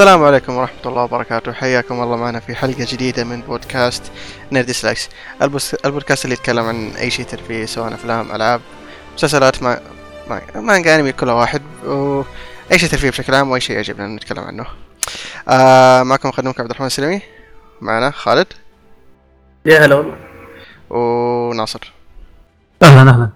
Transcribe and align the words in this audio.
السلام 0.00 0.24
عليكم 0.24 0.56
ورحمة 0.56 0.80
الله 0.86 1.02
وبركاته. 1.02 1.52
حياكم 1.52 2.02
الله 2.02 2.16
معنا 2.16 2.40
في 2.40 2.54
حلقة 2.54 2.86
جديدة 2.88 3.24
من 3.24 3.40
بودكاست 3.40 4.02
Nerdy 4.52 4.72
Slice 4.72 5.08
البوس- 5.42 5.74
البودكاست 5.84 6.24
اللي 6.24 6.34
يتكلم 6.34 6.64
عن 6.64 6.90
أي 6.90 7.10
شيء 7.10 7.26
ترفيهي 7.26 7.66
سواء 7.66 7.94
أفلام 7.94 8.34
ألعاب 8.34 8.60
مسلسلات 9.14 9.62
ما 9.62 9.80
ما 10.30 10.40
مانجا 10.54 10.94
أنمي 10.94 11.12
كل 11.12 11.28
واحد 11.28 11.62
وأي 11.84 12.78
شيء 12.78 12.88
ترفيهي 12.88 13.10
بشكل 13.10 13.34
عام 13.34 13.50
وأي 13.50 13.60
شيء 13.60 13.76
يعجبنا 13.76 14.06
نتكلم 14.06 14.44
عنه. 14.44 14.66
آه 15.48 16.02
معكم 16.02 16.28
مقدمكم 16.28 16.62
عبد 16.62 16.70
الرحمن 16.70 16.86
السلمي. 16.86 17.22
معنا 17.80 18.10
خالد. 18.10 18.46
يا 19.66 19.86
هلا 19.86 19.94
والله. 19.94 20.16
وناصر 20.90 21.92
أهلا 22.82 23.10
أهلا. 23.10 23.30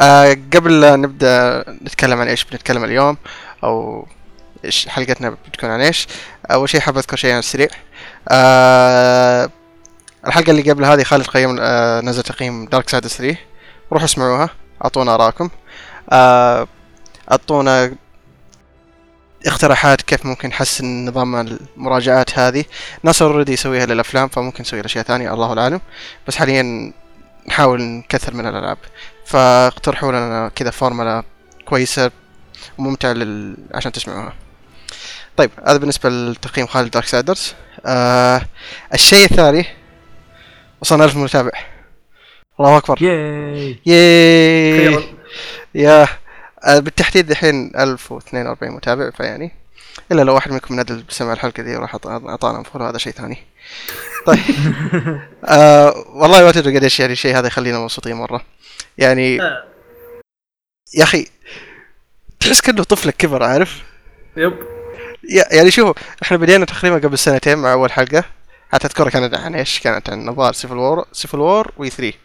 آه 0.00 0.36
قبل 0.54 0.80
لا 0.80 0.96
نبدأ 0.96 1.64
نتكلم 1.82 2.20
عن 2.20 2.28
إيش 2.28 2.44
بنتكلم 2.44 2.84
اليوم 2.84 3.16
إيش 3.64 4.04
حلقتنا 4.88 5.30
بتكون 5.30 5.70
عن 5.70 5.80
إيش؟ 5.80 6.06
أول 6.50 6.68
شيء 6.68 6.80
حاب 6.80 6.98
اذكر 6.98 7.16
شيء 7.16 7.30
على 7.30 7.38
السريع. 7.38 7.68
آه 8.28 9.50
الحلقة 10.26 10.50
اللي 10.50 10.70
قبل 10.70 10.84
هذه 10.84 11.02
خالد 11.02 11.26
قيم 11.26 11.56
آه 11.60 12.00
نزل 12.00 12.22
تقييم 12.22 12.64
Darksiders 12.64 13.06
3 13.06 13.36
روحوا 13.92 14.04
اسمعوها 14.06 14.50
أعطونا 14.84 15.14
اراءكم 15.14 15.50
آه 16.10 16.66
أعطونا 17.30 17.94
اقتراحات 19.46 20.02
كيف 20.02 20.26
ممكن 20.26 20.48
نحسن 20.48 21.04
نظام 21.08 21.36
المراجعات 21.36 22.38
هذه. 22.38 22.64
ناصر 23.02 23.26
already 23.26 23.52
يسويها 23.52 23.86
للأفلام 23.86 24.28
فممكن 24.28 24.60
نسوي 24.62 24.84
أشياء 24.84 25.04
ثانية 25.04 25.34
الله 25.34 25.58
اعلم 25.62 25.80
بس 26.28 26.36
حاليا 26.36 26.92
نحاول 27.48 27.82
نكثر 27.82 28.34
من 28.34 28.46
الألعاب. 28.46 28.78
فاقترحوا 29.26 30.12
لنا 30.12 30.50
كذا 30.56 30.70
فورمولا 30.70 31.22
كويسة 31.64 32.10
وممتعة 32.78 33.12
لل... 33.12 33.56
عشان 33.74 33.92
تسمعوها. 33.92 34.32
طيب 35.40 35.50
هذا 35.66 35.78
بالنسبة 35.78 36.08
لتقييم 36.08 36.66
خالد 36.66 36.90
Darksiders 36.90 37.54
آه 37.86 38.42
الشيء 38.94 39.24
الثاني 39.24 39.66
وصلنا 40.80 41.04
ألف 41.04 41.16
متابع. 41.16 41.50
الله 42.60 42.76
أكبر. 42.76 43.02
yay. 43.02 43.78
yay. 43.86 45.04
يا 45.74 46.08
آه، 46.64 46.78
بالتحديد 46.78 47.30
الحين 47.30 47.72
1042 47.76 48.72
متابع 48.72 49.10
فيعني 49.10 49.52
إلا 50.12 50.22
لو 50.22 50.34
واحد 50.34 50.52
منكم 50.52 50.80
ندل 50.80 51.02
بسمع 51.02 51.32
الحلقة 51.32 51.62
دي 51.62 51.76
وراح 51.76 51.94
اعطانا 52.06 52.62
follow 52.62 52.84
هذا 52.84 52.98
شيء 52.98 53.12
ثاني. 53.12 53.38
طيب. 54.26 54.38
آه 55.44 55.94
والله 56.08 56.44
ما 56.44 56.52
تدري 56.52 56.76
قديش 56.76 57.00
يعني 57.00 57.12
الشيء 57.12 57.38
هذا 57.38 57.46
يخلينا 57.46 57.78
مبسوطين 57.78 58.16
مرة. 58.16 58.44
يعني 58.98 59.42
آه. 59.42 59.64
يا 60.94 61.02
أخي 61.02 61.26
تحس 62.40 62.60
كأنه 62.60 62.82
طفلك 62.82 63.16
كبر 63.16 63.42
عارف؟ 63.42 63.82
يب. 64.36 64.79
يعني 65.30 65.70
شوفوا 65.70 65.94
إحنا 66.22 66.36
بدينا 66.36 66.64
تقريبا 66.64 66.96
قبل 67.08 67.18
سنتين 67.18 67.58
مع 67.58 67.72
أول 67.72 67.92
حلقة. 67.92 68.24
حتى 68.72 68.86
أذكرها 68.86 69.10
كانت 69.10 69.34
عن 69.34 69.54
إيش؟ 69.54 69.80
كانت 69.80 70.10
عن 70.10 70.26
نظار 70.26 70.52
سيفل 70.52 70.76
وور 70.76 71.04
سيفل 71.12 71.38
وور 71.38 71.70
وي 71.76 71.90
3 71.90 72.18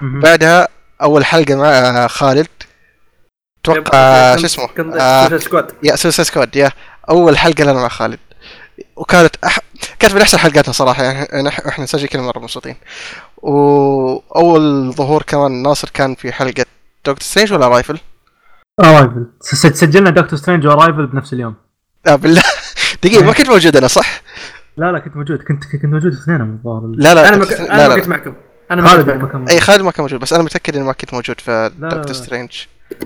بعدها 0.00 0.68
أول 1.02 1.24
حلقة 1.24 1.54
مع 1.54 2.06
خالد. 2.06 2.48
أتوقع 3.64 4.36
شو 4.36 4.46
اسمه؟ 4.46 4.68
آه،. 5.00 5.38
سكواد 5.38 5.72
يا 5.82 5.96
سوسا 5.96 6.22
سكواد 6.22 6.56
يا. 6.56 6.70
أول 7.10 7.38
حلقة 7.38 7.64
لنا 7.64 7.72
مع 7.72 7.88
خالد. 7.88 8.18
وكانت 8.96 9.36
أح... 9.44 9.58
كانت 9.98 10.14
من 10.14 10.20
أحسن 10.20 10.38
حلقاتنا 10.38 10.72
صراحة 10.72 11.02
يعني 11.02 11.50
نح- 11.50 11.66
إحنا 11.66 11.84
نسجل 11.84 12.08
كل 12.08 12.18
مرة 12.18 12.38
مبسوطين. 12.38 12.76
وأول 13.36 14.92
ظهور 14.92 15.22
كمان 15.22 15.62
ناصر 15.62 15.90
كان 15.94 16.14
في 16.14 16.32
حلقة 16.32 16.64
Doctor 16.98 17.16
Strange 17.20 17.52
ولا 17.52 17.68
Arrival؟ 17.68 17.98
Arrival 18.80 19.26
سجلنا 19.74 20.10
Doctor 20.10 20.38
Strange 20.38 20.66
و 20.66 20.71
Arrival 20.71 21.06
بنفس 21.06 21.32
اليوم. 21.32 21.63
لا 22.06 22.16
بالله 22.16 22.42
دقيقة 23.02 23.24
ما 23.24 23.32
كنت 23.32 23.48
موجود 23.48 23.76
أنا 23.76 23.88
صح؟ 23.88 24.22
لا 24.76 24.92
لا 24.92 24.98
كنت 24.98 25.16
موجود 25.16 25.38
كنت 25.42 25.64
كنت 25.72 25.84
موجود 25.84 26.12
اثنين 26.12 26.40
من 26.40 26.54
الظاهر. 26.54 26.86
لا 26.96 27.14
لا 27.14 27.28
أنا 27.28 27.36
ما 27.36 27.44
كنت- 27.44 27.54
ك- 27.54 27.60
لا 27.60 27.74
أنا 27.74 27.88
ما 27.88 27.94
لا 27.94 28.00
كنت 28.00 28.08
معكم. 28.08 28.34
أنا 28.70 28.82
ما 28.82 28.88
خالد 28.88 29.00
كنت 29.00 29.10
ما 29.10 29.14
معكم. 29.16 29.28
كان 29.32 29.40
موجود 29.40 29.50
اي 29.54 29.60
خالد 29.60 29.80
ما 29.82 29.90
كان 29.90 30.02
موجود 30.02 30.20
بس 30.20 30.32
أنا 30.32 30.42
متأكد 30.42 30.76
اني 30.76 30.84
ما 30.86 30.92
كنت 30.92 31.14
موجود 31.14 31.40
في 31.40 31.70
Doctor. 31.78 32.12
Strange 32.12 32.52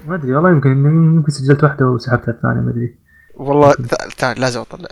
ما 0.06 0.14
أدري 0.14 0.34
والله 0.34 0.50
يمكن 0.50 0.70
يمكن 0.70 1.32
سجلت 1.32 1.64
واحدة 1.64 1.86
وسحبت 1.86 2.28
الثانية 2.28 2.60
ما 2.60 2.70
أدري. 2.70 2.94
والله 3.34 3.72
تع- 3.75 4.09
تعال 4.19 4.41
لازم 4.41 4.60
اطلع 4.60 4.88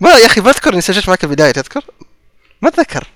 ما 0.00 0.10
يا 0.10 0.26
أخي 0.26 0.40
ما 0.40 0.50
اذكر 0.50 0.72
إني 0.72 0.80
سجلت 0.80 1.08
معك 1.08 1.24
البداية 1.24 1.50
تذكر؟ 1.52 1.84
ما 2.62 2.68
أتذكر. 2.68 3.06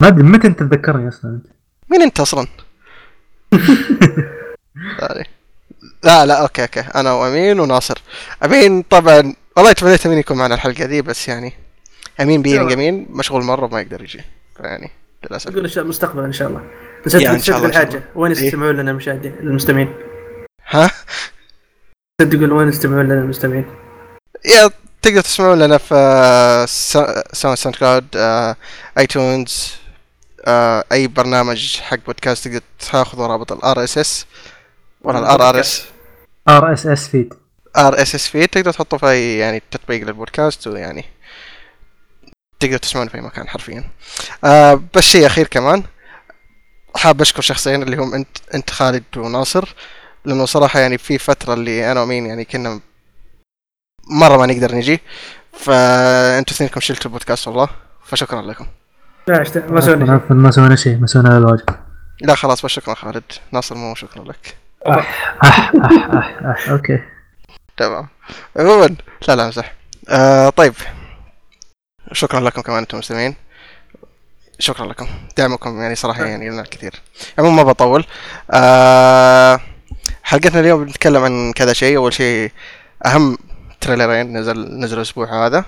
ما 0.00 0.08
أدري 0.08 0.22
متى 0.22 0.46
أنت 0.48 0.60
تذكرني 0.62 1.08
أصلا؟ 1.08 1.30
انت 1.30 1.46
مين 1.90 2.02
أنت 2.02 2.20
أصلا؟ 2.20 2.46
لا 6.04 6.26
لا 6.26 6.42
okay 6.42 6.62
okay. 6.62 6.80
أنا 6.80 7.12
وأمين 7.12 7.60
وناصر. 7.60 7.98
أمين 8.44 8.82
طبعا 8.82 9.34
والله 9.56 9.72
تمنيت 9.72 10.06
امين 10.06 10.18
يكون 10.18 10.36
معنا 10.36 10.54
الحلقة 10.54 10.84
دي 10.86 11.02
بس 11.02 11.28
يعني 11.28 11.52
أمين 12.20 12.42
بينج 12.42 12.62
يلا. 12.64 12.74
امين 12.74 13.06
مشغول 13.10 13.42
مرة 13.44 13.66
ما 13.66 13.80
يقدر 13.80 14.02
يجي 14.02 14.20
فيعني 14.56 14.90
للأسف. 15.24 15.50
أقول 15.50 15.60
إن 15.62 15.68
شاء 15.68 15.74
الله 15.78 15.84
المستقبل 15.84 16.24
إن 16.24 16.32
شاء 16.32 16.48
الله. 16.48 16.60
الله، 17.06 17.34
إن 17.34 17.38
شاء 17.42 17.64
الحاجة. 17.64 18.02
وين 18.14 18.32
إيه. 18.32 18.46
يستمعون 18.46 18.76
لنا 18.76 18.90
المشاهدين 18.90 19.34
المستمعين. 19.40 19.94
ها؟ 20.68 20.90
تقول 22.18 22.52
وين 22.52 22.68
يستمعون 22.68 23.04
لنا 23.04 23.14
المستمعين. 23.22 23.64
يا 24.44 24.70
تقدر 25.02 25.20
تسمعون 25.20 25.58
لنا 25.58 25.78
في 25.78 25.94
سا- 26.68 27.24
Sound 27.32 27.56
SoundCloud 27.58 28.06
iTunes 28.98 29.72
أي 30.92 31.06
برنامج 31.06 31.76
حق 31.80 31.98
بودكاست 32.06 32.48
تقدر 32.48 32.60
تاخذوا 32.92 33.26
رابط 33.26 33.52
ال 33.52 33.84
RSS 33.84 34.26
ولا 35.02 35.18
ال 35.18 35.48
RRS 35.48 35.84
RSS 36.48 37.08
feed 37.08 37.34
RSS 37.76 38.28
feed 38.28 38.48
تقدر 38.48 38.72
تحطه 38.72 38.96
في 38.96 39.06
أي 39.06 39.38
يعني 39.38 39.62
تطبيق 39.70 40.06
للبودكاست 40.06 40.66
ويعني 40.66 41.04
تقدر 42.60 42.76
تسمعون 42.76 43.08
في 43.08 43.14
أي 43.14 43.20
مكان 43.20 43.48
حرفيا. 43.48 43.84
آه 44.44 44.82
بس 44.94 45.04
شيء 45.04 45.26
أخير 45.26 45.46
كمان. 45.46 45.82
حاب 46.96 47.20
أشكر 47.20 47.42
شخصين 47.42 47.82
اللي 47.82 47.96
هم 47.96 48.14
انت 48.14 48.36
أنت 48.54 48.70
خالد 48.70 49.04
وناصر 49.16 49.74
لأنه 50.24 50.44
صراحة 50.46 50.80
يعني 50.80 50.98
في 50.98 51.18
فترة 51.18 51.54
اللي 51.54 51.92
أنا 51.92 52.02
ومين 52.02 52.26
يعني 52.26 52.44
كنا 52.44 52.80
مرة 54.10 54.36
ما 54.36 54.46
نقدر 54.46 54.74
نجي. 54.74 55.00
فأنتوا 55.52 56.56
اثنينكم 56.56 56.80
شلتوا 56.80 57.06
البودكاست 57.06 57.48
والله. 57.48 57.68
فشكرا 58.04 58.42
لكم. 58.42 58.66
لا 59.26 59.44
ما 59.68 59.80
سوينا 59.80 60.06
شيء. 60.18 60.36
ما 60.36 60.50
سوينا 60.50 60.76
شيء 60.76 60.96
ما 60.96 61.06
سوينا 61.06 61.38
الواجب. 61.38 61.64
لا 62.20 62.34
خلاص 62.34 62.64
بس 62.64 62.70
شكرا 62.70 62.94
خالد. 62.94 63.22
ناصر 63.52 63.74
مو 63.74 63.94
شكرا 63.94 64.24
لك. 64.24 64.56
أح 64.86 65.36
أح 65.44 65.72
أح 65.84 66.44
أح 66.44 66.68
أوكي. 66.68 67.02
تمام. 67.76 68.08
عموما 68.56 68.96
لا 69.28 69.36
لا 69.36 69.44
امزح 69.44 69.74
آه 70.08 70.48
طيب. 70.48 70.74
شكرا 72.12 72.40
لكم 72.40 72.62
كمان 72.62 72.78
أنتم 72.78 72.98
مستمعين 72.98 73.34
شكرا 74.58 74.86
لكم. 74.86 75.08
دعمكم 75.36 75.80
يعني 75.80 75.94
صراحة 75.94 76.24
يعني 76.24 76.50
لنا 76.50 76.62
الكثير. 76.62 77.02
عموما 77.38 77.56
ما 77.56 77.62
بطول. 77.62 78.04
آه 78.50 79.60
حلقتنا 80.22 80.60
اليوم 80.60 80.84
بنتكلم 80.84 81.24
عن 81.24 81.52
كذا 81.52 81.72
شيء. 81.72 81.96
أول 81.96 82.14
شيء 82.14 82.50
أهم 83.06 83.38
تريلرين 83.80 84.38
نزل 84.38 84.78
نزل 84.78 84.96
الأسبوع 84.96 85.46
هذا. 85.46 85.64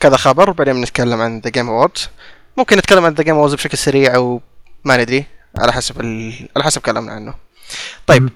كذا 0.00 0.16
خبر. 0.16 0.50
وبعدين 0.50 0.74
بنتكلم 0.74 1.20
عن 1.20 1.40
The 1.40 1.50
Game 1.50 1.68
Awards 1.68 2.08
ممكن 2.56 2.76
نتكلم 2.76 3.04
عن 3.04 3.14
The 3.14 3.22
Game 3.22 3.34
Awards 3.34 3.54
بشكل 3.54 3.78
سريع 3.78 4.14
أو 4.14 4.40
ما 4.84 4.96
ندري. 4.96 5.24
على 5.58 5.72
حسب 5.72 6.00
ال... 6.00 6.48
على 6.56 6.64
حسب 6.64 6.80
كلامنا 6.80 7.12
عنه. 7.12 7.34
طيب. 8.06 8.28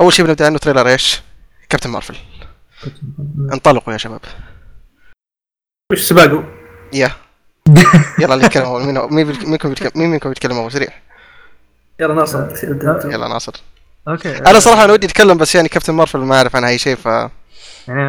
أول 0.00 0.12
شيء 0.12 0.26
بنبدأ 0.26 0.46
عنه 0.46 0.58
trailer 0.58 0.88
إيش؟ 0.88 1.20
Captain 1.68 1.90
Marvel 1.90 2.16
انطلقوا 3.52 3.92
يا 3.92 3.98
شباب. 3.98 4.20
وش 5.92 6.00
سباقه؟ 6.00 6.44
yeah. 6.92 7.10
يلا 8.22 8.34
اللي 8.34 8.46
يتكلم 8.46 8.64
أول. 8.64 9.10
مين 9.12 9.26
منكم 9.26 9.68
بيتكلم 9.68 9.90
مين 9.94 10.10
منكم 10.10 10.28
بيتكلم 10.28 10.56
أول؟ 10.56 10.72
سريع. 10.72 10.88
يلا 12.00 12.14
ناصر. 12.14 12.48
يلا 13.10 13.28
ناصر. 13.28 13.52
okay. 14.08 14.38
أنا 14.38 14.58
صراحة 14.58 14.84
أنا 14.84 14.92
ودي 14.92 15.06
أتكلم 15.06 15.36
بس 15.36 15.54
يعني 15.54 15.68
Captain 15.68 15.94
Marvel 15.94 16.18
ما 16.18 16.36
أعرف 16.36 16.56
عنها 16.56 16.68
أي 16.68 16.78
شيء 16.78 16.96
ف 16.96 17.06
يعني 17.88 18.02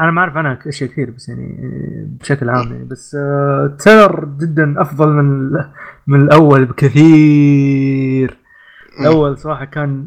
أنا 0.00 0.10
ما 0.10 0.20
أعرف 0.20 0.36
عنها 0.36 0.58
أشياء 0.66 0.90
كثير 0.90 1.10
بس 1.10 1.28
يعني 1.28 1.56
بشكل 2.20 2.50
عام 2.50 2.72
يعني. 2.72 2.84
بس 2.84 3.14
آه، 3.20 3.76
ترى 3.78 4.26
جدا 4.40 4.82
أفضل 4.82 5.08
من 5.08 5.50
من 6.06 6.22
الأول 6.22 6.64
بكثير. 6.64 8.38
الأول 9.00 9.38
صراحة 9.38 9.64
كان 9.64 10.06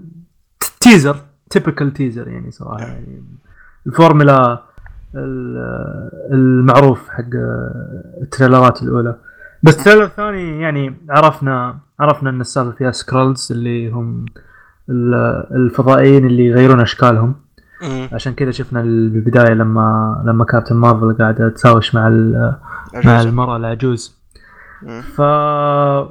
teaser 0.80 1.18
typical 1.50 1.94
teaser 1.94 2.28
يعني 2.28 2.52
صراحة 2.52 2.84
يعني. 2.88 3.24
الفورمولا 3.88 4.64
ال- 5.16 6.10
المعروف 6.34 7.10
حق 7.10 7.24
التريلرات 8.22 8.84
الأولى 8.84 9.16
بس 9.64 9.80
ال 9.80 9.83
trailer 9.83 10.04
الثاني 10.04 10.62
يعني 10.62 10.96
عرفنا 11.10 11.78
عرفنا 12.00 12.30
إن 12.30 12.42
السالفة 12.42 12.72
فيها 12.72 12.92
Skrulls 12.92 13.52
اللي 13.52 13.90
هم 13.90 14.26
ال- 14.90 15.46
الفضائيين 15.52 16.26
اللي 16.26 16.46
يغيرون 16.46 16.80
أشكالهم. 16.82 17.36
عشان 18.14 18.34
كذا 18.34 18.52
شفنا 18.52 18.82
البداية 18.82 19.54
لما 19.54 20.24
لما 20.26 20.46
Captain 20.46 20.76
Marvel 20.76 21.18
قاعدة 21.18 21.50
تهاوش 21.50 21.96
مع 21.96 22.10
مع. 23.06 23.22
المرأة 23.22 23.58
العجوز. 23.58 24.18
ف 25.16 25.20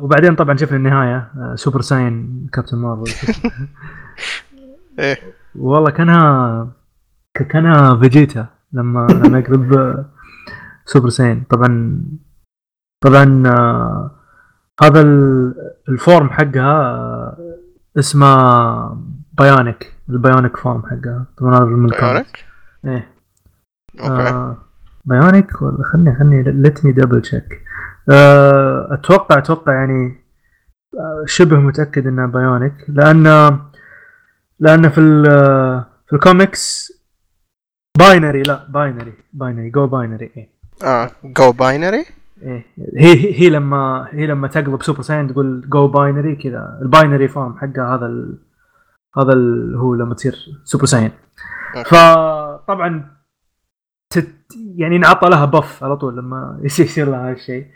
وبعدين 0.02 0.34
طبعا 0.34 0.56
شفنا 0.56 0.76
النهاية 0.76 1.28
Super 1.54 1.80
Saiyan 1.80 2.46
Captain 2.52 2.78
Marvel 2.78 3.32
إيه 4.98 5.16
والله 5.58 5.90
كانها 5.90 6.68
ك- 7.42 7.46
كأنها 7.46 7.96
فيجيتا 7.96 8.46
لما 8.72 9.06
لما 9.06 9.38
يقلب 9.38 9.72
آه، 9.74 10.04
Super 10.84 11.08
Saiyan 11.08 11.44
طبعا 11.50 12.02
طبعا 13.00 13.42
آه، 13.46 14.10
هذا 14.82 15.00
ال- 15.00 15.54
form 15.88 16.30
حقها 16.30 16.80
آه، 16.82 17.36
اسمه 17.98 18.34
Bionic 19.38 19.94
ال 20.10 20.17
Bionic 20.17 20.56
form 20.56 20.82
حقها. 20.82 21.26
طبعا 21.38 21.56
هذا 21.56 21.64
من. 21.64 21.86
Bionic 21.86 22.44
إيه. 22.84 23.08
okay. 24.00 24.22
آه 24.30 24.56
Bionic 25.04 25.62
ولا 25.62 25.84
خلني 25.92 26.14
خلني 26.18 26.42
let 26.42 26.84
me 26.84 26.92
double 26.92 27.22
check 27.22 27.62
أتوقع 28.90 29.38
أتوقع 29.38 29.72
يعني 29.72 30.24
آه، 30.98 31.24
شبه 31.26 31.56
متأكد 31.60 32.06
انه 32.06 32.26
Bionic 32.26 32.74
لأن 32.88 33.24
لأن 34.60 34.88
في 34.88 35.00
في 36.06 36.12
ال 36.12 36.24
comics 36.24 36.92
Binary 38.00 38.42
لا 38.42 38.66
Binary 38.68 39.12
Binary 39.32 39.70
go 39.70 39.86
Binary 39.86 40.30
إيه. 40.36 40.48
آه 40.84 41.10
go 41.24 41.52
Binary 41.52 42.04
إيه. 42.42 42.64
هي 42.96 43.40
هي 43.40 43.50
لما 43.50 44.08
هي 44.10 44.26
لما 44.26 44.48
تقلب 44.48 44.82
Super 44.82 45.02
Saiyan 45.02 45.28
تقول 45.32 45.68
go 45.70 45.88
Binary 45.88 46.36
كذا. 46.36 46.78
ال 46.82 46.89
Binary 46.89 47.28
form 47.28 47.58
حقها 47.58 47.94
هذا 47.96 48.06
ال 48.06 48.38
هذا 49.18 49.32
ال 49.32 49.74
هو 49.76 49.94
لما 49.94 50.14
تصير 50.14 50.36
Super 50.64 50.84
Saiyan. 50.84 51.10
فطبعا 51.86 53.10
تت 54.10 54.28
يعني 54.76 54.96
انعطى 54.96 55.28
لها 55.28 55.44
buff 55.44 55.84
على 55.84 55.96
طول 55.96 56.16
لما 56.16 56.58
يصير 56.64 57.10
لها 57.10 57.30
هالشيء 57.30 57.66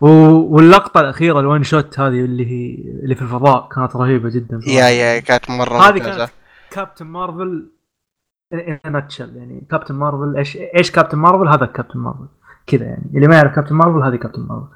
و- 0.00 0.54
واللقطة 0.54 1.00
الأخيرة 1.00 1.40
ال 1.40 1.45
one 1.45 1.62
shot 1.62 2.00
هذه 2.00 2.08
اللي 2.24 2.46
هي 2.46 2.74
اللي 3.02 3.14
في 3.14 3.22
الفضاء 3.22 3.68
كانت 3.68 3.96
رهيبة 3.96 4.28
جدا. 4.30 4.60
yeah 4.66 4.88
yeah 4.88 5.20
كانت 5.20 5.50
مرة 5.50 5.78
هذه. 5.88 5.98
كانت 5.98 6.30
Captain 6.70 7.06
Marvel 7.06 7.70
ناتشل 8.90 9.36
يعني 9.36 9.66
Captain 9.70 9.94
Marvel 9.94 10.36
إيش 10.36 10.58
إيش 10.76 10.90
Captain 10.90 11.18
Marvel 11.18 11.48
هذا 11.48 11.66
Captain 11.66 11.98
Marvel 11.98 12.26
كذا 12.66 12.84
يعني. 12.84 13.10
اللي 13.14 13.28
ما 13.28 13.36
يعرف 13.36 13.54
Captain 13.54 13.74
Marvel 13.74 14.02
هذه 14.02 14.16
Captain 14.16 14.42
Marvel 14.42 14.66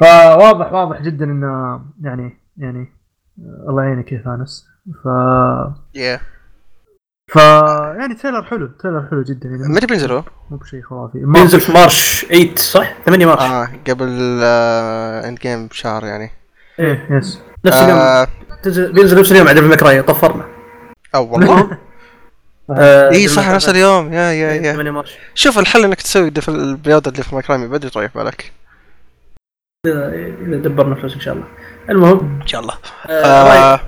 فواضح 0.00 0.72
واضح 0.72 1.02
جدا 1.02 1.24
انه 1.24 1.80
يعني 2.02 2.40
يعني 2.56 2.92
الله 3.68 3.82
يعينك 3.82 4.12
يا 4.12 4.22
ثانوس. 4.24 4.68
ف 5.04 5.06
yeah 5.94 6.20
ف 7.32 7.36
يعني 7.98 8.14
trailer 8.14 8.42
حلو 8.42 8.66
trailer 8.66 9.06
حلو 9.10 9.22
جدا 9.22 9.48
يعني. 9.48 9.74
متى 9.74 9.86
بينزلوا؟ 9.86 10.22
مو 10.50 10.56
بشيء 10.56 10.82
خرافي. 10.82 11.18
بينزل 11.18 11.60
في 11.60 11.72
مارش 11.72 12.24
8 12.24 12.54
صح؟ 12.56 12.92
8 13.06 13.26
مارش. 13.26 13.42
آه 13.42 13.68
قبل 13.88 14.40
آه 14.42 15.28
اند 15.28 15.38
جيم 15.38 15.66
بشهر 15.66 16.04
يعني. 16.04 16.30
إيه. 16.78 17.06
يس 17.10 17.40
نفس 17.64 17.76
اليوم. 17.76 17.98
آه. 17.98 18.26
بينزل 18.66 19.20
نفس 19.20 19.32
اليوم 19.32 19.48
عند 19.48 19.58
المكراية 19.58 20.00
طفرنا. 20.00 20.44
أو 21.14 21.32
والله؟ 21.32 21.78
آه، 22.70 23.10
اي 23.10 23.28
صح 23.28 23.50
نفس 23.50 23.68
اليوم 23.68 24.12
يا 24.12 24.32
يا 24.32 24.52
يا. 24.52 24.72
8 24.72 24.90
مارش 24.90 25.10
شوف 25.34 25.58
الحل 25.58 25.84
إنك 25.84 26.02
تسوي 26.02 26.30
دف- 26.30 26.48
البياضة 26.48 27.10
اللي 27.10 27.22
في 27.22 27.34
مكرامي 27.36 27.68
بدري 27.68 27.90
طيب 27.90 28.10
بالك 28.14 28.52
إذا 29.86 30.56
دبرنا 30.56 30.94
فلوس 30.94 31.14
إن 31.14 31.20
شاء 31.20 31.34
الله. 31.34 31.46
المهم 31.90 32.40
إن 32.42 32.46
شاء 32.46 32.60
الله. 32.60 32.74
آه 33.10 33.12
آه 33.12 33.80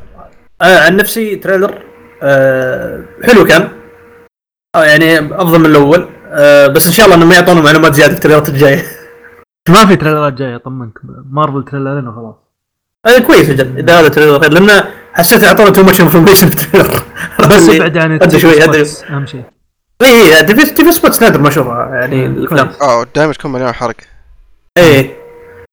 آه 0.62 0.78
عن 0.84 0.96
نفسي 0.96 1.36
تريلر 1.36 1.82
آه 2.22 3.04
حلو 3.24 3.44
كان. 3.44 3.68
آه 4.76 4.84
يعني 4.84 5.18
أفضل 5.18 5.58
من 5.58 5.66
الأول. 5.66 6.08
آه 6.26 6.66
بس 6.66 6.86
إن 6.86 6.92
شاء 6.92 7.06
الله 7.06 7.16
انهم 7.16 7.28
ما 7.28 7.34
يعطونا 7.34 7.60
معلومات 7.60 7.94
زيادة 7.94 8.12
في 8.12 8.18
التريلرات 8.18 8.48
الجاية. 8.48 8.82
ما 9.68 9.86
في 9.86 9.96
تريلرات 9.96 10.32
جاية 10.32 10.56
طمنك. 10.56 10.92
مارفل 11.30 11.64
تريلرين 11.64 12.08
وخلاص. 12.08 12.34
هذا 13.06 13.18
كويس 13.18 13.50
أجل 13.50 13.78
إذا 13.78 14.00
هذا 14.00 14.08
trailer. 14.08 14.40
خير 14.40 14.52
لأن 14.52 14.84
حسيت 15.20 15.44
اعطونا 15.44 15.70
too 15.70 15.82
much 15.82 16.00
information 16.00 16.48
في 16.48 16.64
ال 16.64 16.69
trailer 16.69 17.02
بس 17.40 17.68
ابعد 17.70 17.98
عن 17.98 18.12
ادري 18.12 18.40
شوي 18.40 18.64
ادري 18.64 18.84
أهم 19.10 19.26
شيء. 19.26 19.42
إي 20.02 20.36
إي 20.36 20.42
TV 20.44 20.70
TV 20.74 20.92
spots 20.92 21.22
نادر 21.22 21.40
ما 21.40 21.48
اشوفها 21.48 21.88
يعني 21.94 22.26
الافلام. 22.26 22.70
آه 22.82 23.06
دائما 23.16 23.32
تكون 23.32 23.52
مليون 23.52 23.72
حرق 23.72 23.94
إيه 24.78 25.16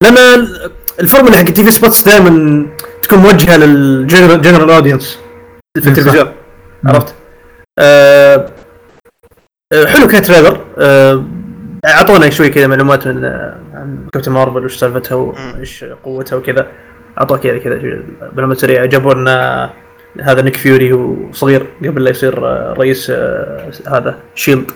لأن 0.03 0.17
ال- 0.17 0.71
الفورمولا 0.99 1.37
حق 1.37 1.43
TV 1.43 1.71
spots 1.71 2.03
دائما 2.03 2.65
تكون 3.03 3.19
موجهة 3.19 3.57
لل 3.57 3.82
general 3.82 4.69
audience 4.71 5.17
في 5.81 5.89
التلفزيون. 5.89 6.31
عرفت؟ 6.85 7.15
آه 7.79 8.45
آه، 9.73 9.85
حلو 9.85 10.07
كان 10.07 10.21
trailer. 10.21 10.65
آه، 10.77 11.23
أعطونا 11.85 12.29
شوي 12.29 12.49
كذا 12.49 12.67
معلومات 12.67 13.07
من 13.07 13.25
عن 13.73 14.07
Captain 14.13 14.31
Marvel 14.31 14.65
وش 14.65 14.77
سالفتها 14.77 15.15
وايش 15.15 15.83
قوتها 16.03 16.35
وكذا. 16.35 16.67
اعطوا 17.17 17.37
كذا 17.37 17.57
كذا 17.57 18.03
معلومات 18.35 18.57
سريعه 18.57 18.85
جابوا 18.85 19.13
لنا 19.13 19.69
هذا 20.21 20.41
Nick 20.41 20.55
Fury 20.55 20.93
هو 20.93 21.15
صغير 21.31 21.67
قبل 21.85 22.03
لا 22.03 22.09
يصير 22.09 22.47
آه، 22.47 22.73
رئيس 22.77 23.09
آه، 23.09 23.71
هذا 23.87 24.19
SHIELD. 24.35 24.71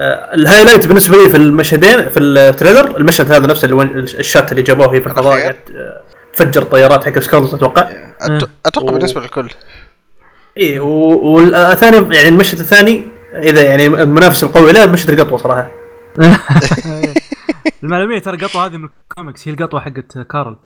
آه، 0.00 0.34
ال 0.34 0.39
highlight 0.39 0.86
بالنسبة 0.86 1.16
لي 1.16 1.30
في 1.30 1.36
المشهدين 1.36 2.08
في 2.08 2.20
ال 2.20 2.29
trailer 2.29 2.96
المشهد 2.96 3.32
هذا 3.32 3.46
نفسه 3.46 3.68
اللي 3.68 3.82
ال 4.00 4.10
shot 4.10 4.52
اللي 4.52 4.62
جابوه 4.62 4.88
في 4.88 4.96
الفضاء 4.96 5.56
تفجر 6.34 6.62
طيارات 6.62 7.04
حق 7.04 7.18
Skrulls 7.18 7.54
أتوقع. 7.54 7.88
أت- 8.22 8.46
أتوقع 8.66 8.92
بالنسبة 8.92 9.20
للكل. 9.20 9.48
اي 10.58 10.78
والثاني 10.78 12.16
يعني 12.16 12.28
المشهد 12.28 12.58
الثاني 12.58 13.08
إذا 13.34 13.62
يعني 13.62 13.86
المنافس 13.86 14.44
القوي 14.44 14.72
له 14.72 14.86
مشهد 14.86 15.10
القطوة 15.10 15.38
صراحة. 15.38 15.70
المعلومية 17.84 18.18
ترى 18.18 18.36
القطوه 18.36 18.66
هذه 18.66 18.76
من 18.76 18.88
الكوميكس 19.10 19.48
هي 19.48 19.52
القطوة 19.54 19.80
حقت 19.80 20.18
Carol. 20.18 20.56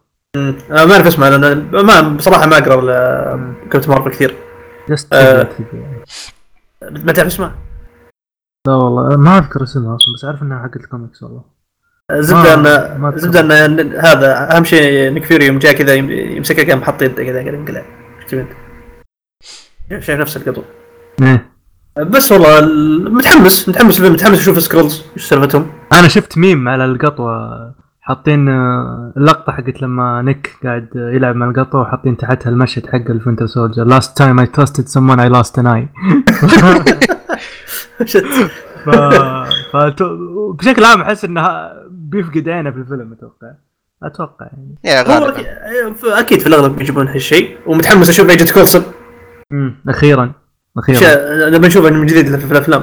أنا 0.70 0.84
ما 0.84 0.92
أعرف 0.92 1.06
اسمه 1.06 1.28
لأن 1.28 1.70
ما 1.86 2.00
بصراحة 2.00 2.46
ما 2.46 2.58
أقرأ 2.58 2.76
Captain 3.70 3.90
Marvel 3.90 4.10
كثير. 4.10 4.34
just 4.88 5.14
آه. 5.14 5.48
ما 6.82 7.12
تعرف 7.12 7.26
اسمه؟ 7.28 7.54
لا 8.66 8.74
والله 8.74 9.16
ما 9.16 9.38
أذكر 9.38 9.62
اسمها 9.62 9.96
أصلا 9.96 10.14
بس 10.14 10.24
أعرف 10.24 10.42
انها 10.42 10.62
حقت 10.62 10.76
الكوميكس 10.76 11.22
والله. 11.22 11.42
زبدة 12.12 12.56
ما- 12.56 13.08
ان. 13.08 13.18
زبدة 13.18 13.64
ان 13.64 13.96
هذا 13.96 14.56
أهم 14.56 14.64
شيء 14.64 15.10
نيك 15.12 15.24
فيوري 15.24 15.46
يوم 15.46 15.58
جاء 15.58 15.72
كذا 15.72 15.94
يم- 15.94 16.10
يمسكها 16.10 16.64
كان 16.64 16.78
محط 16.78 17.02
يده 17.02 17.24
كذا 17.64 17.84
شوف 18.30 18.34
أنت؟ 18.40 18.50
شايف 20.04 20.20
نفس 20.20 20.36
القطو. 20.36 20.62
إيه. 21.22 21.50
بس 21.98 22.32
والله 22.32 22.58
ال- 22.58 23.14
متحمس 23.14 23.68
متحمس 23.68 24.00
متحمس 24.00 24.38
أشوف 24.38 24.62
Skrulls 24.62 25.02
إيش 25.16 25.24
سالفتهم؟ 25.24 25.72
أنا 25.92 26.08
شفت 26.08 26.38
ميم 26.38 26.68
على 26.68 26.84
القطوة. 26.84 27.48
حاطين 28.08 28.48
آه، 28.48 29.12
اللقطة 29.16 29.52
حقت 29.52 29.82
لما 29.82 30.22
نيك 30.22 30.56
قاعد 30.64 30.88
يلعب 30.94 31.36
مع 31.36 31.50
القطوه 31.50 31.80
وحاطين 31.80 32.16
تحتها 32.16 32.50
المشهد 32.50 32.86
حق 32.86 33.10
ال 33.10 33.15
Winter 33.15 33.46
Soldier. 33.46 33.84
last 33.84 34.18
time 34.18 34.40
I 34.40 34.46
trusted 34.46 34.84
someone 34.88 35.20
I 35.20 35.28
lost 35.28 35.58
an 35.58 35.66
eye 35.66 35.88
ف... 38.84 38.90
ف... 39.72 39.76
بشكل 40.58 40.84
عام 40.84 41.00
أحس 41.00 41.24
إنه 41.24 41.70
بيفقد 41.90 42.48
عينه 42.48 42.70
في 42.70 42.76
الفيلم 42.76 43.12
أتوقع. 43.12 43.52
أتوقع 44.02 44.46
يعني. 44.46 44.74
يا 44.84 45.18
هو 45.18 45.32
أكيد 46.04 46.40
في 46.40 46.46
الأغلب 46.46 46.76
بيجيبون 46.76 47.08
هالشيء. 47.08 47.56
ومتحمس 47.66 48.08
أشوف 48.08 48.30
Agent 48.30 48.50
كولسون 48.50 48.82
امم 49.52 49.74
أخيرا. 49.88 50.32
أخيرا. 50.78 51.48
لما 51.50 51.66
نشوفه 51.66 51.90
من 51.90 52.06
جديد 52.06 52.36
في 52.36 52.52
الأفلام. 52.52 52.82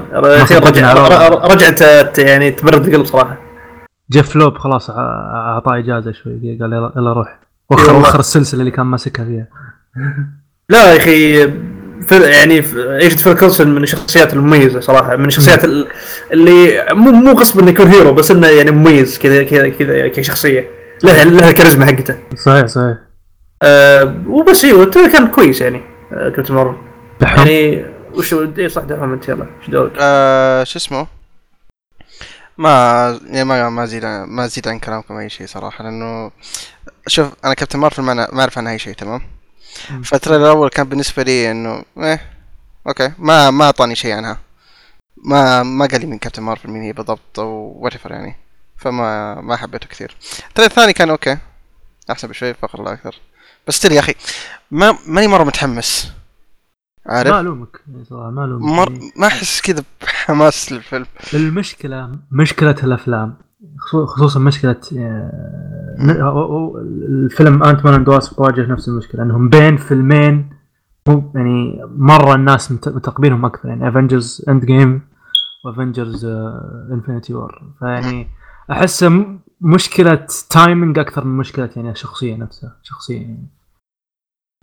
رجعت 1.51 1.84
ت- 1.84 2.20
يعني 2.20 2.51
تبرد 2.51 2.88
القلب 2.88 3.05
صراحة. 3.05 3.38
جيف 4.12 4.36
لوب 4.36 4.58
خلاص 4.58 4.90
ع- 4.90 4.94
أعطاه 5.54 5.78
إجازة 5.80 6.12
شوي 6.12 6.58
قال 6.62 6.74
يلا 6.96 7.14
روح. 7.14 7.40
وخر. 7.70 7.96
وخر 7.96 8.20
السلسلة 8.20 8.60
اللي 8.60 8.72
كان 8.72 8.86
ماسكها 8.86 9.26
فيها. 9.26 9.48
لا 10.70 10.92
يا 10.94 10.98
أخي 10.98 11.48
في 12.02 12.20
يعني 12.22 12.62
في- 12.62 12.98
Agent 13.01 13.20
فيل 13.20 13.34
كولسون 13.34 13.68
من 13.76 13.84
الشخصيات 13.84 14.34
المميزة 14.34 14.80
صراحة 14.80 15.16
من 15.16 15.26
الشخصيات 15.26 15.66
ال- 15.66 15.88
اللي 16.32 16.86
مو 16.92 17.12
مو 17.12 17.32
غصب 17.32 17.60
إنه 17.60 17.70
يكون 17.70 17.88
hero 17.88 18.13
بس 18.14 18.32
إنه 18.32 18.48
يعني 18.48 18.72
مميز 18.72 19.18
كذا 19.20 19.44
كذا 19.44 19.70
كذا 19.70 20.08
كشخصية. 20.08 20.70
لها 21.04 21.24
لها 21.26 21.50
الكاريزما 21.50 21.86
حقته. 21.86 22.16
صحيح 22.36 22.66
صحيح. 22.66 22.98
أه 23.64 24.16
وبس 24.28 24.66
أيوه 24.66 24.86
كان 24.86 25.28
كويس 25.28 25.62
يعني 25.62 25.82
أه 26.14 26.30
Captain 26.30 26.54
Marvel. 26.54 26.77
دحوم. 27.22 27.48
يعني 27.48 27.86
وش 28.14 28.34
اي 28.34 28.70
صح 28.70 28.82
دعم 28.84 29.14
أنت 29.14 29.30
يلا 29.30 29.46
إيش 29.62 29.70
دورك؟ 29.70 29.92
آه 30.00 30.64
شو 30.64 30.78
اسمه؟ 30.80 31.08
ما 32.58 33.20
يعني 33.26 33.44
ما 33.44 33.70
ما 33.70 33.84
ازيد 33.84 34.06
ما 34.06 34.46
ازيد 34.46 34.68
عن 34.68 34.80
كلامكم 34.80 35.18
أي 35.18 35.30
شيء 35.30 35.48
صراحة 35.48 35.84
لأنه 35.84 36.32
شوف 37.08 37.28
أنا 37.46 37.54
Captain 37.54 37.80
Marvel 37.80 38.01
ما 38.02 38.14
أنا- 38.28 38.34
ما 38.34 38.42
أعرف 38.42 38.58
عنها 38.58 38.72
أي 38.72 38.80
شيء 38.80 38.94
تمام. 38.94 39.22
ف 40.04 40.08
ال 40.08 40.12
trailer 40.12 40.44
الأول 40.44 40.70
كان 40.70 40.90
بالنسبة 40.90 41.24
لي 41.24 41.52
إنه 41.52 41.84
إيه 41.98 42.32
okay 42.88 43.12
ما 43.18 43.52
ما 43.52 43.66
أعطاني 43.66 43.96
شيء 43.96 44.14
عنها. 44.14 44.40
ما 45.18 45.64
ما 45.64 45.86
قال 45.86 46.02
لي 46.02 46.08
من 46.08 46.18
Captain 46.18 46.44
Marvel 46.44 46.70
مين 46.70 46.82
هي 46.82 46.94
بالضبط 46.94 47.40
أو 47.40 47.74
what 47.80 48.06
يعني 48.06 48.36
فما 48.78 49.36
ما 49.42 49.56
حبيته 49.56 49.88
كثير. 49.88 50.16
ال 50.50 50.52
trailer 50.52 50.72
الثاني 50.72 50.94
كان 50.94 51.10
okay 51.10 51.38
أحسن 52.12 52.28
بشوي 52.28 52.54
فخر 52.54 52.80
الله 52.80 52.94
أكثر. 52.94 53.20
بس 53.68 53.80
ترى 53.80 53.96
يا 53.96 54.00
أخي 54.00 54.16
ما 54.72 54.98
ماني 55.08 55.28
مرة 55.28 55.44
متحمس. 55.44 56.12
ما 57.08 57.14
عارف 57.14 57.34
الومك 57.34 57.82
صراحة 58.04 58.30
ما 58.32 58.46
ألومك. 58.46 58.64
مر... 58.80 58.92
يعني 58.92 59.12
ما 59.18 59.28
أحس 59.28 59.62
كذا 59.62 59.84
بحماس 60.02 60.72
للفيلم. 60.72 61.06
المشكلة 61.34 62.12
مشكلة 62.32 62.76
الأفلام. 62.84 63.36
خصو- 63.80 64.06
خصوصا 64.06 64.40
مشكلة 64.40 64.76
آه، 64.98 66.74
الفيلم 67.10 67.64
Ant-Man 67.63 67.94
and 67.94 68.10
Wasp 68.10 68.39
واجه 68.40 68.66
نفس 68.72 68.88
المشكلة 68.90 69.24
إنهم 69.24 69.50
بين 69.50 69.78
فيلمين 69.78 70.50
مو 71.08 71.32
يعني 71.36 71.82
مرة 71.98 72.36
الناس 72.36 72.72
مت- 72.72 72.90
متقبلهم 72.90 73.46
أكثر 73.46 73.70
يعني 73.70 73.90
Avengers 73.89 74.46
Endgame 74.50 74.65
و 74.65 75.01
Avengers 75.65 76.25
Infinity 76.92 77.34
War 77.34 77.62
فيعني 77.80 78.28
أحس 78.72 79.06
مشكلة 79.62 80.28
timing 80.50 81.00
أكثر 81.00 81.26
من 81.26 81.38
مشكلة 81.38 81.70
يعني 81.76 81.92
الشخصيه 81.92 82.36
نفسها 82.36 82.76
شخصية 82.84 83.22
يعني. 83.22 83.48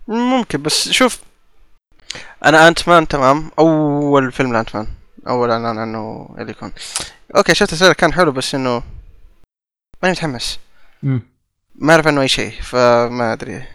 ممكن 0.07 0.61
بس 0.61 0.89
شوف 0.89 1.21
أنا 2.45 2.67
Ant-Man 2.67 3.07
تمام. 3.07 3.51
أول 3.59 4.31
فيلم 4.31 4.53
ل 4.53 4.75
Ant-Man 4.75 4.87
أول 5.27 5.51
إعلان 5.51 5.77
عنه 5.77 6.35
اللي 6.39 6.51
يكون. 6.51 6.71
okay 7.35 7.55
شفت 7.55 7.73
ال 7.73 7.75
trailer 7.75 7.93
كان 7.93 8.13
حلو 8.13 8.31
بس 8.31 8.55
إنه 8.55 8.83
ماني 10.03 10.13
متحمس. 10.13 10.59
ما 11.75 11.93
أعرف 11.93 12.07
عنه 12.07 12.21
أي 12.21 12.27
شيء 12.27 12.51
فما 12.61 13.33
أدري. 13.33 13.67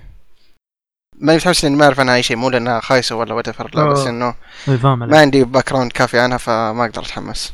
ماني 1.20 1.36
متحمس 1.36 1.64
لاني 1.64 1.76
ما 1.76 1.84
أعرف 1.84 2.00
عنها 2.00 2.14
أي 2.14 2.22
شيء 2.22 2.36
مو 2.36 2.50
لانها 2.50 2.80
خايسة 2.80 3.16
ولا 3.16 3.34
what 3.34 3.74
لا 3.74 3.84
بس 3.84 3.98
آه. 3.98 4.08
إنه 4.08 4.34
ما. 4.84 5.18
عندي 5.18 5.44
background 5.44 5.92
كافي 5.92 6.18
عنها 6.18 6.38
فما 6.38 6.84
أقدر 6.84 7.02
أتحمس. 7.02 7.52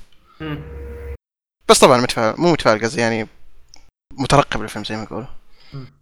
بس 1.68 1.78
طبعا 1.78 2.00
متفائل 2.00 2.40
مو 2.40 2.52
متفائل 2.52 2.84
قصدي 2.84 3.00
يعني 3.00 3.28
مترقب 4.12 4.62
للفيلم 4.62 4.84
زي 4.84 4.96
ما 4.96 5.02
يقولوا. 5.02 5.26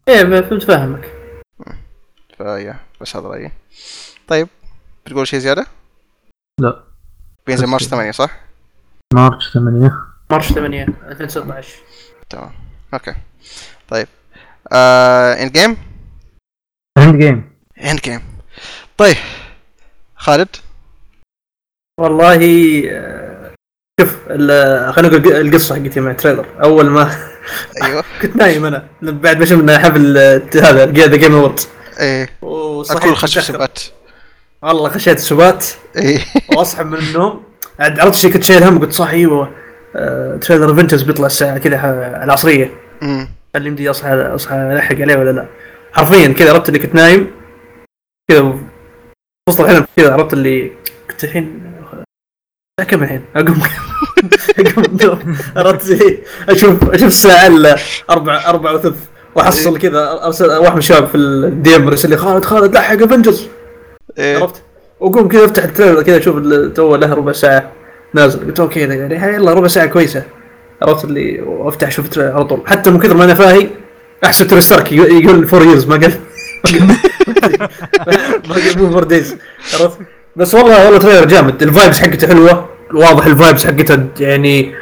إيه 0.09 0.41
فهمت 0.41 0.63
فاهمك. 0.63 1.13
فيا 2.39 2.77
بس 3.01 3.17
هذا 3.17 3.29
رأيي. 3.29 3.53
طيب. 4.29 4.49
بتقول 5.07 5.27
شيء 5.29 5.39
زيادة؟ 5.41 5.67
لا. 6.61 6.85
بينزل 7.47 7.67
March 7.67 7.83
كذا. 7.83 7.91
8 7.91 8.11
صح؟ 8.13 8.41
March 9.15 9.53
8 9.53 9.93
March 10.31 10.53
8 10.53 10.87
2016 11.03 11.69
تمام. 12.31 12.51
okay. 12.95 13.15
طيب. 13.89 14.09
Endgame 14.73 15.77
Endgame 16.99 17.53
Endgame 17.85 18.23
طيب. 18.99 19.17
خالد؟ 20.17 20.49
والله 22.01 22.35
آه، 22.91 23.55
شوف 24.01 24.19
ال- 24.31 24.93
خلينا 24.95 25.19
نقول 25.19 25.33
القصة 25.47 25.75
حقتي 25.75 26.01
مع 26.01 26.13
trailer 26.13 26.63
أول 26.63 26.91
ما 26.91 27.15
أيوه. 27.83 28.05
كنت 28.23 28.37
نايم 28.37 28.65
أنا. 28.65 28.89
بعد 29.03 29.37
ما 29.39 29.45
شفنا 29.45 29.79
حفل 29.79 30.19
هذا 30.55 30.87
The 30.87 31.17
Game 31.17 31.35
Awards 31.35 31.69
إيه. 32.01 32.29
وصحيت 32.43 33.03
اكون 33.03 33.15
خش 33.15 33.39
متأخر. 33.39 33.53
سبات. 33.55 33.81
والله 34.63 34.89
خشيت 34.89 35.17
السبات. 35.17 35.67
إيه. 35.97 36.19
واصحى 36.57 36.85
من 36.85 36.95
النوم. 36.95 37.43
عاد 37.81 38.01
عرفت 38.01 38.15
شي 38.15 38.29
كنت 38.31 38.45
شايل 38.45 38.63
هم 38.63 38.79
قلت 38.79 38.93
صح 38.93 39.11
أيوه 39.11 39.51
آه، 39.97 40.37
trailer 40.37 40.73
Avengers 40.73 41.03
بيطلع 41.03 41.27
الساعة 41.27 41.59
كذا 41.59 41.77
العصرية. 42.25 42.71
هل 43.57 43.67
يمدي 43.67 43.91
أصحى 43.91 44.15
أصحى 44.15 44.55
ألحق 44.57 44.95
عليه 44.95 45.17
ولا 45.17 45.31
لا. 45.31 45.47
حرفيا 45.93 46.29
كذا 46.29 46.53
عرفت 46.53 46.69
اللي 46.69 46.79
كنت 46.79 46.95
نايم. 46.95 47.31
كذا 48.31 48.59
وسط 49.49 49.61
الحلم 49.61 49.87
كذا 49.97 50.13
عرفت 50.13 50.33
اللي 50.33 50.73
كنت 51.11 51.25
الحين 51.25 51.63
الساعة 52.81 52.91
كم 52.91 53.03
الحين؟ 53.03 53.25
أقوم. 53.37 53.63
أقوم 54.59 55.37
عرفت 55.57 55.83
زي 55.83 56.19
أشوف 56.49 56.91
أشوف 56.91 57.09
الساعة 57.09 57.47
إلا 57.47 57.77
أربع 58.11 58.47
أربع 58.47 58.71
وثلث. 58.71 58.99
وأحصل 59.35 59.79
كذا 59.79 60.25
أرسل 60.25 60.47
واحد 60.51 60.73
من 60.73 60.79
الشباب 60.79 61.07
في 61.07 61.15
ال 61.15 61.77
DM 61.77 61.85
يرسل 61.85 62.11
لي 62.11 62.17
خالد 62.17 62.45
خالد 62.45 62.75
لحق 62.75 63.03
Avengers. 63.03 63.49
إيه. 64.19 64.39
عرفت؟ 64.39 64.63
واقوم 65.01 65.29
كذا 65.29 65.45
افتح 65.45 65.65
ال 65.65 65.69
trailer 65.69 66.03
كذا 66.03 66.19
أشوف 66.19 66.37
تو 66.75 66.97
له 66.97 67.15
ربع 67.15 67.33
ساعة 67.33 67.73
نازل. 68.15 68.47
قلت 68.47 68.61
okay 68.61 68.81
يعني 68.81 69.17
هاي 69.17 69.35
يلا 69.35 69.53
ربع 69.55 69.67
ساعة 69.67 69.87
كويسة. 69.87 70.23
عرفت 70.83 71.05
اللي 71.05 71.41
وافتح 71.41 71.89
أشوف 71.89 72.05
ال 72.05 72.08
trailer 72.08 72.33
على 72.33 72.45
طول. 72.45 72.61
حتى 72.67 72.91
من 72.91 72.99
كثر 73.01 73.15
ما 73.17 73.25
أنا 73.25 73.35
فاهي 73.35 73.67
أحسب 74.25 74.47
توني 74.47 74.61
ستارك 74.61 74.93
يقول- 74.93 75.49
four 75.49 75.63
years 75.63 75.87
ما 75.87 75.97
قال 75.97 76.13
ما 78.49 78.55
قال 78.55 78.79
مو 78.79 78.91
four 78.91 79.05
days 79.05 79.37
عرفت؟ 79.81 79.99
بس 80.37 80.55
والله 80.55 80.85
والله 80.85 80.99
trailer 80.99 81.25
جامد. 81.25 81.63
ال 81.63 81.69
vibes 81.69 82.01
حقته 82.01 82.29
حلوة. 82.29 82.69
واضح 82.95 83.27
ال 83.27 83.33
vibes 83.33 83.67
حقته 83.67 84.07
يعني 84.21 84.75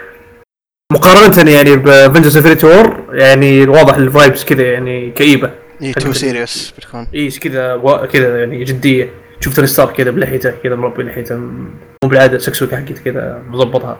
مقارنة 0.92 1.50
يعني 1.50 1.76
ب 1.76 1.83
Avengers 1.83 2.36
Infinity 2.36 2.66
War 2.66 3.00
يعني 3.12 3.66
واضح 3.68 3.94
ال 3.94 4.03
vibes 4.03 4.44
كذا 4.44 4.62
يعني 4.62 5.10
كئيبة. 5.10 5.50
إيه 5.82 5.92
too 5.92 6.12
serious 6.12 6.74
بتكون. 6.78 7.06
إيش 7.14 7.38
كذا 7.38 7.80
كذا 8.12 8.38
يعني 8.40 8.64
جدية. 8.64 9.10
شفت 9.40 9.56
توني 9.56 9.66
ستارك 9.68 9.92
كذا 9.92 10.10
بلحيته 10.10 10.50
كذا 10.50 10.74
مربي 10.76 11.02
لحيته 11.02 11.36
مو 11.36 12.08
بالعاده 12.08 12.38
سكسوكة 12.38 12.76
حقته 12.76 13.02
كذا 13.04 13.42
مظبطها 13.48 13.98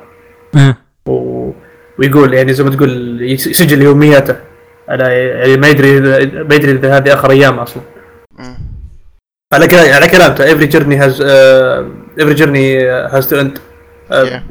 إيه. 0.57 0.77
و... 1.09 1.51
ويقول 1.99 2.35
يعني 2.35 2.53
زي 2.53 2.65
ما 2.65 2.71
تقول 2.71 3.23
يس- 3.23 3.47
يسجل 3.47 3.83
يومياته 3.83 4.37
على 4.89 5.05
يعني 5.15 5.57
ما 5.57 5.69
يدري 5.69 6.01
ما 6.45 6.55
يدري 6.55 6.73
إذا 6.73 6.97
هذه 6.97 7.15
آخر 7.15 7.31
أيام 7.31 7.59
أصلا. 7.59 7.83
على 9.53 9.67
كلام 9.67 9.93
على 9.95 10.09
كلامته 10.09 10.45
every 10.55 10.71
journey 10.73 10.97
has 10.97 11.21
uh, 11.21 12.23
every 12.23 12.35
journey 12.41 12.85
has 13.15 13.27
to 13.27 13.37
end 13.41 13.59
Yeah. 14.11 14.43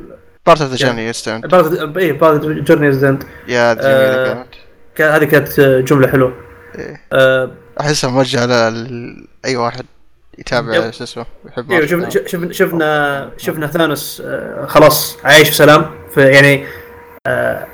بارت 0.48 0.62
اوف 0.62 0.70
ذا 0.70 0.76
جيرني 0.76 1.08
يستند 1.08 1.48
بعض 1.48 1.98
اي 1.98 2.12
بعض 2.14 2.42
journey 2.66 2.94
has 2.94 3.02
to 3.02 3.06
end 3.06 3.26
يا 3.48 3.72
آه. 3.72 3.74
جميلة 3.74 4.24
كانت 4.34 4.48
كان- 4.96 5.12
هذه 5.12 5.24
كانت 5.24 5.60
جملة 5.60 6.08
حلوة 6.08 6.34
إيه. 6.76 7.02
أحسها 7.82 8.10
موجهة 8.10 8.70
ل 8.70 9.28
اي 9.46 9.56
واحد 9.58 9.86
يتابع. 10.40 10.92
شو 10.92 11.04
اسمه 11.04 11.26
يحب 11.46 11.72
أيوه. 11.72 11.86
شفنا 11.86 12.10
شفنا 12.10 12.54
شفنا 12.54 13.32
شفنا 13.38 13.68
ثانوس 13.68 14.22
آه، 14.26 14.66
خلاص 14.66 15.18
عايش 15.24 15.50
بسلام 15.50 15.92
في 16.14 16.22
يعني 16.22 16.66
آه، 17.28 17.68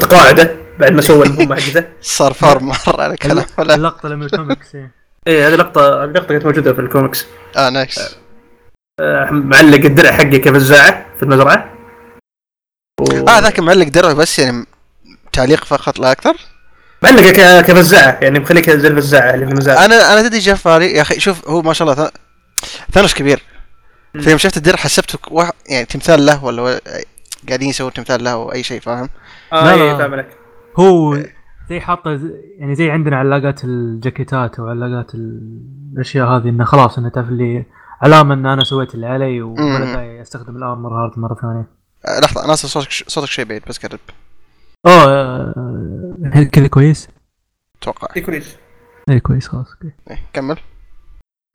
تقاعده 0.00 0.56
بعد 0.78 0.92
ما 0.92 1.02
سوى 1.02 1.26
المهمه 1.26 1.60
حقته 1.60 1.84
صار 2.18 2.32
فار 2.32 2.62
مرة 2.62 3.02
على 3.02 3.16
كلام 3.16 3.44
اللقطة 3.58 4.08
لما 4.08 4.26
الكوميكس 4.26 4.74
إيه. 4.74 4.90
إيه 5.26 5.48
هذه 5.48 5.54
لقطه 5.54 6.04
لقطه 6.04 6.28
كانت 6.28 6.46
موجودة 6.46 6.72
في 6.74 6.80
الكوميكس. 6.80 7.26
آه 7.56 7.70
nice. 7.70 8.16
آه، 9.00 9.30
معلق 9.30 9.84
الدرع 9.84 10.12
حقه 10.12 10.36
كفزاعه 10.38 11.06
في 11.16 11.22
المزرعة. 11.22 11.74
و... 13.00 13.28
آه 13.28 13.38
ذاك 13.38 13.60
معلق 13.60 13.88
درعه 13.88 14.14
بس 14.14 14.38
يعني 14.38 14.66
تعليق 15.32 15.64
فقط 15.64 15.98
لا 15.98 16.12
أكثر؟ 16.12 16.36
ك- 17.10 17.66
كفزاعة 17.66 18.18
يعني 18.22 18.38
مخليك 18.38 18.70
زي 18.70 18.88
الفزاعة 18.88 19.34
اللي 19.34 19.46
في 19.46 19.52
المزارع 19.52 19.84
أنا 19.84 20.12
أنا 20.12 20.28
تدري 20.28 20.38
جاء 20.40 20.54
في 20.54 20.68
بالي 20.68 20.92
يا 20.92 21.02
أخي 21.02 21.20
شوف 21.20 21.48
هو 21.48 21.62
ما 21.62 21.72
شاء 21.72 21.90
الله 21.92 22.10
ثانوس 22.92 23.14
كبير. 23.14 23.42
فيوم 24.20 24.38
شفت 24.38 24.56
الدرع 24.56 24.76
حسبته 24.76 25.18
واحد 25.30 25.52
يعني 25.68 25.84
تمثال 25.84 26.26
له 26.26 26.44
ولا 26.44 26.62
و- 26.62 26.78
قاعدين 27.48 27.68
يسوون 27.68 27.92
تمثال 27.92 28.24
له 28.24 28.32
أو 28.32 28.52
أي 28.52 28.62
شيء 28.62 28.80
فاهم؟ 28.80 29.08
آه 29.52 29.76
لا، 29.76 29.92
لا. 29.92 29.98
فاهم 29.98 30.12
عليك 30.12 30.28
هو 30.78 31.16
زي 31.70 31.80
حاطه 31.80 32.16
زي- 32.16 32.34
يعني 32.58 32.74
زي 32.74 32.90
عندنا 32.90 33.16
علاقات 33.16 33.64
الجاكيتات 33.64 34.58
أو 34.58 34.66
علاقات 34.68 35.14
ال- 35.14 35.60
الأشياء 35.94 36.26
هذه 36.28 36.48
إنه 36.48 36.64
خلاص 36.64 36.98
إنه 36.98 37.08
تعرف 37.08 37.28
اللي 37.28 37.64
علامه 38.02 38.34
إن 38.34 38.46
أنا 38.46 38.64
سويت 38.64 38.94
اللي 38.94 39.06
علي. 39.06 39.54
داعي 39.94 40.22
أستخدم 40.22 40.56
ال 40.56 40.62
armor 40.62 40.90
هذا 40.92 41.18
مرة 41.18 41.34
ثانية. 41.42 41.66
آه 42.08 42.20
لحظة 42.20 42.46
ناصر 42.46 42.68
صوتك 42.68 42.90
صوتك 42.90 43.28
شيء 43.28 43.44
بعيد 43.44 43.62
بس 43.68 43.78
قرب 43.86 43.98
اوه 44.86 45.04
آه، 45.04 46.14
هل 46.32 46.44
كذا 46.44 46.66
كويس؟ 46.66 47.08
أتوقع. 47.82 48.08
اي 48.16 48.20
كويس. 48.20 48.56
اي 49.10 49.20
كويس 49.20 49.48
خلاص 49.48 49.72
okay. 49.72 49.92
إيه، 50.10 50.18
كمل. 50.32 50.56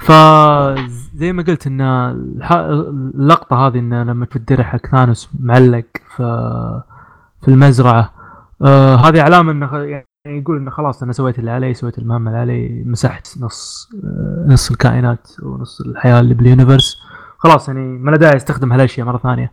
فزي 0.02 1.34
ما 1.34 1.44
قلت 1.44 1.68
إن 1.68 1.82
الح- 1.82 2.52
اللقطة 2.52 3.68
هذه 3.68 3.80
انه 3.80 4.04
لما 4.04 4.26
الدرع 4.36 4.64
حق 4.64 4.86
ثانوس 4.88 5.30
معلق 5.40 5.86
في 6.16 6.24
في 7.42 7.48
المزرعة 7.48 8.14
آه 8.62 8.96
هذه 8.96 9.22
علامة 9.22 9.52
إنه 9.52 9.68
خ- 9.68 9.74
يعني 9.74 10.06
يقول 10.26 10.58
إنه 10.58 10.72
خلاص 10.72 11.04
أنا 11.04 11.14
سويت 11.14 11.40
اللي 11.40 11.52
علي 11.52 11.74
سويت 11.74 11.98
المهمة 11.98 12.30
اللي 12.32 12.40
علي 12.42 12.84
مسحت 12.86 13.28
نص 13.40 13.90
آه 14.04 14.46
نص 14.48 14.72
الكائنات 14.72 15.28
ونص 15.44 15.82
الحياة 15.82 16.20
اللي 16.20 16.34
بال 16.34 16.45
universe. 16.45 16.98
خلاص 17.38 17.68
يعني 17.68 17.80
ما 17.98 18.12
له 18.12 18.18
داعي 18.18 18.36
استخدم 18.36 18.74
هالأشياء 18.74 19.08
مرة 19.08 19.18
ثانية. 19.18 19.52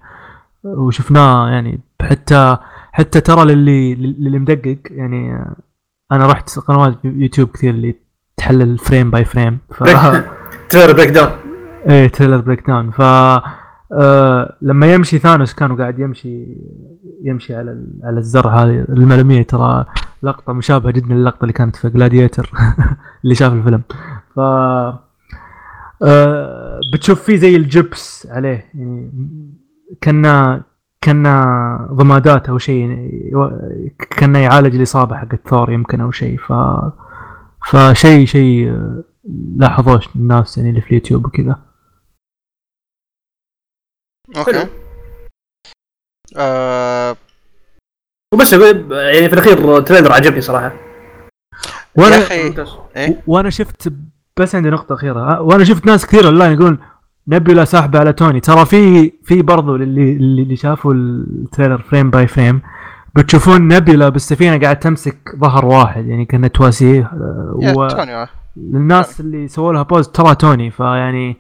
وشفناه 0.64 1.48
يعني 1.50 1.80
حتى 2.02 2.56
حتى 2.96 3.20
ترى 3.20 3.44
للي 3.44 3.94
للي 3.94 4.38
مدقق 4.38 4.78
يعني 4.90 5.44
أنا 6.12 6.26
رحت 6.26 6.58
قنوات 6.58 6.94
يوتيوب 7.04 7.48
كثير 7.48 7.74
اللي 7.74 7.94
تحلل 8.36 8.78
frame 8.78 9.10
by 9.10 9.24
frame 9.24 9.58
ف 9.74 9.84
trailer 10.70 10.92
breakdown 10.92 11.30
إيه 11.88 12.08
trailer 12.08 12.40
breakdown 12.40 12.90
ف 12.90 13.00
آه 13.92 14.56
لما 14.62 14.94
يمشي 14.94 15.18
ثانوس 15.18 15.54
كانوا 15.54 15.76
قاعد 15.76 15.98
يمشي 15.98 16.46
يمشي 17.22 17.54
على 17.54 17.86
على 18.04 18.18
الزرع 18.18 18.54
هذه. 18.54 18.84
المعلوميه 18.88 19.42
ترى 19.42 19.84
لقطة 20.22 20.52
مشابهة 20.52 20.92
جدا 20.92 21.14
للقطة 21.14 21.42
اللي 21.42 21.52
كانت 21.52 21.76
في 21.76 21.88
جلاديتر 21.88 22.50
اللي 23.24 23.34
شاف 23.34 23.52
الفيلم. 23.52 23.82
ف 24.34 24.38
آه 24.38 25.00
بتشوف 26.92 27.22
فيه 27.22 27.36
زي 27.36 27.56
الجبس 27.56 28.28
عليه 28.30 28.64
يعني 28.74 29.12
كنا 30.02 30.62
كنا 31.06 31.88
ضمادات 31.92 32.48
أو 32.48 32.58
شيء 32.58 32.86
كنا 34.18 34.38
يعالج 34.38 34.74
الاصابه 34.74 35.16
حقت 35.16 35.48
ثور 35.48 35.72
يمكن 35.72 36.00
أو 36.00 36.10
شيء. 36.10 36.38
ف 36.38 36.52
فشيء 37.70 38.26
شيء 38.26 38.72
لاحظوش 39.56 40.16
الناس 40.16 40.58
يعني 40.58 40.70
اللي 40.70 40.80
في 40.80 40.88
اليوتيوب 40.90 41.26
وكذا. 41.26 41.62
okay. 44.36 44.68
آه 46.36 47.16
وبس 48.34 48.52
يعني 48.52 49.28
في 49.28 49.32
الأخير 49.32 49.80
trailer 49.80 50.12
عجبني 50.12 50.40
صراحة. 50.40 50.66
yeah 50.66 50.72
وأنا 51.96 52.16
أخي 52.16 52.48
ممتاز. 52.48 52.76
إيه؟ 52.96 53.22
وأنا 53.26 53.50
شفت 53.50 53.92
بس 54.40 54.54
عندي 54.54 54.70
نقطة 54.70 54.94
أخيرة. 54.94 55.20
ها، 55.20 55.38
وأنا 55.38 55.64
شفت 55.64 55.86
ناس 55.86 56.06
كثير 56.06 56.26
أونلاين 56.26 56.52
يقولون 56.52 56.78
نيبولا 57.28 57.64
ساحبه 57.64 57.98
على 57.98 58.12
توني 58.12 58.40
ترى 58.40 58.66
في 58.66 59.12
في 59.24 59.42
برضو 59.42 59.76
اللي 59.76 60.12
اللي 60.12 60.56
شافوا 60.56 60.94
ال 60.94 61.05
trailer 61.05 61.78
frame 61.82 62.10
by 62.10 62.26
frame 62.26 62.62
بتشوفون 63.14 63.68
نيبولا 63.68 64.08
بالسفينة 64.08 64.58
قاعد 64.60 64.78
تمسك 64.78 65.16
ظهر 65.36 65.64
واحد 65.66 66.06
يعني 66.06 66.24
كأنه 66.24 66.46
تواسيه 66.46 67.02
آه، 67.02 67.52
و- 67.76 67.88
توني 67.88 68.14
آه. 68.14 68.28
للناس 68.56 69.20
اللي 69.20 69.48
سووا 69.48 69.72
لها 69.72 69.82
pause 69.82 70.08
ترى 70.08 70.34
توني 70.34 70.70
فيعني 70.70 71.36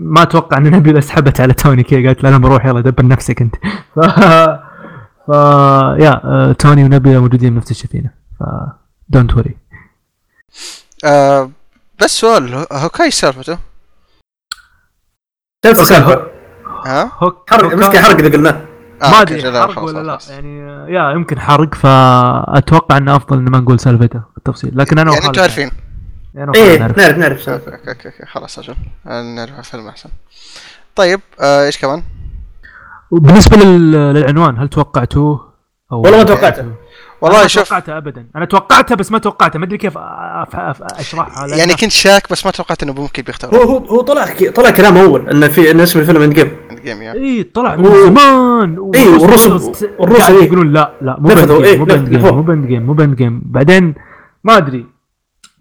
ما 0.00 0.22
أتوقع 0.22 0.58
إن 0.58 0.70
نيبولا 0.70 1.00
سحبت 1.00 1.40
على 1.40 1.52
توني 1.52 1.82
كذا 1.82 2.06
قالت 2.06 2.22
لا 2.22 2.28
أنا 2.28 2.38
بروح 2.38 2.66
يلا 2.66 2.80
دبر 2.80 3.06
نفسك 3.06 3.42
أنت 3.42 3.54
ف 3.94 4.00
ف 5.26 5.28
yeah 6.04 6.20
آه، 6.24 6.52
توني 6.52 6.84
ونيبولا 6.84 7.20
موجودين 7.20 7.54
بنفس 7.54 7.70
السفينة 7.70 8.10
ف 8.40 8.42
don't 9.08 9.36
worry 9.36 9.56
آه 11.04 11.50
بس 12.02 12.20
سؤال 12.20 12.54
هو- 12.54 12.66
هوكاي 12.72 13.10
سالفته؟ 13.10 13.58
نفس 15.66 15.78
okay، 15.78 15.82
السالفه 15.82 16.26
ها؟ 16.86 17.12
هوك 17.18 17.50
حرق 17.50 17.74
مشكله 17.74 18.02
حرق 18.02 18.18
إذا 18.18 18.28
قلناه 18.36 18.60
آه 19.02 19.10
ما 19.10 19.20
أدري 19.22 19.42
حرق 19.42 19.82
ولا 19.82 20.02
لا. 20.02 20.18
يعني 20.30 20.58
yeah 20.94 21.10
يمكن 21.10 21.40
حرق 21.40 21.74
فأتوقع 21.74 22.96
إنه 22.96 23.16
أفضل 23.16 23.38
إن 23.38 23.44
ما 23.44 23.58
نقول 23.58 23.80
سالفته 23.80 24.22
بالتفصيل 24.34 24.78
لكن 24.78 24.98
أنا 24.98 25.12
يعني 25.12 25.26
أنتم 25.26 25.42
عارفين 25.42 25.70
يعني 26.34 26.52
إيه 26.54 26.78
نعرف. 26.78 26.98
نعرف 26.98 27.18
نعرف 27.18 27.48
okay 27.48 27.68
okay 27.88 28.26
خلاص 28.26 28.58
أجل 28.58 28.74
آه، 29.06 29.22
نعرف 29.22 29.58
الفيلم 29.58 29.88
أحسن 29.88 30.08
طيب 30.96 31.20
آه 31.40 31.64
إيش 31.66 31.78
كمان؟ 31.78 32.02
وبالنسبه 33.10 33.56
لل... 33.56 33.92
للعنوان 33.92 34.58
هل 34.58 34.68
توقعتوه؟ 34.68 35.54
والله 35.90 36.18
ما 36.18 36.24
توقعته. 36.24 36.64
والله 37.24 37.42
ما 37.42 37.46
شوف 37.46 37.68
توقعته 37.68 37.96
ابدا. 37.96 38.26
أنا 38.36 38.44
توقعته 38.44 38.94
بس 38.94 39.12
ما 39.12 39.18
توقعته. 39.18 39.58
ما 39.58 39.64
أدري 39.64 39.78
كيف. 39.78 39.98
أشرحها. 39.98 41.46
يعني 41.46 41.72
كنت 41.74 41.90
شاك 41.90 42.30
بس 42.30 42.46
ما 42.46 42.52
توقعت 42.52 42.82
إنه 42.82 42.92
ممكن 42.92 43.22
هو 43.22 43.26
بيختار. 43.26 43.54
هو 43.56 43.78
هو 43.78 44.00
طلع 44.00 44.26
طلع 44.54 44.70
كلام 44.70 44.96
أول 44.96 45.28
إنه 45.28 45.48
في 45.48 45.70
ان 45.70 45.80
اسم 45.80 46.00
الفيلم 46.00 46.22
End 46.22 46.32
Game 46.34 46.50
ال 46.70 46.76
game 46.76 47.02
yeah 47.02 47.12
اي 47.12 47.42
طلع 47.42 47.76
من 47.76 47.86
و- 47.86 48.06
زمان. 48.06 48.90
إيه، 48.94 49.04
وال 49.18 49.25
Russo- 49.25 49.46
وال 49.46 49.57
Russo 49.57 49.84
وال 49.98 50.04
Russo 50.04 50.18
قاعد 50.20 50.34
إيه. 50.34 50.44
يقولون 50.44 50.72
لا 50.72 50.92
لا 51.02 51.16
مو 51.20 51.28
ب 51.28 51.30
End 51.30 51.38
نفذوا، 51.38 51.64
إيه، 51.64 51.70
Game 51.70 51.78
مو 51.78 51.84
ب 51.84 51.90
End 51.90 52.08
Game. 52.08 52.20
مو 52.22 52.42
ب 52.42 52.48
End 52.48 52.66
Game 52.66 52.82
مو 52.82 52.92
ب 52.92 52.98
End 52.98 53.16
Game 53.16 53.42
بعدين 53.44 53.94
ما 54.44 54.56
أدري. 54.56 54.86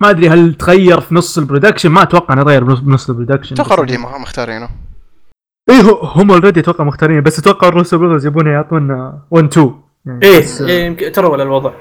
ما 0.02 0.10
أدري 0.10 0.30
هل 0.30 0.54
تغير 0.54 1.00
في 1.02 1.16
نص 1.16 1.38
ال 1.38 1.42
production 1.42 1.90
ما 1.90 2.02
أتوقع 2.04 2.34
إنه 2.34 2.44
تغير 2.44 2.64
بنص- 2.64 3.10
ال 3.10 3.14
production 3.14 3.54
أتوقع 3.54 3.70
ما 4.02 4.18
هم 4.18 4.22
مختارينه. 4.22 4.70
إيه 5.70 5.82
هو- 5.82 6.06
هم 6.06 6.32
already 6.32 6.60
أتوقع 6.60 6.84
مختارين 6.84 7.22
بس 7.22 7.40
أتوقع 7.40 7.68
ال 7.68 7.73
Russo 7.73 7.96
Brothers 7.96 8.26
يبون 8.26 8.48
يعطونا 8.48 9.20
1 9.32 9.46
2 9.46 9.66
يعني 9.66 9.83
إيه 10.24 10.46
إيه، 10.62 10.86
يمكن 10.86 11.12
ترى 11.12 11.28
ولا 11.28 11.44
الوضع. 11.44 11.72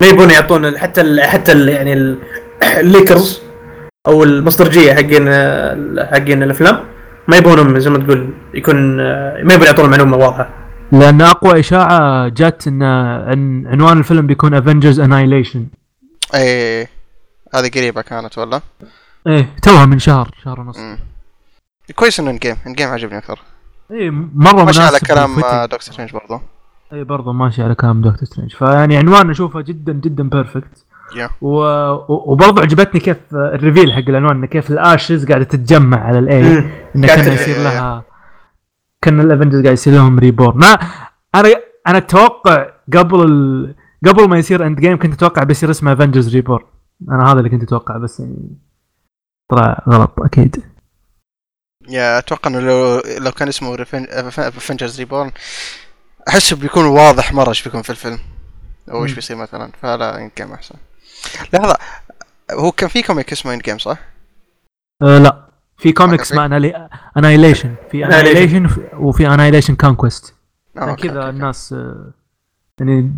ما 0.00 0.06
يبون 0.06 0.30
يعطون 0.30 0.78
حتى 0.78 1.00
ال 1.00 1.20
حتى 1.20 1.52
ال 1.52 1.68
يعني 1.68 1.92
ال- 1.92 2.18
ال 2.80 2.88
leakers 2.88 3.40
أو 4.08 4.24
المصدرجية 4.24 4.94
حقين 4.94 5.28
حقين 6.06 6.42
الأفلام. 6.42 6.84
ما 7.28 7.36
يبونهم 7.36 7.78
زي 7.78 7.90
ما 7.90 7.98
تقول 7.98 8.34
يكون 8.54 8.96
ما 9.44 9.54
يبون 9.54 9.66
يعطون 9.66 9.90
معلومة 9.90 10.16
واضحة. 10.16 10.50
لأن 10.92 11.22
أقوى 11.22 11.60
إشاعة 11.60 12.28
جت 12.28 12.66
ان 12.66 12.82
عن 12.82 13.66
عنوان 13.66 13.98
الفيلم 13.98 14.26
بيكون 14.26 14.54
Avengers 14.54 15.00
Annihilation 15.00 15.66
اي 16.34 16.82
هذه 17.54 17.70
قريبة 17.74 18.02
كانت 18.02 18.38
ولا؟ 18.38 18.60
إيه 19.26 19.48
توها 19.62 19.86
من 19.86 19.98
شهر 19.98 20.30
شهر 20.44 20.60
ونص. 20.60 20.76
كويس 21.94 22.20
إنه 22.20 22.30
إن 22.30 22.38
End 22.66 22.72
Game 22.72 22.88
عجبني 22.88 23.18
أكثر. 23.18 23.38
إيه 23.90 24.10
مرة 24.34 24.64
ماشي 24.64 24.80
مناسب 24.80 24.94
على 24.94 24.98
كلام 25.00 25.64
دكتور 25.64 25.80
سترينج 25.80 26.12
برضو. 26.12 26.40
أي 26.92 27.04
برضه 27.04 27.32
ماشي 27.32 27.62
على 27.62 27.74
كلام 27.74 28.02
دكتور 28.02 28.24
سترينج. 28.24 28.54
فيعني 28.54 28.96
عنوان 28.96 29.30
أشوفه 29.30 29.60
جدا 29.60 29.92
جدا 29.92 30.28
perfect 30.28 30.86
و... 31.40 31.58
وبرضه 32.32 32.62
عجبتني 32.62 33.00
كيف 33.00 33.16
ال 33.34 33.42
reveal 33.42 33.92
حق 33.92 34.08
العنوان 34.08 34.36
إنه 34.36 34.46
كيف 34.46 34.70
ال 34.70 34.79
ashes 34.79 35.26
قاعدة 35.28 35.44
تتجمع 35.44 36.04
على 36.04 36.18
ال 36.18 36.31
A. 36.31 36.58
إنه 36.96 37.06
كان 37.06 37.32
يصير 37.32 37.56
لها 37.56 38.04
كأن 39.02 39.20
ال 39.20 39.25
Avengers 39.25 39.62
قاعد 39.62 39.72
يصير 39.72 39.92
لهم 39.92 40.18
reborn 40.18 40.64
أنا 41.34 41.48
أنا 41.86 41.98
أتوقع 41.98 42.66
قبل 42.92 43.22
ال... 43.22 43.74
قبل 44.06 44.28
ما 44.28 44.38
يصير 44.38 44.66
End 44.66 44.80
Game 44.80 44.98
كنت 44.98 45.14
أتوقع 45.14 45.42
بيصير 45.42 45.70
اسمه 45.70 45.92
Avengers 45.92 46.34
Reborn 46.34 46.64
أنا 47.10 47.32
هذا 47.32 47.38
اللي 47.38 47.50
كنت 47.50 47.62
أتوقع 47.62 47.96
بس 47.96 48.20
يعني 48.20 48.58
طلع 49.50 49.82
غلط 49.88 50.14
أكيد. 50.20 50.64
yeah 51.88 52.18
أتوقع 52.18 52.50
إنه 52.50 52.60
لو 52.60 53.02
لو 53.18 53.30
كان 53.30 53.48
اسمه 53.48 53.76
Avengers 54.38 54.98
Reborn 54.98 55.30
احسه 56.28 56.56
بيكون 56.56 56.84
واضح 56.84 57.32
مرة 57.32 57.48
إيش 57.48 57.62
بيكون 57.64 57.82
في 57.82 57.90
الفيلم 57.90 58.18
أو 58.90 59.04
إيش. 59.04 59.12
بيصير 59.12 59.36
مثلا 59.36 59.70
فلا 59.82 60.18
End 60.18 60.30
Game 60.38 60.52
أحسن 60.52 60.74
لحظة 61.54 61.76
هو 62.52 62.72
كان 62.72 62.88
في 62.88 63.02
comic 63.02 63.32
اسمه 63.32 63.54
End 63.54 63.58
Game 63.58 63.78
صح؟ 63.78 63.98
أه 65.02 65.18
لا 65.18 65.46
في 65.78 65.92
comic 65.92 66.22
في؟ 66.22 66.32
اسمه 66.32 66.46
Annihilation 67.16 67.74
في. 67.90 68.04
Annihilation 68.06 68.70
وفي 68.92 69.26
Annihilation 69.28 69.74
Conquest 69.74 70.34
آه، 70.78 70.80
عشان 70.80 70.96
كذا 70.96 71.28
الناس 71.30 71.72
آه، 71.72 72.10
يعني 72.80 73.12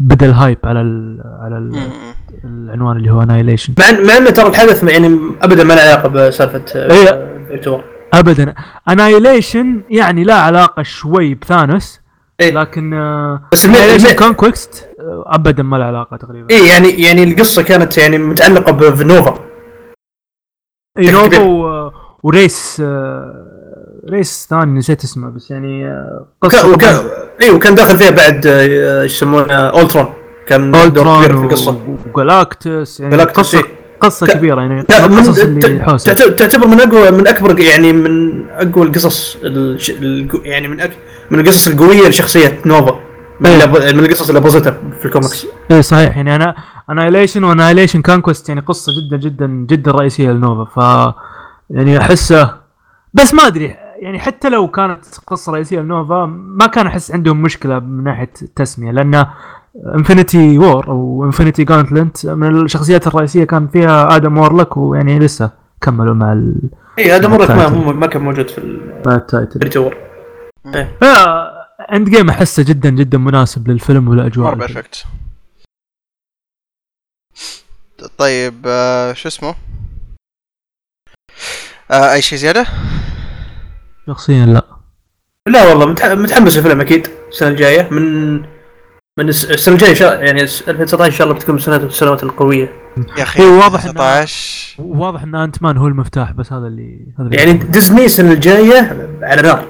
بدأ 0.00 0.26
ال 0.26 0.32
hype 0.32 0.58
على 0.64 0.80
ال 0.80 1.22
على 1.40 1.58
ال 1.58 1.74
okay. 1.74 1.86
مم، 1.86 2.14
مم. 2.44 2.64
العنوان 2.64 2.96
اللي 2.96 3.10
هو 3.10 3.22
Annihilation 3.22 3.74
مع 3.78 3.90
مع 3.90 4.16
إنه 4.16 4.30
ترى 4.30 4.48
الحدث 4.48 4.82
يعني 4.82 5.20
ابدا 5.42 5.64
ما 5.64 5.74
له 5.74 5.80
علاقة 5.80 6.08
بسالفة 6.08 6.64
إيه. 6.74 7.80
ابدا 8.12 8.54
Annihilation 8.88 9.82
يعني 9.90 10.24
لا 10.24 10.34
علاقة 10.34 10.82
شوي 10.82 11.34
بثانوس 11.34 12.00
إيه. 12.40 12.50
لكن 12.52 12.90
بس 13.52 13.64
الم- 13.64 13.74
Annihilation 13.74 14.06
الم- 14.06 14.16
Conquest 14.16 14.88
ابدا 15.26 15.62
ما 15.62 15.76
له 15.76 15.84
علاقة 15.84 16.16
تقريبا 16.16 16.46
إيه 16.54 16.68
يعني 16.68 16.88
يعني 16.88 17.22
القصة 17.24 17.62
كانت 17.62 17.98
يعني 17.98 18.18
متعلقة 18.18 18.72
بنوفا 18.72 19.38
اي 20.98 21.10
نوفا. 21.10 21.38
و- 21.42 21.92
و 22.22 22.34
race 22.34 22.82
آه، 22.84 23.46
race 24.10 24.46
ثاني 24.50 24.78
نسيت 24.78 25.04
اسمه 25.04 25.30
بس 25.30 25.50
يعني 25.50 25.86
آه، 25.86 26.26
وكان 26.42 26.60
قصه 26.60 26.72
وكان 26.74 27.00
إيه 27.42 27.50
وكان 27.50 27.74
داخل 27.74 27.98
فيها 27.98 28.10
بعد 28.10 28.46
آه، 28.46 29.02
إيش 29.02 29.14
يسمونه 29.16 29.54
اولترون 29.54 30.12
كان 30.46 30.74
اولترون 30.74 31.22
في 31.22 31.30
القصة 31.30 31.96
و 32.14 32.24
Galactus 32.24 33.00
يعني 33.00 33.18
Galactus، 33.18 33.30
قصة 33.30 33.58
إيه. 33.58 33.79
قصة 34.00 34.26
كبيرة 34.26 34.60
يعني 34.60 34.86
لا، 34.90 35.06
من- 35.06 35.18
القصص 35.18 35.38
اللي 35.38 35.60
ت- 35.60 35.82
حوسة. 35.82 36.12
تعت- 36.12 36.38
تعتبر 36.38 36.66
من 36.66 36.80
اقوى 36.80 37.10
من 37.10 37.26
أكبر 37.28 37.60
يعني 37.60 37.92
من 37.92 38.44
أقوى 38.50 38.86
القصص 38.86 39.36
يعني 40.44 40.68
من 40.68 40.80
أك 40.80 40.90
من 41.30 41.40
القصص 41.40 41.68
القوية 41.68 42.08
لشخصية 42.08 42.60
نوفا. 42.66 43.00
من, 43.40 43.46
إيه. 43.50 43.66
من 43.92 44.04
القصص 44.04 44.28
اللي 44.28 44.40
boost 44.40 44.66
تها 44.66 44.76
في 45.00 45.06
الكوميكس. 45.06 45.46
إيه 45.70 45.80
صحيح. 45.80 46.16
يعني 46.16 46.36
أنا 46.36 46.54
Annihilation 46.90 47.44
و 47.44 47.48
Annihilation 47.48 48.02
Conquest 48.02 48.48
يعني 48.48 48.60
قصة 48.60 48.92
جدا 48.92 49.16
جدا 49.16 49.46
جدا 49.46 49.90
رئيسية 49.90 50.30
لنوفا. 50.30 50.64
ف 50.64 51.14
يعني 51.70 51.98
احسه 51.98 52.54
بس 53.14 53.34
ما 53.34 53.46
أدري. 53.46 53.76
يعني 54.00 54.18
حتى 54.18 54.48
لو 54.48 54.68
كانت 54.68 55.04
قصة 55.26 55.52
رئيسية 55.52 55.80
لنوفا 55.80 56.26
ما 56.36 56.66
كان 56.66 56.86
أحس 56.86 57.10
عندهم 57.12 57.42
مشكلة 57.42 57.78
من 57.78 58.04
ناحية 58.04 58.30
التسمية 58.42 58.90
لأن 58.90 59.26
Infinity 59.94 60.58
War 60.58 60.88
أو 60.88 61.24
Infinity 61.24 61.64
Gauntlet 61.64 62.26
من 62.26 62.60
الشخصيات 62.64 63.06
الرئيسية 63.06 63.44
كان 63.44 63.68
فيها 63.68 64.16
آدم 64.16 64.38
وورلك 64.38 64.76
ويعني 64.76 65.18
لسه 65.18 65.50
كملوا 65.80 66.14
مع 66.14 66.32
ال 66.32 66.54
اي 66.98 67.12
هذا 67.12 67.28
مره 67.28 67.46
ما 67.54 67.92
ما 67.92 68.06
كان 68.06 68.22
موجود 68.22 68.48
في 68.48 68.58
ال- 68.58 69.02
مع 69.06 69.14
title 69.14 69.60
Endgame 71.92 72.30
أحسه 72.30 72.62
جدا 72.62 72.90
جدا 72.90 73.18
مناسب 73.18 73.68
للفيلم 73.68 74.08
والاجواء 74.08 74.48
مره 74.50 74.54
perfect 74.66 75.04
طيب 78.18 78.54
آه 78.66 79.12
شو 79.12 79.28
اسمه؟ 79.28 79.54
آه 81.90 82.12
أي 82.12 82.22
شيء 82.22 82.38
زيادة؟ 82.38 82.66
شخصيا 84.10 84.46
لا. 84.46 84.64
لا 85.48 85.68
والله 85.68 85.86
متح- 85.94 86.04
متحمس 86.12 86.58
الفيلم 86.58 86.80
أكيد 86.80 87.06
السنة 87.30 87.48
الجاية. 87.48 87.88
من 87.90 88.32
من 89.18 89.28
الس- 89.28 89.44
السنة 89.50 89.74
الجاية 89.74 89.94
شا... 89.94 90.04
يعني 90.04 90.42
2019 90.42 91.06
إن 91.06 91.10
شاء 91.18 91.26
الله 91.26 91.36
بتكون 91.38 91.54
من 91.54 91.58
السنوات 91.60 91.82
السنوات 91.82 92.22
القويه 92.22 92.72
يا 93.18 93.22
أخي 93.22 93.42
هو 93.42 93.54
واضح 93.58 93.82
إنه- 93.86 93.90
19 93.92 94.82
واضح 94.82 95.22
إن 95.22 95.34
Ant-Man 95.34 95.76
هو 95.76 95.86
المفتاح 95.88 96.32
بس 96.32 96.52
هذا 96.52 96.66
اللي 96.66 97.06
هذا 97.18 97.26
اللي 97.26 97.36
يعني 97.36 97.52
ديزني 97.52 98.04
السنة 98.04 98.32
الجاية 98.32 99.08
على 99.22 99.42
نار. 99.42 99.64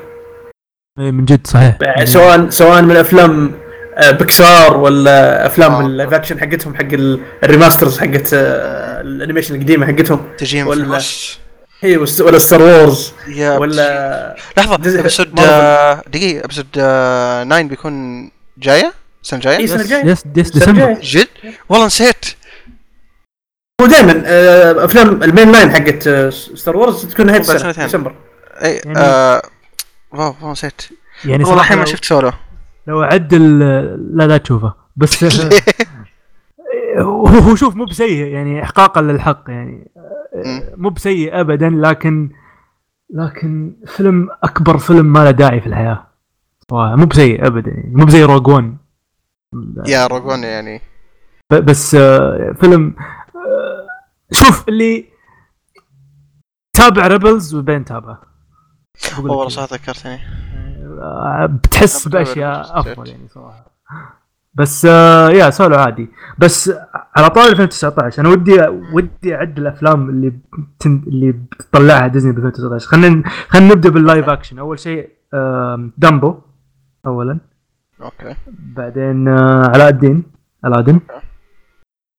إيه 0.98 1.10
من 1.10 1.24
جد 1.24 1.46
صحيح. 1.46 1.78
يعني 1.82 2.06
سواء 2.06 2.48
سواء 2.48 2.82
من 2.82 2.96
أفلام 2.96 3.52
آه، 3.96 4.10
بيكسار 4.10 4.76
ولا 4.76 5.46
أفلام 5.46 5.72
آه. 5.72 5.80
ال 5.86 5.91
live 5.91 6.12
action 6.14 6.40
حقتهم 6.40 6.74
حق 6.74 6.92
ال- 6.92 7.20
ال 7.44 7.50
remasters 7.50 7.98
حقت 7.98 8.30
آه، 8.34 9.00
ال 9.00 9.06
animation 9.06 9.54
القديمة 9.54 9.86
حقتهم. 9.86 10.20
تجيهم 10.38 10.64
في 10.64 10.70
ولا- 10.70 10.98
هي 11.80 11.96
وس- 11.96 12.20
ولا 12.20 12.38
Star 12.38 12.62
Wars 12.62 13.12
يا 13.28 13.58
ولا 13.58 14.36
لحظة 14.58 14.74
episode. 15.00 15.40
آه، 15.40 16.02
دقيقة 16.06 16.44
episode 16.44 16.66
9 16.72 17.62
بيكون 17.62 18.24
جاية 18.58 18.92
السنة 19.22 19.38
الجاية 19.38 19.56
إيه. 19.56 19.64
السنة 19.64 19.80
yes 19.80 19.84
الجاية. 19.86 20.04
yes 20.12 20.24
yes 20.36 20.50
ديسمبر. 20.50 20.96
جد 21.02 21.28
والله 21.68 21.86
نسيت 21.86 22.24
هو 23.80 23.86
دائما 23.86 24.22
أفلام 24.84 25.22
ال 25.22 25.28
main 25.28 25.52
line 25.52 25.70
حقت 25.70 26.06
آه، 26.06 26.30
Star 26.30 26.76
Wars 26.76 27.06
تكون 27.06 27.26
نهاية 27.26 27.40
السنة. 27.40 27.72
ديسمبر 27.72 28.14
اي 28.64 28.74
يعني- 28.84 28.98
آه 28.98 29.42
wow 30.12 30.34
والله 30.40 30.52
نسيت 30.52 30.82
يعني 31.24 31.44
والله 31.44 31.56
صراحة 31.56 31.62
الحين 31.64 31.78
ما 31.78 31.84
شفت 31.84 32.04
سولو 32.04 32.32
لو 32.86 33.02
عدل 33.02 33.58
لا 34.16 34.26
لا 34.26 34.36
تشوفه 34.36 34.74
بس 34.96 35.24
هو 36.98 37.26
هو 37.26 37.56
شوف 37.56 37.74
مو 37.74 37.84
بسيء 37.84 38.26
يعني 38.26 38.62
احقاقا 38.62 39.00
للحق 39.02 39.44
يعني. 39.48 39.90
مو 40.76 40.88
بسيء 40.88 41.40
ابدا 41.40 41.70
لكن 41.70 42.30
لكن 43.14 43.76
فيلم 43.86 44.28
أكبر 44.42 44.78
فيلم 44.78 45.06
ما 45.06 45.24
له 45.24 45.30
داعي 45.30 45.60
في 45.60 45.66
الحياة. 45.66 46.06
مو 46.72 47.06
بسيء 47.06 47.46
ابدا 47.46 47.70
يعني 47.70 47.94
مو 47.94 48.04
بزي 48.04 48.24
Rogue 48.24 48.48
One. 48.48 48.78
يا 49.86 50.06
Rogue 50.06 50.29
One 50.29 50.42
يعني. 50.42 50.80
بس 51.50 51.94
آه، 51.94 52.52
فيلم 52.60 52.94
آه، 53.36 53.86
شوف 54.32 54.68
اللي 54.68 55.04
تابع 56.76 57.06
Rebels 57.06 57.54
وبين 57.54 57.84
تابعه 57.84 58.22
والله. 59.18 59.48
صح 59.48 59.72
ذكرتني. 59.72 60.18
آه، 61.02 61.46
بتحس 61.46 62.08
بأشياء 62.08 62.80
أفضل. 62.80 63.08
يعني 63.08 63.28
صراحة. 63.28 63.70
بس 64.60 64.84
آه 64.90 65.30
يا 65.30 65.50
سولو 65.50 65.76
عادي. 65.76 66.08
بس 66.38 66.72
على 67.16 67.30
طاري 67.30 67.50
2019 67.52 68.20
أنا 68.22 68.28
ودي 68.28 68.60
ودي 68.94 69.34
أعد 69.34 69.58
الأفلام 69.58 70.08
اللي 70.10 70.32
بتن... 70.58 71.02
اللي 71.06 71.32
بتطلعها 71.32 72.06
ديزني 72.06 72.32
ب 72.32 72.38
2019 72.38 72.88
خلينا 72.88 73.22
خلينا 73.48 73.74
نبدأ 73.74 73.90
بال 73.90 74.03
live 74.03 74.28
action 74.28 74.58
أول 74.58 74.78
شيء 74.78 75.10
آه 75.34 75.90
Dumbo 75.98 76.38
اولا. 77.06 77.38
okay. 78.02 78.36
بعدين 78.48 79.28
آه 79.28 79.66
علاء 79.74 79.88
الدين 79.88 80.22
Aladdin 80.64 81.00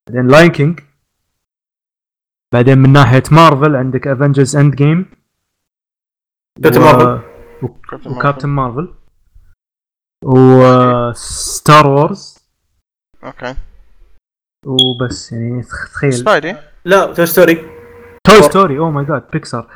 بعدين 0.07 0.27
Lion 0.27 0.51
King 0.51 0.79
بعدين 2.53 2.77
من 2.77 2.93
ناحية 2.93 3.23
مارفل 3.31 3.75
عندك 3.75 4.07
Avengers 4.07 4.55
Endgame 4.55 5.05
Captain 6.63 6.81
Marvel. 6.81 7.19
و 8.05 8.11
Captain 8.11 8.49
Marvel 8.49 8.93
و 10.25 10.58
Star 10.58 11.87
Wars 11.87 12.37
okay. 13.23 13.55
وبس 14.65 15.31
يعني 15.31 15.61
تخيل. 15.63 16.13
Spidey 16.13 16.55
لا 16.85 17.13
Toy 17.13 17.25
Story 17.25 17.65
Toy 18.23 18.41
Story 18.41 18.79
oh 18.79 18.91
my 18.91 19.05
God 19.05 19.23
بيكسار 19.33 19.67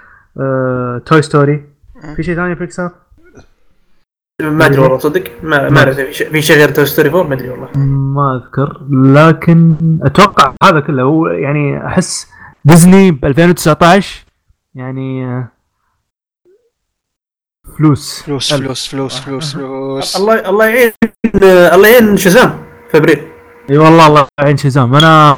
Toy 1.05 1.21
Story. 1.21 1.65
في 2.15 2.23
شيء 2.23 2.35
ثاني 2.35 2.55
بيكسار؟ 2.55 2.91
ما 4.41 4.65
أدري 4.65 4.81
والله 4.81 4.97
تصدق 4.97 5.23
ما 5.43 5.69
ما 5.69 5.79
اعرف 5.79 5.95
في 5.95 6.13
شيء- 6.13 6.31
في 6.31 6.41
شيء 6.41 6.55
غير 6.57 6.69
Toy 6.69 6.85
Story 6.85 7.09
4 7.09 7.23
ما 7.23 7.33
أدري 7.35 7.49
والله. 7.49 7.77
ما 7.77 8.35
أذكر 8.35 8.81
لكن 8.91 9.75
أتوقع 10.03 10.53
هذا 10.63 10.79
كله. 10.79 11.03
هو 11.03 11.27
يعني 11.27 11.87
أحس 11.87 12.27
ديزني 12.65 13.11
ب 13.11 13.25
2019 13.25 14.25
يعني 14.75 15.25
آه، 15.25 15.47
فلوس. 17.77 18.21
فلوس. 18.23 18.53
فلوس 18.53 18.87
فلوس 18.87 19.19
فلوس 19.19 19.53
فلوس. 19.55 20.15
الله 20.15 20.49
الله 20.49 20.65
يعين 20.65 20.91
الله 21.73 21.87
يعين 21.87 22.17
Shazam 22.17 22.65
في 22.91 22.97
ابريل 22.97 23.21
إي 23.69 23.77
والله 23.77 24.07
الله 24.07 24.27
يعين 24.39 24.57
Shazam 24.57 24.95
أنا 24.95 25.37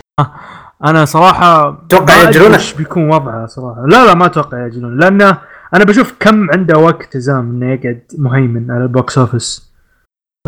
أنا 0.85 1.05
صراحة 1.05 1.71
توقع 1.89 2.05
ما 2.15 2.21
أدري 2.21 2.25
يأجلونه؟ 2.35 2.55
إيش 2.55 2.73
بيكون 2.73 3.09
وضعه 3.09 3.45
صراحة. 3.45 3.85
لا 3.87 4.05
لا 4.05 4.13
ما 4.13 4.25
أتوقع 4.25 4.57
ياجلون 4.63 4.97
لأنه 4.99 5.37
أنا 5.73 5.83
بشوف 5.83 6.13
كم 6.19 6.51
عنده 6.51 6.77
وقت 6.77 7.13
Shazam 7.13 7.49
إنه 7.49 7.73
يقعد 7.73 8.01
مهيمن 8.17 8.71
على 8.71 8.83
ال 8.83 8.92
box 8.92 9.17
office. 9.17 9.73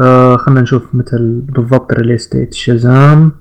آه 0.02 0.38
خلينا 0.38 0.62
نشوف 0.62 0.84
متى 0.93 1.15
ال- 1.15 1.41
بالضبط 1.41 1.93
release 1.94 2.28
date 2.28 2.54
Shazam 2.54 3.32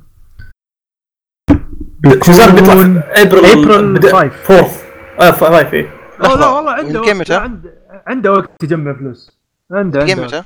Shazam 2.22 2.54
بيطلع 2.54 2.72
ابريل 2.72 3.44
ابريل 3.46 3.94
بدا- 3.94 4.12
5 4.12 4.28
fourth 4.28 4.82
آه 5.20 5.30
f- 5.30 5.44
five 5.44 5.74
إيه. 5.74 5.90
لا 6.20 6.28
لا 6.28 6.46
والله 6.46 6.70
عنده 6.72 7.14
متى؟ 7.14 7.34
عنده 7.34 7.77
عنده 8.06 8.32
وقت 8.32 8.62
يجمع 8.62 8.92
فلوس. 8.92 9.38
عنده 9.72 10.00
عنده. 10.00 10.24
متى؟ 10.24 10.42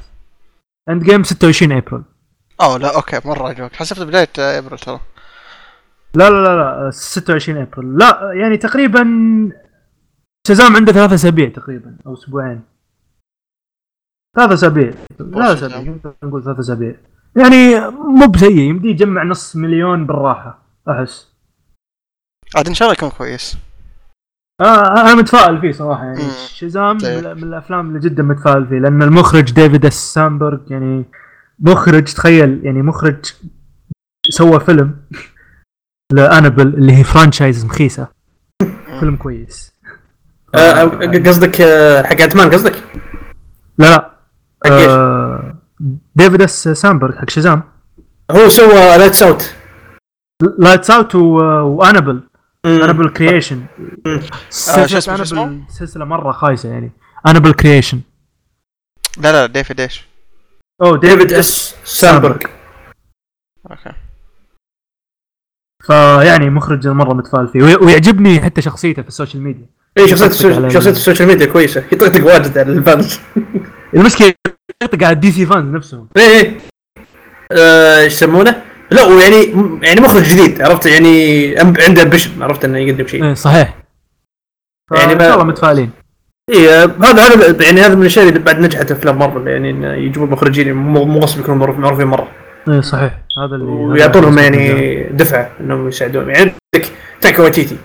Endgame 0.88 1.22
26 1.22 1.72
ابريل 1.72 2.02
أوه 2.60 2.78
لا 2.78 2.96
okay 2.96 3.20
مرة 3.24 3.48
عجبك. 3.48 3.76
حسبت 3.76 4.00
بداية 4.00 4.28
ابريل 4.38 4.78
ترى. 4.78 5.00
لا 6.14 6.30
لا 6.30 6.36
لا 6.36 6.84
لا 6.84 6.90
26 6.90 7.58
ابريل 7.62 7.98
لا 7.98 8.32
يعني 8.32 8.56
تقريبا 8.56 9.04
Shazam 10.48 10.76
عنده 10.76 10.92
ثلاثة 10.92 11.14
أسابيع 11.14 11.48
تقريبا 11.48 11.96
أو 12.06 12.14
أسبوعين. 12.14 12.62
ثلاثة 14.36 14.54
أسابيع. 14.54 14.94
لا 15.20 15.54
Shazam. 15.54 15.70
اسابيع 15.70 16.14
نقول 16.22 16.44
ثلاثة 16.44 16.60
أسابيع. 16.60 16.94
يعني 17.36 17.90
مو 17.90 18.26
بسيء 18.26 18.58
يمديه 18.58 18.90
يجمع 18.90 19.22
نص 19.22 19.56
مليون 19.56 20.06
بالراحة 20.06 20.58
أحس. 20.88 21.32
عاد 22.56 22.66
إن 22.68 22.74
شاء 22.74 22.88
الله 22.88 22.96
يكون 22.98 23.10
كويس. 23.18 23.56
آه 24.62 25.00
أنا 25.00 25.14
متفائل 25.14 25.60
فيه 25.60 25.72
صراحة 25.72 26.04
يعني 26.04 26.22
مم. 26.22 26.30
Shazam 26.54 26.98
طيب. 26.98 27.26
من 27.26 27.42
الأفلام 27.42 27.88
اللي 27.88 27.98
جدا 27.98 28.22
متفائل 28.22 28.66
فيه 28.66 28.78
لأن 28.78 29.02
المخرج 29.02 29.52
David 29.52 29.86
F. 29.86 30.14
Sandberg 30.14 30.58
يعني 30.70 31.04
مخرج 31.58 32.04
تخيل 32.04 32.60
يعني 32.64 32.82
مخرج 32.82 33.32
سوى 34.28 34.60
فيلم 34.60 34.96
ل 36.14 36.19
Annabelle 36.19 36.66
اللي 36.66 36.92
هي 36.92 37.04
franchise 37.04 37.64
مخيسة. 37.64 38.08
فيلم 39.00 39.16
كويس. 39.16 39.72
آه، 40.54 40.58
آه، 40.58 41.28
قصدك 41.28 41.60
آه، 41.60 42.02
حق 42.02 42.36
مان 42.36 42.50
قصدك؟ 42.50 42.82
لا 43.78 43.90
لا؟ 43.90 44.12
آه 44.66 45.58
David 46.14 46.42
F. 46.42 46.68
Sandberg 46.68 47.18
حق 47.18 47.30
Shazam 47.30 47.62
هو 48.30 48.48
سوى 48.48 48.74
Lights 48.74 49.22
Out 49.22 49.54
Lights 50.58 50.90
Out 50.90 51.14
و 51.14 51.25
Annabelle 51.25 52.22
Annabelle 52.66 53.08
Creation 53.08 53.66
مم. 54.06 54.20
آه، 54.70 54.86
شو 54.86 55.00
سلسلة 55.68 56.04
مرة 56.04 56.32
خايسة 56.32 56.68
يعني. 56.72 56.92
Annabelle 57.26 57.52
Creation 57.52 58.00
لا 59.18 59.32
لا 59.32 59.46
ديفيد 59.46 59.80
إيش؟ 59.80 60.06
oh 60.82 60.98
David 60.98 61.32
F. 61.32 61.74
Sandberg 61.84 62.36
okay. 63.70 63.92
فيعني 65.84 66.50
مخرج 66.50 66.88
مره 66.88 67.14
متفائل 67.14 67.48
فيه. 67.48 67.62
وي- 67.62 67.76
ويعجبني 67.76 68.40
حتى 68.40 68.62
شخصيته 68.62 69.02
في 69.02 69.08
ال 69.08 69.13
social 69.13 69.42
media. 69.42 69.66
اي 69.98 70.08
شخصية 70.08 70.24
يطقطق 70.26 70.46
على 70.46 70.56
ال 70.56 70.57
social- 70.57 70.64
ال- 70.64 70.72
شخصية 70.72 70.90
ال 70.90 70.96
social 70.96 71.28
media 71.28 71.46
كويسة. 71.46 71.84
يطقطق 71.92 72.24
واجد 72.26 72.58
على 72.58 72.72
ال 72.72 72.82
fans 72.82 73.20
المشكلة 73.94 74.34
يطقطق 74.82 75.04
على 75.06 75.14
ال 75.14 75.32
DC 75.32 75.46
fans 75.46 75.74
نفسهم. 75.74 76.08
إيه 76.16 76.22
إيه. 76.22 76.58
آه، 77.52 78.00
إيش 78.00 78.12
يسمونه؟ 78.12 78.62
لا 78.92 79.04
ويعني 79.04 79.42
يعني 79.86 80.00
مخرج 80.00 80.22
جديد 80.22 80.62
عرفت؟ 80.62 80.86
يعني 80.86 81.54
أم- 81.56 81.82
عنده 81.88 82.02
ambition 82.02 82.42
عرفت 82.42 82.64
إنه 82.64 82.78
يقدم 82.78 83.06
شيء. 83.06 83.24
إيه 83.24 83.34
صحيح. 83.34 83.78
يعني 84.92 85.12
ان 85.12 85.18
شاء 85.18 85.34
الله 85.34 85.44
متفائلين. 85.44 85.90
اي 86.50 86.68
هذا 86.84 87.22
هذا 87.22 87.64
يعني 87.64 87.80
هذا 87.80 87.94
من 87.94 88.00
الأشياء 88.00 88.28
اللي 88.28 88.38
بعد 88.38 88.58
نجحت 88.60 88.90
أفلام 88.90 89.18
مارفل 89.18 89.48
يعني 89.48 89.70
انه 89.70 89.92
يجيبون 89.92 90.30
مخرجين 90.30 90.72
مو 90.72 91.18
غصب 91.20 91.40
يكونوا 91.40 91.58
معروف- 91.58 91.78
معروفين 91.78 92.06
مرة. 92.06 92.28
إيه 92.68 92.80
صحيح. 92.80 93.18
هذا 93.38 93.54
اللي 93.56 93.64
ويعطونهم 93.64 94.38
يعني 94.38 95.02
دفعة 95.02 95.50
إنهم 95.60 95.88
يساعدون. 95.88 96.28
يعني 96.30 96.38
عندك 96.74 96.88
Taika 97.20 97.42
Waititi 97.42 97.76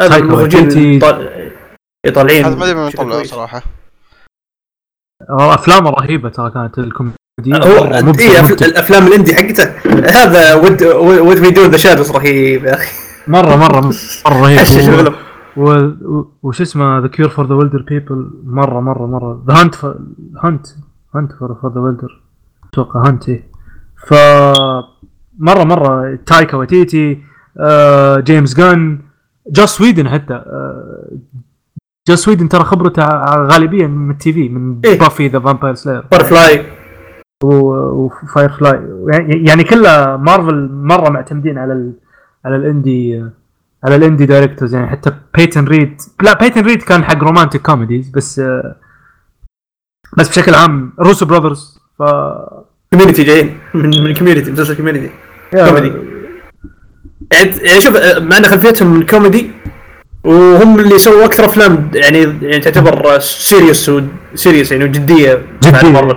هذا 0.00 0.16
المخرجين 0.16 0.60
Waititi. 0.64 0.98
طال- 0.98 1.52
طالعين 2.14 2.44
هذا 2.44 2.54
ما 2.54 2.64
أدري 2.64 2.74
من 3.04 3.10
كويس. 3.10 3.30
صراحة. 3.30 3.62
أفلامه 5.30 5.90
رهيبة 5.90 6.28
ترى 6.28 6.50
كانت 6.50 6.78
الكوميديا. 6.78 7.16
هو 7.40 7.94
اي 7.94 8.02
مبدع. 8.02 8.66
الأفلام 8.66 9.06
ال 9.06 9.11
indie 9.11 9.34
حقته. 9.34 9.64
هذا 10.22 10.54
what 10.54 10.82
what 10.82 11.38
we 11.38 11.50
do 11.50 11.62
the 11.64 11.76
shadows 11.76 12.10
رهيب 12.10 12.64
يا 12.64 12.74
أخي. 12.74 12.92
مرة 13.28 13.56
مرة 13.56 13.80
مرة 13.80 13.94
رهيب. 14.28 15.12
وش 16.42 16.60
اسمه؟ 16.60 16.98
The 16.98 17.06
Cure 17.08 17.28
for 17.28 17.46
the 17.46 17.54
Wilder 17.54 17.82
People 17.82 18.30
مرة 18.44 18.80
مرة 18.80 19.06
مرة. 19.06 19.44
The 19.48 19.54
Hunt 19.60 19.74
Hunt 20.44 20.66
Hunt 21.14 21.32
for 21.32 21.72
the 21.74 21.80
Wilder 21.80 22.20
أتوقع 22.72 23.06
Hunt 23.08 23.28
إيه. 23.28 23.44
ف 24.06 24.14
مرة 25.38 25.64
مرة. 25.64 26.18
Taika 26.26 26.56
Waititi 26.56 27.18
آه، 27.60 28.20
James 28.20 28.54
Gunn 28.54 28.98
Joss 29.50 29.80
Whedon 29.80 30.08
حتى. 30.08 30.34
آه، 30.34 31.08
Joss 32.08 32.28
Whedon 32.28 32.48
ترى 32.48 32.64
خبرته 32.64 33.02
ع- 33.02 33.46
غالبيا 33.46 33.86
من 33.86 34.10
التي 34.10 34.32
في 34.32 34.48
من 34.48 34.80
إيه. 34.84 34.98
Buffy 34.98 35.28
the 35.28 35.40
Vampire 35.40 35.74
Slayer 35.74 36.04
بار 36.12 36.24
فلاي 36.24 36.66
و 37.44 38.48
Firefly 38.48 38.80
يعني 39.08 39.44
يعني 39.46 39.64
كلها 39.64 40.16
مارفل 40.16 40.68
مرة 40.72 41.10
معتمدين 41.10 41.58
على 41.58 41.72
ال 41.72 41.92
على 42.44 42.56
ال 42.56 42.67
indie 42.67 43.24
على 43.84 43.96
ال 43.96 44.01
indie 44.01 44.26
directors 44.26 44.74
يعني 44.74 44.86
حتى 44.86 45.12
بيتن 45.34 45.64
ريد 45.64 46.00
لا 46.22 46.38
بيتن 46.38 46.62
ريد 46.62 46.82
كان 46.82 47.04
حق 47.04 47.24
romantic 47.24 47.62
comedies 47.62 48.08
بس 48.08 48.42
بس 50.16 50.28
بشكل 50.28 50.54
عام 50.54 50.92
روسو 51.00 51.26
براذرز 51.26 51.80
ف 51.98 52.02
كوميونتي 52.92 53.22
جايين. 53.22 53.58
من 53.74 54.04
من 54.04 54.14
كوميونتي 54.14 54.52
مسلسل 54.52 54.76
كوميونتي 54.76 55.10
كوميدي. 55.52 55.92
يعني 57.32 57.50
يعني 57.62 57.80
شوف 57.80 57.96
مع 58.18 58.36
ان 58.38 58.44
خلفيتهم 58.44 58.94
من 58.94 59.06
كوميدي 59.06 59.50
وهم 60.24 60.80
اللي 60.80 60.98
سووا 60.98 61.24
أكثر 61.24 61.44
أفلام. 61.44 61.90
يعني 61.94 62.18
يعني 62.18 62.58
تعتبر 62.58 63.18
serious 63.18 63.90
serious 64.34 64.72
يعني 64.72 64.88
جدية. 64.88 65.42
مارفل. 65.64 66.16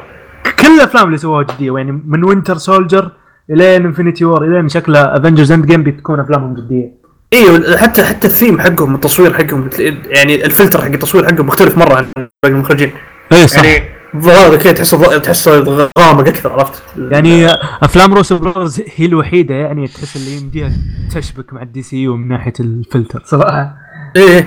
كل 0.52 0.68
الأفلام 0.76 1.08
اللي 1.08 1.18
سووها 1.18 1.44
جدية 1.44 1.74
يعني 1.78 1.92
من 2.06 2.24
وينتر 2.24 2.58
سولجر 2.58 3.12
الين 3.50 3.86
انفنتي 3.86 4.26
وور 4.26 4.44
الين 4.46 4.70
شكله 4.70 5.00
Avengers 5.00 5.52
Endgame 5.52 5.84
بتكون 5.84 6.20
أفلامهم 6.20 6.54
جدية. 6.56 6.94
إيوه 7.34 7.78
حتى 7.78 8.04
حتى 8.04 8.28
الثيم 8.28 8.60
حقهم 8.60 8.96
التصوير 8.96 9.34
حقهم 9.34 9.70
يعني 10.06 10.46
الفلتر 10.46 10.82
حق 10.82 10.86
التصوير 10.92 11.26
حقهم 11.26 11.46
مختلف 11.48 11.78
مرة 11.78 11.96
عن 11.96 12.06
باقي 12.16 12.28
المخرجين. 12.56 12.92
اي 13.32 13.46
يعني 13.56 13.84
هذا 14.26 14.58
كذا 14.58 14.74
تحسه 14.74 15.18
تحسه 15.18 15.60
غامق 16.00 16.28
أكثر 16.28 16.52
عرفت؟ 16.52 16.84
يعني 16.98 17.48
أفلام 17.84 18.14
روسو 18.14 18.38
براذرز 18.38 18.82
هي 18.96 19.06
الوحيدة 19.06 19.56
يعني 19.56 19.88
تحس 19.88 20.16
اللي 20.16 20.38
يمديها 20.38 20.72
تشبك 21.16 21.54
مع 21.54 21.62
ال 21.62 21.82
DCU 21.82 22.16
من 22.18 22.28
ناحية 22.28 22.54
الفلتر. 22.60 23.22
صراحة 23.26 23.78
إيه. 24.16 24.40
ال- 24.40 24.46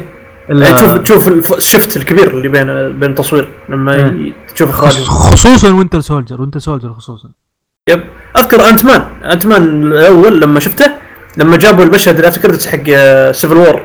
يعني 0.50 0.74
تشوف 0.74 0.98
تشوف 0.98 1.28
الف- 1.28 1.52
ال 1.52 1.60
shift 1.60 1.96
الكبير 1.96 2.30
اللي 2.30 2.48
بين 2.48 2.66
بين 3.00 3.10
التصوير 3.10 3.48
لما. 3.68 3.96
ي- 3.96 4.32
تشوف 4.54 4.68
اخراج 4.70 4.92
خصوصا 5.04 5.72
وينتر 5.72 6.00
سولجر 6.00 6.40
وينتر 6.40 6.58
سولجر 6.60 6.92
خصوصا. 6.92 7.28
yep. 7.88 8.02
أذكر 8.36 8.68
Ant-Man 8.68 9.02
Ant-Man 9.24 9.92
الأول 9.92 10.40
لما 10.40 10.60
شفته 10.60 10.90
لما 11.36 11.56
جابوا 11.56 11.84
المشهد 11.84 12.14
اللي 12.16 12.28
افتكر 12.28 12.52
حق 12.52 12.84
سيفل 13.32 13.56
وور 13.56 13.82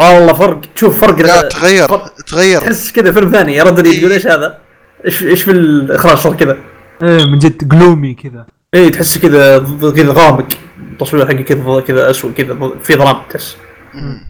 والله 0.00 0.32
فرق. 0.32 0.60
تشوف 0.76 1.00
فرق. 1.00 1.18
لا 1.18 1.42
تغير 1.48 1.88
فرق. 1.88 2.14
تغير. 2.14 2.60
تحس 2.60 2.92
كذا 2.92 3.12
فيلم 3.12 3.30
ثاني. 3.30 3.56
يرد 3.56 3.80
لي 3.80 3.96
تقول 4.00 4.12
إيش 4.12 4.26
هذا؟ 4.26 4.58
إيش 5.06 5.22
إيش 5.22 5.42
في 5.42 5.50
الإخراج 5.50 6.16
صار 6.16 6.34
كذا؟ 6.36 6.56
إيه 7.02 7.24
من 7.24 7.38
جد 7.38 7.68
gloomy 7.68 8.14
كذا. 8.14 8.46
اي 8.74 8.90
تحس 8.90 9.18
كذا 9.18 9.58
كذا 9.96 10.12
غامق. 10.12 10.48
التصوير 10.92 11.26
حقه 11.26 11.42
كذا 11.42 11.80
كذا 11.80 12.10
اسود 12.10 12.32
كذا 12.32 12.70
في 12.82 12.94
ظلام 12.96 13.16
تحس. 13.30 13.56
مم. 13.94 14.29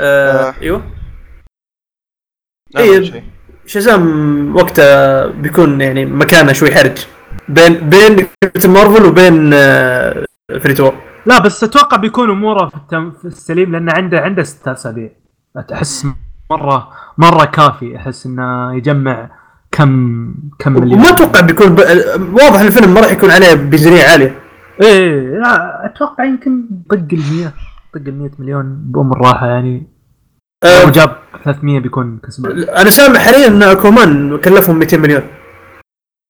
آه 0.00 0.48
آه. 0.48 0.54
أيوه. 0.62 0.82
إيه. 2.76 2.98
ما 2.98 3.04
شيء. 3.04 3.22
شازام 3.66 4.56
وقتها 4.56 5.26
بيكون 5.26 5.80
يعني 5.80 6.04
مكانه 6.04 6.52
شوي 6.52 6.74
حرج 6.74 6.98
بين 7.48 7.88
بين 7.88 8.26
كابتن 8.42 8.70
مارفل 8.70 9.04
وبين 9.04 9.50
آه 9.54 10.24
فريتور 10.60 10.94
لا 11.26 11.38
بس 11.38 11.64
أتوقع 11.64 11.96
بيكون 11.96 12.30
أموره 12.30 12.68
في, 12.68 12.76
التم... 12.76 13.10
في 13.10 13.24
السليم 13.24 13.72
لأنه 13.72 13.92
عنده 13.92 14.20
عنده 14.20 14.42
ست 14.42 14.68
أسابيع. 14.68 15.10
أحس 15.72 16.06
مره 16.50 16.90
مرة 17.18 17.44
كافي. 17.44 17.96
أحس 17.96 18.26
إنه 18.26 18.76
يجمع 18.76 19.30
كم 19.72 20.34
كم 20.58 20.72
مليون. 20.72 20.98
وما 20.98 21.08
أتوقع 21.10 21.40
بيكون 21.40 21.74
ب... 21.74 21.78
واضح 22.32 22.60
الفيلم 22.60 22.94
ما 22.94 23.00
راح 23.00 23.10
يكون 23.12 23.30
عليه 23.30 23.54
ميزانيه 23.54 24.02
عاليه 24.04 24.40
إيه 24.82 25.38
لا 25.38 25.86
أتوقع 25.86 26.24
يمكن 26.24 26.62
طق 26.90 26.94
ال 27.12 27.22
100 27.36 27.52
طق 27.94 28.00
ال 28.06 28.18
100 28.18 28.30
مليون 28.38 28.92
بام 28.92 29.12
الراحه 29.12 29.46
يعني. 29.46 29.86
لو 30.64 30.90
جاب 30.90 31.22
300 31.44 31.80
بيكون 31.80 32.18
كسبان. 32.26 32.68
أنا 32.68 32.90
سامع 32.90 33.18
حاليا 33.18 33.46
إن 33.46 33.62
Aquaman 33.62 34.38
كلفهم 34.38 34.78
200 34.78 34.96
مليون. 34.96 35.22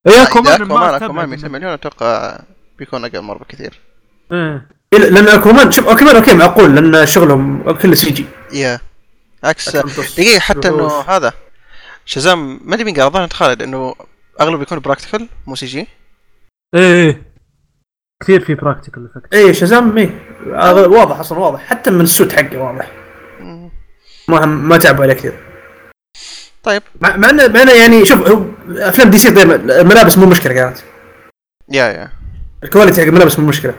إيه 0.06 0.22
Aquaman 0.22 0.62
ما 0.62 0.64
Aquaman 0.66 0.94
استبعد 0.94 1.28
200 1.28 1.48
إنه- 1.48 1.50
مليون 1.50 1.72
أتوقع 1.72 2.40
بيكون 2.78 3.04
أقل 3.04 3.20
مرة 3.20 3.38
بكثير. 3.38 3.80
إيه. 4.32 4.68
إيه، 4.92 4.98
لأن 4.98 5.28
Aquaman 5.28 5.70
شوف 5.72 5.88
Aquaman 5.88 6.16
okay 6.16 6.34
معقول 6.34 6.74
لأن 6.74 7.06
شغلهم 7.06 7.72
كله 7.72 7.94
CG. 7.94 8.26
yeah 8.52 8.80
عكس 9.44 9.76
دقيقة 9.76 10.40
حتى 10.40 10.68
إنه 10.68 11.00
هذا 11.00 11.32
شازام 12.04 12.60
ما 12.64 12.74
أدري 12.74 12.84
مين 12.84 12.94
قال 12.94 13.06
الظاهر 13.06 13.28
خالد 13.28 13.62
انه 13.62 13.94
اغلب 14.40 14.62
يكون 14.62 14.78
practical 14.78 15.28
مو 15.46 15.54
CG. 15.54 15.86
إيه. 16.74 17.31
كثير 18.22 18.40
في 18.44 18.54
practical 18.54 19.08
effect 19.14 19.34
اي 19.34 19.54
شازام 19.54 19.98
اي 19.98 20.10
هذا 20.54 20.86
واضح 20.86 21.18
أصلا 21.20 21.38
واضح. 21.38 21.60
حتى 21.60 21.90
من 21.90 22.00
ال 22.00 22.07
suit 22.07 22.32
حقه 22.32 22.58
واضح. 22.58 22.90
ما 24.28 24.46
ما 24.46 24.76
تعبوا 24.76 25.04
عليه 25.04 25.14
كثير. 25.14 25.32
طيب. 26.62 26.82
مع 27.00 27.16
مع 27.16 27.30
انه 27.30 27.48
مع 27.48 27.62
إنه 27.62 27.72
يعني 27.72 28.04
شوف 28.04 28.28
هو 28.28 28.44
أفلام 28.68 29.10
DC 29.10 29.30
دائما 29.30 29.54
الملابس 29.54 30.18
مو 30.18 30.26
مشكلة 30.26 30.52
كانت. 30.54 30.78
yeah 31.68 31.84
yeah. 31.86 32.08
ال 32.64 32.69
quality 32.69 33.00
حق 33.00 33.06
الملابس 33.06 33.38
مو 33.38 33.48
مشكلة. 33.48 33.74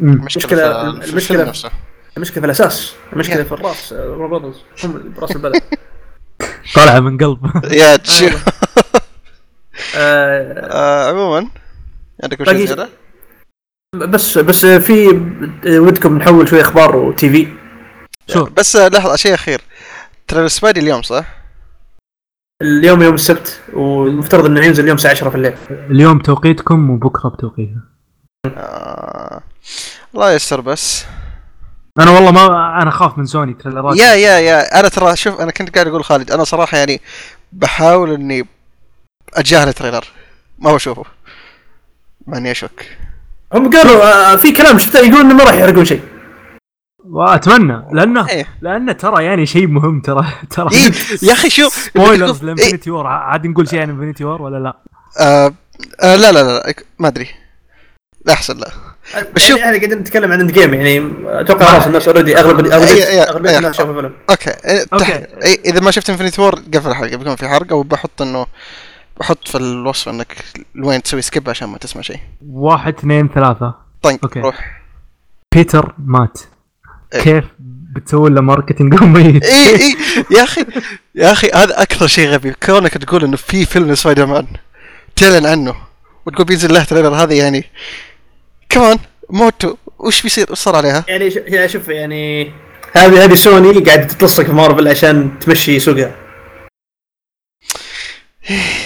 المشكلة- 0.00 0.52
الفيلم 0.52 1.40
نفسه. 1.40 1.70
المشكلة 2.16 2.40
في 2.40 2.46
الأساس. 2.46 2.94
المشكلة. 3.12 3.42
في 3.42 3.52
الرأس. 3.52 3.92
روبرتز 3.92 4.56
هم 4.84 5.14
راس 5.18 5.36
البلد. 5.36 5.62
طالعة 6.74 7.00
من 7.00 7.18
قلب. 7.18 7.50
يا 7.72 7.96
تشوف 7.96 8.44
آه 9.96 10.68
آه، 10.72 11.08
عموما 11.10 11.48
شيء 12.30 12.44
باقي- 12.44 12.66
زيادة؟ 12.66 12.88
بس 13.96 14.38
بس 14.38 14.64
في 14.66 15.08
ودكم 15.66 16.18
نحول 16.18 16.48
شوي 16.48 16.60
أخبار 16.60 16.96
وتي 16.96 17.30
في. 17.30 17.48
شوف 18.28 18.50
بس 18.50 18.76
لحظة 18.76 19.16
شيء 19.16 19.34
أخير. 19.34 19.60
ترى 20.28 20.44
السبايدي 20.44 20.80
اليوم 20.80 21.02
صح؟ 21.02 21.24
اليوم 22.62 23.02
يوم 23.02 23.14
السبت 23.14 23.60
والمفترض 23.72 24.46
إنه 24.46 24.64
ينزل 24.64 24.82
اليوم 24.82 24.96
الساعة 24.96 25.12
10 25.12 25.30
في 25.30 25.36
الليل. 25.36 25.54
اليوم 25.70 26.18
توقيتكم 26.18 26.90
وبكرة 26.90 27.28
بتوقيتنا. 27.28 27.82
آه. 28.46 29.42
الله 30.14 30.32
يستر 30.32 30.60
بس. 30.60 31.04
أنا 32.00 32.10
والله 32.10 32.30
ما 32.30 32.46
أنا 32.82 32.88
اخاف 32.88 33.18
من 33.18 33.26
سوني 33.26 33.54
تريلرات 33.54 33.96
يا 33.96 34.14
يا 34.14 34.38
يا. 34.38 34.80
أنا 34.80 34.88
ترى 34.88 35.16
شوف 35.16 35.40
أنا 35.40 35.50
كنت 35.50 35.74
قاعد 35.74 35.86
أقول 35.86 36.04
خالد 36.04 36.30
أنا 36.30 36.44
صراحة 36.44 36.78
يعني 36.78 37.00
بحاول 37.52 38.10
إني 38.10 38.46
اتجاهل 39.34 39.68
التريلر. 39.68 40.04
ما 40.58 40.74
بشوفه. 40.74 41.04
مع 42.26 42.38
اني 42.38 42.50
أشك. 42.50 42.97
هم 43.52 43.70
قالوا 43.70 44.32
آه 44.32 44.36
في 44.36 44.52
كلام 44.52 44.78
شفته 44.78 44.98
يقول 44.98 45.20
إنه 45.20 45.34
ما 45.34 45.44
راح 45.44 45.54
يحرقون 45.54 45.84
شيء. 45.84 46.00
وأتمنى 47.04 47.82
لأنه 47.92 48.28
إيه. 48.28 48.46
لأنه 48.60 48.92
ترى 48.92 49.24
يعني 49.24 49.46
شيء 49.46 49.66
مهم 49.66 50.00
ترى 50.00 50.26
ترى. 50.50 50.68
إيه، 50.72 50.92
يا 51.22 51.32
أخي 51.32 51.50
شوف 51.50 51.74
spoilers 51.94 52.38
إيه. 52.38 52.44
ل 52.46 52.51
Infinity 52.51 52.90
War 52.90 53.06
عاد 53.06 53.46
نقول 53.46 53.68
شيء 53.68 53.80
عن 53.80 53.90
Infinity 53.90 54.24
War 54.24 54.42
ولا 54.42 54.58
لا؟ 54.58 54.76
آه 55.20 55.54
آه 56.00 56.16
لا 56.16 56.32
لا 56.32 56.42
لا 56.42 56.74
ما 56.98 57.08
أدري. 57.08 57.28
لا 58.26 58.32
أحسن 58.32 58.56
لا. 58.56 58.70
بس 59.34 59.42
شوف- 59.42 59.58
يعني 59.58 59.62
إحنا 59.62 59.78
قاعدين 59.78 59.98
نتكلم 59.98 60.32
عن 60.32 60.40
Endgame 60.40 60.74
يعني 60.74 61.12
أتوقع 61.26 61.66
خلاص 61.66 61.86
الناس 61.86 62.08
already 62.08 62.38
اغلب 62.38 62.66
إيه، 62.66 62.74
اغلب 62.74 63.46
إيه، 63.46 63.50
إيه، 63.52 63.58
الناس 63.58 63.76
شافوا 63.76 63.92
الفيلم 63.92 64.12
okay 64.30 64.50
إيه،. 64.50 64.84
إيه، 65.42 65.60
إذا 65.64 65.80
ما 65.80 65.90
شفت 65.90 66.10
Infinity 66.10 66.40
War 66.40 66.54
قفل 66.74 66.90
الحلقة 66.90 67.16
بيكون 67.16 67.36
في 67.36 67.48
حرق 67.48 67.72
أو 67.72 67.82
بحط 67.82 68.22
إنه 68.22 68.46
بحط 69.20 69.48
في 69.48 69.54
الوصف 69.58 70.08
إنك 70.08 70.36
وين 70.78 71.02
تسوي 71.02 71.22
skip 71.22 71.50
عشان 71.50 71.68
ما 71.68 71.78
تسمع 71.78 72.02
شيء. 72.02 72.20
واحد 72.48 72.94
اثنين 72.98 73.28
ثلاثة. 73.28 73.74
طيب 74.02 74.18
okay. 74.22 74.40
روح. 74.40 74.80
بيتر 75.54 75.94
مات 75.98 76.40
إيه. 77.14 77.20
كيف 77.20 77.44
بتسوي 77.94 78.30
له 78.30 78.40
marketing 78.40 79.02
ميت؟ 79.02 79.44
اي 79.44 79.74
اي 79.76 79.96
يا 80.30 80.42
أخي 80.42 80.64
يا 81.14 81.32
أخي 81.32 81.50
هذا 81.54 81.82
أكثر 81.82 82.06
شيء 82.06 82.28
غبي. 82.28 82.52
كونك 82.62 82.92
تقول 82.98 83.24
إنه 83.24 83.36
في 83.36 83.64
فيلم 83.66 83.94
سبايدر 83.94 84.26
مان 84.26 84.46
تعلن 85.16 85.46
عنه 85.46 85.74
وتقول 86.26 86.46
بينزل 86.46 86.74
له 86.74 86.84
trailer 86.84 87.14
هذا 87.14 87.34
يعني 87.34 87.64
كمان 88.68 88.98
موتو 89.30 89.76
وش 89.98 90.22
بيصير؟ 90.22 90.52
وش 90.52 90.58
صار 90.58 90.76
عليها؟ 90.76 91.04
يعني 91.08 91.30
ش- 91.30 91.36
يعني 91.36 91.68
شوف 91.68 91.88
يعني 91.88 92.52
هذه 92.92 93.24
هذه 93.24 93.34
سوني 93.34 93.80
قاعدة 93.80 94.04
تتلصق 94.04 94.44
في 94.44 94.52
مارفل 94.52 94.88
عشان 94.88 95.38
تمشي 95.38 95.80
سوقها. 95.80 96.14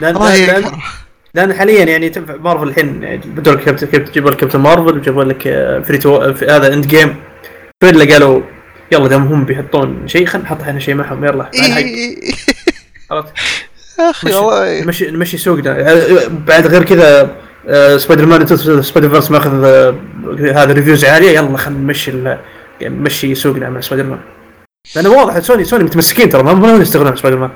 لأن 0.00 0.16
الله 0.16 0.46
لأن, 0.46 0.60
يكره. 0.62 0.78
لأن 1.34 1.54
حاليا 1.54 1.84
يعني 1.84 2.08
تنفع 2.08 2.36
مارفل 2.36 2.68
الحين 2.68 3.04
لك 3.04 3.20
كابتن 3.60 3.86
كابتن 3.86 4.12
جيبوا 4.12 4.30
لك 4.30 4.36
كابتن 4.36 4.58
مارفل 4.60 4.96
وجابوا 4.98 5.24
لك 5.24 5.46
آه، 5.46 5.80
فريتو 5.80 6.34
في 6.34 6.46
هذا 6.46 6.72
Endgame 6.74 7.16
فين 7.84 7.90
اللي 7.94 8.12
قالوا 8.12 8.42
يلا 8.92 9.08
دام 9.08 9.26
هم 9.26 9.44
بيحطون 9.44 10.08
شيء 10.08 10.26
خلينا 10.26 10.46
نحط 10.46 10.60
إحنا 10.60 10.78
شيء 10.80 10.94
معهم 10.94 11.24
يلا. 11.24 11.50
عرفت؟ 13.10 13.32
يا 13.98 14.10
أخي 14.10 14.34
والله. 14.34 14.82
نمشي 14.84 15.10
نمشي 15.10 15.36
سوقنا 15.38 15.92
آه، 15.92 16.26
بعد 16.46 16.66
غير 16.66 16.82
كذا 16.84 17.36
آه، 17.68 17.96
Spider-Man 17.96 18.46
Spider-Verse 18.82 19.30
ماخذ 19.30 19.64
آه، 19.64 19.94
هذا 20.40 20.72
reviews 20.72 21.04
عالية. 21.04 21.30
يلا 21.30 21.56
خلينا 21.56 21.80
نمشي 21.80 22.10
ال- 22.10 22.38
نمشي 22.82 23.34
سوقنا 23.34 23.70
مع 23.70 23.80
سبايدر 23.80 24.06
مان 24.08 24.18
لأنه 24.96 25.10
واضح 25.10 25.38
سوني 25.38 25.64
سوني 25.64 25.84
متمسكين 25.84 26.28
ترى 26.28 26.42
ما 26.42 26.52
ما 26.54 26.72
يستغلون 26.82 27.08
عن 27.08 27.16
سبايدر 27.16 27.38
مان 27.38 27.50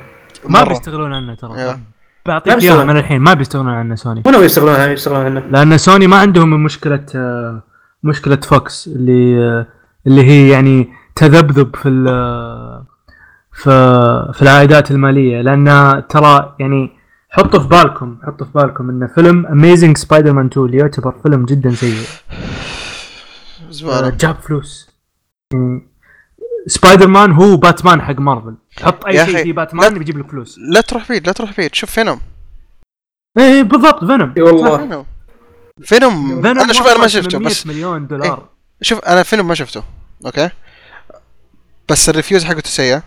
ما 0.44 0.60
مرة. 0.62 0.68
بيستغلون 0.68 1.12
عنه. 1.14 1.34
ترى. 1.34 1.78
بعطيك. 2.26 2.62
إياها 2.62 2.84
من 2.84 2.96
الحين 2.96 3.20
ما 3.20 3.34
بيستغلون 3.34 3.68
عنه 3.68 3.94
سوني. 3.94 4.22
ولا 4.26 4.38
يستغلون 4.38 4.74
عنه 4.74 4.92
يستغلون 4.92 5.24
عنه. 5.26 5.40
لأن 5.40 5.78
سوني 5.78 6.06
ما 6.06 6.16
عندهم 6.16 6.64
مشكلة 6.64 7.06
آه، 7.14 7.62
مشكلة 8.02 8.36
فوكس 8.36 8.86
اللي 8.88 9.38
آه، 9.44 9.66
اللي 10.06 10.22
هي 10.24 10.48
يعني 10.48 10.88
تذبذب 11.16 11.76
في 11.76 11.88
ال- 11.88 12.84
في 13.52 13.70
في 14.34 14.42
العائدات 14.42 14.90
المالية. 14.90 15.40
لأن 15.42 16.02
ترى 16.08 16.56
يعني 16.60 16.90
حطوا 17.30 17.60
في 17.60 17.68
بالكم 17.68 18.18
حطوا 18.26 18.46
في 18.46 18.52
بالكم 18.54 18.90
إن 18.90 19.08
فيلم 19.14 19.46
Amazing 19.46 19.96
Spider-Man 19.96 20.46
2 20.46 20.66
اللي 20.66 20.78
يعتبر 20.78 21.14
فيلم 21.22 21.44
جدا 21.44 21.70
سيء. 21.70 21.94
آه، 22.30 23.70
زبالة. 23.70 24.10
جاب 24.10 24.34
فلوس. 24.36 24.90
يعني 25.52 25.91
سبايدر 26.66 27.06
مان 27.06 27.32
هو 27.32 27.56
باتمان 27.56 28.02
حق 28.02 28.18
مارفل. 28.20 28.54
حط 28.82 29.06
يا 29.06 29.24
اي 29.24 29.26
شيء 29.32 29.42
في 29.42 29.52
باتمان 29.52 29.92
لا- 29.92 29.98
بيجيب 29.98 30.18
لك 30.18 30.30
فلوس. 30.30 30.58
لا 30.58 30.80
تروح 30.80 31.08
بعيد 31.08 31.26
لا 31.26 31.32
تروح 31.32 31.56
بعيد 31.56 31.74
شوف 31.74 31.90
فينوم. 31.90 32.20
إيه 33.38 33.62
بالضبط 33.62 33.98
فينوم. 34.04 34.34
إي 34.36 34.42
والله. 34.42 34.78
فينوم. 34.78 35.06
فينوم. 35.82 36.42
فينوم 36.42 36.58
أنا 36.58 36.72
شوف 36.72 36.86
أنا 36.86 36.98
ما 36.98 37.06
شفته 37.08 37.28
800 37.30 37.48
بس 37.50 37.66
مليون 37.66 38.06
دولار. 38.06 38.48
شوف 38.82 38.98
أنا 38.98 39.22
فيلم 39.22 39.48
ما 39.48 39.54
شفته. 39.54 39.82
okay؟ 40.26 40.50
بس 41.90 42.08
ال 42.08 42.13
reviews 42.13 42.44
حقته 42.44 42.68
سيء 42.70 43.00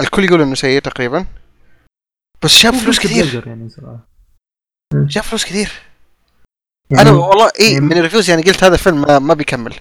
الكل 0.00 0.24
يقول 0.24 0.42
إنه 0.42 0.54
سيء 0.54 0.80
تقريبا. 0.80 1.26
بس 2.42 2.62
جاب 2.62 2.74
فلوس 2.74 2.98
كثير. 3.00 3.46
يعني 3.46 3.68
صراحة. 3.68 4.08
جاب 4.94 5.24
فلوس 5.24 5.44
كثير. 5.44 5.72
يعني 6.90 7.02
أنا 7.08 7.10
والله 7.18 7.50
اي 7.60 7.72
يعني- 7.72 7.80
من 7.80 7.98
ال 7.98 8.02
reviews 8.02 8.30
يعني 8.30 8.42
قلت 8.42 8.64
هذا 8.64 8.74
الفيلم 8.74 9.00
ما, 9.02 9.18
ما 9.18 9.34
بيكمل. 9.34 9.74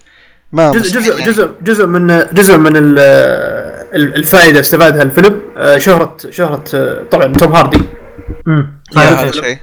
ما 0.53 0.71
جزء 0.71 0.99
جزء 0.99 1.11
يعني. 1.19 1.31
جزء 1.31 1.49
جزء 1.63 1.85
من 1.85 2.25
جزء 2.33 2.57
من 2.57 2.77
ال- 2.77 2.99
ال- 3.95 4.15
الفائدة 4.15 4.59
استفادها 4.59 5.01
الفيلم 5.03 5.41
آه، 5.57 5.77
شهره 5.77 6.17
شهرة 6.29 6.63
آه، 6.73 7.03
طبعا 7.11 7.33
توم 7.33 7.51
هاردي. 7.53 7.81
مم. 8.45 8.73
يا 8.91 8.95
صحيح. 8.95 9.19
هذا 9.19 9.31
شيء. 9.31 9.57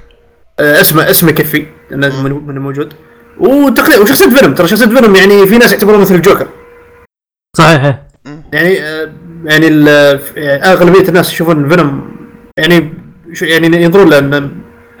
آه، 0.59 0.81
اسمه 0.81 1.09
اسمه 1.09 1.29
يكفي. 1.29 1.65
إنه 1.93 2.23
من 2.23 2.57
موجود 2.57 2.93
وتقريبا 3.39 4.01
وشخصية 4.03 4.29
فيلم. 4.29 4.53
ترى 4.53 4.67
شخصية 4.67 4.85
فيلم 4.85 5.15
يعني 5.15 5.47
في 5.47 5.57
ناس 5.57 5.71
يعتبروه 5.71 5.97
مثل 6.01 6.15
الجوكر. 6.15 6.47
صحيح. 7.57 8.01
يعني 8.53 8.73
يعني 9.45 9.67
ال- 9.67 10.19
يعني 10.35 10.63
أغلبية 10.63 11.07
الناس 11.09 11.31
يشوفون 11.33 11.69
فينوم 11.69 12.11
يعني 12.57 12.93
يعني 13.41 13.83
ينظرون 13.83 14.09
له 14.09 14.17
ان 14.19 14.33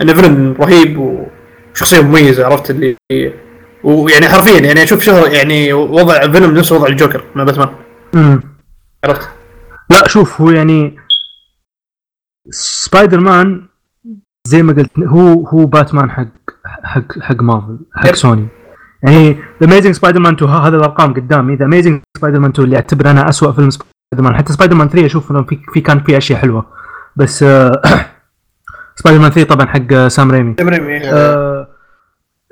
إن 0.01 0.13
فينوم 0.13 0.55
رهيب 0.59 0.97
وشخصية 1.73 2.01
مميزة 2.01 2.45
عرفت 2.45 2.69
اللي 2.71 2.95
ويعني 3.83 4.29
حرفيا 4.29 4.59
يعني 4.59 4.83
أشوف 4.83 5.03
شهر 5.03 5.27
يعني 5.27 5.73
وضع 5.73 6.31
فينوم 6.31 6.51
نفس 6.57 6.71
وضع 6.71 6.87
الجوكر 6.87 7.23
مع 7.35 7.43
باتمان. 7.43 7.69
امم 8.15 8.43
عرفت؟ 9.05 9.29
لا 9.89 10.07
شوف 10.07 10.41
هو 10.41 10.49
يعني 10.49 10.95
سبايدر 12.51 13.19
مان 13.19 13.67
زي 14.47 14.63
ما 14.63 14.73
قلت 14.73 14.99
هو 14.99 15.47
هو 15.47 15.65
باتمان 15.65 16.11
حق 16.11 16.27
حق 16.83 17.19
حق 17.21 17.41
مارفل 17.41 17.79
حق 17.95 18.09
yep. 18.09 18.15
سوني. 18.15 18.47
يعني 19.03 19.31
The 19.61 19.67
Amazing 19.67 19.93
Spider-Man 19.95 20.33
2 20.33 20.51
هذا 20.51 20.77
الأرقام 20.77 21.13
قدامي. 21.13 21.55
The 21.55 21.65
Amazing 21.65 22.01
Spider-Man 22.17 22.49
2 22.49 22.65
اللي 22.65 22.75
أعتبر 22.75 23.11
أنا 23.11 23.29
اسوء 23.29 23.51
فيلم 23.51 23.69
سبايدر 23.69 24.23
مان 24.29 24.35
حتى 24.35 24.53
سبايدر 24.53 24.75
مان 24.75 24.89
3 24.89 25.05
أشوف 25.05 25.31
إنه 25.31 25.43
في 25.43 25.59
في 25.73 25.81
كان 25.81 26.03
في 26.03 26.17
أشياء 26.17 26.39
حلوة. 26.39 26.65
بس 27.15 27.43
آه، 27.43 27.81
سبايدر 28.95 29.21
مان 29.21 29.31
3 29.31 29.55
طبعا 29.55 29.65
حق 29.67 30.07
سام 30.07 30.31
ريمي 30.31 30.55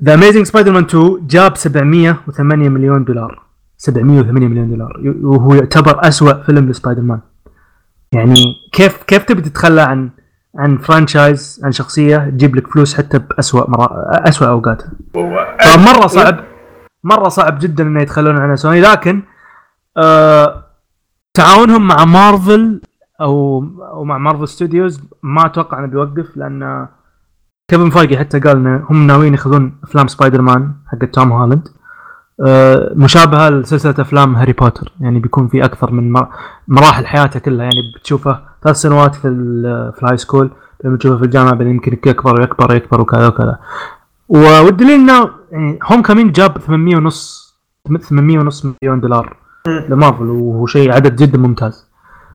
The 0.04 0.14
Amazing 0.14 0.46
Spider-Man 0.46 0.84
2 0.84 1.28
جاب 1.28 1.58
708 1.58 2.70
مليون 2.70 3.04
دولار. 3.04 3.42
708 3.78 4.48
مليون 4.48 4.70
دولار. 4.70 5.02
وهو 5.22 5.54
يعتبر 5.54 6.08
أسوأ 6.08 6.34
فيلم 6.34 6.70
لسبايدر 6.70 7.02
مان 7.02 7.20
يعني 8.12 8.56
كيف 8.72 9.04
كيف 9.04 9.24
تبي 9.24 9.42
تتخلى 9.42 9.82
عن 9.82 10.10
عن 10.58 10.78
franchise 10.78 11.62
عن 11.64 11.72
شخصية 11.72 12.18
تجيب 12.18 12.56
لك 12.56 12.68
فلوس 12.68 12.98
حتى 12.98 13.20
باسوء 13.20 13.70
مرا... 13.70 13.90
اسوء 14.30 14.48
أوقاتها. 14.48 14.92
فمرة 15.60 16.08
صعب 16.08 16.40
مرة 17.04 17.30
صعب 17.30 17.60
جدا 17.60 17.84
إنه 17.84 18.02
يتخلون 18.02 18.38
عن 18.38 18.56
سوني. 18.56 18.82
لكن 18.82 19.22
آه 19.98 20.64
تعاونهم 21.34 21.88
مع 21.88 22.06
مارفل 22.06 22.82
أو 23.22 23.66
أو 23.82 24.04
مع 24.04 24.18
مارفل 24.18 24.48
Studios 24.48 25.02
ما 25.24 25.46
أتوقع 25.46 25.80
إنه 25.80 25.88
بيوقف 25.88 26.38
لأن 26.38 26.88
كيفن 27.70 27.90
فايجي 27.90 28.18
حتى 28.18 28.40
قال 28.40 28.58
ان 28.58 28.84
هم 28.90 29.08
ناويين 29.08 29.34
ياخذون 29.34 29.74
أفلام 29.84 30.08
سبايدر 30.08 30.42
مان 30.42 30.74
حق 30.88 31.06
توم 31.06 31.32
هولاند. 31.32 31.68
آه، 32.48 32.92
مشابهه 32.96 33.50
لسلسلة 33.50 33.96
أفلام 34.00 34.36
هاري 34.36 34.54
بوتر. 34.54 34.92
يعني 35.00 35.20
بيكون 35.20 35.48
في 35.48 35.66
أكثر 35.66 35.92
من 35.92 36.12
مر- 36.12 36.28
مراحل 36.68 37.06
حياته 37.08 37.40
كلها. 37.40 37.64
يعني 37.64 37.78
بتشوفه 37.96 38.40
ثلاث 38.64 38.76
سنوات 38.76 39.16
في 39.16 39.28
ال- 39.28 39.94
في 39.94 40.04
ال 40.04 40.18
high 40.18 40.31
school 40.31 40.50
بعدين 40.84 40.96
بتشوفه 40.96 41.18
في 41.18 41.24
الجامعة 41.26 41.52
بعدين 41.54 41.74
يمكن 41.74 41.94
يكبر 41.94 42.40
ويكبر 42.42 42.72
ويكبر 42.72 43.02
وكذا 43.02 43.28
وكذا. 43.28 43.60
والدليل 44.30 44.92
انه 45.00 45.30
يعني 45.52 45.80
Homecoming 45.84 46.32
جاب 46.32 46.58
800 46.58 46.96
ونص 46.98 47.48
800 48.02 48.40
ونص 48.40 48.66
مليون 48.84 49.00
دولار 49.00 49.38
لمارفل 49.68 50.24
وهو 50.30 50.66
شيء 50.66 50.92
عدد 50.94 51.16
جدا 51.16 51.38
ممتاز. 51.38 51.88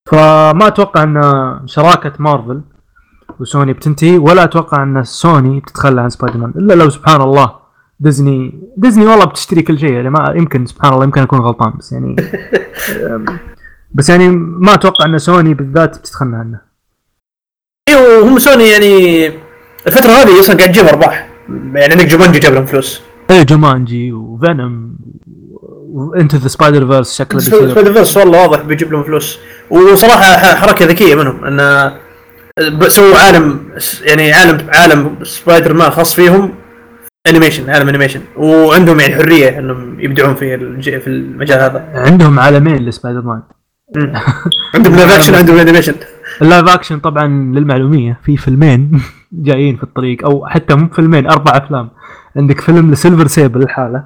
فما 0.06 0.66
أتوقع 0.66 1.02
إن 1.02 1.60
شراكة 1.66 2.12
مارفل 2.18 2.60
وسوني 3.42 3.72
بتنتهي. 3.72 4.18
ولا 4.18 4.44
أتوقع 4.44 4.82
أن 4.82 5.04
سوني 5.04 5.60
بتتخلى 5.60 6.00
عن 6.00 6.10
سبايدر 6.10 6.38
مان 6.38 6.52
إلا 6.56 6.74
لو 6.74 6.90
سبحان 6.90 7.20
الله 7.20 7.52
ديزني 8.00 8.60
ديزني 8.76 9.06
والله 9.06 9.24
بتشتري 9.24 9.62
كل 9.62 9.78
شيء. 9.78 9.92
يعني 9.92 10.10
ما 10.10 10.32
يمكن 10.36 10.66
سبحان 10.66 10.92
الله 10.92 11.04
يمكن 11.04 11.20
أكون 11.22 11.38
غلطان 11.40 11.72
بس 11.78 11.92
يعني 11.92 12.16
بس 13.94 14.10
يعني 14.10 14.28
ما 14.36 14.74
أتوقع 14.74 15.04
أن 15.06 15.18
سوني 15.18 15.54
بالذات 15.54 15.98
بتتخلى 15.98 16.36
عنه. 16.36 16.60
أيوه 17.88 18.28
هم 18.28 18.38
سوني 18.38 18.68
يعني 18.70 19.26
الفترة 19.86 20.10
هذه 20.10 20.40
أصلا 20.40 20.56
قاعد 20.56 20.72
تجيب 20.72 20.84
أرباح. 20.84 21.28
يعني 21.74 21.92
عندك 21.92 22.06
Jumanji 22.06 22.38
جاب 22.38 22.52
لهم 22.52 22.66
فلوس. 22.66 23.00
إيه 23.30 23.42
Jumanji 23.42 24.12
و 24.12 24.26
Venom 24.26 24.96
و 25.92 26.01
Into 26.01 26.36
the 26.36 26.48
Spider-Verse 26.48 27.18
شكله 27.18 27.40
Spider-Verse 27.40 28.16
والله 28.16 28.42
واضح 28.48 28.62
بيجيب 28.62 28.92
لهم 28.92 29.02
فلوس. 29.02 29.38
وصراحة 29.70 30.54
حركة 30.54 30.86
ذكية 30.86 31.14
منهم 31.14 31.44
أن 31.44 31.56
ب- 31.88 31.92
سووا 32.88 33.16
عالم 33.18 33.60
يعني 34.02 34.32
عالم 34.32 34.66
عالم 34.70 35.18
سبايدر 35.22 35.72
مان 35.74 35.90
خاص 35.90 36.14
فيهم 36.14 36.54
animation 37.26 37.70
عالم 37.70 37.88
animation 37.88 38.20
وعندهم 38.36 39.00
يعني 39.00 39.14
حرية 39.14 39.58
إنهم 39.58 40.00
يبدعون 40.00 40.34
في 40.34 40.54
الج- 40.54 40.98
في 40.98 41.06
المجال 41.06 41.58
هذا. 41.58 41.92
عندهم 41.94 42.38
عالمين 42.40 42.76
لسبايدر 42.76 43.20
مان. 43.22 43.42
عندهم 44.74 44.96
live 44.96 45.10
action 45.12 45.34
عندهم 45.34 45.56
animation 45.58 45.94
ال 46.42 46.48
live 46.48 46.68
action 46.68 46.98
طبعا 47.00 47.26
للمعلومية 47.26 48.20
في 48.24 48.36
فيلمين 48.36 49.02
جايين 49.32 49.76
في 49.76 49.82
الطريق 49.82 50.24
أو 50.24 50.46
حتى 50.46 50.74
مو 50.74 50.88
فيلمين 50.88 51.26
أربع 51.26 51.56
أفلام. 51.56 51.90
عندك 52.36 52.60
فيلم 52.60 52.90
ل 52.92 52.97
Silver 52.97 53.26
Sable 53.26 53.62
لحاله 53.62 54.04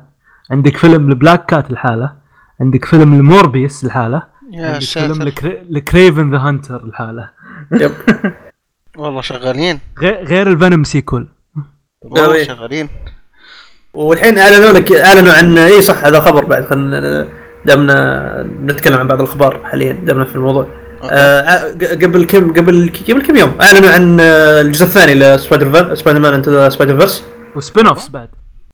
عندك 0.50 0.76
فيلم 0.76 1.10
ل 1.10 1.16
Black 1.16 1.46
Cat 1.46 1.70
لحاله 1.70 2.12
عندك 2.60 2.84
فيلم 2.84 3.14
ل 3.18 3.27
Morbius 3.27 3.84
لحاله 3.84 4.22
يا 4.52 4.66
عندك 4.72 5.38
فيلم. 5.38 5.62
ل 5.70 5.79
Kraven 5.79 6.30
the 6.30 6.38
Hunter 6.38 6.84
لحاله 6.84 7.30
yep. 7.72 7.92
والله 8.96 9.20
شغالين. 9.22 9.80
غير, 9.98 10.24
غير 10.24 10.48
ال 10.48 10.54
Venom 10.54 10.84
sequel. 10.84 11.28
والله. 12.02 12.44
شغالين. 12.44 12.88
والحين 13.94 14.38
أعلنوا 14.38 14.72
لك 14.72 14.92
أعلنوا 14.92 15.32
عن 15.32 15.58
إي 15.58 15.82
صح 15.82 16.04
هذا 16.04 16.20
خبر 16.20 16.44
بعد. 16.44 16.64
خلينا 16.66 17.28
دامنا 17.64 18.42
نتكلم 18.64 18.98
عن 18.98 19.08
بعض 19.08 19.20
الأخبار 19.20 19.64
حاليا 19.64 19.92
دامنا 19.92 20.24
في 20.24 20.34
الموضوع. 20.36 20.66
آه 21.02 21.42
ع- 21.42 21.72
قبل 21.94 22.24
كم 22.24 22.52
قبل 22.52 22.92
قبل 23.08 23.22
كم 23.26 23.36
يوم 23.36 23.56
أعلنوا 23.60 23.90
عن 23.90 24.20
آه، 24.20 24.60
الجزء 24.60 24.84
الثاني 24.84 25.14
ل 25.14 25.26
Spider 25.26 25.94
Spider-Man 25.94 26.34
Into 26.34 26.68
Spider-Verse. 26.72 27.24
و 27.56 27.86
spin-offs 27.86 28.08
بعد. 28.08 28.28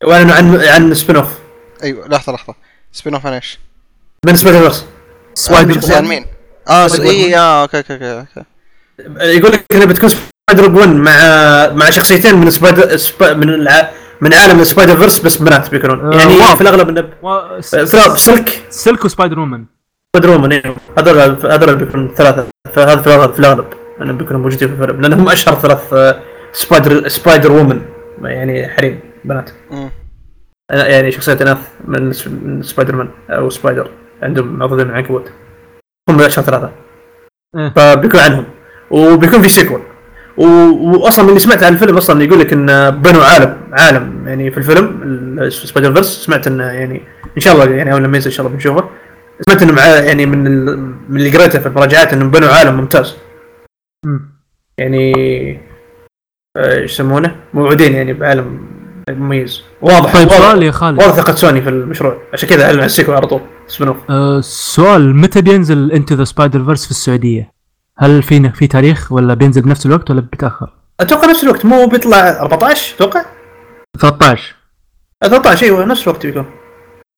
وأعلنوا 0.04 0.34
عن 0.34 0.56
عن 0.60 0.94
spin-off 0.94 1.38
أيوه 1.82 2.08
لحظة 2.08 2.32
لحظة. 2.32 2.54
spin-off 2.92 3.26
عن 3.26 3.32
إيش؟ 3.32 3.58
من 4.26 4.36
Spider-Verse. 4.36 4.86
Spider 5.34 5.72
Spider 5.80 5.96
عن 5.96 6.04
مين؟ 6.04 6.26
آه 6.70 6.88
إي 7.00 7.36
آه 7.36 7.62
okay 7.62 7.76
okay 7.78 7.92
okay. 8.20 8.44
يقول 9.20 9.52
لك 9.52 9.64
إنها 9.74 9.86
بتكون 9.86 10.08
Spider-Women 10.08 10.88
مع 10.88 11.12
مع 11.76 11.90
شخصيتين 11.90 12.34
من 12.38 12.50
Spider 12.50 12.96
Spi 12.96 13.34
من 13.34 13.48
الع... 13.48 13.90
من 14.20 14.34
عالم 14.34 14.60
ال 14.60 14.96
Spider-Verse 14.96 15.18
بس 15.18 15.36
بنات 15.36 15.70
بيكونون. 15.70 16.12
آه، 16.12 16.18
يعني 16.18 16.34
wow. 16.34 16.54
في 16.56 16.60
الأغلب 16.60 16.88
انه 16.88 17.08
و... 17.22 17.60
Silk 18.16 18.62
Silk 18.70 18.98
و 18.98 19.04
Spider-Woman 19.04 19.64
Spider-Woman 20.16 20.52
أيوه 20.52 20.76
هذول 20.98 21.18
هذول 21.52 21.76
بيكونوا 21.76 22.14
ثلاثة. 22.14 22.46
فهذا 22.72 22.96
في 23.02 23.06
الاغلب 23.06 23.32
في 23.32 23.38
الأغلب 23.38 23.66
انهم 24.02 24.16
بيكونوا 24.18 24.40
موجودين 24.42 24.68
في 24.68 24.74
الفيلم. 24.82 25.00
لأنهم 25.00 25.28
أشهر 25.28 25.54
ثلاث 25.54 25.80
Spider 26.52 27.08
Spider-Women 27.08 27.82
يعني 28.22 28.68
حريم 28.68 29.00
بنات. 29.24 29.50
آه، 30.70 30.84
يعني 30.84 31.10
شخصيات 31.12 31.42
أناث 31.42 31.58
من 31.84 32.12
س- 32.12 32.26
من 32.28 32.62
سبايدر 32.62 32.96
مان 32.96 33.08
أو 33.30 33.50
Spider 33.50 33.90
عندهم 34.22 34.46
معضلين 34.58 34.84
من 34.86 34.90
العنكبوت 34.90 35.30
هم 36.08 36.20
أشهر 36.20 36.44
ثلاثة. 36.44 36.72
إيه. 37.56 37.72
فبيكون 37.76 38.20
عنهم. 38.20 38.44
وبيكون 38.92 39.42
في 39.42 39.48
sequel 39.48 39.80
و... 40.36 40.44
واصلا 40.98 41.22
من 41.24 41.28
اللي 41.28 41.40
سمعت 41.40 41.62
عن 41.62 41.72
الفيلم 41.72 41.96
أصلا 41.96 42.24
يقول 42.24 42.40
لك 42.40 42.52
إن 42.52 42.90
بنوا 42.90 43.24
عالم 43.24 43.56
عالم 43.72 44.22
يعني 44.26 44.50
في 44.50 44.58
الفيلم 44.58 45.00
ال- 45.02 45.52
Spider-Verse 45.52 46.24
سمعت 46.24 46.46
إنه 46.46 46.64
يعني 46.64 47.02
إن 47.36 47.40
شاء 47.40 47.54
الله 47.54 47.74
يعني 47.74 47.92
اول 47.92 48.04
لما 48.04 48.16
ينزل 48.16 48.30
إن 48.30 48.34
شاء 48.36 48.46
الله 48.46 48.56
بنشوفه. 48.56 48.88
سمعت 49.48 49.62
إنه 49.62 49.72
مع 49.72 49.86
يعني 49.86 50.26
من 50.26 50.46
ال... 50.46 50.78
من 51.08 51.16
اللي 51.16 51.38
قريته 51.38 51.58
في 51.58 51.66
المراجعات 51.66 52.12
انهم 52.12 52.30
بنوا 52.30 52.48
عالم 52.48 52.76
ممتاز. 52.76 53.16
يعني 54.78 55.12
آه، 56.56 56.78
إيش 56.80 56.92
يسمونه؟ 56.92 57.36
موجودين 57.54 57.92
يعني 57.94 58.12
بعالم 58.12 58.60
مميز. 59.10 59.62
واضح 59.82 60.14
طيب 60.14 60.28
واضح- 60.28 60.38
سؤال 60.38 60.62
يا 60.62 60.70
خالد. 60.70 60.98
واضح 61.02 61.14
ثقة 61.14 61.34
سوني 61.34 61.62
في 61.62 61.68
المشروع. 61.68 62.18
عشان 62.32 62.48
كذا 62.48 62.64
أعلن 62.64 62.78
عن 62.78 62.84
ال 62.86 62.90
sequel 62.90 63.14
على 63.14 63.26
طول. 63.26 63.40
spin-off 63.66 63.96
أه 64.10 64.40
سؤال 64.40 65.16
متى 65.16 65.42
بينزل 65.42 65.92
Into 65.92 66.14
the 66.14 66.24
Spider-Verse 66.24 66.84
في 66.84 66.90
السعودية؟ 66.90 67.52
هل 67.98 68.22
في 68.22 68.50
في 68.50 68.66
تاريخ 68.66 69.12
ولا 69.12 69.34
بينزل 69.34 69.62
بنفس 69.62 69.86
الوقت 69.86 70.10
ولا 70.10 70.20
بيتأخر؟ 70.20 70.72
أتوقع 71.00 71.30
نفس 71.30 71.44
الوقت 71.44 71.64
مو 71.64 71.86
بيطلع 71.86 72.40
14 72.42 72.96
أتوقع؟ 72.96 73.24
13 73.98 74.54
13 75.24 75.66
أيوه 75.66 75.84
نفس 75.84 76.02
الوقت 76.08 76.26
بيكون. 76.26 76.46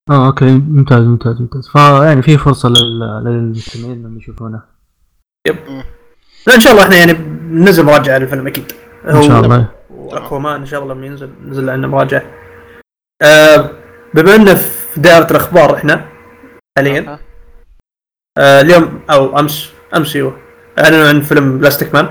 آه 0.09 0.27
okay 0.27 0.45
ممتاز 0.45 0.99
ممتاز 0.99 1.41
ممتاز. 1.41 1.67
فيعني 1.67 2.21
في 2.21 2.37
فرصة 2.37 2.69
لل... 2.69 2.99
للمستمعين 2.99 3.91
إنهم 3.91 4.17
يشوفونه. 4.17 4.61
لا 6.47 6.55
إن 6.55 6.59
شاء 6.59 6.71
الله 6.71 6.83
إحنا 6.83 6.95
يعني 6.95 7.13
بننزل 7.13 7.83
مراجعة 7.83 8.17
للفيلم 8.17 8.47
أكيد. 8.47 8.71
إن 9.07 9.23
شاء 9.23 9.41
الله. 9.41 9.67
و 9.89 9.98
Aquaman 9.98 10.59
إن 10.59 10.65
شاء 10.65 10.83
الله 10.83 10.93
لما 10.93 11.05
ينزل 11.05 11.29
ننزل 11.45 11.69
عنا 11.69 11.87
مراجعة. 11.87 12.23
آه 13.21 13.69
بما 14.13 14.35
إنه 14.35 14.53
في 14.55 15.01
دائرة 15.01 15.31
الأخبار 15.31 15.75
إحنا 15.75 16.05
حاليا. 16.77 17.19
آه 18.37 18.61
اليوم 18.61 19.01
أو 19.09 19.39
أمس 19.39 19.71
أمس 19.95 20.15
أيوه. 20.15 20.44
اعلنوا 20.79 21.07
عن 21.07 21.21
فيلم 21.21 21.57
Plastic 21.57 21.93
Man 21.93 22.09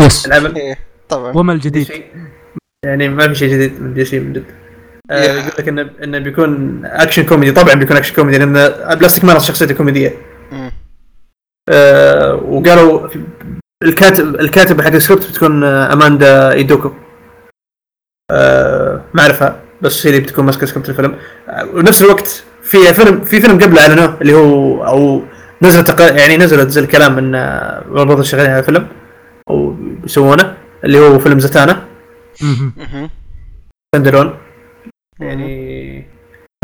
yes 0.00 0.26
العمل 0.26 0.76
طبعا. 1.08 1.36
وما 1.36 1.54
دي 1.54 1.58
الجديد؟ 1.68 2.04
يعني 2.84 3.08
ما 3.08 3.28
في 3.28 3.34
شيء 3.34 3.48
جديد 3.48 3.82
من 3.82 3.94
DC 3.94 4.20
من 4.20 4.32
جد. 4.32 4.44
آه،. 5.10 5.22
يقول 5.22 5.52
لك 5.58 5.68
انه 5.68 5.90
إنه 6.04 6.18
بيكون 6.18 6.82
action 6.84 7.24
comedy 7.24 7.52
طبعا 7.52 7.74
بيكون 7.74 7.96
action 7.96 8.14
comedy 8.14 8.38
لأن 8.38 8.52
Plastic 8.98 9.24
Man 9.24 9.40
شخصيته 9.40 9.74
كوميدية. 9.74 10.14
آه، 11.68 12.34
وقالوا 12.34 13.08
الكاتب 13.82 14.40
الكاتبه 14.40 14.82
حق 14.82 14.92
السكريبت 14.92 15.30
بتكون 15.30 15.64
آه، 15.64 15.92
أماندا 15.92 16.52
إيدوكو. 16.52 16.92
آه، 18.30 19.04
ما 19.14 19.22
أعرفها 19.22 19.62
بس 19.82 20.06
هي 20.06 20.10
اللي 20.10 20.22
بتكون 20.22 20.44
ماسكة 20.44 20.66
سكريبت 20.66 20.88
الفيلم. 20.88 21.18
آه، 21.48 21.64
ونفس 21.64 22.02
الوقت 22.02 22.44
في 22.62 22.94
فيلم 22.94 23.24
في 23.24 23.40
فيلم 23.40 23.58
قبله 23.58 23.82
أعلنوه 23.82 24.20
اللي 24.20 24.34
هو 24.34 24.84
أو 24.86 25.22
نزل 25.62 25.84
تق... 25.84 26.00
يعني 26.00 26.36
نزلت 26.36 26.68
زي 26.68 26.80
الكلام 26.80 27.18
إن 27.18 27.32
برضه 27.88 28.22
شغالين 28.22 28.50
على 28.50 28.62
فيلم 28.62 28.88
أو 29.50 29.70
بيسوونه 29.70 30.56
اللي 30.84 30.98
هو 30.98 31.18
فيلم 31.18 31.38
زتانا. 31.38 31.84
مهم. 32.42 32.72
مهم. 32.76 33.10
stand 33.94 34.34
يعني 35.20 36.06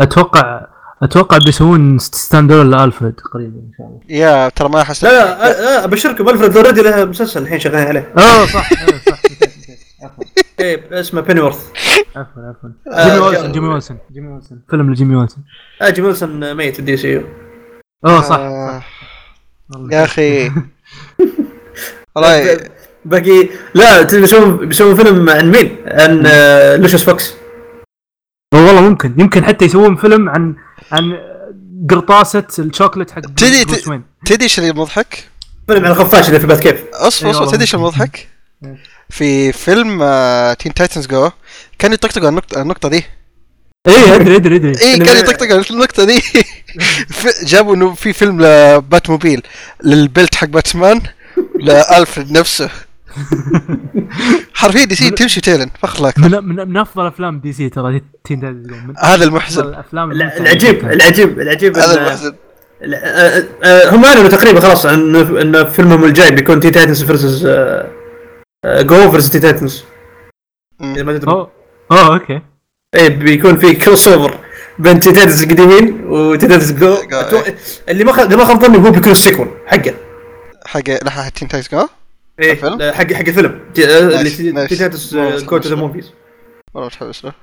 أتوقع 0.01 0.67
أتوقع 1.03 1.37
بيسوون 1.37 1.99
stand-alone 1.99 2.69
لألفريد 2.69 3.19
قريبا 3.19 3.55
إن 3.55 3.71
شاء 3.77 3.87
الله. 3.87 3.99
يا 4.09 4.49
ترى 4.49 4.69
ما 4.69 4.81
احس 4.81 5.03
لا 5.03 5.09
لا, 5.09 5.61
لا 5.61 5.83
أبشركم 5.83 6.29
ألفريد 6.29 6.57
already 6.57 6.81
له 6.81 7.05
مسلسل 7.05 7.41
الحين 7.41 7.59
شغالين 7.59 7.87
عليه. 7.87 8.13
آه 8.17 8.45
صح 8.45 8.69
إيه، 8.71 8.97
صح 8.97 9.19
عفوا 10.03 10.23
إيه 10.59 10.99
اسمه 10.99 11.21
Pennyworth 11.21 11.69
عفوا 12.15 12.43
عفوا. 12.43 12.69
آه، 12.91 13.07
جيمي 13.07 13.19
ويلسون 13.19 13.51
جيمي 13.51 13.67
ويلسون 13.67 13.97
جيمي 14.11 14.27
ويلسون. 14.27 14.61
فيلم 14.69 14.91
لجيمي 14.91 15.15
ويلسون. 15.15 15.43
أجي 15.81 16.01
ويلسون 16.01 16.53
ميت 16.53 16.79
الدي 16.79 16.97
سي 16.97 17.13
يو. 17.13 17.21
اوه 18.05 18.21
صح 18.21 18.35
آه، 18.35 18.79
صح. 18.79 19.79
يا 19.91 20.03
أخي 20.03 20.51
والله 22.15 22.57
باقي 23.05 23.49
لا 23.73 24.03
تبي 24.03 24.21
بيسوون 24.21 24.67
بيسوون 24.67 24.95
فيلم 24.95 25.29
عن 25.29 25.51
مين؟ 25.51 25.77
عن 25.87 26.23
آه، 26.25 26.75
لوشيس 26.75 27.03
فوكس 27.03 27.33
والله 28.53 28.81
ممكن 28.81 29.13
يمكن 29.19 29.45
حتى 29.45 29.65
يسوون 29.65 29.95
فيلم 29.95 30.29
عن 30.29 30.55
عن 30.91 31.17
قرطاسة 31.89 32.47
الشوكليت 32.59 33.11
حق 33.11 33.21
تدري- 33.21 33.65
تدري 34.25 34.43
إيش 34.43 34.59
اللي 34.59 34.71
مضحك؟ 34.73 35.29
فيلم 35.67 35.85
عن 35.85 35.91
الخفاش 35.91 36.27
اللي 36.27 36.39
في 36.39 36.47
بات 36.47 36.59
كيف 36.59 36.83
أصبر 36.93 37.31
اصبر 37.31 37.45
تدري 37.47 37.61
إيش. 37.61 37.75
المضحك؟ 37.75 38.27
في 39.09 39.51
فيلم 39.51 39.97
تين 40.59 40.73
تايتنز 40.73 41.07
جو 41.07 41.29
كانوا 41.79 41.93
يطقطقوا 41.95 42.29
النقطة 42.29 42.61
النقطة 42.61 42.89
دي 42.89 43.03
اي 43.95 44.15
ادري 44.15 44.35
ادري 44.35 44.55
ادري 44.55 44.73
اي 44.81 44.93
إنه 44.95 45.05
كانوا 45.05 45.21
ما- 45.23 45.29
يطقطقوا 45.29 45.63
النقطة 45.71 46.03
دي. 46.03 46.21
جابوا 47.51 47.75
إنه 47.75 47.93
في 47.93 48.13
فيلم 48.13 48.41
لل 48.41 49.09
Batmobile 49.09 49.41
لل 49.83 50.00
belt 50.00 50.35
حق 50.35 50.47
باتمان 50.47 51.01
لألفريد 51.59 52.31
نفسه. 52.31 52.69
حرفيا 54.53 54.85
DC 54.85 55.09
تمشي 55.09 55.41
تيلن 55.41 55.69
فخر 55.81 56.11
من, 56.17 56.31
من, 56.31 56.55
من 56.69 56.77
أفضل 56.77 57.05
أفلام 57.07 57.39
DC 57.39 57.69
ترى 57.69 58.01
هذا 59.03 59.23
المحزن. 59.23 59.63
الأفلام 59.63 60.11
العجيب. 60.11 60.91
العجيب 60.91 61.39
العجيب 61.39 61.77
هذا 61.77 62.01
المحزن. 62.01 62.35
آه، 62.93 63.43
آه، 63.63 63.89
هم 63.95 64.05
اعلنوا 64.05 64.29
تقريبا 64.29 64.59
خلاص 64.59 64.85
ان 64.85 65.15
إن 65.15 65.65
فيلمهم 65.67 66.03
الجاي 66.03 66.31
بيكون 66.31 66.59
Teen 66.59 66.69
Titans 66.71 67.03
versus 67.03 67.47
Go 68.65 69.11
versus 69.11 69.29
Teen 69.29 69.39
Titans 69.39 69.83
إذا 70.81 71.03
ما 71.03 71.17
تدري 71.17 71.31
اوه 71.31 71.51
اوه 71.91 72.13
okay. 72.13 72.41
إيه 72.95 73.07
بيكون 73.09 73.57
في 73.57 73.73
crossover 73.75 74.39
بين 74.79 74.99
Teen 74.99 75.11
Titans 75.11 75.43
القديمين 75.43 76.03
و 76.05 76.13
Teen 76.13 76.47
Titans 76.47 76.71
Go 76.71 76.95
أتوقع- 76.95 77.51
اللي 77.89 78.03
ما 78.03 78.11
خ- 78.13 78.19
اللي 78.19 78.35
ما 78.35 78.45
خاب 78.45 78.61
ظني 78.65 78.77
هو 78.87 78.91
بيكون 78.91 79.11
ال 79.11 79.16
sequel 79.16 79.47
حقه. 79.67 79.93
حق 80.65 80.89
لحظة 81.03 81.29
Teen 81.29 81.47
Titans 81.47 81.79
Go 81.79 81.87
إيه 82.39 82.51
الفيلم؟ 82.51 82.81
حق 82.93 83.13
حق 83.13 83.27
الفيلم. 83.27 83.61
تي- 83.73 83.97
اللي 83.97 84.15
nice، 84.15 84.37
تي 84.37 84.51
nice. 84.51 84.69
Teen 84.69 84.75
Titans 84.75 85.15
والله 85.15 85.39
Go 85.45 85.57
to 85.57 85.69
the 85.69 85.75
Movies 85.75 86.11
والله 86.73 86.87
مش 86.87 86.97
حابب 86.97 87.09
اسمه 87.09 87.33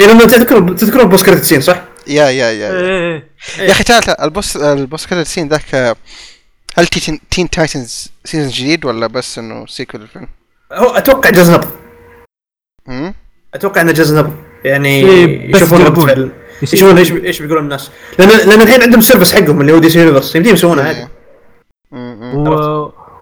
إيه 0.00 0.06
لما 0.06 0.24
تذكرون 0.24 0.76
تذكرون 0.76 1.08
post 1.08 1.26
credit 1.26 1.44
scene 1.44 1.60
صح؟ 1.60 1.84
yeah 2.06 2.24
yeah 2.30 2.50
yeah 2.50 2.70
إيه 2.72 3.14
إيه 3.58 3.66
يا 3.66 3.70
أخي 3.70 3.84
تعال 3.84 4.20
ال 4.20 4.27
post 4.27 4.56
ال 4.56 4.66
post 4.66 5.06
كذا 5.06 5.22
ال 5.22 5.26
scene 5.26 5.48
ذاك 5.48 5.96
هل 6.76 6.86
Teen, 6.86 7.20
Teen 7.30 7.50
Titans 7.50 8.08
season 8.24 8.48
جديد 8.48 8.84
ولا 8.84 9.06
بس 9.06 9.38
إنه 9.38 9.66
sequel 9.66 10.02
الفيلم؟ 10.02 10.28
هو 10.72 10.90
أتوقع 10.90 11.30
جس 11.30 11.50
نبض. 11.50 11.68
أتوقع 13.54 13.80
إنه 13.80 13.92
جس 13.92 14.14
نبض. 14.14 14.47
يعني 14.64 14.88
إيه، 15.04 15.56
يشوفون 15.56 15.82
رد. 15.82 15.98
فعل 16.00 16.30
يشوفون 16.62 16.98
إيش 16.98 17.12
إيش 17.12 17.42
بيقولون 17.42 17.64
الناس. 17.64 17.90
لأن 18.18 18.28
لأن 18.28 18.60
الحين 18.62 18.82
عندهم 18.82 19.00
service 19.00 19.34
حقهم 19.34 19.60
اللي 19.60 19.72
هو 19.72 19.78
DC 19.78 19.98
Universe 20.00 20.36
يمديهم 20.36 20.54
يسوونه 20.54 20.82
إيه. 20.82 20.88
عادي 20.88 21.08
و... 22.34 22.48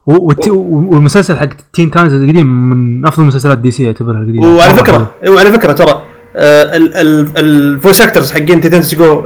و... 0.06 0.32
والت- 0.32 0.48
والمسلسل 0.48 1.36
حق 1.36 1.48
Teen 1.72 1.90
Titans 1.90 2.12
القديم 2.14 2.46
من 2.70 3.06
أفضل 3.06 3.24
مسلسلات 3.26 3.58
DC 3.58 3.84
يعتبرها 3.84 4.18
القديمة. 4.18 4.56
وعلى 4.56 4.74
فكره 4.74 5.14
وعلى 5.28 5.52
فكرة 5.52 5.72
ترى 5.72 6.02
آه، 6.36 6.76
ال- 6.76 6.94
ال- 6.94 7.28
ال 7.36 7.47
voice 7.47 8.00
actors 8.00 8.32
حقين 8.32 8.60
Titans 8.60 8.94
Go 8.94 9.24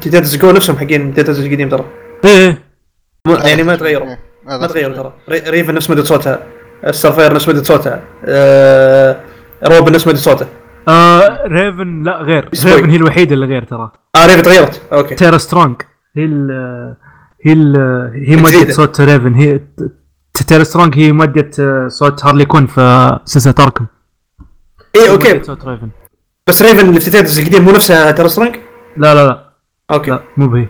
Titans 0.00 0.36
Go 0.36 0.50
نفسهم 0.50 0.76
حقين 0.76 1.14
Titans 1.14 1.40
القديم 1.40 1.68
ترى. 1.68 1.84
إيه 2.24 2.58
مو- 3.26 3.34
يعني 3.34 3.62
ما 3.62 3.76
تغيروا. 3.76 4.06
ما 4.46 4.66
تغيروا 4.66 4.96
ترى. 4.96 5.12
ري- 5.30 5.50
ريفن 5.50 5.74
نفس 5.74 5.90
مؤدية 5.90 6.04
صوتها. 6.04 6.38
ستارفاير 6.90 7.34
نفس 7.34 7.48
مؤدية 7.48 7.62
صوتها. 7.62 8.00
آه، 8.24 9.20
روبن 9.66 9.92
نفس 9.92 10.06
مؤدي 10.06 10.16
صوته. 10.16 10.46
آه 10.88 11.46
ريفن 11.46 12.02
لا 12.02 12.16
غير. 12.22 12.48
ريفن 12.64 12.90
هي 12.90 12.96
الوحيدة 12.96 13.34
اللي 13.34 13.46
غير 13.46 13.64
ترى. 13.64 13.92
آه 14.16 14.26
ريفن 14.26 14.42
تغيرت. 14.42 14.82
okay. 14.92 15.14
تارا 15.14 15.38
سترونج 15.38 15.76
هي 16.16 16.24
ال 16.24 16.50
هي 17.44 17.52
ال 17.52 17.76
هي 18.26 18.34
الجديدة. 18.34 18.72
صوت 18.72 19.00
ريفن 19.00 19.34
هي 19.34 19.60
تارا 20.48 20.64
سترونج 20.64 20.98
هي 20.98 21.12
مؤدية 21.12 21.50
آه، 21.60 21.88
صوت 21.88 22.24
هارلي 22.24 22.44
كوين 22.44 22.66
في 22.66 23.18
سلسلة 23.24 23.54
Arkham 23.60 23.86
اي 24.96 25.10
okay. 25.10 25.42
صوت 25.42 25.64
ريفن 25.66 25.88
بس 26.46 26.62
ريفن 26.62 26.88
اللي 26.88 27.00
في 27.00 27.10
Titans 27.10 27.38
القديم 27.38 27.62
مو 27.64 27.70
نفسها 27.70 28.10
تارا 28.10 28.28
سترونج 28.28 28.56
لا 28.96 29.14
لا 29.14 29.26
لا. 29.28 29.52
okay. 29.90 30.10
لا 30.10 30.20
مو 30.36 30.46
هي. 30.48 30.68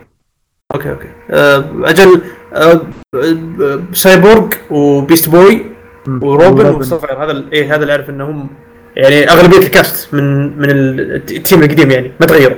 okay 0.75 0.91
okay. 0.91 1.07
آه، 1.31 1.65
أجل 1.83 2.21
آه، 2.53 2.81
آه، 3.15 3.79
سايبورغ 3.93 4.47
وبيست 4.69 5.29
بوي. 5.29 5.65
وروبن. 6.07 6.65
وستارفاير 6.65 7.23
هذا 7.23 7.43
إيه 7.53 7.75
هذا 7.75 7.81
اللي 7.81 7.91
أعرف 7.91 8.09
إنهم 8.09 8.49
يعني 8.95 9.29
أغلبية 9.29 9.57
ال 9.57 9.68
cast 9.68 10.13
من 10.13 10.57
من 10.57 10.69
ال- 10.69 11.15
التيم 11.35 11.63
القديم 11.63 11.91
يعني 11.91 12.07
ما 12.19 12.25
تغيروا. 12.25 12.57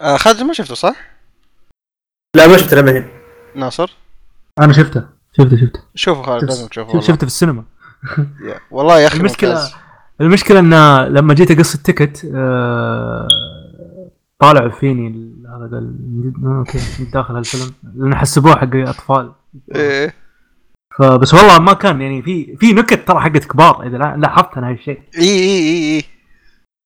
آه 0.00 0.16
خالد 0.16 0.42
ما 0.42 0.52
شفته 0.52 0.74
صح؟ 0.74 0.96
لا 2.36 2.46
ما 2.46 2.56
شفت 2.56 2.74
لما 2.74 3.04
ناصر؟ 3.54 3.96
أنا 4.58 4.72
شفته 4.72 5.04
شفته 5.38 5.56
شفته. 5.56 5.80
شوفه 5.94 6.22
خالد 6.22 6.44
لازم 6.44 6.68
تشوفه. 6.68 7.00
شفته 7.00 7.16
في 7.16 7.26
السينما. 7.26 7.64
والله 8.70 9.00
يا 9.00 9.06
أخي 9.06 9.18
المشكلة 9.18 9.50
ممتاز. 9.50 9.74
المشكلة 10.20 10.58
إن 10.58 11.04
لما 11.14 11.34
جيت 11.34 11.50
أقص 11.50 11.74
ال 11.74 11.82
ticket 11.82 12.30
آه، 12.34 13.28
طالع 14.38 14.68
فيني 14.68 15.08
هذا 15.48 15.68
قال 15.72 15.94
okay 16.44 16.78
داخل 17.12 17.34
هالفيلم 17.36 17.72
لأن 17.94 18.14
حسبوه 18.14 18.56
حق 18.56 18.74
أطفال. 18.74 19.32
إيه. 19.74 20.14
فبس 20.98 21.34
والله 21.34 21.58
ما 21.58 21.72
كان 21.72 22.00
يعني 22.00 22.22
في 22.22 22.56
في 22.60 22.72
نكت 22.72 23.08
ترى 23.08 23.20
حقت 23.20 23.44
كبار 23.44 23.82
إذا 23.86 23.98
لا- 23.98 24.16
لاحظت 24.18 24.56
أنا 24.56 24.70
هالشيء. 24.70 25.00
إي 25.18 25.22
إي 25.28 25.58
إي 25.58 25.96
إي. 25.96 26.04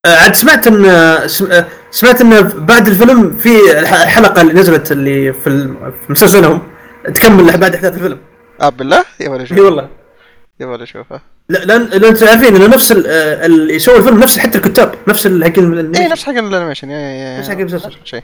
آه، 0.07 0.17
عاد 0.17 0.35
سمعت 0.35 0.67
إن 0.67 0.85
آه، 0.85 1.29
آه، 1.53 1.67
سمعت 1.91 2.21
إن 2.21 2.49
بعد 2.49 2.89
الفيلم 2.89 3.37
في 3.37 3.79
الح- 3.79 4.03
الحلقة 4.03 4.43
اللي 4.43 4.53
نزلت 4.53 4.93
اللي 4.93 5.33
في 5.33 5.75
مسلسلهم. 6.09 6.63
تكمل 7.15 7.45
بعد 7.59 7.75
أحداث 7.75 7.95
الفيلم. 7.95 8.19
آه 8.61 8.69
بالله؟ 8.69 9.05
يبغى 9.21 9.39
إي 9.39 9.43
اشوفه 9.43 9.63
والله 9.63 9.89
يبغى 10.61 10.83
اشوفه 10.83 11.21
لا 11.49 11.59
لأن 11.59 11.83
لأن 11.85 12.05
أنتم 12.05 12.27
عارفين 12.29 12.57
إنه 12.57 12.67
نفس 12.67 12.93
ال- 12.93 13.07
اللي 13.07 13.75
يسوي 13.75 13.97
الفيلم 13.97 14.19
نفس 14.21 14.39
حتى 14.39 14.59
الكتاب 14.59 14.95
نفس 15.09 15.27
حق 15.27 15.33
إيه 15.59 16.09
نفس 16.13 16.25
حق 16.25 16.33
ال 16.33 16.38
animation. 16.38 16.89
نفس 17.39 17.49
حق 17.51 17.57
المسلسل. 17.59 17.91
شيء. 18.05 18.23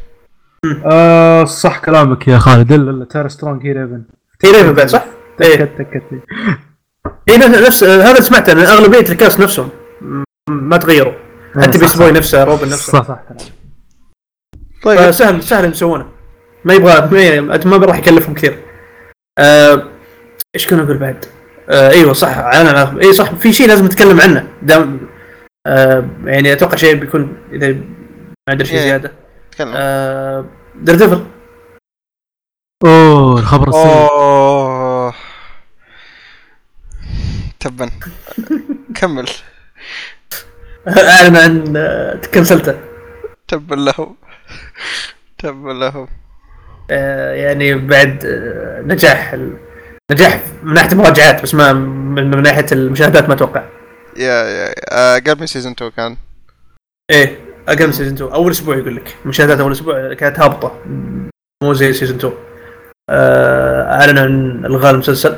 آه 0.87 1.45
صح 1.45 1.79
كلامك 1.79 2.29
يا 2.29 2.39
خالد 2.39 2.73
الا 2.73 2.91
الا 2.91 3.05
تارا 3.05 3.29
سترونج 3.29 3.67
هي 3.67 3.73
ريفن 3.73 4.03
هي 4.45 4.51
ريفن 4.51 4.73
بعد 4.73 4.89
صح؟ 4.89 5.05
إيه. 5.41 5.57
تكت 5.57 5.79
تكت. 5.79 6.03
اي 7.29 7.37
نفس 7.37 7.59
نفس- 7.67 7.85
هذا 7.85 8.21
سمعته 8.21 8.53
ان 8.53 8.59
اغلبيه 8.59 9.01
ال 9.13 9.18
cast 9.18 9.41
نفسهم 9.41 9.69
ما 10.49 10.77
تغيروا. 10.77 11.13
حتى 11.57 11.73
صح، 11.73 11.81
بيست 11.81 11.97
صح. 11.97 11.99
بوي 12.03 12.13
نفسه 12.13 12.45
روبن 12.45 12.67
نفسه. 12.69 12.93
صح 12.93 13.09
صح 13.09 13.19
كلامك. 13.29 13.53
طيب. 14.83 14.99
فسهل 15.11 15.43
سهل 15.43 15.71
يسوونه 15.71 16.07
ما 16.65 16.75
يبغى 16.75 17.41
ما, 17.41 17.65
ما 17.65 17.87
راح 17.87 17.99
يكلفهم 17.99 18.35
كثير. 18.35 18.63
آه، 19.39 19.83
إيش 20.55 20.67
كنا 20.71 20.83
نقول 20.83 20.99
بعد؟ 20.99 21.25
آه 21.71 21.91
إيوه 21.91 22.13
صح. 22.13 22.37
أنا 22.39 23.01
اي 23.03 23.13
صح. 23.13 23.35
في 23.35 23.53
شيء 23.53 23.69
لازم 23.69 23.85
نتكلم 23.85 24.21
عنه. 24.21 24.49
دام 24.63 25.01
آه 25.67 26.09
يعني 26.25 26.53
أتوقع 26.53 26.77
شيء 26.77 26.95
بيكون 26.95 27.37
إذا 27.53 27.73
ما 27.73 27.85
ادري 28.49 28.65
شيء 28.65 28.79
إيه. 28.79 28.85
زيادة. 28.85 29.13
تكلم. 29.51 29.73
آه 29.77 30.45
Daredevil 30.77 31.25
أوه 32.85 33.39
الخبر 33.41 33.69
السيء 33.69 33.83
اوه 34.11 35.15
تبا 37.67 37.91
كمل. 38.95 39.27
أعلن 40.89 41.37
عن 41.37 41.75
cancel 42.35 42.65
ته 42.65 42.75
تبا 43.49 43.75
لهم 43.75 44.17
تبا 45.39 45.71
لهم 45.73 46.09
آه 46.91 47.35
يعني 47.35 47.75
بعد 47.75 48.25
آه 48.27 48.81
نجاح 48.83 49.33
ال- 49.33 49.57
نجاح 50.13 50.41
من 50.63 50.75
ناحية 50.75 50.93
المراجعات 50.93 51.43
بس 51.43 51.55
ما 51.55 51.73
من, 51.73 52.43
ناحية 52.43 52.67
المشاهدات 52.73 53.29
ما 53.29 53.35
أتوقع. 53.35 53.65
yeah 54.17 54.33
yeah 54.45 54.75
آه، 54.91 55.19
قبل 55.19 55.41
من 55.41 55.47
season 55.47 55.73
2 55.73 55.91
كان. 55.91 56.17
إيه 57.11 57.39
أقل 57.69 57.87
من 57.87 57.93
season 57.93 58.15
2 58.15 58.31
أول 58.33 58.51
أسبوع 58.51 58.77
يقول 58.77 58.97
لك. 58.97 59.17
مشاهدات 59.25 59.61
أول 59.61 59.73
أسبوع 59.73 60.15
كانت 60.15 60.39
هابطة. 60.41 60.81
مو 61.63 61.73
زي 61.73 61.93
season 61.93 62.17
2 62.19 62.33
آه، 63.11 64.01
أعلن 64.01 64.19
عن 64.19 64.65
الغاء 64.67 64.95
المسلسل. 64.95 65.37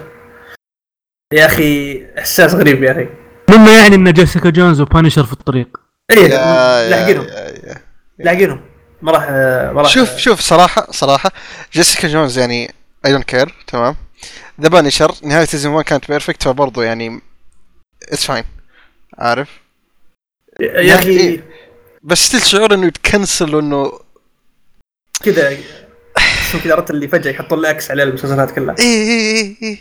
يا 1.32 1.46
أخي 1.46 2.02
إحساس 2.18 2.54
غريب 2.54 2.82
يا 2.82 2.92
أخي. 2.92 3.08
مما 3.50 3.76
يعني 3.76 3.94
أن 3.94 4.12
جيسيكا 4.12 4.50
جونز 4.50 4.80
و 4.80 4.85
Punisher 4.85 5.24
في 5.24 5.32
الطريق. 5.32 5.80
يا 6.10 6.88
لاحقينهم. 6.88 7.26
لاحقينهم. 8.18 8.60
ما 9.02 9.12
راح 9.12 9.30
ما 9.74 9.82
راح 9.82 9.90
شوف 9.90 10.16
شوف 10.16 10.40
صراحة 10.40 10.86
صراحة 10.90 11.32
جيسيكا 11.72 12.08
جونز 12.08 12.38
يعني 12.38 12.74
I 13.06 13.12
don't 13.12 13.24
care 13.24 13.54
تمام؟ 13.66 13.96
The 14.60 14.68
Punisher 14.68 15.14
نهاية 15.22 15.44
season 15.44 15.72
1 15.72 15.84
كانت 15.84 16.08
perfect 16.08 16.42
فبرضه 16.42 16.84
يعني 16.84 17.20
it's 18.02 18.26
fine 18.26 18.44
عارف؟ 19.18 19.48
يا 20.60 20.94
أخي 20.94 21.10
إيه. 21.10 21.44
بس 22.02 22.18
still 22.18 22.40
شعور 22.40 22.74
إنه 22.74 22.86
يت 22.86 23.03
cancel 23.03 23.54
وإنه 23.54 23.92
كذا 25.22 25.56
كذا 26.64 26.74
عرفت 26.74 26.90
اللي 26.90 27.08
فجأة 27.08 27.30
يحطون 27.30 27.60
لك 27.60 27.68
X 27.68 27.90
على 27.90 28.02
المسلسلات 28.02 28.50
كلها. 28.50 28.74
اي 28.78 28.84
اي 28.84 29.36
اي 29.36 29.56
اي 29.62 29.78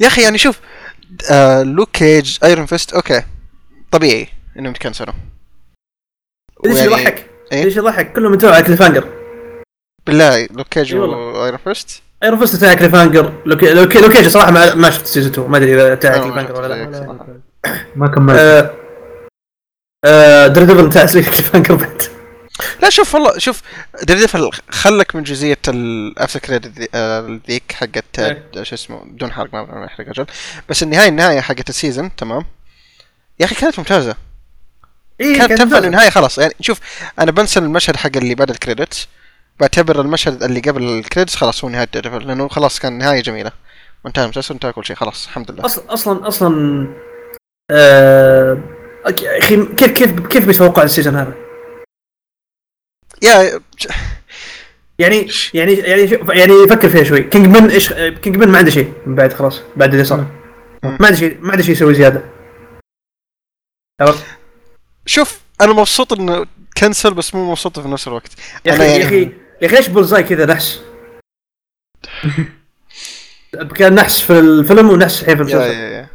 يا 0.00 0.06
أخي 0.06 0.22
يعني 0.22 0.38
شوف 0.38 0.60
آه 1.30 1.62
Luke 1.62 1.90
Cage 1.90 2.38
Iron 2.44 2.66
Fist 2.66 2.92
okay 2.92 3.22
طبيعي 3.90 4.28
إنهم 4.58 4.70
يت 4.70 4.80
cancel 4.80 5.09
وا 5.09 5.14
ليش 6.64 6.78
يضحك؟ 6.80 7.30
إيه؟ 7.52 7.64
ليش 7.64 7.76
يضحك؟ 7.76 8.12
كلهم 8.12 8.32
انتهوا 8.32 8.52
على 8.54 8.64
cliffhanger 8.64 9.08
بالله 10.06 10.46
Luke 10.50 10.68
Cage. 10.68 10.94
و 10.94 11.07
Iron 11.07 11.58
Fist 11.64 12.02
Iron 12.22 12.38
Fist 12.38 12.54
انتهى 12.54 12.68
على 12.68 12.78
cliffhanger 12.78 13.32
Luke 13.46 13.74
Luke 13.74 14.00
Luke 14.00 14.14
Cage 14.14 14.28
صراحة 14.28 14.50
ما, 14.50 14.74
ما 14.74 14.90
شفت 14.90 15.06
season 15.06 15.32
2 15.32 15.50
ما 15.50 15.56
أدري 15.56 15.74
إذا 15.74 15.92
انتهى 15.92 16.10
على 16.10 16.22
أنا 16.22 16.32
كليف 16.32 16.36
ما 16.36 16.40
هانجر 16.42 16.62
ولا 16.62 16.74
لا. 16.84 17.42
ما 17.96 18.08
كملت 18.08 18.38
آه، 18.38 18.74
آه، 20.04 20.46
Daredevil 20.46 20.84
انتهى 20.84 21.02
على 21.02 21.12
cliffhanger 21.22 21.74
بعد 21.74 22.02
لا 22.82 22.90
شوف 22.90 23.14
والله 23.14 23.38
شوف 23.38 23.62
Devil 24.02 24.50
خلك 24.70 25.16
من 25.16 25.22
جزئية 25.22 25.58
ال 25.68 25.80
after 25.80 26.40
credit 26.40 26.96
ذيك 27.48 27.72
حقت 27.72 28.18
إيه. 28.18 28.44
آه، 28.56 28.62
شو 28.62 28.74
اسمه 28.74 29.04
بدون 29.04 29.32
حرق 29.32 29.54
ما 29.54 29.84
يحرق 29.84 30.08
أجل 30.08 30.26
بس 30.68 30.82
النهاية 30.82 31.08
النهاية 31.08 31.40
حقت 31.40 31.68
ال 31.68 31.75
season 31.75 32.16
تمام؟ 32.16 32.44
يا 33.40 33.44
أخي 33.44 33.54
كانت 33.54 33.78
ممتازة. 33.78 34.16
إيه 35.20 35.38
كانت 35.38 35.52
تنفع. 35.52 35.78
النهايه 35.78 36.10
خلاص. 36.10 36.38
يعني 36.38 36.54
شوف 36.60 36.80
أنا 37.18 37.30
بنسى 37.30 37.60
المشهد 37.60 37.96
حق 37.96 38.16
اللي 38.16 38.34
بعد 38.34 38.50
ال 38.50 38.58
credit 38.58 39.08
بعتبر 39.60 40.00
المشهد 40.00 40.42
اللي 40.42 40.60
قبل 40.60 40.82
ال 40.82 40.89
credit 40.89 41.34
خلاص 41.34 41.64
هو 41.64 41.70
نهاية 41.70 41.88
Devil 41.94 42.26
لأنه 42.26 42.48
خلاص 42.48 42.78
كان 42.78 42.98
نهاية 42.98 43.22
جميلة. 43.22 43.52
وانتهى 44.04 44.24
المسلسل 44.24 44.54
وانتهى 44.54 44.72
كل 44.72 44.84
شيء 44.84 44.96
خلاص 44.96 45.26
الحمد 45.26 45.50
لله. 45.50 45.64
أصلا 45.64 45.92
أصلا 45.92 46.28
أصلا 46.28 46.86
آه، 47.70 48.62
كيف 49.16 49.92
كيف 49.92 50.20
كيف 50.28 50.46
بيتوقع 50.46 50.82
ال 50.82 50.87
season 50.87 51.16
هذا؟ 51.16 51.45
يا 53.22 53.60
يعني 54.98 55.28
يعني 55.54 55.72
يعني 55.72 56.02
يعني 56.28 56.66
فكر 56.70 56.88
فيها 56.88 57.04
شوي 57.04 57.22
Kingpin 57.22 57.70
إيش 57.70 57.92
Kingpin 57.92 58.48
ما 58.48 58.58
عنده 58.58 58.70
شيء 58.70 58.92
من 59.06 59.14
بعد 59.14 59.32
خلاص 59.32 59.60
بعد 59.76 59.92
اللي 59.92 60.04
صار. 60.04 60.26
ما 60.82 61.06
عنده 61.06 61.14
شيء 61.18 61.38
ما 61.40 61.50
عنده 61.50 61.62
شيء 61.62 61.72
يسوي 61.72 61.94
زيادة 61.94 62.24
عرفت؟ 64.00 64.24
شوف 65.06 65.40
أنا 65.60 65.72
مبسوط 65.72 66.12
إنه 66.12 66.46
cancel 66.78 67.14
بس 67.14 67.34
مو 67.34 67.50
مبسوط 67.50 67.78
في 67.78 67.88
نفس 67.88 68.08
الوقت 68.08 68.30
يا 68.66 68.72
أخي 68.72 68.82
يعني- 68.84 68.96
يا 69.00 69.06
أخي 69.06 69.22
يا 69.62 69.66
أخي 69.66 69.76
ليش 69.76 69.88
Bullseye 69.88 70.22
كذا 70.22 70.46
نحس؟ 70.46 70.80
كان 73.76 73.94
نحس 73.94 74.20
في 74.20 74.38
الفيلم 74.38 74.90
ونحس 74.90 75.20
الحين 75.22 75.36
في 75.36 75.42
المسلسل 75.42 76.06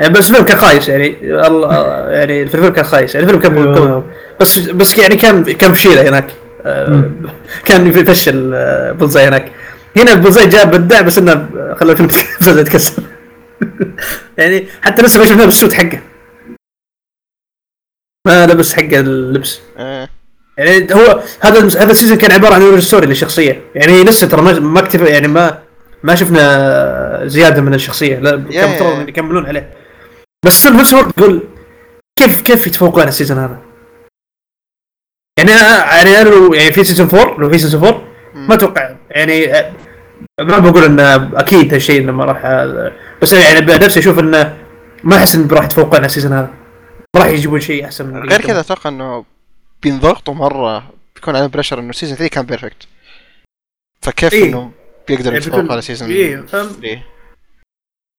يعني 0.00 0.12
بس 0.12 0.30
الفيلم 0.30 0.46
كان 0.46 0.56
خايس 0.58 0.88
يعني 0.88 1.16
الله 1.46 1.74
يعني 2.10 2.46
في 2.46 2.54
الفيلم 2.54 2.72
كان 2.72 2.84
خايس 2.84 3.14
يعني 3.14 3.26
الفيلم 3.26 3.42
كان 3.42 4.02
بس 4.40 4.58
بس 4.58 4.98
يعني 4.98 5.16
كان 5.16 5.44
كان 5.44 5.72
فشيله 5.72 6.08
هناك. 6.08 6.30
كان 7.66 7.86
يفشل 7.86 8.50
بولزآي 8.94 9.28
هناك. 9.28 9.52
هنا 9.96 10.14
بولزآي 10.14 10.46
جاب 10.46 10.70
بدع 10.70 11.00
بس 11.00 11.18
إنه 11.18 11.48
خلى 11.80 11.92
الفيلم 11.92 12.08
يتكسر. 12.60 13.02
يعني 14.38 14.66
حتى 14.82 15.02
لسه 15.02 15.20
ما 15.20 15.26
شفنا 15.26 15.44
بال 15.44 15.53
suit 15.53 15.72
حقه. 15.72 16.00
ما 18.26 18.46
لبس 18.46 18.74
حقه 18.74 19.00
اللبس. 19.00 19.60
آه. 19.78 20.08
يعني 20.58 20.94
هو 20.94 21.22
هذا. 21.40 21.58
هذا 21.82 21.92
ال 21.92 21.96
season 21.96 22.18
كان 22.18 22.32
عبارة 22.32 22.54
عن 22.54 22.62
origin 22.62 22.80
story 22.80 23.06
للشخصية. 23.06 23.62
يعني 23.74 24.04
لسه 24.04 24.26
ترى 24.26 24.42
ما 24.42 24.52
ما 24.52 24.80
اكتفى 24.80 25.04
يعني 25.04 25.28
ما 25.28 25.58
ما 26.02 26.14
شفنا 26.14 27.20
زيادة 27.24 27.62
من 27.62 27.74
الشخصية. 27.74 28.18
لا 28.18 28.30
كان 28.52 28.70
مفترض 28.70 29.08
يكملون 29.08 29.46
عليه. 29.46 29.83
بس 30.44 30.66
في 30.66 30.74
نفس 30.74 30.92
الوقت 30.92 31.16
تقول 31.16 31.42
كيف 32.18 32.42
كيف 32.42 32.66
يتفوقون 32.66 33.00
على 33.00 33.08
ال 33.08 33.12
season 33.12 33.38
هذا؟ 33.38 33.62
يعني 35.38 35.50
أنا 35.52 35.96
يعني 35.96 36.30
لو 36.30 36.54
يعني 36.54 36.72
في 36.72 36.84
season 36.84 37.08
4 37.08 37.38
لو 37.38 37.50
في 37.50 37.58
season 37.58 37.84
4 37.84 38.02
ما 38.34 38.54
أتوقع 38.54 38.96
يعني 39.10 39.46
ما 40.40 40.58
بقول 40.58 40.84
انه 40.84 41.40
أكيد 41.40 41.74
هالشيء 41.74 42.00
إنه 42.00 42.12
ما 42.12 42.24
راح 42.24 42.42
بس 43.22 43.32
يعني 43.32 43.60
بنفسي 43.60 44.00
أشوف 44.00 44.18
إنه 44.18 44.56
ما 45.04 45.16
أحس 45.16 45.34
انه 45.34 45.54
راح 45.54 45.64
يتفوقون 45.64 45.96
على 45.96 46.06
ال 46.06 46.10
season 46.10 46.32
هذا 46.32 46.50
ما 47.16 47.20
راح 47.20 47.26
يجيبون 47.26 47.60
شيء 47.60 47.84
أحسن 47.84 48.06
من 48.06 48.28
غير 48.28 48.40
كذا 48.40 48.60
أتوقع 48.60 48.90
إنه 48.90 49.24
بينضغطوا 49.82 50.34
مرة 50.34 50.90
بيكون 51.14 51.36
عليهم 51.36 51.50
pressure 51.50 51.78
إنه 51.78 51.92
season 51.92 52.16
3 52.16 52.34
كان 52.34 52.46
perfect 52.46 52.86
فكيف 54.02 54.32
إيه. 54.32 54.48
إنه 54.48 54.70
بيقدر 55.08 55.32
يعني 55.32 55.36
يتفوق 55.36 55.72
على 55.72 55.82
season 55.82 56.10
إيه، 56.10 56.36
فاهم؟ 56.36 56.66
3 56.66 57.02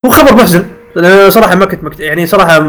هو 0.06 0.10
خبر 0.10 0.34
محزن 0.34 0.75
صراحة 1.28 1.54
ما 1.54 1.66
كنت 1.66 1.84
مكت... 1.84 2.00
يعني 2.00 2.26
صراحة 2.26 2.60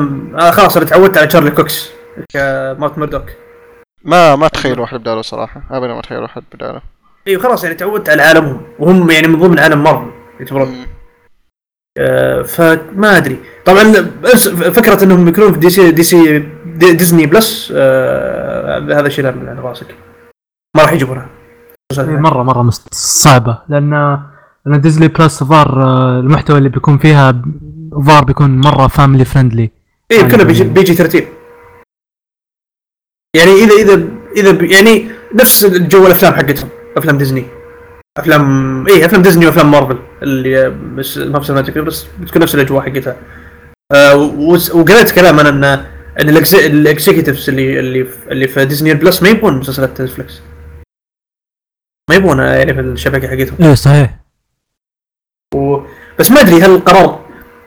خلاص 0.52 0.78
أنا 0.78 0.86
تعودت 0.86 1.18
على 1.18 1.28
تشارلي 1.28 1.52
كوكس 1.52 1.90
كمات 2.34 2.98
ميردوك 2.98 3.24
ما 4.04 4.36
ما 4.36 4.48
تخيل 4.48 4.80
واحد 4.80 5.00
بداله 5.00 5.22
صراحة. 5.22 5.62
ابدا 5.72 5.94
ما 5.94 6.02
تخيل 6.02 6.20
واحد 6.20 6.44
بداله. 6.54 6.82
أيوه 7.28 7.42
خلاص 7.44 7.64
يعني 7.64 7.76
تعودت 7.76 8.10
على 8.10 8.22
عالمهم. 8.22 8.62
وهم 8.80 9.12
يعني 9.12 9.28
من 9.28 9.40
ضمن 9.40 9.60
عالم 9.60 9.84
مارفل 9.84 10.12
يعتبرون. 10.40 10.86
آه 11.98 12.42
فما 12.42 13.18
أدري. 13.18 13.40
طبعا 13.66 13.84
بس 14.24 14.48
فكرة 14.50 15.04
إنهم 15.04 15.28
يكونون 15.28 15.54
في 15.54 15.60
دي 15.60 15.70
سي 15.70 15.92
دي 15.92 16.04
سي 16.04 16.40
دي 16.66 16.94
ديزني 16.94 17.26
بلس 17.26 17.74
آه 17.76 18.80
هذا 18.80 19.10
شيء 19.10 19.32
من 19.32 19.50
على 19.50 19.60
راسك 19.60 19.96
ما 20.76 20.84
راح 20.84 20.94
يجيبونها. 20.94 21.28
مرة 21.98 22.44
مرة 22.44 22.62
مست- 22.64 22.94
صعبة. 22.94 23.58
لأن 23.70 24.20
لأن 24.68 24.82
ديزني 24.82 25.08
بلس 25.08 25.44
ظهر 25.44 25.84
آه، 25.84 26.20
المحتوى 26.20 26.58
اللي 26.58 26.70
بيكون 26.70 26.98
فيها 26.98 27.42
ظهر 27.94 28.24
بيكون 28.24 28.58
مرة 28.58 28.88
family 28.88 29.26
friendly 29.26 29.72
إيه 30.12 30.22
كله 30.22 30.44
بيجي 30.44 30.64
بيجي 30.64 30.94
ترتيب. 30.94 31.28
يعني 33.36 33.52
اذا 33.52 33.74
اذا 33.74 34.08
إذا 34.38 34.66
يعني 34.66 35.10
نفس 35.36 35.66
الجو 35.66 36.06
الأفلام 36.08 36.34
حقتهم 36.34 36.70
أفلام 36.98 37.18
ديزني 37.18 37.46
افلام 38.18 38.88
إيه 38.88 39.06
أفلام 39.06 39.22
ديزني 39.22 39.46
وأفلام 39.46 39.72
مارفل 39.72 40.00
اللي 40.24 40.70
بس 40.70 41.18
ما 41.18 41.40
في 41.40 41.82
بس 41.82 42.06
بتكون 42.20 42.42
نفس 42.42 42.56
الأجواء 42.56 42.82
حقتها. 42.82 43.18
آه 43.94 44.16
وقريت 44.74 45.12
كلام 45.12 45.40
أنا 45.40 45.50
إن 45.50 45.64
إن 46.22 46.30
ال 46.56 46.64
executives 46.64 47.50
اللي 47.50 47.80
اللي 47.80 48.08
اللي 48.32 48.48
في 48.48 48.66
ديزني 48.66 48.94
بلس 48.94 49.24
ما 49.24 49.30
يبون 49.30 49.58
مسلسلات 49.58 50.02
نتفلكس 50.02 50.42
ما 52.10 52.16
يبونها 52.16 52.56
يعني 52.56 52.74
في 52.74 52.80
الشبكة 52.80 53.28
حقتهم. 53.28 53.68
إيه 53.68 53.74
صحيح. 53.74 54.27
و... 55.58 55.82
بس 56.20 56.32
ما 56.32 56.42
أدري 56.42 56.62
هل 56.62 56.76
القرار 56.76 57.20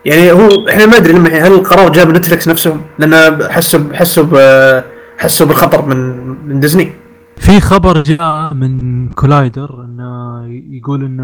يعني 0.04 0.32
هو 0.32 0.68
إحنا 0.68 0.86
ما 0.86 0.96
أدري 0.96 1.12
لما 1.12 1.28
هل 1.28 1.52
القرار 1.52 1.92
جاء 1.92 2.06
من 2.06 2.12
نتفلكس 2.14 2.48
نفسهم؟ 2.48 2.80
لأن 2.98 3.42
حسوا 3.50 3.80
حسوا 3.92 4.80
حسوا 5.18 5.46
بالخطر 5.46 5.86
من 5.86 5.96
من 6.48 6.60
ديزني. 6.60 6.92
في 7.36 7.60
خبر 7.60 8.02
جاء 8.02 8.54
من 8.54 9.08
كولايدر 9.08 9.84
إنه 9.84 10.46
يقول 10.76 11.04
ان 11.04 11.20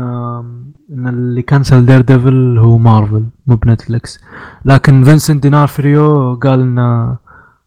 إن 0.92 1.08
اللي 1.08 1.42
كنسل 1.42 1.86
دير 1.86 2.00
ديفل 2.00 2.58
هو 2.58 2.78
مارفل 2.78 3.24
مو 3.46 3.56
بنتفلكس 3.56 4.20
لكن 4.64 5.04
فينسنت 5.04 5.42
دونوفريو 5.42 6.34
قال 6.34 6.60
ان 6.60 7.16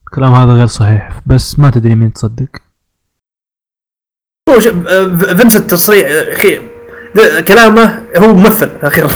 الكلام 0.07 0.33
هذا 0.33 0.51
غير 0.51 0.67
صحيح. 0.67 1.21
بس 1.25 1.59
ما 1.59 1.69
تدري 1.69 1.95
مين 1.95 2.13
تصدق. 2.13 2.49
آه، 4.49 5.17
فينسنت 5.17 5.71
تصريح 5.71 6.07
آه، 6.09 6.35
كلامه 7.47 8.03
هو 8.17 8.33
ممثل 8.33 8.69
أخيرا. 8.81 9.09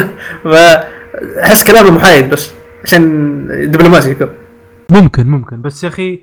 فأحس 0.44 1.64
كلامه 1.64 1.90
محايد 1.90 2.30
بس 2.30 2.50
عشان 2.84 3.46
دبلوماسي 3.70 4.10
يكون 4.10 4.34
ممكن 4.90 5.26
ممكن. 5.26 5.62
بس 5.62 5.84
يا 5.84 5.88
أخي 5.88 6.22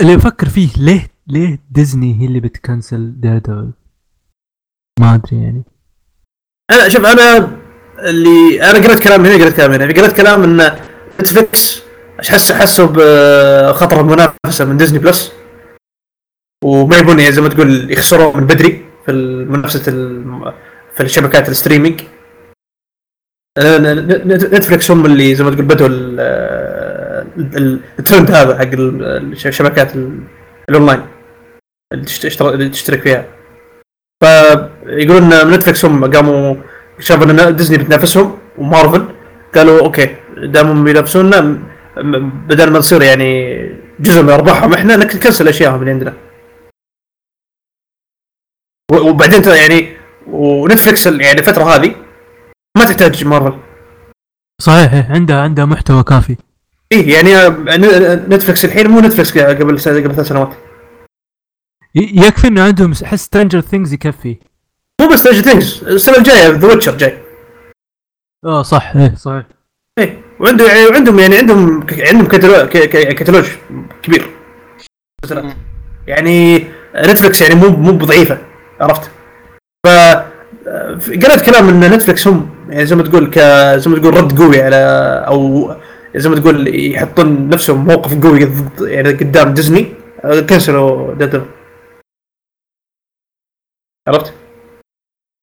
اللي 0.00 0.14
أفكر 0.14 0.48
فيه 0.48 0.68
ليه 0.76 1.06
ليه 1.26 1.58
ديزني 1.70 2.20
هي 2.20 2.26
اللي 2.26 2.40
بتكنسل 2.40 3.20
ديرديفل 3.20 3.40
ما 5.00 5.14
أدري 5.14 5.42
يعني. 5.42 5.62
أنا 6.70 6.88
شوف 6.88 7.04
أنا 7.06 7.56
اللي 7.98 8.70
أنا 8.70 8.78
قريت 8.78 8.98
كلام 8.98 9.26
هنا 9.26 9.34
قريت 9.34 9.56
كلام 9.56 9.72
هنا. 9.72 9.84
قريت 9.84 10.12
كلام 10.12 10.42
إن 10.42 10.78
نتفلكس 11.20 11.82
حسوا 12.28 12.56
حسوا 12.56 12.86
بخطر 12.86 14.00
المنافسة 14.00 14.64
من 14.64 14.76
ديزني 14.76 14.98
بلس 14.98 15.32
وما 16.64 16.96
يبون 16.98 17.30
زي 17.32 17.40
ما 17.42 17.48
تقول 17.48 17.92
يخسروا 17.92 18.36
من 18.36 18.46
بدري. 18.46 18.84
في 19.06 19.12
منافسة 19.48 19.80
في 20.94 21.00
الشبكات 21.00 21.48
ال 21.48 21.53
streaming. 21.53 22.00
ن- 23.58 24.28
نتفلكس 24.28 24.90
هم 24.90 25.06
اللي 25.06 25.34
زي 25.34 25.44
ما 25.44 25.50
تقول 25.50 25.64
بدوا 25.64 25.86
ال- 25.88 26.20
ال- 27.56 27.80
الترند 27.98 28.30
هذا 28.30 28.58
حق 28.58 28.62
ال- 28.72 29.32
الشبكات 29.46 29.96
ال- 29.96 30.20
الأونلاين 30.70 31.00
اللي 31.92 32.68
تشترك 32.68 33.00
فيها. 33.00 33.26
فيقولون 34.22 35.28
نتفلكس 35.54 35.84
هم 35.84 36.10
قاموا 36.14 36.56
شافوا 36.98 37.24
إن 37.30 37.56
ديزني 37.56 37.78
بتنافسهم 37.78 38.38
ومارفل 38.58 39.04
قالوا 39.54 39.80
okay 39.80 40.16
دامهم 40.36 40.84
بينافسونا 40.84 41.58
بدل 42.48 42.70
ما 42.70 42.78
تصير 42.80 43.02
يعني 43.02 43.30
جزء 44.00 44.22
من 44.22 44.30
أرباحهم 44.30 44.72
إحنا 44.72 44.96
نك- 44.96 45.14
نكنسل 45.16 45.48
أشياءهم 45.48 45.80
اللي 45.80 45.90
عندنا. 45.90 46.12
وبعدين 48.92 49.42
ترى 49.42 49.56
يعني 49.56 49.96
ونتفلكس 50.26 51.06
يعني 51.06 51.38
الفترة 51.40 51.64
هذه 51.64 51.94
ما 52.76 52.84
تحتاج 52.84 53.24
مارفل. 53.24 53.58
صحيح 54.60 54.92
إيه، 54.92 55.06
عنده 55.10 55.42
عنده 55.42 55.64
محتوى 55.64 56.02
كافي. 56.02 56.36
إيه 56.92 57.14
يعني 57.14 57.48
نتفلكس 58.28 58.64
الحين 58.64 58.88
مو 58.88 59.00
نتفلكس 59.00 59.38
قبل 59.38 59.80
سنة 59.80 60.00
قبل 60.00 60.14
ثلاث 60.14 60.28
سنوات. 60.28 60.54
يكفي 61.94 62.48
إنه 62.48 62.62
عندهم 62.62 62.92
احس 63.04 63.24
سترينجر 63.24 63.60
ثينجز 63.60 63.92
يكفي. 63.92 64.36
مو 65.00 65.08
بس 65.08 65.18
سترينجر 65.18 65.42
ثينجز 65.42 65.84
السنة 65.84 66.16
الجاية 66.16 66.48
ذا 66.48 66.68
ويتشر 66.68 66.96
جاي. 66.96 67.18
آه 68.44 68.62
صح 68.62 68.96
إيه 68.96 69.14
صحيح. 69.14 69.46
إيه 69.98 70.22
وعنده 70.40 70.68
يعني 70.68 70.86
وعندهم 70.86 71.18
يعني 71.18 71.36
عندهم 71.36 71.86
عندهم 71.98 72.26
كتالوج 72.26 72.68
كتالوج 73.12 73.48
كبير. 74.02 74.30
يعني 76.06 76.66
نتفلكس 76.96 77.42
يعني 77.42 77.54
مو 77.54 77.68
مو 77.68 77.92
بضعيفة. 77.92 78.38
عرفت؟ 78.80 79.10
ف 79.86 79.88
قريت 81.08 81.40
كلام 81.46 81.68
إن 81.68 81.90
نتفلكس 81.94 82.28
هم 82.28 82.50
يعني 82.68 82.86
زي 82.86 82.96
ما 82.96 83.02
تقول 83.02 83.30
ك 83.30 83.38
زي 83.78 83.90
ما 83.90 83.98
تقول 83.98 84.16
رد 84.16 84.38
قوي 84.38 84.62
على 84.62 84.76
أو 85.26 85.70
زي 86.16 86.28
ما 86.28 86.36
تقول 86.36 86.74
يحطون 86.94 87.48
نفسهم 87.48 87.84
موقف 87.84 88.24
قوي 88.26 88.44
ضد 88.44 88.80
يعني 88.80 89.08
قدام 89.12 89.54
ديزني 89.54 89.94
كنسلوا 90.48 91.14
ديرديفل 91.14 91.44
عرفت؟ 94.08 94.34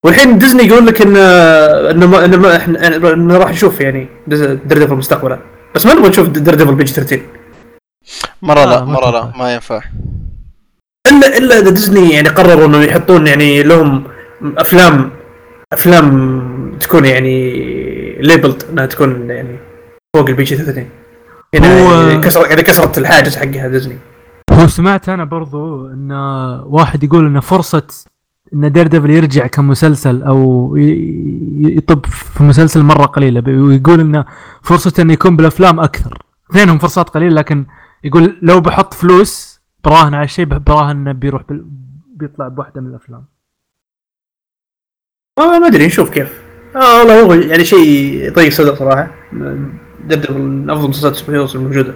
والحين 0.06 0.38
ديزني 0.38 0.64
يقول 0.64 0.86
لك 0.86 1.02
ان 1.02 1.16
انه 1.18 2.08
ما 2.08 2.26
انه 2.26 2.38
ما 2.38 2.58
إحنا 2.58 3.38
راح 3.38 3.50
نشوف 3.52 3.82
يعني 3.82 4.08
ديرديفل 4.28 4.96
مستقبلا. 4.96 5.40
بس 5.76 5.86
ما 5.86 5.94
نبغى 5.94 6.10
نشوف 6.10 6.30
ديرديفل 6.30 6.76
PG 6.76 6.88
13 6.92 7.22
مرة 8.42 8.60
آه، 8.60 8.66
لا 8.66 8.80
ما 8.86 8.94
مرة 8.94 9.12
لا. 9.12 9.32
ما 9.38 9.54
ينفع. 9.54 9.82
الا 11.28 11.38
إلا 11.38 11.58
إذا 11.60 11.70
ديزني 11.70 12.10
يعني 12.14 12.30
قرروا 12.30 12.66
انه 12.66 12.82
يحطون 12.84 13.28
يعني 13.28 13.64
لهم 13.64 14.04
افلام 14.58 15.10
أفلام 15.74 16.78
تكون 16.80 17.06
يعني 17.06 17.52
labeled 18.22 18.64
إنها 18.72 18.86
تكون 18.86 19.30
يعني 19.30 19.60
فوق 20.16 20.30
ال 20.30 20.44
PG 20.44 20.56
13 20.56 20.86
هنا 21.56 21.82
هو- 21.88 22.08
يعني 22.10 22.22
كسر 22.22 22.46
يعني 22.50 22.62
كسرت 22.62 22.98
الحاجز 22.98 23.38
حقها 23.38 23.68
ديزني 23.68 23.98
هو 24.52 24.68
سمعت 24.68 25.10
أنا 25.10 25.24
برضو 25.24 25.88
إن 25.88 26.12
واحد 26.66 27.04
يقول 27.04 27.26
إن 27.26 27.40
فرصة 27.40 27.88
إن 28.54 28.72
دير 28.72 28.88
ديفل 28.88 29.10
يرجع 29.10 29.48
كمسلسل 29.48 30.24
أو 30.24 30.74
يطب 31.60 32.06
في 32.06 32.44
مسلسل 32.44 32.84
مرة 32.84 33.06
قليلة. 33.06 33.44
ويقول 33.48 34.00
انه 34.00 34.26
فرصه 34.64 34.94
إنه 35.00 35.14
يكون 35.14 35.36
بالأفلام 35.36 35.80
أكثر. 35.80 36.18
اثنينهم 36.52 36.78
فرصات 36.78 37.10
قليلة 37.10 37.36
لكن 37.36 37.66
يقول 38.04 38.38
لو 38.42 38.60
بحط 38.62 38.94
فلوس 38.94 39.51
براهن 39.84 40.14
على 40.14 40.28
شيء 40.28 40.46
براهن 40.46 40.98
إنه 40.98 41.12
بيروح 41.12 41.44
بال... 41.44 41.66
بيطلع 42.16 42.48
بواحده 42.48 42.82
من 42.82 42.88
الأفلام. 42.88 43.26
آه 45.38 45.60
ما 45.60 45.68
أدري 45.68 45.86
نشوف 45.86 46.10
كيف. 46.10 46.42
آه 46.76 47.00
والله 47.00 47.22
هو 47.22 47.34
يعني 47.34 47.66
شيء 47.66 47.80
يضيق 48.28 48.46
الصدر 48.46 48.76
صراحة. 48.76 49.12
ديرديفل 50.04 50.34
من 50.34 50.70
أفضل 50.70 50.90
مسلسلات 50.90 51.14
ال 51.14 51.17
super 51.17 51.34
heroes 51.34 51.56
الموجوده 51.56 51.94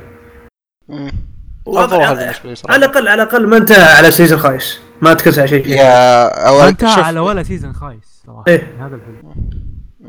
على 1.67 2.35
الأقل 2.75 3.07
على 3.07 3.23
الأقل 3.23 3.47
ما 3.47 3.57
انتهى 3.57 3.97
على 3.97 4.11
season 4.11 4.39
خايس. 4.39 4.79
ما 5.01 5.13
تكسر 5.13 5.41
على 5.41 5.49
شيء. 5.49 5.67
يا 5.67 6.47
أو 6.47 6.61
انتهى 6.61 6.95
شوف. 6.95 7.03
على 7.03 7.19
ولا 7.19 7.43
season 7.43 7.73
خايس 7.73 8.23
صراحة. 8.27 8.43
إيه. 8.47 8.75
هذا 8.79 8.95
الحلو. 8.95 9.33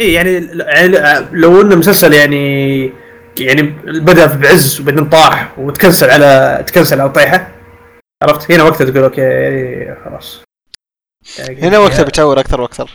اي 0.01 0.13
يعني 0.13 0.31
يعني 0.57 1.27
لو 1.33 1.61
انه 1.61 1.77
مسلسل 1.77 2.13
يعني 2.13 2.93
يعني 3.41 3.63
بدأ 3.87 4.37
بعز 4.37 4.81
وبعدين 4.81 5.09
طاح 5.09 5.59
وتكنسل 5.59 6.11
على 6.11 6.65
تكنسل 6.67 7.01
على 7.01 7.11
طيحة 7.11 7.56
عرفت 8.23 8.53
هنا 8.53 8.63
وقتها 8.63 8.91
تقول 8.91 9.05
okay 9.05 9.21
يعني 9.21 9.95
خلاص. 10.05 10.45
يعني 11.39 11.61
هنا 11.61 11.79
وقتها 11.79 12.03
بتشاور 12.03 12.41
أكثر 12.41 12.61
وأكثر. 12.61 12.91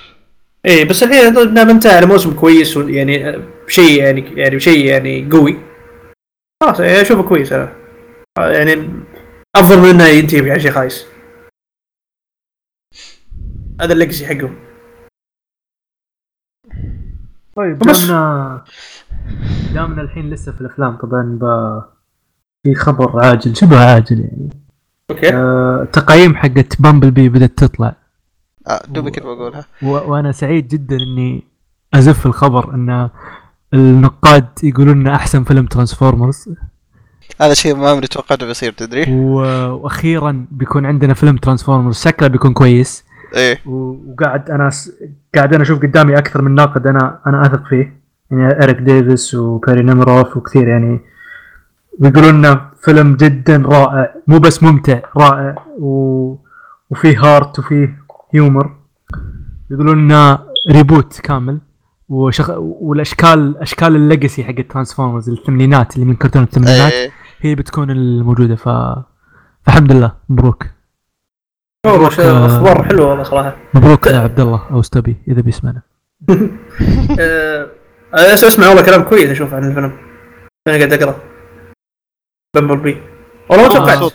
اي 0.66 0.86
بس 0.86 1.04
الحين 1.04 1.34
دام 1.54 1.70
انتهى 1.70 1.96
على 1.96 2.06
موسم 2.06 2.40
كويس 2.40 2.78
يعني 2.78 3.42
شيء 3.68 4.04
يعني 4.04 4.22
يعني 4.22 4.60
شيء 4.60 4.86
يعني 4.86 5.30
قوي. 5.32 5.58
خلاص 6.64 6.80
يعني 6.80 7.02
أشوفه 7.02 7.24
كويس 7.30 7.54
أنا. 7.54 7.76
يعني 8.38 8.90
أفضل 9.56 9.80
من 9.80 9.90
إنه 9.90 10.08
ينتهي 10.08 10.52
على 10.52 10.60
شيء 10.60 10.72
خايس. 10.72 11.06
هذا 13.82 13.94
ال 13.94 13.98
legacy 13.98 14.26
حقهم. 14.26 14.60
طيب 17.56 17.80
دامنا 17.80 18.66
دامنا 19.74 20.02
الحين 20.02 20.30
لسه 20.30 20.52
في 20.52 20.62
الأفلام 20.62 20.98
طبعا 20.98 21.40
ب... 21.42 21.46
في 22.64 22.76
خبر 22.76 23.26
عاجل 23.26 23.56
شبه 23.56 23.78
عاجل 23.80 24.20
يعني. 24.20 24.50
okay. 25.12 25.34
آه، 25.34 25.88
تقييم 25.94 26.36
حقت 26.36 26.82
بامبل 26.82 27.12
بي 27.12 27.30
بدأت 27.30 27.58
تطلع. 27.58 27.96
آه 28.68 28.82
دوبي 28.88 29.12
كنت 29.12 29.24
بقولها. 29.24 29.66
و... 29.84 29.88
وأنا 29.88 30.32
سعيد 30.32 30.68
جدا 30.68 30.96
إني 30.96 31.44
أزف 31.94 32.26
الخبر 32.26 32.74
إن 32.74 33.10
النقاد 33.74 34.46
يقولون 34.64 35.02
إنه 35.02 35.16
أحسن 35.16 35.44
فيلم 35.44 35.66
ترانسفورمرز 35.66 36.50
هذا 37.42 37.54
شيء 37.54 37.76
ما 37.76 37.90
عمري 37.90 38.08
توقعته 38.08 38.46
بيصير 38.46 38.72
تدري؟ 38.72 39.06
و... 39.10 39.36
وأخيرا 39.74 40.46
بيكون 40.52 40.86
عندنا 40.86 41.14
فيلم 41.14 41.38
ترانسفورمرز 41.38 41.96
شكله 42.04 42.28
بيكون 42.28 42.54
كويس. 42.54 43.04
إيه. 43.36 43.60
و- 43.66 43.96
وقاعد 44.12 44.50
أنا 44.52 44.70
س... 44.70 44.92
قاعد 45.36 45.54
أنا 45.54 45.64
أشوف 45.64 45.80
قدامي 45.82 46.18
أكثر 46.18 46.42
من 46.42 46.56
ناقد 46.56 46.88
أنا 46.88 47.20
أنا 47.28 47.46
أثق 47.46 47.64
فيه. 47.68 48.02
يعني 48.32 48.64
إريك 48.64 48.78
ديفيس 48.78 49.36
وبيري 49.36 49.84
نيمروف 49.84 50.38
وكثير 50.38 50.68
يعني 50.68 51.00
ويقولون 52.00 52.30
إنه 52.46 52.62
فيلم 52.84 53.16
جدا 53.16 53.58
رائع. 53.66 54.14
مو 54.28 54.40
بس 54.40 54.64
ممتع 54.64 55.00
رائع. 55.18 55.56
و... 55.80 56.36
وفيه 56.90 57.20
heart 57.20 57.60
وفيه 57.60 58.00
humor 58.34 58.76
يقولون 59.72 60.00
إنه 60.00 60.40
reboot 60.70 61.20
كامل. 61.22 61.60
وشخ... 62.10 62.50
والاشكال 62.58 63.58
أشكال 63.58 63.96
ال 63.96 64.03
legacy 64.03 64.44
حق 64.44 64.54
الترانسفورمرز 64.60 65.30
الثمانينات 65.30 65.96
اللي 65.96 66.06
من 66.06 66.16
كرتون 66.16 66.44
الثمانينات 66.44 66.92
إيه. 66.92 67.12
هي 67.42 67.56
بتكون 67.56 67.92
الموجودة. 67.92 68.56
ف 68.56 68.70
فالحمد 69.66 69.92
لله. 69.92 70.12
مبروك. 70.30 70.66
والله 71.86 72.10
شيء- 72.10 72.46
أخبار 72.46 72.84
حلوة 72.84 73.08
والله 73.10 73.24
صراحة. 73.24 73.56
مبروك 73.74 74.08
يا 74.08 74.20
عبد 74.20 74.40
الله 74.40 74.62
أوستبي 74.72 75.16
إذا 75.28 75.42
بيسمعنا. 75.42 75.82
آه، 77.20 77.68
أنا 78.14 78.34
اسمع 78.34 78.68
والله 78.68 78.82
كلام 78.86 79.02
كويس 79.04 79.30
أشوف 79.30 79.54
عن 79.54 79.64
الفيلم. 79.70 79.92
أنا 80.68 80.78
قاعد 80.78 80.94
أقرأ. 80.94 81.16
بمبل 82.56 82.78
بي 82.78 83.02
والله 83.50 83.68
ما. 83.68 83.74
توقعت. 83.74 84.14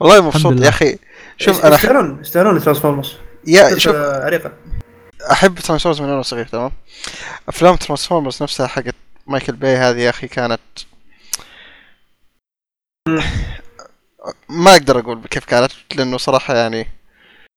والله 0.00 0.26
مبسوط. 0.26 0.60
يا 0.60 0.68
أخي. 0.68 0.98
شوف 1.38 1.64
أنا 1.64 1.74
أحب 1.74 1.84
يستاهلون 1.84 2.20
يستاهلون 2.20 2.60
ترانسفورمرز. 2.60 3.14
يا 3.46 3.78
شوف. 3.78 3.96
عريقه 3.96 4.52
أحب 5.32 5.54
ترانسفورمرز 5.54 6.00
من 6.00 6.08
وأنا 6.08 6.22
صغير 6.22 6.46
تمام؟ 6.46 6.70
أفلام 7.48 7.76
ترانسفورمرز 7.76 8.42
نفسها 8.42 8.66
حقت 8.66 8.94
مايكل 9.26 9.52
باي 9.52 9.76
هذه 9.76 9.98
يا 10.00 10.10
أخي 10.10 10.28
كانت 10.28 10.60
ما 14.48 14.72
أقدر 14.72 14.98
أقول 14.98 15.20
كيف 15.30 15.44
كانت 15.44 15.72
لأنه 15.96 16.16
صراحة 16.18 16.56
يعني 16.56 16.86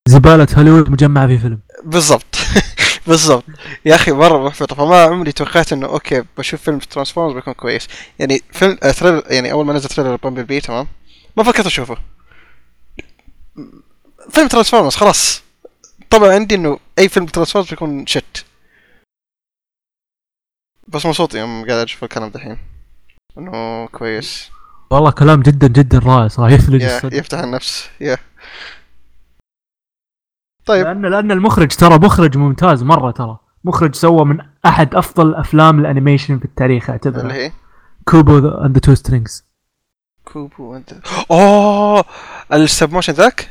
زبالة 0.07 0.47
هوليوود 0.57 0.89
مجمعة 0.89 1.27
في 1.27 1.37
فيلم. 1.37 1.59
بالضبط. 1.83 2.35
بالضبط. 3.07 3.43
يا 3.85 3.95
أخي 3.95 4.11
مرة 4.11 4.47
محبطه 4.47 4.75
فما 4.75 5.01
عمري 5.01 5.31
توقعت 5.31 5.73
إنه 5.73 5.87
okay 5.87 6.23
بشوف 6.37 6.61
فيلم 6.61 6.79
ترانسفورمرز 6.79 7.33
بيكون 7.35 7.53
كويس. 7.53 7.87
يعني 8.19 8.41
فيلم 8.51 8.77
آه 8.83 8.91
trailer 8.91 9.23
يعني 9.27 9.51
أول 9.51 9.65
ما 9.65 9.73
نزل 9.73 9.89
trailer 9.89 10.15
بامبل 10.15 10.43
بي 10.43 10.61
تمام؟ 10.61 10.87
ما 11.37 11.43
فكرت 11.43 11.65
أشوفه. 11.65 11.97
فيلم 14.29 14.47
ترانسفورمرز 14.47 14.95
خلاص. 14.95 15.41
طبعا 16.09 16.33
عندي 16.33 16.55
إنه 16.55 16.79
أي 16.99 17.09
فيلم 17.09 17.25
ترانسفورمرز 17.25 17.69
بيكون 17.69 18.07
shit 18.07 18.45
بس 20.87 21.05
مبسوط 21.05 21.35
يوم 21.35 21.65
قاعد 21.65 21.79
أشوف 21.79 22.03
الكلام 22.03 22.29
دحين. 22.29 22.57
إنه 23.37 23.87
كويس. 23.87 24.49
والله 24.89 25.11
كلام 25.11 25.41
جدا 25.41 25.67
جدا 25.67 25.99
رائع 25.99 26.27
صراحة. 26.27 26.53
يثلج 26.53 26.81
يفتح 27.13 27.39
النفس. 27.39 27.89
يا. 28.01 28.17
طيب. 30.67 30.85
لأن 30.85 31.05
لأن 31.05 31.31
المخرج 31.31 31.67
ترى 31.67 31.97
مخرج 31.97 32.37
ممتاز 32.37 32.83
مرة 32.83 33.11
ترى. 33.11 33.37
مخرج 33.63 33.95
سوى 33.95 34.25
من 34.25 34.37
أحد 34.65 34.95
أفضل 34.95 35.35
أفلام 35.35 35.79
ال 35.79 35.85
animation 35.85 36.39
في 36.39 36.45
التاريخ 36.45 36.83
اللي 36.83 36.93
اعتبره 36.93 37.33
هي؟ 37.33 37.51
Kubo 38.05 38.37
and 38.37 38.73
the 38.73 38.79
Two 38.79 38.95
Strings 38.95 39.45
Kubo 40.25 40.75
and 40.75 40.93
أوه 41.31 42.03
ال 42.53 42.61
stop 42.61 42.93
motion 42.93 43.13
ذاك؟ 43.13 43.49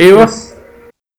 إيوه. 0.00 0.28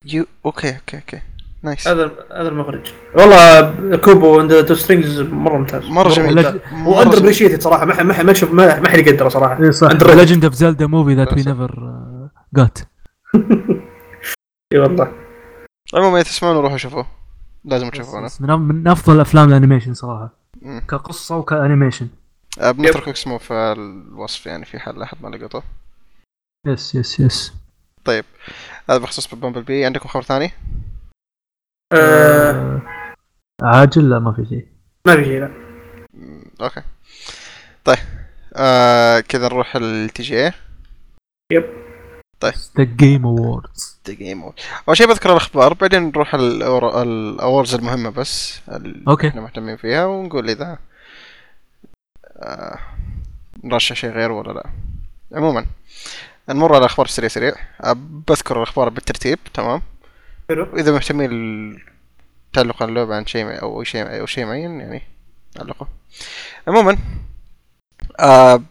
يو 0.05 0.25
okay 0.45 0.75
okay 0.75 0.97
okay. 0.97 1.21
nice. 1.63 1.87
هذا 1.87 2.11
هذا 2.31 2.47
المخرج. 2.47 2.93
والله 3.15 3.95
Kubo 3.95 4.39
and 4.39 4.65
Two 4.65 4.73
Strings 4.73 5.21
مرة 5.21 5.57
ممتاز. 5.57 5.89
مرة 5.89 6.09
جميل. 6.09 6.37
under 6.85 7.11
جميل. 7.11 7.23
appreciated 7.23 7.61
صراحة. 7.61 7.85
ما 7.85 8.03
ما 8.03 8.23
ما 8.23 8.33
شوف 8.33 8.51
ما 8.51 8.79
ما 8.79 8.89
حد 8.89 8.97
يقدره 8.97 9.29
صراحة. 9.29 9.63
اي 9.63 9.71
صح. 9.71 9.91
Legend 9.91 10.45
of 10.45 10.53
Zelda 10.53 10.87
movie 10.87 11.15
that 11.15 11.33
we. 11.33 11.43
never 11.43 11.99
got 12.55 12.79
إي 14.73 14.79
والله. 14.79 15.28
عموما 15.93 16.15
إذا 16.15 16.23
تسمعون 16.23 16.57
روحوا 16.57 16.77
شوفوه. 16.77 17.05
لازم 17.65 17.89
تشوفونه. 17.89 18.29
من 18.39 18.49
من 18.49 18.87
أفضل 18.87 19.19
أفلام 19.19 19.49
ال 19.49 19.54
animation 19.54 19.93
صراحة. 19.93 20.29
مم. 20.61 20.79
كقصة 20.79 21.37
وك 21.37 21.49
animation. 21.49 22.07
آه، 22.59 22.71
بنترك 22.71 23.07
اسمه 23.07 23.37
في 23.37 23.53
الوصف 23.53 24.45
يعني 24.45 24.65
في 24.65 24.79
حال 24.79 25.01
أحد 25.01 25.17
ما 25.21 25.29
لقطه 25.29 25.63
yes 26.67 26.95
yes 26.95 27.19
yes. 27.19 27.53
هذا 28.89 28.97
بخصوص 28.97 29.35
بامبل 29.35 29.63
بي. 29.63 29.85
عندكم 29.85 30.09
خبر 30.09 30.23
ثاني؟ 30.23 30.51
آه. 31.93 32.51
آه، 32.51 32.81
عاجل؟ 33.61 34.09
لا 34.09 34.19
ما 34.19 34.33
في 34.33 34.45
شيء. 34.45 34.67
ما 35.07 35.15
في 35.15 35.23
شيء 35.23 35.39
لا. 35.39 35.51
okay. 36.61 36.81
طيب. 37.85 37.97
آه 38.55 39.19
كذا 39.19 39.47
نروح 39.47 39.75
ال 39.75 40.23
TGA 40.23 40.53
يب. 41.51 41.88
The 42.45 42.83
Game 42.83 43.25
Awards 43.25 43.99
دقيقة 44.05 44.53
أول 44.87 44.97
شيء 44.97 45.07
بذكر 45.07 45.31
الأخبار 45.31 45.73
بعدين 45.73 46.03
نروح 46.03 46.35
ال 46.35 46.55
awards 46.55 47.75
المهمة 47.75 48.09
بس 48.09 48.59
اللي 48.69 49.03
okay. 49.07 49.27
إحنا 49.27 49.41
مهتمين 49.41 49.77
فيها 49.77 50.05
ونقول 50.05 50.49
إذا 50.49 50.77
آه 52.37 52.79
نرشح 53.63 53.95
شيء 53.95 54.09
غير 54.09 54.31
ولا 54.31 54.51
لا. 54.53 54.69
عموما 55.33 55.65
نمر 56.49 56.69
على 56.73 56.79
الاخبار 56.79 57.07
سريع 57.07 57.29
سريع. 57.29 57.53
آه، 57.83 57.95
بذكر 57.99 58.57
الأخبار 58.57 58.89
بالترتيب 58.89 59.39
تمام؟ 59.53 59.81
حلو. 60.49 60.67
واذا 60.73 60.91
مهتمين 60.91 61.29
تعلق 62.53 62.83
عن 62.83 62.89
اللعبة 62.89 63.15
عن 63.15 63.25
شيء 63.25 63.61
أو 63.61 63.83
شيء 63.83 64.19
أو 64.19 64.25
شيء 64.25 64.45
معين 64.45 64.79
يعني 64.79 65.01
علقوا 65.59 65.87
عموما 66.67 66.97
آه 68.19 68.61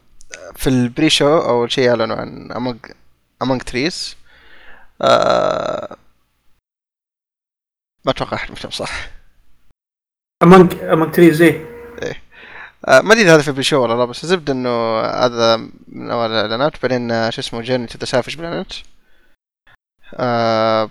في 0.56 0.66
ال 0.66 1.10
pre-show 1.10 1.38
أول 1.38 1.72
شيء 1.72 1.90
اعلنوا 1.90 2.16
عن 2.16 2.48
Among 2.52 2.90
Among 3.44 3.60
Trees. 3.70 4.16
آه 5.02 5.96
ما 8.04 8.12
أتوقع 8.12 8.36
أحد 8.36 8.50
مهتم 8.50 8.70
صح؟ 8.70 9.10
Among 10.42 10.74
Among 10.74 11.12
Trees 11.12 11.42
إيه. 11.42 11.66
آه 12.88 13.00
ما 13.00 13.12
أدري 13.12 13.22
إذا 13.22 13.34
هذا 13.34 13.42
في 13.42 13.48
ال 13.48 13.62
pre-show 13.62 13.82
ولا 13.82 13.94
لا 13.94 14.04
بس 14.04 14.24
الزبده 14.24 14.52
إنه 14.52 15.00
هذا 15.00 15.56
من 15.88 16.10
أول 16.10 16.30
الإعلانات 16.30 16.82
بعدين 16.82 17.10
آه، 17.10 17.30
شو 17.30 17.40
اسمه 17.40 17.60
Journey 17.60 17.86
to 17.86 17.98
the 17.98 18.04
Savage 18.04 18.36
Planet 18.36 18.72
آه 20.14 20.90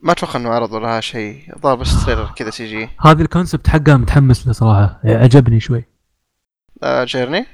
ما 0.00 0.12
أتوقع 0.12 0.36
إنه 0.36 0.50
عرضوا 0.50 0.80
لها 0.80 1.00
شيء. 1.00 1.54
الظاهر 1.56 1.76
بس 1.76 2.06
trailer 2.06 2.32
كذا 2.36 2.50
CG. 2.50 2.88
هذا 3.00 3.22
ال 3.22 3.28
concept 3.28 3.68
حقها 3.68 3.96
متحمس 3.96 4.46
له 4.46 4.52
صراحة 4.52 5.00
عجبني 5.04 5.60
شوي. 5.60 5.84
آه 6.82 7.04
Journey 7.04 7.46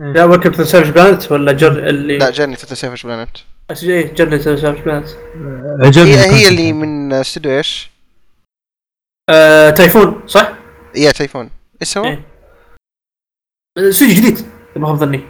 لا 0.00 0.24
welcome 0.24 0.50
to 0.52 0.64
Savage 0.64 0.88
Planet 0.88 1.32
ولا 1.32 1.52
جر 1.52 1.88
اللي 1.88 2.18
لا 2.18 2.30
Journey 2.30 2.56
to 2.56 2.74
Savage 2.74 3.06
Planet 3.06 3.30
إيه 3.82 4.14
Journey 4.14 4.38
to 4.38 4.56
Savage 4.56 4.80
Planet 4.80 5.08
هي 5.98 6.16
هي 6.16 6.48
اللي. 6.48 6.72
من 6.72 7.12
استوديو 7.12 7.52
إيش؟ 7.52 7.90
آه 9.30 9.70
تايفون 9.70 10.20
صح؟ 10.26 10.52
يا 10.96 11.10
تايفون 11.10 11.50
إيش 11.82 11.98
هو؟ 11.98 12.04
إيه. 12.04 12.22
استوديو 13.78 14.14
جديد 14.16 14.38
اذا 14.38 14.46
ما 14.76 14.86
خاب 14.86 14.96
ظني 14.96 15.20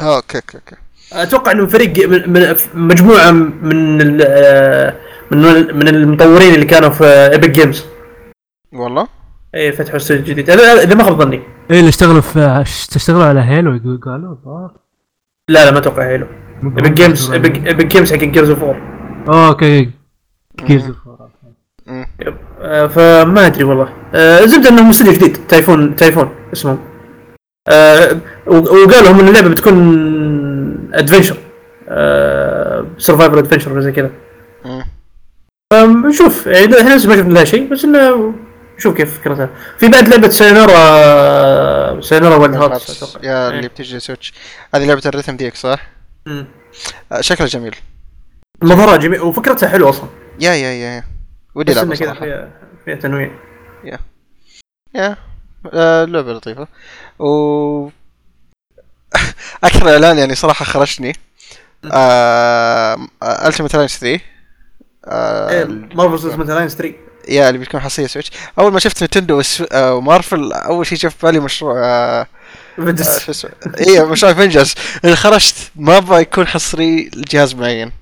آه، 0.00 0.16
okay 0.16 0.38
okay 0.38 0.58
okay 0.58 0.76
أتوقع 1.12 1.52
إنه 1.52 1.66
فريق 1.66 2.08
من, 2.08 2.32
من 2.32 2.56
مجموعة 2.74 3.30
من 3.30 4.00
ال- 4.00 4.96
من 5.30 5.38
من 5.76 5.88
المطورين 5.88 6.54
اللي 6.54 6.66
كانوا 6.66 6.88
في 6.90 7.04
Epic 7.04 7.50
Games 7.50 7.84
والله 8.72 9.08
اي 9.54 9.72
فتحوا 9.72 9.96
استوديو 9.96 10.24
جديد 10.24 10.50
اذا 10.50 10.94
ما 10.94 11.04
خاب 11.04 11.22
ظني 11.22 11.42
إيه 11.70 11.78
اللي 11.78 11.88
اشتغلوا 11.88 12.20
في 12.20 12.64
اشتغلوا 12.96 13.24
على 13.24 13.40
Halo 13.40 13.98
قالوا 14.02 14.32
الظاهر 14.32 14.72
لا 15.48 15.64
لا 15.64 15.70
ما 15.70 15.78
أتوقع 15.78 16.08
Halo 16.08 16.26
Epic 16.64 16.90
Games 16.92 17.30
Epic 17.30 17.86
Games 17.86 18.12
حق 18.12 18.18
Gears 18.18 18.50
of 18.50 18.62
War 18.62 18.76
okay. 19.28 19.90
Gears 20.66 20.92
مم. 21.86 22.06
آه، 22.60 22.86
فما 22.86 23.46
أدري 23.46 23.64
والله. 23.64 23.88
آه، 24.14 24.44
الزبدة 24.44 24.68
إنه 24.68 24.90
استوديو 24.90 25.12
جديد. 25.12 25.36
تايفون 25.48 25.96
تايفون 25.96 26.30
اسمه. 26.52 26.78
آه، 27.68 28.16
وقالوا 28.46 29.10
هم 29.10 29.20
إن 29.20 29.28
اللعبة 29.28 29.48
بتكون 29.48 30.90
adventure 30.94 31.36
survivor 32.98 33.38
adventure 33.38 33.80
زي 33.80 33.92
كذا. 33.92 34.10
نشوف 35.74 36.46
يعني 36.46 36.80
إحنا 36.80 36.96
لسه 36.96 37.08
ما 37.08 37.16
شفنا 37.16 37.32
لها 37.32 37.44
شيء 37.44 37.70
بس 37.72 37.84
إنه 37.84 38.34
نشوف 38.78 38.96
كيف 38.96 39.18
فكرتها. 39.20 39.50
في 39.78 39.88
بعد 39.88 40.08
لعبة 40.08 40.28
سينارا 40.28 42.00
Sayonara 42.00 42.36
Wild 42.36 42.54
Hearts 42.54 43.02
أتوقع. 43.02 43.28
يا 43.28 43.50
إيه. 43.50 43.56
اللي 43.56 43.68
بتجي 43.68 44.00
Switch 44.00 44.32
هذه 44.74 44.84
لعبة 44.86 45.02
ال 45.06 45.10
rhythm 45.10 45.36
ديك 45.36 45.54
صح؟ 45.56 45.88
مم. 46.26 46.46
آه، 47.12 47.20
شكلها 47.20 47.48
جميل. 47.48 47.76
مظهرها 48.62 48.96
جميل 48.96 49.20
وفكرتها 49.20 49.68
حلوة 49.68 49.90
أصلا. 49.90 50.08
يا 50.40 50.50
يا 50.50 50.70
يا 50.72 50.96
يا. 50.96 51.04
ودي 51.54 51.80
انه 51.82 51.94
كذا 51.96 52.14
فيها 52.14 52.50
فيها 52.84 52.94
تنويع. 52.94 53.30
يا. 54.94 55.16
آه، 55.72 56.04
لعبة 56.04 56.32
لطيفة. 56.32 56.68
و 57.18 57.88
أكثر 59.64 59.90
إعلان 59.92 60.18
يعني 60.18 60.34
صراحة 60.34 60.64
خرجني. 60.64 61.12
Ultimate 61.84 63.74
Alliance 63.76 63.90
3 63.96 64.20
آه 65.08 65.64
مارفل 65.94 66.18
Ultimate 66.18 66.46
Alliance 66.46 66.74
3 66.74 66.94
يا 67.28 67.48
اللي 67.48 67.60
بتكون 67.60 67.80
حصرية 67.80 68.06
Switch 68.06 68.30
أول 68.58 68.72
ما 68.72 68.78
شفت 68.80 69.04
نينتندو 69.04 69.38
وس- 69.38 69.62
آه، 69.72 69.94
ومارفل 69.94 70.52
أول 70.52 70.86
شيء 70.86 70.98
جاء 70.98 71.10
في 71.10 71.26
بالي 71.26 71.40
مشروع 71.40 71.74
آه 71.84 72.26
آه، 72.78 73.30
اسمه 73.30 73.50
إيه 73.80 74.04
مشروع 74.06 74.32
Avengers 74.32 74.74
اللي 75.04 75.16
خرجت 75.16 75.54
ما 75.76 75.96
أبغى 75.96 76.20
يكون 76.22 76.46
حصري 76.46 77.10
لجهاز 77.14 77.54
معين. 77.54 77.92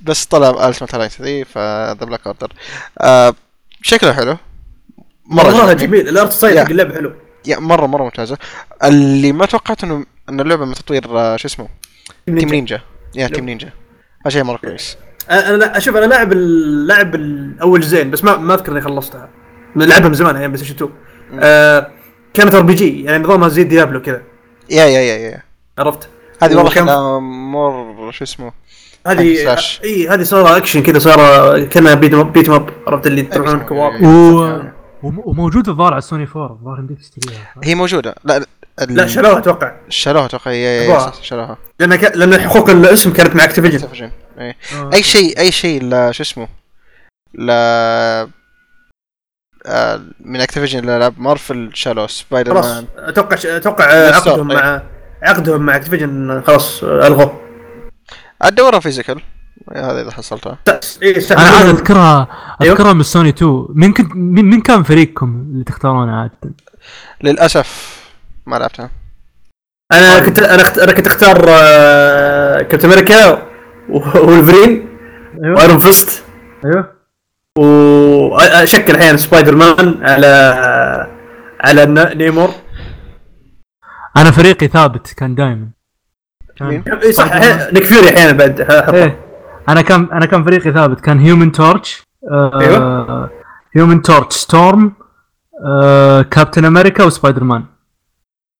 بس 0.00 0.24
طلع 0.24 0.68
Ultimate 0.68 0.94
Alliance 0.94 1.08
3 1.10 1.44
The 1.44 1.92
Black 2.06 2.20
Order 2.26 2.52
آه 3.00 3.34
شكله 3.82 4.12
حلو. 4.12 4.36
مرة 5.26 5.62
عجبني. 5.62 5.86
جميل. 5.86 6.08
ال 6.08 6.14
art 6.14 6.32
style. 6.32 6.58
حق 6.60 6.70
اللعبه 6.70 6.94
حلو. 6.94 7.14
يا 7.46 7.58
مرة 7.58 7.86
مرة 7.86 8.02
ممتازة. 8.04 8.38
اللي 8.84 9.32
ما 9.32 9.46
توقعت 9.46 9.84
انه 9.84 10.06
ان 10.28 10.40
اللعبة 10.40 10.64
من 10.64 10.74
تطوير 10.74 11.18
آه، 11.18 11.36
شو 11.36 11.48
اسمه؟ 11.48 11.68
Team 12.26 12.38
Ninja 12.48 12.80
يا 13.14 13.28
Team 13.28 13.44
Ninja 13.44 13.70
هذا 14.22 14.30
شيء 14.30 14.42
مرة 14.44 14.56
كويس. 14.56 14.96
أنا 15.30 15.76
أشوف 15.76 15.96
أنا 15.96 16.04
لاعب 16.06 16.32
اللاعب 16.32 17.14
الأول 17.14 17.80
جزئين 17.80 18.10
بس 18.10 18.24
ما 18.24 18.36
ما 18.36 18.54
أذكر 18.54 18.72
إني 18.72 18.80
خلصتها. 18.80 19.28
لعبها 19.76 20.08
من 20.08 20.14
زمان 20.14 20.36
أيام 20.36 20.52
بلاي 20.52 20.64
ستيشن 20.64 20.74
2 20.74 20.90
آه 21.40 21.90
كانت 22.34 22.54
RPG 22.54 23.02
يعني 23.04 23.24
نظامها 23.24 23.48
زي 23.48 23.64
Diablo 23.64 24.02
كذا. 24.02 24.22
يا 24.70 24.84
يا 24.84 25.00
يا 25.00 25.16
يا. 25.16 25.42
عرفت؟ 25.78 26.08
هذه 26.42 26.56
والله 26.56 26.70
كان 26.72 26.86
مور 27.22 28.10
شو 28.12 28.24
اسمه؟ 28.24 28.52
هذه. 29.06 29.56
إي 29.84 30.08
هذه 30.08 30.22
صار 30.22 30.56
اكشن 30.56 30.82
كذا 30.82 30.98
صار 30.98 31.62
كأنها 31.64 31.94
بيت 31.94 32.14
اب 32.14 32.32
بيت 32.32 32.48
اب 32.48 32.70
عرفت 32.86 33.06
اللي 33.06 33.22
تروحون 33.22 33.60
co-op. 33.60 34.02
و... 34.02 34.40
وم- 35.02 35.22
وموجود 35.24 35.68
الظاهر 35.68 35.92
على 35.92 36.00
سوني 36.02 36.26
4 36.36 36.52
الظاهر 36.52 36.78
يمديك 36.78 36.98
تشتريها 36.98 37.54
هي 37.64 37.74
موجودة. 37.74 38.14
لا 38.24 38.36
ال- 38.36 38.44
لا 38.94 39.06
شالوها 39.06 39.38
أتوقع. 39.38 39.72
شالوها 39.88 40.26
أتوقع 40.26 40.50
يا- 40.50 40.56
يا- 40.56 40.82
يا 40.82 40.94
أبغاها. 40.96 41.12
شالوها 41.22 41.56
لأن 41.80 41.96
ك... 41.96 42.12
لأن 42.16 42.40
حقوق 42.40 42.70
الاسم 42.70 43.12
كانت 43.12 43.36
مع 43.36 43.44
Activision. 43.44 44.10
إيه 44.38 44.56
آه. 44.74 44.90
أي 44.94 45.02
شيء 45.02 45.38
أي 45.38 45.52
شيء 45.52 45.82
لا 45.82 46.12
شو 46.12 46.22
اسمه 46.22 46.48
لا 47.34 48.28
آه، 49.66 50.00
من 50.20 50.40
Activision 50.40 50.84
لالعاب 50.84 51.20
مارفل 51.20 51.70
شالوا 51.74 52.06
سبايدر 52.06 52.40
مان 52.40 52.54
خلاص 52.54 52.86
أتوقع 52.96 53.36
أتوقع 53.56 53.84
آه، 53.84 54.12
عقدهم 54.12 54.50
إيه. 54.50 54.58
مع 54.58 54.82
عقدهم 55.22 55.60
مع 55.60 55.76
Activision 55.76 56.42
خلاص 56.46 56.84
آه، 56.84 57.06
الغوه 57.06 57.40
الدورة 58.44 58.78
physical 58.78 59.22
هذا 59.76 60.02
إذا 60.02 60.10
حصلتها 60.10 60.58
اي 61.02 61.26
أنا 61.30 61.40
عاد 61.40 61.66
أذكرها 61.66 62.28
أيوه. 62.60 62.74
أذكرها 62.74 62.92
من 62.92 63.02
سوني 63.02 63.28
2 63.28 63.66
مين 63.68 63.92
كنت 63.92 64.16
مين 64.16 64.60
كان 64.60 64.82
فريقكم 64.82 65.46
اللي 65.52 65.64
تختارونه 65.64 66.16
عاده؟ 66.16 66.54
للأسف 67.22 68.00
ما 68.46 68.56
لعبتها 68.56 68.90
أنا 69.92 70.20
كنت 70.20 70.38
أنا. 70.38 70.84
أنا 70.84 70.92
كنت 70.92 71.06
أختار 71.06 71.46
آه، 71.48 72.62
كابتن 72.62 72.88
أمريكا 72.88 73.55
وولفرين 74.26 74.88
أيوه. 75.44 75.56
و 75.56 75.60
Iron 75.60 75.78
Fist 75.78 76.24
أيوه. 76.64 76.92
واشكل 77.58 78.96
أحيانا 78.96 79.16
سبايدر 79.16 79.54
مان 79.56 79.98
على 80.02 80.26
على 81.60 82.14
Namor. 82.14 82.48
أنا 84.16 84.30
فريقي 84.30 84.68
ثابت 84.68 85.12
كان 85.12 85.34
دائما 85.34 85.68
مين؟ 86.60 86.82
اي 87.02 87.12
صح. 87.12 87.28
أحيانا- 87.30 87.72
Nick 87.74 87.84
Fury 87.84 88.08
أحيانا 88.16 88.32
بعد. 88.32 88.60
إيه. 88.94 89.18
أنا 89.68 89.82
كان 89.82 90.08
أنا 90.12 90.26
كان 90.26 90.44
فريقي 90.44 90.72
ثابت 90.72 91.00
كان 91.00 91.18
Human 91.20 91.52
Torch 91.52 92.02
أيوه. 92.32 93.30
Human 93.76 94.02
Torch 94.02 94.36
Storm 94.36 94.92
كابتن 96.30 96.64
أمريكا 96.64 97.04
وسبايدر 97.04 97.44
مان 97.44 97.64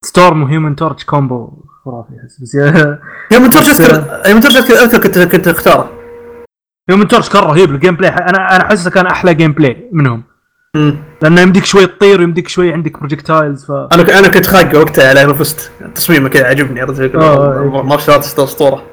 Storm 0.05 0.43
و 0.43 0.48
Human 0.48 0.75
Torch 0.75 1.05
combo 1.05 1.65
خرافي 1.85 2.09
أحس. 2.23 2.41
بس 2.41 2.55
Human 3.31 3.49
Torch 3.49 3.69
بس- 3.69 3.81
اذكر 3.81 4.29
Human 4.29 4.39
Torch 4.39 4.55
اذكر 4.57 4.97
كنت 4.99 5.19
كنت 5.19 5.47
أختاره. 5.47 5.91
Human 6.89 7.07
Torch 7.07 7.29
كان 7.29 7.43
رهيب 7.43 7.71
ال 7.71 7.95
gameplay 7.95 8.09
أنا 8.11 8.55
أنا 8.55 8.65
أحسه 8.65 8.89
كان 8.89 9.07
أحلى 9.07 9.33
gameplay 9.33 9.89
منهم. 9.91 10.23
لأنه 11.21 11.41
يمديك 11.41 11.65
شوي 11.65 11.87
تطير 11.87 12.19
ويمديك 12.19 12.47
شوي 12.47 12.73
عندك 12.73 12.99
projectiles 12.99 13.65
ف 13.65 13.71
أنا 13.71 14.19
أنا 14.19 14.27
كنت 14.27 14.45
خاقه 14.47 14.79
وقتها 14.79 15.09
على 15.09 15.19
Iron 15.19 15.35
Fist 15.35 15.71
تصميمه 15.95 16.29
كذا 16.29 16.45
عجبني 16.47 16.81
عرفت 16.81 17.15
آه، 17.15 17.61
إيه. 17.61 17.81
martial 17.83 18.13
artist 18.13 18.39
أسطورة. 18.39 18.83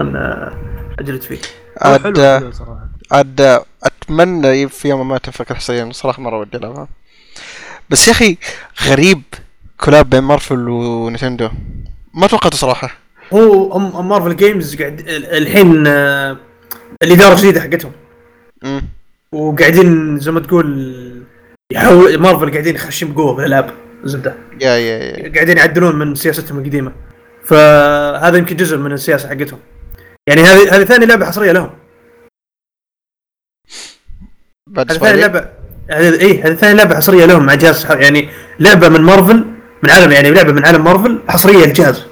أنا 0.00 0.52
عجلت 1.00 1.22
فيه. 1.22 1.38
عاد 1.82 2.18
صراحة. 2.52 2.88
عاد 3.12 3.60
أتمنى 3.84 4.68
في 4.68 4.88
يوم 4.88 5.08
ما 5.08 5.18
تنفك 5.18 5.52
حصريا 5.52 5.88
صراحة 5.92 6.22
مرة 6.22 6.38
ودي 6.38 6.56
ألعبها. 6.56 6.88
بس 7.90 8.08
يا 8.08 8.12
أخي 8.12 8.36
غريب. 8.88 9.22
collab 9.80 10.10
بين 10.10 10.20
مارفل 10.20 10.68
ونينتندو 10.68 11.48
ما 12.14 12.26
توقعته 12.26 12.56
صراحة. 12.56 12.90
هو 13.32 13.78
مارفل 14.02 14.36
Games 14.36 14.76
قاعد 14.76 15.00
ال- 15.00 15.26
الحين 15.26 15.86
آه، 15.86 16.36
الإدارة 17.02 17.32
الجديدة 17.32 17.60
حقتهم. 17.60 17.92
امم 18.64 18.82
وقاعدين 19.32 20.18
زي 20.20 20.30
ما 20.30 20.40
تقول 20.40 21.24
يحاول 21.72 22.18
مارفل 22.18 22.50
قاعدين 22.52 22.74
يخشون 22.74 23.12
بقوه 23.12 23.34
بالالعاب 23.34 23.70
زبدة. 24.04 24.34
يا 24.60 24.76
يا 24.76 24.98
يا. 24.98 25.32
قاعدين 25.34 25.58
يعدلون 25.58 25.96
من 25.98 26.14
سياستهم 26.14 26.58
القديمة. 26.58 26.92
فهذا 27.44 28.36
يمكن 28.38 28.56
جزء 28.56 28.76
من 28.76 28.92
السياسة 28.92 29.28
حقتهم. 29.28 29.58
يعني 30.26 30.40
هذه 30.40 30.76
هذه 30.76 30.84
ثاني 30.84 31.06
لعبة 31.06 31.26
حصرية 31.26 31.52
لهم. 31.52 31.70
بعد 34.66 34.90
هذه 34.92 34.98
ثاني 34.98 35.20
لعبه 35.20 35.48
هذه 35.90 36.20
اي 36.20 36.42
هذه 36.42 36.54
ثاني 36.54 36.74
لعبة 36.74 36.96
حصرية 36.96 37.24
لهم 37.26 37.46
مع 37.46 37.54
جهاز 37.54 37.86
يعني 37.90 38.28
لعبة 38.60 38.88
من 38.88 39.00
مارفل 39.00 39.44
من 39.82 39.90
عالم 39.90 40.12
يعني 40.12 40.30
لعبة 40.30 40.52
من 40.52 40.66
عالم 40.66 40.84
مارفل 40.84 41.22
حصرية 41.28 41.66
للجهاز. 41.66 42.06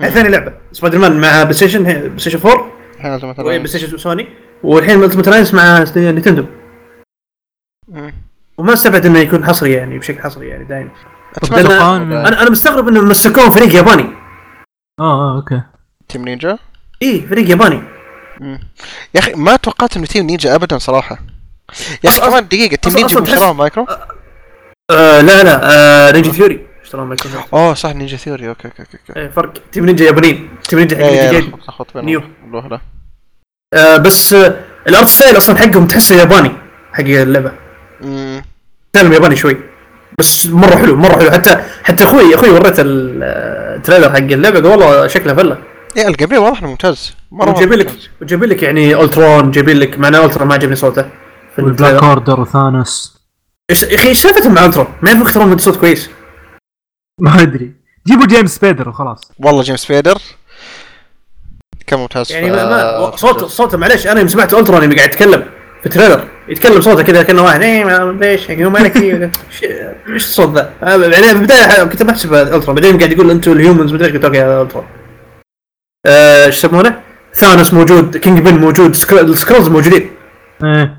هذه 0.00 0.10
ثاني 0.10 0.28
لعبة 0.28 0.52
سبايدر 0.72 0.98
مان 0.98 1.20
مع 1.20 1.42
بلاي 1.42 1.54
ستيشن 1.54 1.82
بلاي 1.82 2.18
ستيشن 2.18 2.38
4 2.48 2.70
الحين 2.94 3.12
وبلاي 3.38 3.66
ستيشن 3.66 3.98
سوني 3.98 4.28
والحين 4.62 5.04
Ultimate 5.04 5.28
Alliance 5.28 5.54
مع 5.54 5.84
نينتندو. 5.96 6.44
وما 8.58 8.72
استبعد 8.72 9.06
إنه 9.06 9.18
يكون 9.18 9.44
حصري 9.44 9.72
يعني 9.72 9.98
بشكل 9.98 10.22
حصري 10.22 10.48
يعني 10.48 10.64
دائما 10.64 10.90
أنا 11.52 12.42
أنا 12.42 12.50
مستغرب 12.50 12.88
إنهم 12.88 13.08
مسكوهم 13.08 13.50
فريق 13.50 13.74
ياباني. 13.74 14.02
آه 15.00 15.02
آه 15.02 15.36
أوكي. 15.36 15.62
Team 16.08 16.24
Ninja 16.24 16.58
إيه 17.02 17.26
فريق 17.26 17.50
ياباني. 17.50 17.82
مم. 18.40 18.60
يا 19.14 19.20
أخي 19.20 19.32
ما 19.34 19.56
توقعت 19.56 19.96
إنه 19.96 20.06
Team 20.06 20.26
Ninja 20.26 20.54
ابدا 20.54 20.78
صراحة. 20.78 21.18
يا 22.04 22.08
أخي 22.08 22.20
كمان 22.20 22.48
دقيقة 22.48 22.76
Team 22.76 22.92
Ninja 22.92 23.52
مايكرو؟ 23.52 23.86
آه 24.90 25.20
لا 25.20 25.42
لا 25.42 25.60
آه 25.62 26.12
نينجا 26.12 26.58
ثيوري 26.90 27.04
اشتروا 27.04 27.04
مايكروسوفت 27.04 27.54
اوه 27.54 27.74
صح 27.74 27.90
Ninja 27.94 28.16
Theory 28.16 28.48
أوكي 28.48 28.68
أوكي 28.68 28.82
أوكي 28.82 29.20
إيه 29.20 29.28
فرق. 29.28 29.52
Team 29.72 29.86
Ninja 29.86 30.04
يابانيين. 30.04 30.48
Team 30.68 30.78
Ninja 30.78 30.96
حق 30.96 31.02
نينجا. 31.02 31.56
لخبط- 31.68 31.96
نيو. 31.96 32.22
آه 33.74 33.96
بس 33.96 34.32
آه 34.32 34.60
ال 34.88 34.93
art 34.93 35.08
style 35.08 35.36
أصلا 35.36 35.56
حقهم 35.58 35.86
تحسه 35.86 36.14
ياباني 36.16 36.50
حق 36.92 37.00
اللعبة. 37.04 37.52
مم. 38.00 38.42
style 38.90 39.06
هم 39.06 39.12
ياباني 39.12 39.36
شوي. 39.36 39.56
بس 40.18 40.46
مرة 40.46 40.76
حلو 40.76 40.96
مرة 40.96 41.18
حلو. 41.18 41.30
حتى 41.30 41.64
حتى 41.84 42.04
أخوي 42.04 42.34
أخوي 42.34 42.50
وريته 42.50 42.80
ال- 42.80 43.20
آه، 43.22 43.76
ال 43.76 43.80
trailer 43.80 44.10
حق 44.10 44.16
اللعبة 44.16 44.60
قال 44.60 44.66
والله 44.66 45.06
شكله 45.06 45.34
فلة. 45.34 45.58
يا 45.96 46.08
ال 46.08 46.15
game 46.15 46.42
واضح 46.42 46.58
إنه 46.58 46.70
ممتاز. 46.70 47.14
مرة 47.30 47.46
مرة 47.46 47.54
وجايبين 47.56 47.78
لك 47.78 47.86
ممتاز. 47.86 48.08
وجايبين 48.22 48.48
لك 48.48 48.62
يعني 48.62 49.00
Ultron 49.02 49.50
جايبين 49.50 49.76
لك 49.76 49.98
مع 49.98 50.08
Ultron 50.08 50.44
ما 50.44 50.54
عجبني 50.54 50.76
صوته 50.76 51.02
في 51.56 51.62
وال 51.62 51.71
Black 51.71 51.92
ال 51.94 51.96
trailer. 51.96 52.10
Order 52.12 52.40
و 52.40 52.51
Thanos 52.51 53.18
يا 53.70 53.94
أخي 53.96 54.08
إيش 54.08 54.22
سالفتهم 54.22 54.54
مع 54.54 54.64
Ultron؟ 54.64 54.86
ما 55.02 55.10
يعرفوا 55.10 55.26
يختارون 55.26 55.48
من 55.48 55.58
صوت 55.58 55.76
كويس. 55.76 56.10
ما 57.18 57.42
أدري. 57.42 57.72
جيبوا 58.06 58.26
James 58.26 58.54
Spader 58.56 58.88
وخلاص. 58.88 59.32
والله 59.38 59.62
James 59.62 59.84
Spader 59.84 60.18
كان 61.86 61.98
ممتاز. 62.00 62.32
يعني 62.32 62.50
ما, 62.50 62.64
ما 62.68 63.16
صوت 63.16 63.44
صوته 63.44 63.78
معلش 63.78 64.06
أنا 64.06 64.18
يوم 64.20 64.28
سمعت 64.28 64.54
Ultron 64.54 64.82
اللي 64.84 64.96
قاعد 64.96 65.08
يتكلم 65.08 65.44
في 65.80 65.86
ال 65.86 65.91
trailer. 65.91 66.28
يتكلم 66.48 66.80
صوته 66.80 67.02
كذا 67.02 67.22
كأنه 67.22 67.42
واحد 67.42 67.62
إيه 67.62 67.84
ما- 67.84 68.18
ليش 68.24 68.48
يوم 68.50 68.72
مالك 68.72 68.96
إيش 70.08 70.24
الصوت 70.24 70.54
ذا؟ 70.54 70.72
آه، 70.82 70.96
يعني 70.96 71.26
في 71.26 71.32
البداية 71.32 71.84
كنت 71.84 72.02
بحسب 72.02 72.34
Ultron 72.34 72.74
بعدين 72.74 72.98
قاعد 72.98 73.12
يقول 73.12 73.30
أنتم 73.30 73.52
ال 73.52 73.58
humans 73.58 73.92
مدري 73.92 74.06
إيش 74.06 74.14
قلت 74.14 74.24
أوكي 74.24 74.42
هذا 74.42 74.62
Ultron 74.62 74.84
آه، 76.06 76.46
إيش 76.46 76.56
يسمونه؟ 76.64 77.00
Thanos 77.34 77.74
موجود 77.74 78.16
Kingpin 78.16 78.54
موجود 78.58 78.94
سكر- 78.94 79.20
ال 79.20 79.26
Skrulls 79.26 79.68
موجودين. 79.68 80.10
إيه. 80.64 80.98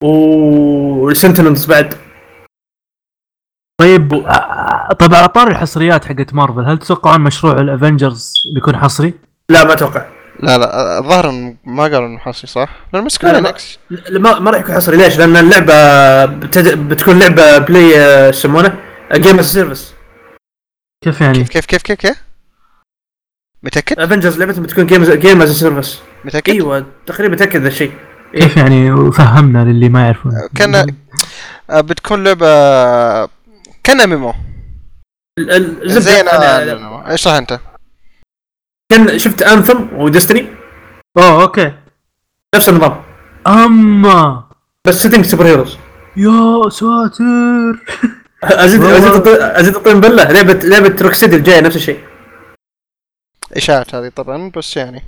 وال 0.00 0.30
Sentinels 0.30 1.64
بعد. 1.66 1.94
طيب 3.80 4.10
طيب 4.98 5.14
على 5.14 5.28
طار 5.28 5.48
الحصريات 5.48 6.04
حقت 6.04 6.34
مارفل 6.34 6.64
هل 6.64 6.78
تتوقعون 6.78 7.20
مشروع 7.20 7.60
ال 7.60 7.68
Avengers 7.68 8.32
بيكون 8.54 8.76
حصري؟ 8.76 9.14
لا 9.48 9.64
ما 9.64 9.72
أتوقع 9.72 10.06
لا 10.40 10.58
لا 10.58 10.98
الظاهر 10.98 11.54
ما 11.64 11.82
قالوا 11.82 12.06
إنه 12.06 12.18
حصري 12.18 12.46
صح؟ 12.46 12.68
لأن 12.92 13.06
لا،. 13.22 13.30
لينكس 13.32 13.78
لا، 13.90 14.18
ما 14.18 14.38
ما 14.38 14.50
راح 14.50 14.60
يكون 14.60 14.74
حصري 14.74 14.96
ليش؟ 14.96 15.18
لأن 15.18 15.36
اللعبة 15.36 16.24
بتد... 16.24 16.88
بتكون 16.88 17.18
لعبة 17.18 17.58
بلاي 17.58 18.00
آه، 18.00 18.26
إيش 18.26 18.36
يسمونه؟ 18.36 18.78
game 19.14 19.38
as 19.38 19.52
service 19.52 19.94
كيف 21.04 21.20
يعني؟ 21.20 21.44
كيف 21.44 21.48
كيف 21.48 21.66
كيف 21.66 21.82
كيف 21.82 21.98
كيف؟ 21.98 22.22
متأكد؟ 23.62 24.00
Avengers 24.00 24.38
لعبتهم 24.38 24.62
بتكون 24.62 24.86
game 24.86 25.04
game 25.04 25.42
as 25.42 25.60
service 25.60 26.00
متأكد؟ 26.24 26.52
أيوه 26.52 26.86
تقريبا 27.06 27.34
متأكد 27.34 27.60
ذا 27.60 27.68
الشيء 27.68 27.92
كيف 28.32 28.56
يعني 28.56 29.12
فهمنا 29.12 29.64
للي 29.64 29.88
ما 29.88 30.04
يعرفون 30.04 30.32
كان 30.54 30.94
آه، 31.70 31.80
بتكون 31.80 32.24
لعبة 32.24 33.33
كان 33.84 34.08
MMO 34.10 34.34
ال- 35.38 35.50
ال- 35.50 35.90
زي 35.90 36.00
زبدة 36.00 36.20
أنا 36.20 36.58
أنا- 36.64 36.78
MMO. 37.04 37.10
إيش 37.10 37.28
راح 37.28 37.36
أنت؟ 37.36 37.60
كان 38.92 39.18
شفت 39.18 39.42
Anthem 39.42 39.92
و 39.96 40.02
Destiny 40.02 40.46
اوه 41.18 41.42
أوكي. 41.42 41.72
نفس 42.54 42.68
النظام. 42.68 43.02
أما. 43.46 44.48
بس 44.86 45.02
setting 45.02 45.24
superheroes 45.24 45.76
يا 46.16 46.68
ساتر. 46.70 47.24
ازيد. 48.44 48.82
أزيد 48.84 49.28
أزيد 49.28 49.74
الطين 49.76 50.00
بلة. 50.00 50.24
لعبه 50.32 50.52
لعبة 50.52 50.96
روكستدي 51.02 51.36
الجاية 51.36 51.60
نفس 51.60 51.76
الشيء. 51.76 52.04
اشاعات 53.52 53.94
هذه 53.94 54.08
طبعا 54.08 54.50
بس 54.56 54.76
يعني. 54.76 55.02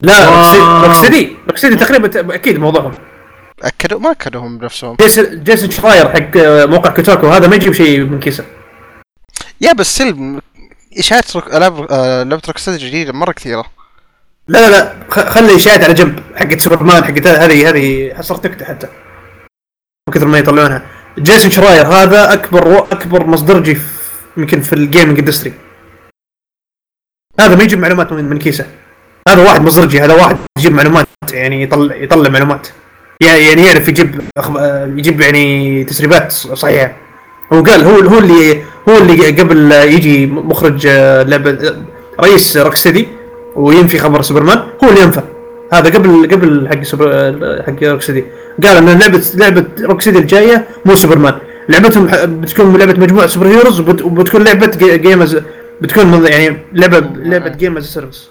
لا 0.00 0.28
wow. 0.28 0.84
روكسيدي 0.86 0.86
روكسيدي 0.86 1.36
روكسيدي 1.48 1.76
تقريبا 1.76 2.34
أكيد 2.34 2.58
موضوعهم. 2.58 2.94
اكدوا 3.62 4.00
ما 4.00 4.10
اكدوا 4.10 4.40
هم 4.40 4.58
بنفسهم. 4.58 4.96
جيسون 5.00 5.44
جيسون 5.44 5.70
شراير 5.70 6.08
حق 6.08 6.36
آه، 6.36 6.64
موقع 6.66 6.90
كوتاكو 6.90 7.26
هذا 7.28 7.48
ما 7.48 7.56
يجيب 7.56 7.72
شيء 7.72 8.00
من 8.00 8.20
كيسة. 8.20 8.44
يا 9.60 9.72
بس 9.72 9.96
سلم 9.98 10.40
إشاعات 10.98 11.36
روك... 11.36 11.54
العاب 11.54 11.86
آه، 11.90 12.22
لعبة 12.22 12.42
روكستار 12.48 12.76
جديدة 12.76 13.12
مرة 13.12 13.32
كثيرة. 13.32 13.64
لا 14.48 14.58
لا 14.58 14.70
لا 14.70 15.06
خ- 15.10 15.28
خلي 15.28 15.56
إشاعات 15.56 15.84
على 15.84 15.94
جنب 15.94 16.20
حقت 16.36 16.60
سوبرمان 16.60 17.04
حقت 17.04 17.26
هذه 17.26 17.70
هذه 17.70 18.14
صارت 18.20 18.46
نكته 18.46 18.64
حتى. 18.64 18.86
من 20.08 20.14
كثر 20.14 20.26
ما 20.26 20.38
يطلعونها. 20.38 20.82
جيسون 21.18 21.50
شراير 21.50 21.86
هذا 21.86 22.32
أكبر 22.32 22.78
أكبر 22.78 23.26
مصدرجي 23.26 23.78
يمكن 24.36 24.60
في 24.60 24.72
ال 24.72 24.79
gaming 24.79 25.18
industry 25.18 25.52
هذا 27.40 27.56
ما 27.56 27.62
يجيب 27.62 27.78
معلومات 27.78 28.12
من 28.12 28.24
من 28.24 28.38
كيسة. 28.38 28.66
هذا 29.28 29.42
واحد 29.42 29.60
مصدرجي 29.60 30.00
هذا 30.00 30.14
واحد 30.14 30.36
يجيب 30.58 30.72
معلومات 30.72 31.06
يعني 31.32 31.62
يطلع 31.62 31.94
يطلع 31.94 32.30
معلومات. 32.30 32.68
يعني 33.20 33.66
يعرف 33.66 33.88
يجيب 33.88 34.20
يجيب 34.98 35.20
يعني 35.20 35.84
تسريبات 35.84 36.32
صحيحة. 36.32 36.96
هو 37.52 37.62
قال 37.62 37.84
هو 37.84 37.96
هو 37.96 38.18
اللي 38.18 38.62
هو 38.88 38.96
اللي 38.98 39.30
قبل 39.30 39.72
يجي 39.72 40.26
مخرج 40.26 40.86
آه، 40.86 41.22
لعبة 41.22 41.50
آه، 41.50 41.76
رئيس 42.20 42.56
روكستدي 42.56 43.08
وينفي 43.56 43.98
خبر 43.98 44.22
سوبرمان 44.22 44.58
هو 44.84 44.88
اللي 44.88 45.00
ينفى. 45.00 45.20
هذا 45.72 45.90
قبل 45.90 46.28
قبل 46.32 46.68
حق 46.68 46.82
سوبر 46.82 47.10
آه، 47.12 47.62
حق 47.66 47.82
روكستدي. 47.82 48.24
قال 48.64 48.76
إن 48.76 48.98
لعبة 48.98 49.22
لعبة 49.34 49.64
روكستدي 49.80 50.18
الجاية 50.18 50.64
مو 50.84 50.94
سوبرمان. 50.94 51.34
لعبتهم 51.68 52.06
بتكون 52.40 52.76
لعبة 52.76 53.00
مجموعة 53.00 53.26
super 53.26 53.46
heroes 53.46 53.80
وبت- 53.80 54.02
وبتكون 54.02 54.44
لعبة 54.44 54.66
جي- 54.66 54.98
games 54.98 55.38
بتكون 55.80 56.26
يعني 56.26 56.56
لعبة 56.72 56.98
لعبة 57.16 57.48
game 57.48 57.76
as 57.76 57.84
service 57.94 58.28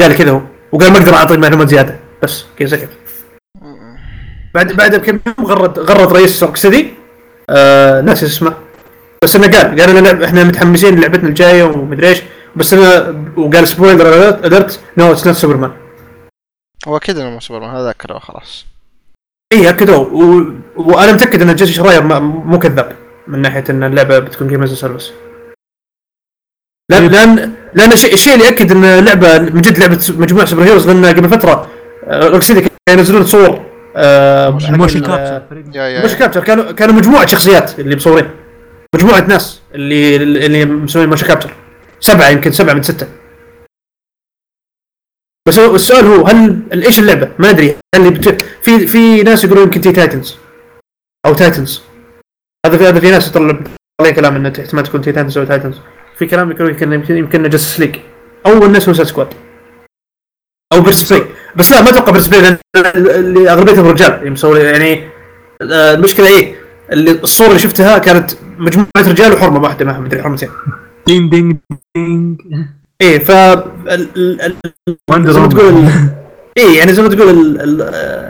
قال 0.00 0.14
كذا 0.16 0.30
هو. 0.30 0.40
وقال 0.72 0.92
ما 0.92 0.98
أقدر 0.98 1.14
أعطي 1.14 1.36
معلومات 1.36 1.68
زيادة. 1.68 1.96
بس 2.22 2.44
كذا 2.58 2.68
سكت 2.68 2.88
بعد 4.54 4.72
بعد 4.72 4.96
بكم 4.96 5.18
يوم 5.26 5.46
غرد 5.46 5.78
غرد 5.78 6.12
رئيس 6.12 6.42
روكستدي 6.42 6.94
آه 7.50 8.00
ناسي 8.00 8.26
اسمه. 8.26 8.54
بس 9.24 9.36
انه 9.36 9.46
قال 9.58 9.80
قال 9.80 9.96
أنا 9.96 10.24
إحنا 10.24 10.44
متحمسين 10.44 11.00
لعبتنا 11.00 11.28
الجاية 11.28 11.64
ومدري 11.64 12.08
إيش. 12.08 12.22
بس 12.56 12.72
أنا 12.74 13.14
وقال 13.36 13.68
spoiler 13.68 14.28
alert 14.28 14.80
no 14.98 15.12
it's 15.12 15.26
not 15.26 15.36
سوبرمان 15.36 15.72
هو 16.88 16.96
أكيد 16.96 17.18
إنه 17.18 17.30
مو 17.30 17.40
سوبرمان 17.40 17.74
هذا 17.76 17.90
اكدوا 17.90 18.18
خلاص. 18.18 18.66
إي 19.52 19.68
اكدوا 19.68 19.96
و... 19.96 20.44
وأنا 20.76 21.12
متأكد 21.12 21.42
إن 21.42 21.54
جيسون 21.54 21.72
شراير 21.72 22.02
ما- 22.02 22.18
مو 22.18 22.58
كذاب 22.58 22.96
من 23.26 23.38
ناحية 23.42 23.64
إن 23.70 23.82
اللعبة 23.84 24.18
بتكون 24.18 24.48
game 24.48 24.62
as 24.62 24.72
service 24.74 25.12
لأن 26.90 27.08
لأن 27.08 27.52
لأن 27.74 27.92
الشيء 27.92 28.12
الشيء 28.12 28.34
اللي 28.34 28.44
يأكد 28.44 28.70
إن 28.72 28.84
اللعبه 28.84 29.38
من 29.38 29.60
جد 29.60 29.78
لعبة 29.78 30.00
مجموعة 30.18 30.46
super 30.46 30.62
heroes 30.62 30.88
لأن 30.90 31.04
قبل 31.06 31.28
فترة 31.28 31.68
آه، 32.04 32.28
روكستدي 32.28 32.60
كانوا 32.60 32.72
ينزلون 33.00 33.24
صور 33.24 33.62
آه، 33.96 34.48
ال- 34.48 34.76
capture 34.76 35.42
motion 36.04 36.14
capture 36.14 36.44
كانوا 36.44 36.72
كانوا 36.72 36.94
مجموعة 36.94 37.26
شخصيات 37.26 37.80
اللي 37.80 37.96
مصورين. 37.96 38.30
مجموعة 38.94 39.20
ناس 39.20 39.60
اللي 39.74 40.16
اللي 40.16 40.64
مسوين 40.64 41.08
motion 41.08 41.26
capture 41.26 41.54
سبعة 42.00 42.28
يمكن 42.28 42.52
سبعة 42.52 42.74
من 42.74 42.82
ستة. 42.82 43.06
بس 45.48 45.58
السؤال 45.58 46.06
هو 46.06 46.26
هل 46.26 46.82
إيش 46.84 46.98
اللعبة؟ 46.98 47.28
ما 47.38 47.50
أدري. 47.50 47.76
هل 47.94 48.10
بت... 48.10 48.42
في 48.42 48.86
في 48.86 49.22
ناس 49.22 49.44
يقولون 49.44 49.64
يمكن 49.64 49.80
تين 49.80 49.92
تايتنز 49.92 50.36
أو 51.26 51.34
تايتنز. 51.34 51.82
هذا 52.66 52.76
في 52.76 52.84
هذا 52.88 53.00
في 53.00 53.10
ناس 53.10 53.28
يطلع 53.28 53.60
طلع 54.00 54.10
كلام 54.10 54.36
إنه 54.36 54.52
احتمال 54.60 54.82
تكون 54.84 55.00
تين 55.00 55.12
تايتنز 55.12 55.38
أو 55.38 55.44
تايتنز. 55.44 55.80
في 56.18 56.26
كلام 56.26 56.50
يقول 56.50 56.70
يمكن 56.70 56.92
يمكن 56.92 57.16
يمكن 57.16 57.48
جاستس 57.48 57.80
ليج 57.80 57.96
أو 58.46 58.64
سويسايد 58.66 58.82
سكواد. 58.82 59.34
أو 60.72 60.80
بيردز 60.80 61.14
بس 61.56 61.72
لا 61.72 61.82
ما 61.82 61.90
أتوقع 61.90 62.12
بيردز 62.12 62.30
اللي 62.76 63.50
اغلبيتهم 63.50 63.86
رجال. 63.86 64.12
اللي 64.12 64.30
مسوي 64.30 64.60
يعني 64.60 65.08
آه، 65.62 65.94
المشكلة 65.94 66.26
إيه 66.26 66.54
اللي 66.92 67.10
الصور 67.10 67.46
اللي 67.46 67.58
شفتها 67.58 67.98
كانت 67.98 68.30
مجموعة 68.58 68.88
رجال 68.98 69.32
وحرمة 69.32 69.62
واحدة 69.62 69.84
ما 69.84 70.00
مدري 70.00 70.22
حرمتين. 70.22 70.48
ding 71.06 71.30
ding 71.30 71.56
ding. 71.96 72.40
إيه 73.00 73.18
ف 73.18 73.30
زي 75.10 75.40
ما 75.40 75.46
تقول. 75.48 75.84
إيه 76.58 76.78
يعني 76.78 76.92
زي 76.92 77.02
ما 77.02 77.08
تقول 77.08 77.28
ال 77.30 77.60
ال 77.60 77.82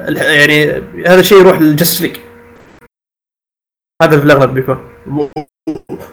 ال 0.09 0.17
يعني 0.17 0.83
هذا 1.07 1.21
الشيء 1.21 1.39
يروح 1.39 1.61
للجستس 1.61 2.03
ليج. 2.03 2.17
هذا 4.03 4.19
في 4.19 4.25
الأغلب 4.25 4.55
بيكون. 4.55 4.79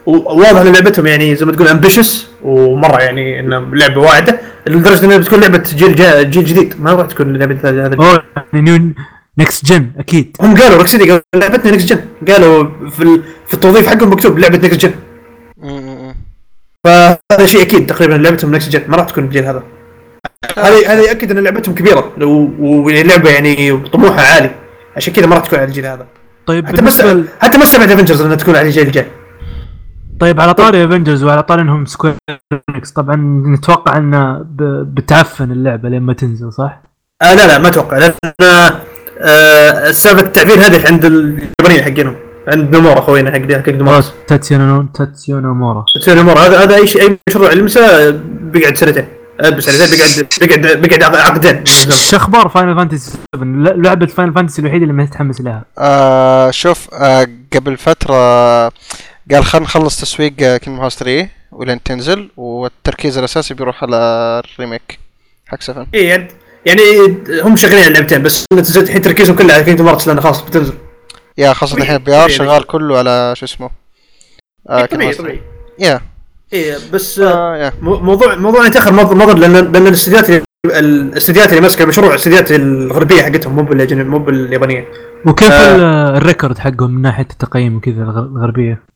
وواضح 0.06 0.62
إن 0.62 0.74
لعبتهم 0.74 1.08
يعني 1.08 1.36
زي 1.36 1.46
ما 1.46 1.52
تقول 1.52 1.68
ambitious 1.68 2.28
ومرة 2.44 3.02
يعني 3.02 3.40
انها 3.40 3.60
لعبة 3.74 4.02
واعدة. 4.02 4.40
لدرجة 4.68 5.06
انها 5.06 5.18
بتكون 5.18 5.40
لعبة 5.40 5.64
جيل 5.76 5.96
جا 5.96 6.22
جيل 6.24 6.46
جديد 6.46 6.82
ما 6.82 6.92
راح 6.94 7.08
تكون 7.08 7.38
لعبة 7.38 7.60
هذا. 7.64 7.96
أوه 7.96 8.24
new 8.54 8.94
next 9.38 9.66
gen 9.66 9.92
أكيد. 9.98 10.38
هم 10.42 10.56
قالوا 10.56 10.78
روكستدي 10.78 11.04
قالوا 11.04 11.22
لعبتنا 11.36 11.72
next 11.72 11.94
gen 11.94 12.02
قالوا 12.34 12.64
في 12.90 13.22
في 13.48 13.54
التوظيف 13.54 13.88
حقهم 13.88 14.12
مكتوب 14.12 14.40
لعبة 14.40 14.58
next 14.58 14.86
gen 14.86 14.94
فهذا 16.84 17.46
شيء 17.46 17.62
أكيد 17.62 17.88
تقريبا 17.88 18.14
لعبتهم 18.14 18.56
next 18.56 18.70
gen 18.70 18.82
ما 18.88 18.98
راح 18.98 19.06
تكون 19.06 19.24
الجيل 19.24 19.46
هذا. 19.46 19.64
هذا 20.58 20.88
هذا 20.88 21.02
ياكد 21.02 21.32
إن 21.32 21.44
لعبتهم 21.44 21.76
كبيرة 21.76 22.12
ولعبه 22.60 23.30
يعني 23.30 23.78
طموحها 23.78 24.34
عالي. 24.34 24.52
عشان 24.98 25.14
كذا 25.14 25.26
ما 25.26 25.36
راح 25.36 25.46
تكون 25.46 25.60
على 25.60 25.68
الجيل 25.68 25.86
هذا. 25.86 26.08
طيب 26.46 26.68
حتى 26.68 26.88
است- 26.88 27.26
حتى 27.40 27.58
ما 27.58 27.64
استبعد 27.64 27.92
افنجرز 27.92 28.22
إنها 28.22 28.36
تكون 28.36 28.56
على 28.56 28.68
الجيل 28.68 28.88
الجاي 28.88 29.06
طيب 30.20 30.42
على 30.42 30.54
طاري 30.54 30.86
افنجرز 30.86 31.24
وعلى 31.24 31.44
طاري 31.44 31.62
إنهم 31.62 31.86
سكوير 31.86 32.14
طبعا 32.96 33.16
نتوقع 33.48 33.98
ان 33.98 34.44
ب- 34.44 34.96
بتعفن 34.96 35.52
اللعبة 35.52 35.90
لما 35.90 36.14
تنزل 36.14 36.54
صح؟ 36.54 36.82
آه 37.22 37.34
لا 37.34 37.48
لا 37.48 37.58
ما 37.58 37.68
أتوقع 37.68 37.98
لأن 37.98 38.14
آه 39.22 39.92
سالفه 39.92 40.22
التعبير 40.22 40.54
هذه 40.60 40.88
عند 40.88 41.06
اليابانيين 41.06 41.84
حقينهم 41.84 42.16
عند 42.48 42.76
نمورا 42.76 43.02
خوينا 43.02 43.32
حق 43.32 43.52
حق 43.62 43.70
نمورا 43.70 44.04
تاتسيونو 44.28 44.84
تاتسيونو 44.94 45.54
مورا 45.54 45.86
نمورا 46.08 46.40
هذا 46.40 46.64
هذا 46.64 46.76
أي 46.76 46.88
شيء 46.88 47.02
أي 47.02 47.20
مشروع 47.30 47.52
يلمسه 47.52 48.10
بيقعد 48.42 48.78
سنتين 48.78 49.06
آه، 49.42 49.50
بس 49.50 49.64
سنتين 49.66 49.98
بيقعد 50.48 50.60
بيقعد 50.82 51.00
بيقعد 51.12 51.16
عقدين. 51.16 51.66
شو 51.66 52.16
أخبار 52.18 52.50
فاينل 52.50 52.76
فانتسي 52.76 53.12
7 53.36 53.46
ل- 53.46 53.82
لعبة 53.82 54.06
فاينل 54.06 54.34
فانتسي 54.34 54.62
الوحيدة 54.62 54.84
اللي 54.84 54.94
ما 54.94 55.04
متحمس 55.04 55.42
لها. 55.42 55.64
آه 55.78 56.52
شوف 56.52 56.88
آه 56.94 57.28
قبل 57.56 57.78
فترة 57.78 58.16
قال 59.32 59.46
خلينا 59.46 59.66
نخلص 59.66 60.02
تسويق 60.02 60.34
كينج 60.58 60.80
هاوس 60.80 60.96
3 60.98 61.30
ولين 61.52 61.84
تنزل 61.84 62.30
والتركيز 62.38 63.18
الأساسي 63.18 63.54
بيروح 63.54 63.84
على 63.84 63.96
ال 64.46 64.53
remake. 64.53 65.00
حق 65.48 65.62
7 65.62 65.88
اي 65.96 66.06
يعني 66.06 66.28
يعني 66.66 66.82
هم 67.42 67.56
شغالين 67.56 67.80
على 67.80 67.88
اللعبتين 67.88 68.24
بس 68.24 68.46
نزلت 68.54 68.88
الحين 68.90 69.02
تركيزهم 69.02 69.36
كله 69.36 69.54
على 69.54 69.64
كينجدم 69.64 69.88
هارتس 69.88 70.08
لأنه 70.08 70.22
خلاص 70.22 70.42
بتنزل. 70.42 70.74
yeah 71.38 71.54
خاصة 71.54 71.78
الحين 71.78 71.98
PR. 71.98 72.30
شغال 72.30 72.64
كله 72.68 72.98
على 72.98 73.34
شو 73.38 73.46
اسمه؟ 73.46 73.70
آه 74.70 74.86
Kingdom 74.86 74.90
طبيعي 74.92 75.12
Hearts 75.14 75.18
3. 75.18 75.24
طبيعي. 75.24 75.42
yeah. 75.80 76.02
اي 76.54 76.76
بس 76.94 77.20
آه، 77.20 77.56
آه 77.68 77.74
موضوع 77.82 78.36
موضوع 78.36 78.68
يتأخر 78.68 78.94
نظر 78.94 79.38
لأن 79.38 79.54
لأن 79.72 79.88
الاستديوهات 79.88 80.44
الاستديوهات 80.66 81.50
اللي 81.50 81.62
ماسكة 81.62 81.84
المشروع 81.84 82.10
الاستديوهات 82.10 82.52
الغربية 82.52 83.22
حقتهم 83.22 83.56
مو 83.56 83.62
مو 84.04 84.20
باليابانية. 84.20 84.88
وكيف 85.26 85.52
آه. 85.52 85.76
ال- 85.76 86.16
ال 86.18 86.24
record 86.24 86.58
حقهم 86.58 86.92
من 86.92 87.02
ناحية 87.02 87.28
التقييم 87.32 87.76
وكذا 87.76 88.04
الغ- 88.04 88.20
الغربية؟ 88.38 88.72
آه، 88.72 88.89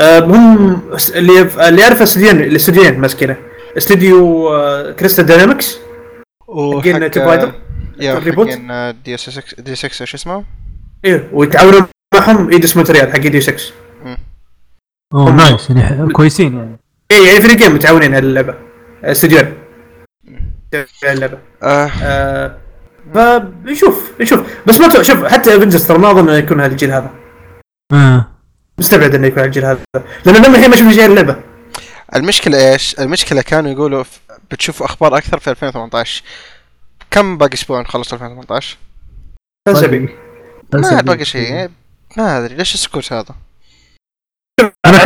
هم 0.00 0.80
س- 0.96 1.10
اللي 1.10 1.40
اللي 1.68 1.82
اعرفه 1.82 2.02
استديوين 2.04 2.40
الاستديوين 2.40 2.98
ماسكينه 3.00 3.36
استديو 3.76 4.48
آه، 4.54 4.92
كريستال 4.92 5.26
داينامكس. 5.26 5.78
حقين 6.80 7.10
تومب 7.10 7.22
رايدر 7.28 7.52
ال 8.18 8.22
reboot. 8.22 8.48
ديوس 9.04 9.16
اكس 9.16 9.62
ديوس 9.62 9.74
اكس 9.74 10.04
شو 10.04 10.16
اسمه؟ 10.16 10.44
إيه 11.04 11.28
ويتعاونون 11.32 11.86
معهم 12.14 12.50
ايدوس 12.50 12.76
مونتريال 12.76 13.12
حق 13.12 13.18
ديوس 13.18 13.40
اكس 13.40 13.72
أوه 15.14 15.30
هم- 15.30 15.36
nice 15.36 15.70
يعني 15.70 16.12
كويسين 16.12 16.56
يعني. 16.56 16.78
إيه 17.10 17.26
يعني 17.28 17.40
فريقين 17.40 17.74
متعاونين 17.74 18.14
على 18.14 18.26
اللعبة. 18.26 18.54
استديوين 19.04 19.54
على 21.04 21.12
اللعبة. 21.12 21.38
آه. 21.62 21.90
آه 22.02 22.58
فنشوف 23.14 24.12
نشوف 24.20 24.40
بس 24.66 24.80
ما 24.80 25.02
شوف 25.02 25.24
حتى 25.24 25.56
افنجرز 25.56 25.86
ترى 25.86 25.98
ما 25.98 26.10
أظن 26.10 26.28
يكون 26.28 26.60
هذا 26.60 26.72
الجيل 26.72 26.90
هذا. 26.90 27.10
آه. 27.92 28.26
مستبعد 28.78 29.14
إنه 29.14 29.26
يكون 29.26 29.38
على 29.38 29.46
الجيل 29.46 29.64
هذا. 29.64 29.78
لأن 30.24 30.36
لما 30.36 30.56
الحين 30.56 30.70
ما 30.70 30.76
شفنا 30.76 30.92
شيء 30.92 31.06
اللعبة. 31.06 31.36
المشكلة 32.16 32.72
إيش؟ 32.72 32.94
المشكلة 32.98 33.42
كانوا 33.42 33.70
يقولوا 33.70 34.04
بتشوفوا 34.50 34.86
أخبار 34.86 35.16
أكثر 35.16 35.38
في 35.38 35.50
2018 35.50 36.22
كم 37.10 37.38
باقي 37.38 37.54
أسبوع 37.54 37.80
نخلص 37.80 38.14
2018؟ 38.14 38.18
ثلاث 38.18 38.76
أسابيع. 39.68 40.08
ما 40.72 41.00
باقي 41.00 41.24
شيء. 41.24 41.70
ما 42.16 42.38
أدري 42.38 42.54
ليش 42.54 42.74
السكوت 42.74 43.12
هذا؟ 43.12 43.34
أنا 44.86 45.04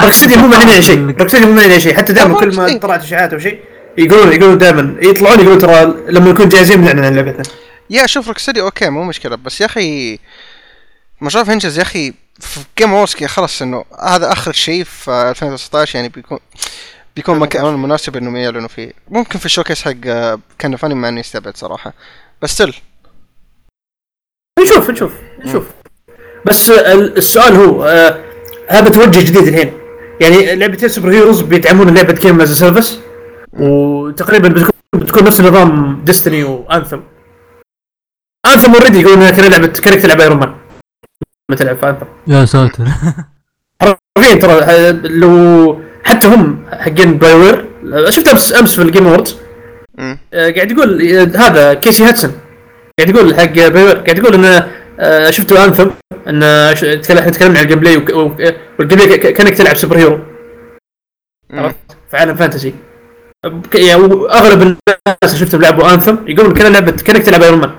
روكستدي 0.00 0.36
مو 0.36 0.54
اي 0.54 0.82
شيء. 0.82 1.16
روكستدي 1.20 1.46
مو 1.46 1.60
اي 1.60 1.80
شيء. 1.80 1.96
حتى 1.96 2.12
دائما 2.12 2.40
كل 2.40 2.56
ما 2.56 2.62
روكستدي. 2.62 2.78
طلعت 2.78 3.02
اشاعات 3.02 3.32
أو 3.32 3.38
شيء 3.38 3.64
يقولون 3.98 4.32
يقولون 4.32 4.58
دائما 4.58 4.96
يطلعون 5.02 5.40
يقولون 5.40 5.58
ترى 5.58 5.84
لما 6.08 6.32
نكون 6.32 6.48
جاهزين 6.48 6.80
بنعلن 6.80 7.04
عن 7.04 7.16
لعبتنا 7.16 7.42
yeah 7.90 8.06
شوف 8.06 8.28
روكستدي 8.28 8.60
okay 8.60 8.90
مو 8.90 9.04
مشكلة. 9.04 9.36
بس 9.36 9.60
يا 9.60 9.66
أخي 9.66 10.18
مشروع 11.20 11.44
افنجرز 11.44 11.78
يا 11.78 11.82
أخي 11.82 12.14
في 12.40 12.60
جيم 12.78 12.92
اووردز 12.92 13.14
خلاص 13.14 13.62
إنه 13.62 13.84
هذا 14.02 14.32
آخر 14.32 14.52
شيء 14.52 14.84
في 14.84 15.10
2019 15.30 15.96
يعني 15.96 16.08
بيكون 16.08 16.38
بيكون 17.16 17.38
مكان 17.38 17.74
مناسب 17.74 18.16
انهم 18.16 18.36
يعلنوا 18.36 18.68
فيه. 18.68 18.92
ممكن 19.08 19.38
في 19.38 19.46
ال 19.46 19.50
showcase 19.50 19.82
حق 19.82 19.90
كان 20.58 20.76
فاني 20.76 20.94
مع 20.94 21.08
إني 21.08 21.20
استبعد 21.20 21.56
صراحة. 21.56 21.92
بس 22.42 22.50
still 22.50 22.74
نشوف 24.62 24.90
نشوف 24.90 25.12
نشوف. 25.44 25.64
بس 26.46 26.70
ال- 26.70 27.16
السؤال 27.16 27.56
هو 27.56 27.84
آه 27.84 28.24
هذا 28.68 28.88
توجه 28.88 29.20
جديد 29.20 29.36
الحين. 29.48 29.72
يعني 30.20 30.54
لعبتين 30.56 30.88
super 30.88 31.10
heroes 31.12 31.40
بيدعمون 31.40 31.94
لعبة 31.94 32.12
game 32.14 32.40
as 32.40 32.58
service 32.58 32.98
وتقريبا 33.52 34.48
بتكون 34.48 34.70
بتكون 34.94 35.24
نفس 35.24 35.40
نظام 35.40 36.00
Destiny 36.04 36.44
و 36.44 36.52
Anthem 36.52 37.00
Anthem 38.46 38.74
already 38.74 39.00
يقولون 39.00 39.22
إنها 39.22 39.48
لعبه 39.48 39.66
كانك 39.66 40.02
تلعب 40.02 40.20
Iron 40.20 40.38
Man 40.38 40.59
تلعب 41.56 41.76
في 41.76 41.88
Anthem 41.88 42.06
يا 42.26 42.44
ساتر. 42.44 42.84
حرفيا 43.82 44.34
ترى 44.34 44.52
آه، 44.52 44.90
لو 44.90 45.80
حتى 46.04 46.26
هم 46.28 46.64
حقين 46.72 47.18
BioWare 47.18 47.64
شفت 48.10 48.28
أمس 48.28 48.52
أمس 48.52 48.74
في 48.76 48.82
ال 48.82 48.87
Game 48.87 49.06
Awards. 49.06 49.36
آه، 49.98 50.16
قاعد 50.50 50.70
يقول 50.70 51.02
آه، 51.16 51.22
هذا 51.48 51.74
Casey 51.74 52.04
Hudson. 52.04 52.32
قاعد 52.98 53.10
يقول 53.16 53.34
حق 53.34 53.44
BioWare 53.52 53.96
قاعد 53.96 54.18
يقول 54.18 54.34
إنه 54.34 54.66
شفتوا 55.30 55.64
Anthem 55.64 55.88
إنه 56.28 56.72
إحنا 56.72 57.30
تكلمنا 57.30 57.58
عن 57.58 57.64
ال 57.64 57.80
gameplay 57.80 57.96
وال 58.78 58.98
gameplay 58.98 59.18
ك- 59.18 59.32
كأنك 59.32 59.54
تلعب 59.54 59.76
superhero. 59.76 60.20
عرفت؟ 61.52 61.76
في 62.10 62.16
عالم 62.16 62.34
fantasy 62.34 62.74
يعني 63.74 64.02
اغلب 64.30 64.62
الناس 64.62 64.76
اللي 65.34 65.36
شفتهم 65.46 65.60
لعبوا 65.62 65.94
Anthem 65.94 66.16
يقولون 66.26 66.54
كان 66.54 66.72
لعبه 66.72 66.92
كأنك 66.92 67.22
تلعب 67.22 67.42
Iron 67.42 67.58
Man 67.60 67.70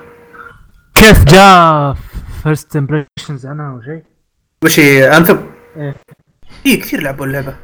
كيف 0.94 1.24
جاء 1.24 1.96
first 2.42 2.76
impressions 2.76 3.46
عنها 3.46 3.70
أو 3.72 3.82
شيء؟ 3.82 4.02
وش 4.64 4.80
هي 4.80 5.16
Anthem؟ 5.16 5.36
إيه. 5.76 5.94
اي 6.66 6.76
كثير 6.76 7.00
لعبوا 7.02 7.26
اللعبة 7.26 7.56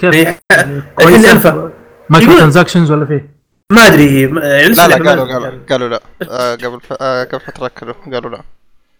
كيف؟ 0.00 0.14
الحين 0.52 0.82
كويسة؟ 0.96 1.32
أنفع. 1.32 1.68
مايكرو 2.10 2.28
يقول- 2.30 2.38
transactions 2.40 2.90
ولا 2.90 3.06
فيه؟ 3.06 3.36
ما 3.72 3.86
أدري 3.86 4.22
يعني 4.22 4.68
لا 4.68 4.88
لا 4.88 4.94
قالوا 5.10 5.32
قالوا 5.32 5.60
قالوا 5.70 5.88
لا 5.88 6.00
آه 6.30 6.54
قبل 6.54 6.80
ف... 6.80 6.92
آه 7.00 7.24
قبل 7.24 7.40
فترة 7.40 7.68
قالوا 7.68 7.94
قالوا 8.12 8.30
لا 8.30 8.42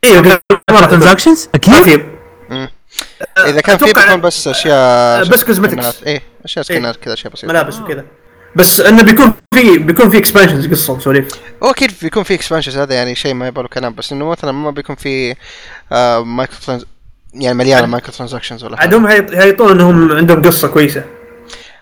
أيوه 0.05 0.23
قالوا. 0.71 0.87
transactions؟ 0.87 1.49
ما 1.49 1.51
أكيد؟ 1.55 1.83
في. 1.83 2.69
إذا 3.39 3.61
كان 3.61 3.79
في 3.79 3.85
بيكون 3.85 4.21
بس 4.21 4.49
أشياء 4.49 5.25
بس 5.25 5.45
cosmetics. 5.45 6.07
إيه 6.07 6.23
أشياء 6.45 6.65
skin 6.65 6.90
ات 6.90 6.97
كذا 6.97 7.15
أشياء 7.15 7.33
بسيطة 7.33 7.49
ملابس 7.53 7.81
وكذا 7.81 8.05
بس 8.57 8.81
انه 8.81 9.03
بيكون 9.03 9.33
في 9.55 9.79
بيكون 9.79 10.11
في 10.11 10.19
expansions 10.19 10.67
قصة 10.67 10.93
وسواليف 10.93 11.29
هو 11.63 11.71
أكيد 11.71 11.93
بيكون 12.03 12.23
في 12.23 12.35
expansions 12.35 12.77
هذا 12.79 12.95
يعني 12.95 13.15
شيء 13.15 13.35
ما 13.35 13.47
يبغى 13.47 13.69
كلام 13.69 13.95
بس 13.95 14.13
إنه 14.13 14.31
مثلا 14.31 14.53
ما 14.53 14.71
بيكون 14.71 14.97
في 14.97 15.35
آه 15.93 16.25
micro 16.25 16.57
trans... 16.67 16.85
يعني 17.35 17.59
مليانة 17.59 17.87
micro 17.87 18.13
transactions 18.13 18.65
ولا 18.65 18.77
حاجة. 18.77 18.97
هم 18.97 19.07
هيط- 19.07 19.35
هيطون 19.35 19.71
إنهم 19.71 20.13
عندهم 20.13 20.43
قصة 20.43 20.69
كويسة. 20.69 21.05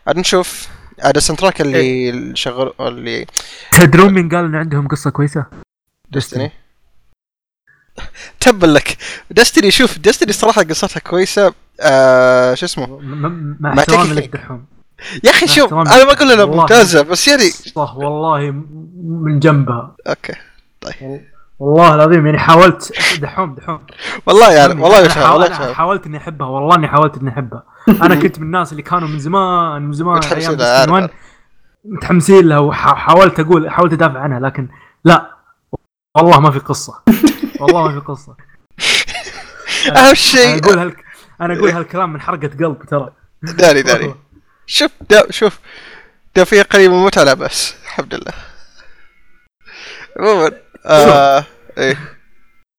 عاد 0.06 0.18
نشوف. 0.18 0.68
هذا 1.00 1.16
ال 1.18 1.22
soundtrack 1.22 1.60
اللي 1.60 2.36
شغل 2.36 2.72
اللي 2.80 3.26
تدرون 3.72 4.12
مين 4.12 4.28
قال 4.28 4.44
ان 4.44 4.54
عندهم 4.54 4.88
قصة 4.88 5.10
كويسة؟ 5.10 5.44
ديستني 6.10 6.52
تبا 8.40 8.66
لك. 8.66 8.96
Destiny 9.30 9.70
شوف 9.70 9.98
Destiny 9.98 10.32
صراحة 10.32 10.62
قصتها 10.62 11.00
كويسة. 11.00 11.54
آه 11.80 12.54
شو 12.54 12.66
اسمه؟ 12.66 12.86
مع 13.60 13.74
ما 13.74 13.80
احترامي 13.80 14.02
تكفي. 14.08 14.20
لك 14.20 14.28
دحوم. 14.36 14.64
يا 15.24 15.30
أخي 15.30 15.46
شوف 15.46 15.72
أنا 15.74 16.04
ما 16.04 16.12
أقول 16.12 16.32
إنها. 16.32 16.44
ممتازة 16.44 17.02
بس 17.02 17.28
يعني 17.28 17.50
صح 17.50 17.96
والله 17.96 18.50
من 19.04 19.40
جنبها. 19.40 19.96
okay 20.06 20.32
والله 21.58 21.94
العظيم 21.94 22.26
يعني 22.26 22.38
حاولت. 22.38 22.92
دحوم 23.20 23.54
دحوم. 23.54 23.80
والله 24.26 24.52
يعني 24.52 24.72
أنا 24.72 24.82
والله 24.82 24.98
يا 25.00 25.08
شباب 25.08 25.32
والله 25.32 25.72
حاولت 25.74 26.06
إني 26.06 26.16
أحبها 26.16 26.46
والله 26.48 26.76
إني 26.76 26.88
حاولت 26.88 27.16
إني 27.16 27.30
أحبها. 27.30 27.62
أنا 28.06 28.14
كنت 28.14 28.38
من 28.38 28.46
الناس 28.46 28.72
اللي 28.72 28.82
كانوا 28.82 29.08
من 29.08 29.18
زمان 29.18 29.82
من 29.82 29.92
زمان 29.92 30.16
متحمسين 30.16 30.48
أيام 30.48 30.58
لها، 30.58 30.86
Destiny 30.86 30.90
عارف. 30.90 30.92
1 30.92 31.10
متحمسين 31.84 32.48
لها 32.48 32.58
وحاولت 32.58 33.40
أقول 33.40 33.70
حاولت 33.70 33.92
أدافع 33.92 34.18
عنها 34.20 34.40
لكن 34.40 34.68
لا. 35.04 35.30
والله 36.16 36.40
ما 36.40 36.50
في 36.50 36.58
قصة. 36.58 36.94
والله 37.60 37.82
ما 37.88 38.00
في 38.00 38.06
قصة. 38.06 38.36
أهم 39.96 40.14
شيء 40.14 40.64
أقول 40.64 40.78
هالك 40.78 41.04
أنا 41.40 41.54
أقول 41.54 41.70
هالكلام 41.70 42.12
من 42.12 42.20
حرقة 42.20 42.48
قلب 42.48 42.82
ترى. 42.90 43.10
داري 43.42 43.82
داري. 43.82 44.14
شوف 44.66 44.90
دا 45.10 45.26
شوف. 45.30 45.58
دا 46.36 46.44
في 46.44 46.62
قريب 46.62 46.90
متعة 46.90 47.24
لا 47.24 47.34
بس 47.34 47.74
الحمد 47.84 48.14
لله. 48.14 48.32
عموما 50.20 50.50
آه 50.86 51.44
إيه. 51.78 51.96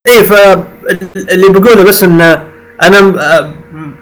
إيه 0.07 0.21
فاللي 0.21 1.49
بقوله 1.49 1.83
بس 1.83 2.03
إن 2.03 2.21
أنا 2.83 2.99
آه، 2.99 3.53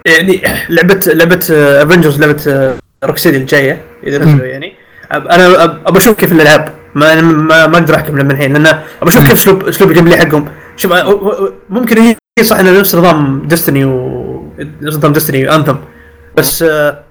يعني 0.06 0.42
لعبة 0.70 1.00
لعبة 1.08 1.46
Avengers 1.84 2.20
لعبة 2.20 2.76
Rocksteady 3.04 3.38
الجاية 3.38 3.86
إذا 4.08 4.18
نزلوا 4.18 4.46
يعني. 4.46 4.76
أنا 5.12 5.64
ابى 5.64 5.98
أشوف 5.98 6.18
كيف 6.20 6.32
الألعاب. 6.32 6.76
ما 6.96 7.22
ما, 7.22 7.68
ما 7.68 7.78
أقدر 7.78 7.96
أحكم 7.96 8.14
من 8.14 8.32
الحين 8.32 8.54
لأن 8.54 8.66
ابى 8.66 9.10
أشوف 9.10 9.24
كيف 9.28 9.32
اسلوب 9.34 9.68
أسلوب 9.68 9.90
ال 9.90 10.06
gameplay 10.06 10.20
حقهم. 10.20 10.52
شوف 10.76 10.92
آه، 10.92 11.54
ممكن 11.70 11.98
هي 11.98 12.16
صح 12.44 12.58
إنه 12.60 12.80
نفس 12.80 12.96
نظام 12.96 13.48
Destiny 13.48 13.86
و 13.86 14.54
نفس 14.60 14.98
نظام 14.98 15.14
Destiny 15.14 15.50
و 15.50 15.53
Anthem 15.53 15.76
بس 16.36 16.64
آه، 16.64 17.04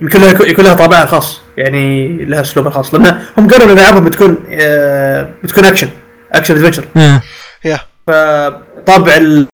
يمكن 0.00 0.20
لها 0.20 0.30
يكون 0.30 0.64
لها 0.64 0.74
طابعها 0.74 1.02
الخاص. 1.02 1.40
يعني 1.56 2.08
لها 2.24 2.40
أسلوبها 2.40 2.70
الخاص. 2.70 2.94
لأن 2.94 3.26
هم 3.38 3.48
قالوا 3.50 3.66
إن 3.66 3.70
ألعابهم 3.78 4.04
بتكون 4.04 4.34
بتكون 5.42 5.64
action 5.64 5.90
action 6.32 6.54
adventure 6.56 6.88
يا 7.64 7.80
فطابع 8.06 9.16
ال... 9.16 9.48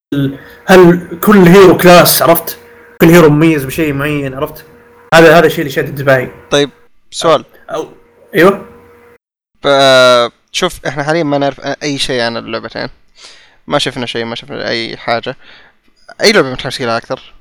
هل 0.66 1.09
كل 1.20 1.38
hero 1.38 1.76
class 1.76 2.22
عرفت؟ 2.22 2.59
كل 3.01 3.07
hero 3.06 3.30
مميز 3.30 3.64
بشيء 3.64 3.93
معين 3.93 4.34
عرفت؟ 4.34 4.64
هذا 5.14 5.38
هذا 5.38 5.47
الشيء 5.47 5.61
اللي 5.61 5.70
شد 5.70 5.88
انتباهي 5.88 6.28
طيب 6.51 6.70
سؤال. 7.11 7.45
أو 7.70 7.88
أيوه. 8.34 8.66
ف- 9.62 10.32
شوف 10.53 10.86
إحنا 10.86 11.03
حاليا 11.03 11.22
ما 11.22 11.38
نعرف 11.38 11.61
أي 11.61 11.99
شيء 11.99 12.20
عن 12.20 12.36
اللعبتين. 12.36 12.88
ما 13.66 13.78
شفنا 13.78 14.07
شيء 14.07 14.24
ما 14.24 14.34
شفنا 14.34 14.68
أي 14.68 14.97
حاجة. 14.97 15.36
أي 16.20 16.32
لعبة 16.32 16.51
متحمس 16.53 16.80
لها 16.80 16.97
أكثر؟ 16.97 17.34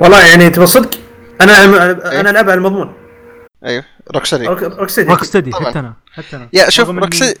والله 0.00 0.26
يعني 0.28 0.50
تبى 0.50 0.66
صدق؟ 0.66 0.98
أنا 1.40 1.64
أنا 2.20 2.30
العبها 2.30 2.52
على 2.52 2.58
المضمون. 2.58 2.94
أيوه 3.64 3.84
Rocksteady. 4.14 4.46
Rocksteady 4.46 5.10
Rocksteady. 5.10 5.52
حتى 5.52 5.78
أنا 5.78 5.94
حتى 6.12 6.36
أنا. 6.36 6.48
يا 6.52 6.70
شوف 6.70 6.88
Rocksteady 6.88 7.40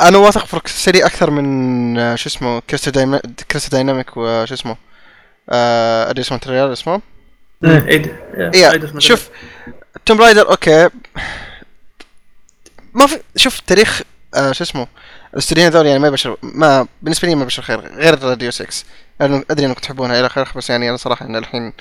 أنا 0.00 0.18
واثق 0.18 0.46
في 0.46 0.56
Rocksteady 0.56 1.06
أكثر 1.06 1.30
من 1.30 1.98
آه، 1.98 2.14
شو 2.14 2.28
اسمه 2.28 2.60
Crystal 2.60 2.92
Dyna... 2.92 3.20
Crystal 3.50 3.70
Dynamics 3.70 4.16
وشو 4.16 4.54
اسمه 4.54 4.76
آه 5.50 6.10
Eidos 6.10 6.32
Montreal 6.32 6.72
اسمه؟ 6.72 7.00
إيه. 7.64 7.80
عيد 7.80 8.16
يا 8.54 8.98
شوف 8.98 9.28
Tomb 10.06 10.20
Raider 10.20 10.50
okay. 10.50 10.88
ما 12.94 13.06
في 13.06 13.20
شوف 13.36 13.60
تاريخ 13.60 14.02
آه 14.34 14.52
شو 14.52 14.64
اسمه 14.64 14.86
الاستوديوهين 15.34 15.72
هذول 15.72 15.86
يعني 15.86 15.98
ما 15.98 16.08
يبشر 16.08 16.36
ما 16.42 16.86
بالنسبة 17.02 17.28
لي 17.28 17.34
ما 17.34 17.42
يبشر 17.42 17.62
خير 17.62 17.80
غير 17.80 18.22
راديو 18.22 18.50
6 18.50 18.66
لأنه 18.66 18.86
أدري 19.20 19.66
أنكم 19.66 19.80
تحبونها 19.80 20.18
إلى 20.20 20.26
آخره 20.26 20.52
بس 20.56 20.70
يعني 20.70 20.88
أنا 20.88 20.96
صراحة 20.96 21.26
إن 21.26 21.36
الحين 21.36 21.72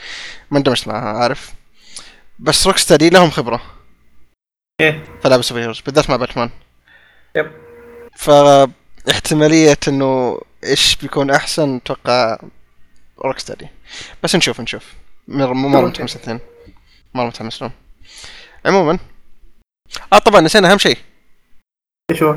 ما 0.51 0.57
اندمجت 0.57 0.88
معها 0.88 1.17
عارف. 1.17 1.53
بس 2.39 2.67
Rocksteady 2.67 3.09
لهم 3.09 3.29
خبرة. 3.29 3.61
إيه. 4.81 5.03
في 5.19 5.25
العاب 5.25 5.39
ال 5.39 5.61
superheroes 5.61 5.81
بالذات 5.81 6.09
مع 6.09 6.15
Batman 6.15 6.49
yep. 7.36 7.51
فاحتمالية 8.17 9.77
إنه 9.88 10.41
إيش 10.63 10.95
بيكون 10.95 11.31
أحسن 11.31 11.75
أتوقع 11.75 12.38
Rocksteady 13.25 13.67
بس 14.23 14.36
نشوف 14.36 14.61
نشوف. 14.61 14.93
مر- 15.27 15.53
مرة 15.53 15.77
okay. 15.79 15.88
متحمس 15.89 16.15
الاثنين. 16.15 16.39
مرة 17.13 17.25
متحمس 17.27 17.61
لهم. 17.61 17.71
عموما. 18.65 18.99
آه 20.13 20.17
طبعا 20.17 20.41
نسينا 20.41 20.71
أهم 20.71 20.77
شيء. 20.77 20.97
إيش 22.11 22.23
هو؟ 22.23 22.36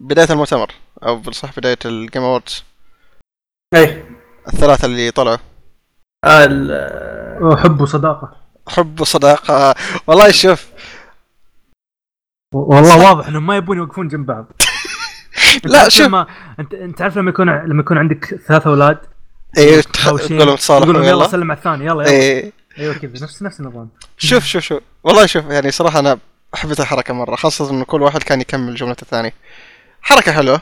بداية 0.00 0.30
المؤتمر 0.30 0.72
أو 1.02 1.16
بالصح 1.16 1.56
بداية 1.56 1.78
ال 1.84 1.92
Game 1.92 2.22
Awards 2.22 2.64
إيه. 3.74 4.04
الثلاثة 4.48 4.86
اللي 4.86 5.10
طلعوا. 5.10 5.36
آه، 6.24 6.44
ال- 6.44 7.58
حب 7.58 7.80
وصداقة. 7.80 8.36
حب 8.68 9.00
وصداقة. 9.00 9.74
والله 10.06 10.30
شوف. 10.30 10.66
والله 12.54 12.98
واضح 13.10 13.26
إنهم 13.28 13.46
ما 13.46 13.56
يبون 13.56 13.76
يوقفون 13.76 14.08
جنب 14.08 14.26
بعض. 14.26 14.46
أنت 15.54 15.66
لا 15.66 15.78
عارف 15.80 15.92
شوف. 15.92 16.06
لما 16.06 16.26
انت 16.60 16.74
أنت 16.74 17.02
عارف 17.02 17.16
لما 17.18 17.30
يكون 17.30 17.50
لما 17.50 17.80
يكون 17.80 17.98
عندك 17.98 18.24
ثلاث 18.48 18.66
أولاد؟ 18.66 18.98
إيه 19.58 19.78
متهاوشين، 19.78 20.26
تقول 20.36 20.46
لهم 20.46 20.56
تصالحوا 20.56 20.84
يقول 20.84 20.94
لهم 20.96 21.04
يلا 21.04 21.22
يلا. 21.22 21.28
سلم 21.28 21.50
على 21.50 21.58
الثاني 21.58 21.84
يلا 21.86 22.02
يلا. 22.02 22.10
إيه. 22.10 22.52
أيوه 22.78 22.94
كذا 22.94 23.24
نفس 23.24 23.42
نفس 23.42 23.60
النظام. 23.60 23.88
شوف 24.18 24.44
شوف 24.44 24.62
شوف. 24.62 24.82
والله 25.04 25.26
شوف 25.26 25.44
يعني 25.46 25.70
صراحة 25.70 25.98
أنا 25.98 26.18
حبيت 26.54 26.80
الحركة 26.80 27.14
مرة 27.14 27.36
خاصة 27.36 27.70
إنه 27.70 27.84
كل 27.84 28.02
واحد 28.02 28.22
كان 28.22 28.40
يكمل 28.40 28.74
جملة 28.74 28.96
الثاني 29.02 29.32
حركة 30.02 30.32
حلوة. 30.32 30.60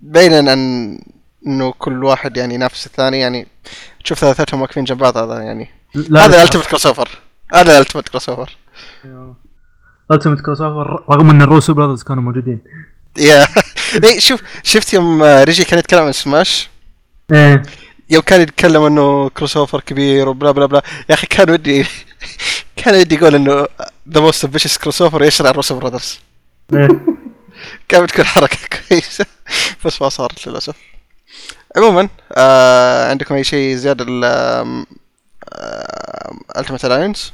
بين 0.00 0.32
أن 0.48 0.98
إنه 1.46 1.72
كل 1.72 2.04
واحد 2.04 2.36
يعني 2.36 2.54
ينافس 2.54 2.86
الثاني 2.86 3.20
يعني 3.20 3.46
تشوف 4.04 4.18
ثلاثتهم 4.18 4.62
واقفين 4.62 4.84
جنب 4.84 4.98
بعض 4.98 5.16
هذا 5.16 5.42
يعني 5.42 5.68
لا 5.94 6.26
هذا 6.26 6.42
التيمت 6.42 6.66
كروس 6.66 6.86
اوفر 6.86 7.08
هذا 7.54 7.78
التيمت 7.78 8.08
كروس 8.08 8.28
اوفر 8.28 8.56
التيمت 10.10 10.40
كروس 10.40 10.60
اوفر 10.60 11.04
رغم 11.10 11.30
إن 11.30 11.42
ال 11.42 11.47
Russo 11.47 11.74
Brothers 11.74 12.02
كانوا 12.02 12.22
موجودين. 12.22 12.60
يا 13.18 13.46
إيه 14.04 14.18
شوف 14.18 14.42
شفت 14.62 14.94
يوم 14.94 15.22
Reggie 15.22 15.64
كان 15.64 15.78
يتكلم 15.78 16.02
عن 16.02 16.12
سماش؟ 16.12 16.70
إيه. 17.32 17.62
يوم 18.10 18.22
كان 18.22 18.40
يتكلم 18.40 18.82
إنه 18.82 19.28
crossover 19.28 19.80
كبير 19.80 20.28
وبلا 20.28 20.50
بلا 20.50 20.66
بلا. 20.66 20.82
يا 21.08 21.14
أخي 21.14 21.26
كان 21.26 21.50
ودي 21.50 21.86
كان 22.76 22.94
ودي 22.94 23.14
يقول 23.14 23.34
إنه 23.34 23.66
the 24.08 24.20
most 24.20 24.44
ambitious 24.44 24.78
crossover 24.78 25.22
يشرع 25.22 25.50
ال 25.50 25.55
Russo 25.55 25.78
Brothers. 25.78 26.20
إيه. 26.74 26.88
كانت 27.88 28.02
بتكون 28.02 28.24
حركة 28.24 28.58
كويسة. 28.88 29.26
بس 29.84 30.02
ما 30.02 30.08
صارت 30.08 30.48
للأسف. 30.48 30.76
عموما 31.76 32.08
آه 32.32 33.10
عندكم 33.10 33.34
أي 33.34 33.44
شيء 33.44 33.74
زيادة 33.76 34.04
ال 34.08 34.24
Ultimate 36.58 36.84
Alliance 36.84 37.32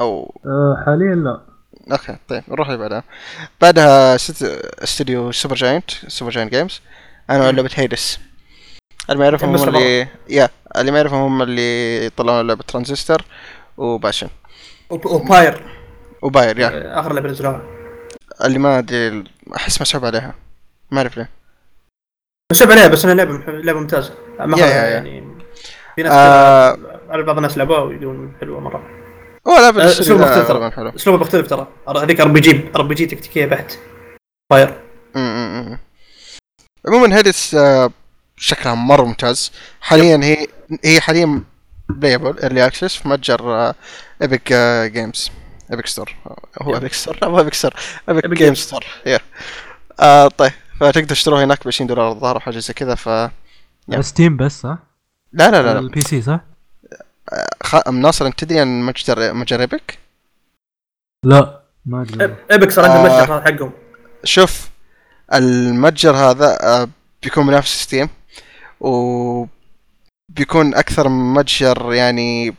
أو 0.00 0.34
آه، 0.46 0.82
حاليا 0.86 1.14
لا. 1.14 1.40
okay 1.92 2.16
طيب 2.28 2.42
نروح 2.48 2.66
اللي 2.68 2.78
بعدها. 2.78 3.02
بعدها 3.60 4.16
ست- 4.16 4.42
استوديو 4.82 5.32
Supergiant 5.32 5.90
Supergiant 5.90 6.54
Games 6.54 6.80
أنا 7.30 7.52
لعبة 7.52 7.70
Hades 7.74 8.18
اللي 9.10 9.18
ما 9.18 9.24
يعرفهم 9.24 9.56
هم. 9.56 9.68
اللي 9.68 10.08
يا 10.28 10.48
اللي 10.76 10.90
ما 10.90 10.96
يعرفهم 10.98 11.20
هم 11.22 11.42
اللي 11.42 12.10
طلعوا 12.16 12.42
لعبة 12.42 12.62
ترانزستور 12.62 13.22
و 13.76 13.82
Bastion. 13.82 14.28
و 14.90 15.02
Pyre. 15.02 15.64
و 16.22 16.29
Pyre 16.29 16.58
yeah. 16.58 17.00
آخر 17.00 17.12
لعبة 17.12 17.28
نزلوها. 17.28 17.62
اللي 18.44 18.58
ما 18.58 18.78
أدري 18.78 19.24
أحس 19.56 19.80
مسحوب 19.80 20.04
عليها. 20.04 20.34
ما 20.90 20.98
أعرف 20.98 21.16
ليه. 21.16 21.28
بس 22.52 22.62
عليها 22.62 22.88
بس 22.88 23.04
أنا 23.04 23.12
لعبه 23.14 23.52
لعبه 23.52 23.80
ممتازه 23.80 24.14
ما 24.40 24.58
يا- 24.58 24.66
يا-. 24.66 24.70
يعني 24.90 25.24
في 25.96 26.02
ناس 26.02 26.12
آه. 26.12 26.78
على 27.10 27.22
بعض 27.22 27.36
الناس 27.36 27.58
لعبوها 27.58 27.80
ويقولون 27.80 28.32
حلوة 28.40 28.60
مرة. 28.60 28.82
هو 29.48 29.52
لعبة 29.58 29.80
آه، 29.82 29.84
الاستوديو 29.84 30.16
اسلوب 30.16 30.20
ذا 30.20 30.40
مختلف. 30.40 30.74
ترى 30.76 30.92
أسلوبه 30.96 31.18
مختلف 31.20 31.46
ترى. 31.50 31.66
هذيك 32.02 32.20
أر 32.20 32.28
بي 32.28 32.40
جي 32.40 32.60
أر 32.76 32.82
بي 32.82 32.94
جي 32.94 33.06
تكتيكية 33.06 33.46
بحت 33.46 33.72
امم 35.16 35.78
عموما 36.88 37.16
Hades 37.16 37.54
آه، 37.54 37.90
شكلها 38.36 38.74
مرة 38.74 39.02
ممتاز. 39.04 39.52
حاليا 39.80 40.20
هي 40.24 40.46
هي 40.84 41.00
حاليا 41.00 41.42
playable 41.88 42.38
early 42.38 42.66
access 42.66 42.96
في 42.96 43.08
متجر 43.08 43.72
Epic 44.22 44.52
Games 44.92 45.30
Epic 45.70 45.86
Store 45.86 46.14
هو 46.62 46.74
Epic 46.74 46.92
Store 46.92 47.16
مو 47.22 47.38
Epic 47.38 47.54
Store 47.54 47.72
Epic 48.08 48.26
Games. 48.28 48.56
Store 48.58 48.84
yeah 49.06 49.20
طيب. 50.28 50.52
فتقدر 50.82 51.08
تشتروها 51.08 51.44
هناك 51.44 51.64
ب 51.64 51.68
20 51.68 51.88
دولار 51.88 52.12
الظاهر 52.12 52.34
أو 52.34 52.40
حاجة 52.40 52.58
زي 52.58 52.74
كذا 52.74 52.94
ف 52.94 53.08
لا 53.08 53.30
على 53.92 54.02
Steam 54.02 54.36
بس 54.36 54.60
صح؟ 54.60 54.78
لا 55.32 55.50
لا 55.50 55.62
لا 55.62 55.78
ال 55.78 56.00
PC 56.00 56.22
صح؟ 56.22 56.40
خ... 57.62 57.88
ناصر 57.88 58.26
أنت 58.26 58.44
تدري 58.44 58.60
عن 58.60 58.82
متجر 58.82 59.34
متجر 59.34 59.60
Epic؟ 59.60 59.98
لا 61.26 61.62
ما 61.86 62.02
أدري 62.02 62.36
Epic 62.50 62.70
صار 62.70 62.84
عندهم 62.84 63.06
آه. 63.06 63.22
متجر 63.22 63.40
حقهم 63.42 63.72
شوف 64.24 64.70
المتجر 65.34 66.16
هذا 66.16 66.58
آه، 66.62 66.88
بيكون 67.22 67.46
منافس 67.46 67.82
ستيم 67.82 68.08
و 68.80 69.46
بيكون 70.28 70.74
أكثر 70.74 71.08
متجر 71.08 71.92
يعني 71.92 72.54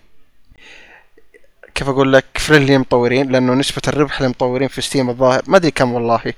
كيف 1.75 1.89
أقول 1.89 2.13
لك 2.13 2.25
friendly 2.35 2.73
للمطورين 2.73 3.31
لأنه 3.31 3.53
نسبة 3.53 3.81
الربح 3.87 4.21
للمطورين 4.21 4.67
في 4.67 4.81
ستيم 4.81 5.09
الظاهر 5.09 5.41
ما 5.47 5.57
أدري 5.57 5.71
كم 5.71 5.93
والله 5.93 6.33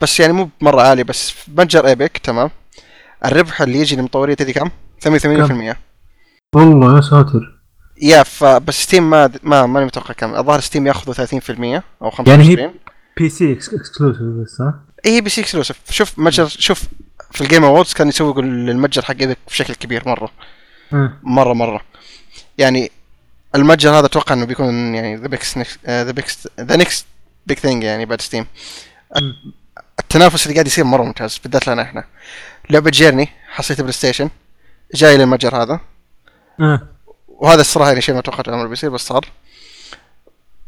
بس 0.00 0.20
يعني 0.20 0.32
مو 0.32 0.48
مرة 0.60 0.82
عالي 0.82 1.04
بس 1.04 1.30
في 1.30 1.50
متجر 1.50 1.86
إيبك 1.86 2.18
تمام؟ 2.18 2.50
الربح 3.24 3.62
اللي 3.62 3.78
يجي 3.78 3.96
للمطورين 3.96 4.36
تدري 4.36 4.52
كم؟ 4.52 4.70
88% 5.04 5.76
والله 6.54 6.96
يا 6.96 7.00
ساتر. 7.00 7.60
yeah 8.02 8.22
فبس 8.22 8.74
ستيم 8.82 9.10
ما 9.10 9.30
ما 9.42 9.66
ماني 9.66 9.86
متوقع 9.86 10.14
كم. 10.14 10.34
الظاهر 10.34 10.60
ستيم 10.60 10.86
ياخذوا 10.86 11.14
30% 11.14 11.82
أو 12.02 12.10
25% 12.10 12.28
يعني 12.28 12.44
هي- 12.48 12.70
بي 13.16 13.28
سي 13.28 13.52
exclusive 13.52 14.22
بس 14.22 14.48
صح؟ 14.50 14.74
إيه 15.06 15.20
PC 15.20 15.40
exclusive 15.40 15.76
شوف 15.90 16.18
متجر 16.18 16.46
شوف 16.48 16.82
في 17.30 17.40
ال 17.40 17.45
Game 17.45 17.64
Awards 17.64 17.92
كان 17.92 18.08
يسوقوا 18.08 18.42
للمتجر 18.42 19.02
حق 19.02 19.14
إيبك 19.20 19.38
بشكل 19.48 19.74
كبير 19.74 20.02
مرة. 20.08 20.30
آه. 20.92 21.12
مرة 21.22 21.52
مرة. 21.52 21.80
يعني 22.58 22.90
المتجر 23.54 23.90
هذا 23.98 24.06
أتوقع 24.06 24.34
إنه 24.34 24.44
بيكون 24.44 24.94
يعني 24.94 25.16
the 25.16 25.28
biggest 25.28 25.58
the 25.86 26.10
biggest 26.10 26.48
the 26.60 26.76
next 26.76 27.06
big 27.46 27.58
thing 27.58 27.82
يعني 27.84 28.06
بعد 28.06 28.20
ستيم. 28.20 28.46
التنافس 30.00 30.42
اللي 30.46 30.54
قاعد 30.54 30.66
يصير 30.66 30.84
مرة 30.84 31.02
ممتاز 31.02 31.38
بالذات 31.38 31.68
لنا 31.68 31.82
إحنا. 31.82 32.04
لعبة 32.70 32.90
Journey 32.90 33.28
حصلت 33.48 33.80
بلاي 33.80 33.92
ستيشن 33.92 34.30
جاي 34.94 35.16
للمتجر 35.16 35.62
هذا. 35.62 35.80
آه. 36.60 36.88
وهذا 37.28 37.60
الصراحة 37.60 37.88
يعني 37.88 38.00
شيء 38.00 38.14
ما 38.14 38.20
توقعت 38.20 38.48
عمره 38.48 38.68
بيصير 38.68 38.90
بس 38.90 39.00
صار. 39.00 39.26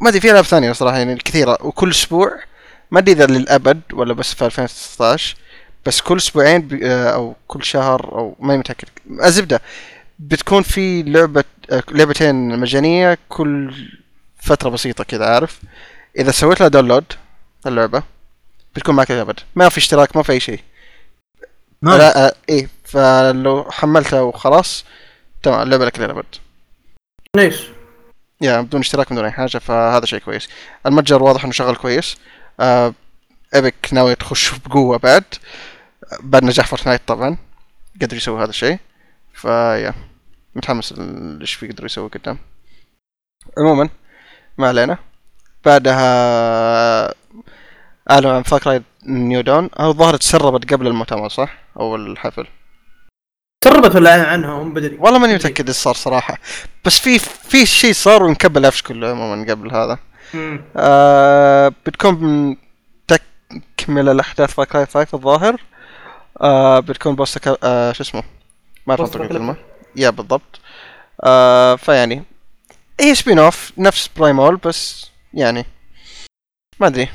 ما 0.00 0.08
أدري 0.08 0.20
في 0.20 0.30
ألعاب 0.30 0.44
ثانية 0.44 0.72
صراحة 0.72 0.98
يعني 0.98 1.16
كثيرة 1.16 1.58
وكل 1.60 1.90
أسبوع 1.90 2.40
ما 2.90 2.98
أدري 2.98 3.12
إذا 3.12 3.26
للأبد 3.26 3.80
ولا 3.92 4.14
بس 4.14 4.34
في 4.34 4.44
2016 4.44 5.36
بس 5.86 6.00
كل 6.00 6.16
أسبوعين 6.16 6.80
آه، 6.84 7.10
أو 7.10 7.36
كل 7.46 7.64
شهر 7.64 8.04
أو 8.12 8.36
ما 8.40 8.56
متأكد. 8.56 8.88
الزبدة 9.24 9.60
بتكون 10.18 10.62
في 10.62 11.02
لعبة 11.02 11.44
آه، 11.70 11.82
لعبتين 11.90 12.58
مجانية 12.58 13.18
كل 13.28 13.74
فترة 14.40 14.70
بسيطة 14.70 15.04
كذا 15.04 15.26
عارف؟ 15.26 15.60
إذا 16.18 16.30
سويت 16.30 16.60
لها 16.60 16.68
download 16.68 17.04
اللعبة 17.66 18.02
بتكون 18.74 18.94
معك 18.94 19.10
الابد 19.10 19.40
ما 19.54 19.68
في 19.68 19.78
اشتراك 19.78 20.16
ما 20.16 20.22
في 20.22 20.32
أي 20.32 20.40
شيء. 20.40 20.60
nice. 21.82 21.98
لا 21.98 22.26
آه 22.26 22.34
إيه 22.48 22.68
فلو 22.84 23.70
حملتها 23.70 24.20
وخلاص 24.20 24.84
تمام 25.42 25.62
اللعبه 25.62 25.84
لك 25.84 25.98
للابد 25.98 26.24
nice 27.36 27.62
yeah 28.40 28.60
بدون 28.60 28.80
اشتراك 28.80 29.12
بدون 29.12 29.24
أي 29.24 29.30
حاجة 29.30 29.58
فهذا 29.58 30.06
شيء 30.06 30.18
كويس. 30.18 30.48
المتجر 30.86 31.22
واضح 31.22 31.44
إنه 31.44 31.52
شغال 31.52 31.76
كويس. 31.76 32.16
آه 32.60 32.94
إيبك 33.54 33.88
ناوي 33.92 34.14
تخش 34.14 34.52
بقوة 34.58 34.98
بعد. 34.98 35.24
بعد 36.20 36.44
نجاح 36.44 36.66
فورتنايت 36.66 37.00
طبعا. 37.06 37.36
قدروا 38.02 38.16
يسووا 38.16 38.42
هذا 38.42 38.50
الشيء. 38.50 38.78
ف 39.34 39.46
yeah 39.46 39.94
متحمس 40.54 40.94
إيش 41.40 41.54
في 41.54 41.66
يقدروا 41.66 41.86
يسووا 41.86 42.08
قدام. 42.08 42.38
عموما 43.58 43.88
ما 44.58 44.68
علينا. 44.68 44.98
بعدها 45.64 47.14
اعلنوا 48.10 48.32
عن 48.32 48.42
Far 48.42 48.66
Cry 48.66 48.82
New 49.06 49.40
Dawn 49.40 49.70
أو 49.80 49.90
الظاهر 49.90 50.16
تسربت 50.16 50.72
قبل 50.72 50.86
المؤتمر 50.86 51.28
صح؟ 51.28 51.54
أو 51.80 51.96
الحفل. 51.96 52.46
سربت 53.64 53.96
ولا 53.96 54.26
عنهم 54.26 54.74
بدري. 54.74 54.96
والله 55.00 55.18
ماني 55.18 55.34
متأكد 55.34 55.68
إيش 55.68 55.76
صار 55.76 55.94
صراحة. 55.94 56.38
بس 56.84 56.98
في 56.98 57.18
في 57.18 57.66
شيء 57.66 57.92
صار 57.92 58.22
ونكب 58.22 58.56
العفش 58.56 58.82
كله 58.82 59.10
عموما 59.10 59.50
قبل 59.50 59.74
هذا. 59.74 59.98
مم. 60.34 60.64
آه 60.76 61.72
بتكون 61.86 62.56
تكمل 63.08 64.08
الاحداث 64.08 64.54
Far 64.54 64.74
Cry 64.74 64.86
5 64.86 65.08
الظاهر. 65.14 65.60
آه 66.40 66.80
بتكون 66.80 67.14
post 67.14 67.48
آه 67.64 67.92
شو 67.92 68.02
اسمه؟ 68.02 68.22
ما 68.86 68.94
أعرف 68.94 69.00
انطق 69.00 69.20
الكلمة. 69.20 69.56
yeah 69.96 70.10
بالضبط. 70.10 70.60
آه 71.24 71.76
فيعني 71.76 72.22
هي 73.00 73.14
spin-off 73.14 73.72
نفس 73.78 74.10
Primal 74.16 74.56
بس 74.56 75.10
يعني 75.34 75.66
ما 76.80 76.86
أدري. 76.86 77.08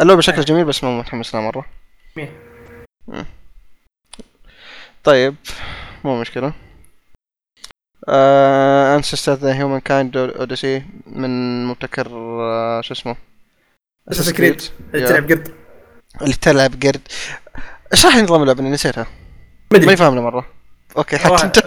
اللعبة 0.00 0.20
شكلها 0.20 0.42
جميل 0.42 0.64
بس 0.64 0.84
مو 0.84 0.98
متحمس 0.98 1.34
لها 1.34 1.42
مرة. 1.42 1.66
طيب 5.04 5.34
مو 6.04 6.20
مشكلة. 6.20 6.52
آه 8.08 8.96
Ancestors 8.96 9.32
The 9.32 9.54
Humankind 9.54 10.16
Odyssey 10.16 10.82
من 11.06 11.64
مبتكر 11.66 12.08
آه 12.12 12.80
شو 12.80 12.94
اسمه؟ 12.94 13.16
Assassin's 14.10 14.34
Creed. 14.36 14.62
yeah. 14.94 15.06
تلعب 15.06 15.28
قرد. 15.30 15.54
اللي 16.22 16.34
تلعب 16.34 16.70
قرد. 16.82 17.00
اشرح 17.92 18.16
لي 18.16 18.22
نظام 18.22 18.42
اللعبة 18.42 18.62
لاني 18.62 18.74
نسيتها. 18.74 19.06
مدري 19.72 19.86
ماني 19.86 19.96
فاهمه 19.96 20.20
مرة. 20.20 20.46
أوكي 20.96 21.18
حتى 21.18 21.44
أنت. 21.44 21.58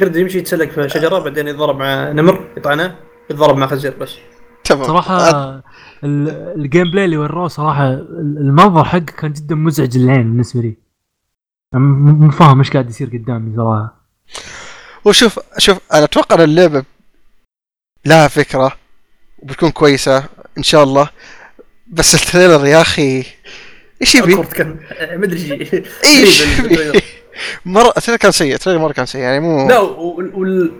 قرد 0.00 0.16
يمشي 0.16 0.38
يتسلق 0.38 0.70
في 0.70 0.88
شجرة 0.88 1.18
بعدين 1.18 1.48
يتضرب 1.48 1.76
مع 1.76 2.12
نمر 2.12 2.52
يطعنه 2.56 2.96
يتضرب 3.30 3.56
مع 3.56 3.66
خنزير 3.66 3.96
بس. 3.96 4.16
تمام. 4.64 4.84
صراحة 4.86 5.18
ال- 6.04 6.52
ال 6.60 6.90
gameplay 6.90 7.04
اللي 7.04 7.16
وروه 7.16 7.48
صراحة 7.48 7.88
ال- 7.90 8.38
المنظر 8.40 8.84
حقه 8.84 8.98
كان 9.00 9.32
جدا 9.32 9.54
مزعج 9.54 9.98
للعين 9.98 10.22
بالنسبة 10.22 10.60
لي. 10.60 10.74
مو 11.74 12.30
فاهم 12.30 12.58
إيش 12.58 12.70
قاعد 12.70 12.90
يصير 12.90 13.08
قدامي 13.08 13.56
صراحة. 13.56 13.96
وشوف 15.04 15.40
شوف 15.58 15.78
أنا 15.94 16.04
أتوقع 16.04 16.36
إن 16.36 16.40
اللعبة 16.40 16.84
لها 18.06 18.28
فكرة 18.28 18.72
وبتكون 19.38 19.70
كويسة 19.70 20.24
إن 20.58 20.62
شاء 20.62 20.84
الله. 20.84 21.08
بس 21.86 22.14
ال 22.14 22.20
trailer 22.20 22.66
يا 22.66 22.80
أخي 22.80 23.24
إيش 24.02 24.14
يبي؟ 24.14 24.34
مدري 25.22 25.70
إيش. 26.04 26.42
مره 27.66 27.92
ال 27.96 27.99
trailer 27.99 28.18
كان 28.20 28.32
سيء 28.32 28.54
ال 28.54 28.57
trailer 28.57 28.78
مرة 28.80 28.92
كان 28.92 29.06
سيء 29.06 29.20
يعني 29.20 29.40
مو 29.40 29.68
لا 29.68 29.78
وال... 29.78 30.34
وال... 30.34 30.72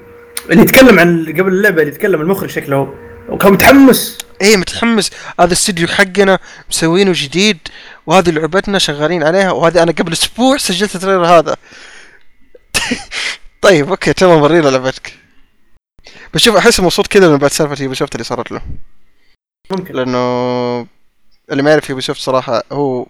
اللي 0.51 0.63
يتكلم 0.63 0.99
عن 0.99 1.25
قبل 1.29 1.49
اللعبة 1.53 1.83
اللي 1.83 1.93
يتكلم 1.93 2.21
المخرج 2.21 2.51
شكله 2.51 2.95
وكان 3.29 3.53
متحمس. 3.53 4.19
إيه 4.41 4.57
متحمس. 4.57 5.11
هذا 5.41 5.47
الاستديو 5.47 5.89
حقنا 5.89 6.39
مسوينه 6.71 7.13
جديد 7.15 7.59
وهذه 8.07 8.31
لعبتنا 8.31 8.79
شغالين 8.79 9.23
عليها 9.23 9.51
وهذه 9.53 9.83
أنا 9.83 9.93
قبل 9.93 10.13
أسبوع 10.13 10.57
سجلت 10.57 10.95
ال 10.95 10.99
trailer 10.99 11.27
هذا. 11.27 11.57
طيب 13.63 13.89
أوكي 13.89 14.13
تمام 14.13 14.43
ورينا 14.43 14.69
لعبتك. 14.69 15.19
بس 16.35 16.41
شوف 16.41 16.57
أحس 16.57 16.81
مبسوط 16.81 17.07
كذا 17.07 17.29
من 17.29 17.37
بعد 17.37 17.51
سالفة 17.51 17.83
يوبي 17.83 17.95
سوفت 17.95 18.15
اللي 18.15 18.25
صارت 18.25 18.53
له. 18.53 18.61
ممكن. 19.71 19.95
لأنه 19.95 20.19
اللي 21.51 21.63
ما 21.63 21.71
يعرف 21.71 21.91
يوبي 21.91 22.03
سوفت 22.03 22.21
صراحة 22.21 22.63
هو 22.73 23.07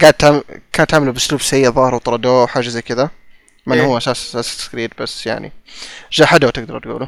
قاعد 0.00 0.14
تعمل 0.14 0.42
كانت 0.72 0.90
تعمله 0.90 1.12
بأسلوب 1.12 1.40
سيء 1.40 1.70
ظهر 1.70 1.94
وطردوه 1.94 2.42
وحاجه 2.42 2.68
زي 2.68 2.82
كذا. 2.82 3.10
من 3.66 3.78
إيه. 3.78 3.86
هو 3.86 3.98
Assassin's 3.98 4.36
Assassin's 4.36 4.68
Creed 4.68 4.90
بس 5.00 5.26
يعني 5.26 5.52
جحدوه 6.12 6.50
تقدروا 6.50 6.80
تقولوا 6.80 7.06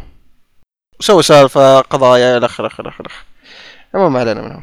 وسووا 1.01 1.23
سالفة 1.23 1.81
قضايا 1.81 2.37
إلى 2.37 2.47
آخره 2.47 2.81
إلى 2.81 2.89
آخره 2.89 3.11
المهم 3.95 4.13
ما 4.13 4.21
علينا 4.21 4.43
منهم. 4.43 4.63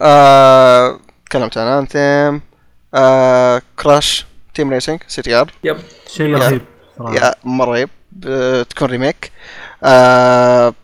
آه... 0.00 1.00
تكلمت 1.26 1.58
عن 1.58 1.66
Anthem 1.66 2.42
آه... 2.94 3.62
Crash 3.78 4.26
Team 4.54 4.70
Racing 4.70 5.00
CTR 5.08 5.52
yep. 5.64 5.80
شيء. 6.06 6.34
رهيب 6.34 6.64
yeah 7.00 7.34
مرة 7.44 7.70
رهيب. 7.70 7.88
بتكون 8.12 8.90
remake. 8.90 9.32
آه... 9.84 10.74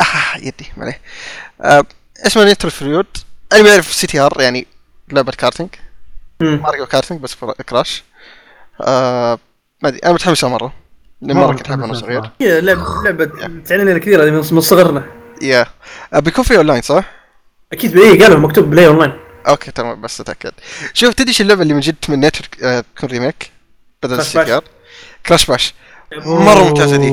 آه 0.00 0.36
يدي 0.36 0.72
ما 0.76 0.84
عليه. 0.84 1.00
آه... 1.60 1.84
اسمه 2.26 2.44
نيترو 2.44 2.70
فريود 2.70 3.06
اللي 3.52 3.62
ما 3.64 3.70
يعرف 3.70 3.92
سي 3.92 4.06
تي 4.06 4.20
ار 4.20 4.40
يعني 4.40 4.66
لعبة 5.08 5.32
كارتينج. 5.32 5.70
مم. 6.40 6.60
ماريو 6.62 6.86
كارتينج 6.86 7.20
بس 7.20 7.34
كراش. 7.68 8.02
آه... 8.80 9.38
ما 9.82 9.88
أدري 9.88 10.00
أنا 10.04 10.12
متحمس 10.12 10.44
لها 10.44 10.72
مرة 11.22 11.52
كنت 11.52 11.70
احبها 11.70 11.84
وأنا 11.84 11.94
صغير 11.94 12.30
لعبه 12.40 13.02
لعبة 13.04 13.24
تعلن 13.66 13.88
لنا 13.88 13.98
كثير 13.98 14.22
هذه 14.22 14.30
من 14.30 14.60
صغرنا 14.60 15.04
يا 15.42 15.66
آه 16.14 16.18
بيكون 16.18 16.44
في 16.44 16.56
اونلاين 16.56 16.82
صح؟ 16.82 17.04
أكيد 17.72 17.96
اي 17.96 18.22
قالوا 18.22 18.38
مكتوب 18.38 18.70
بلاي 18.70 18.86
اون 18.86 18.98
لاين 18.98 19.12
أوكي 19.48 19.70
تمام 19.70 20.00
بس 20.00 20.20
أتأكد. 20.20 20.52
شوف 20.94 21.14
تدري 21.14 21.28
إيش 21.28 21.40
اللعبة 21.40 21.62
اللي 21.62 21.74
من 21.74 21.80
جد 21.80 21.94
تمنيت 22.02 22.36
آه... 22.62 22.84
تكون 22.96 23.08
ريميك 23.08 23.50
بدل 24.02 24.16
كراش 24.16 24.26
السي 24.26 24.44
تي 24.44 24.44
باش. 24.44 24.50
ار 24.50 24.64
كراش 25.26 25.46
باش 25.46 25.74
مرة 26.26 26.64
ممتازة 26.68 26.96
ذيك. 26.96 27.12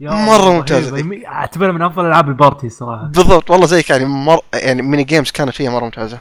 ممتازة 0.00 0.90
رهيبة. 0.90 1.16
ذيك. 1.16 1.24
أعتبرها 1.24 1.72
من 1.72 1.82
أفضل 1.82 2.06
ألعاب 2.06 2.28
ال 2.28 2.34
party 2.34 2.66
الصراحة 2.66 3.02
بالضبط 3.02 3.50
والله 3.50 3.66
زيك 3.66 3.90
يعني 3.90 4.04
مر... 4.04 4.40
يعني 4.54 4.82
mini 4.82 5.04
games 5.04 5.30
كانت 5.30 5.54
فيها 5.54 5.70
مرة 5.70 5.84
ممتازة. 5.84 6.18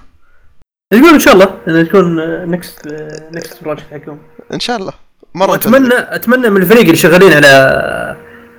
نقول 0.93 1.13
إن 1.13 1.19
شاء 1.19 1.33
الله 1.33 1.57
إنها 1.67 1.83
تكون 1.83 2.15
نكست 2.51 2.87
نكست 3.31 3.63
بروجكت 3.63 3.85
حقهم. 3.91 4.19
إن 4.53 4.59
شاء 4.59 4.77
الله. 4.77 4.93
ممتازة 5.35 5.51
واتمنى 5.51 5.93
أتمنى 6.15 6.49
من 6.49 6.61
الفريق 6.61 6.81
اللي 6.81 6.95
شغالين 6.95 7.33
على 7.33 7.47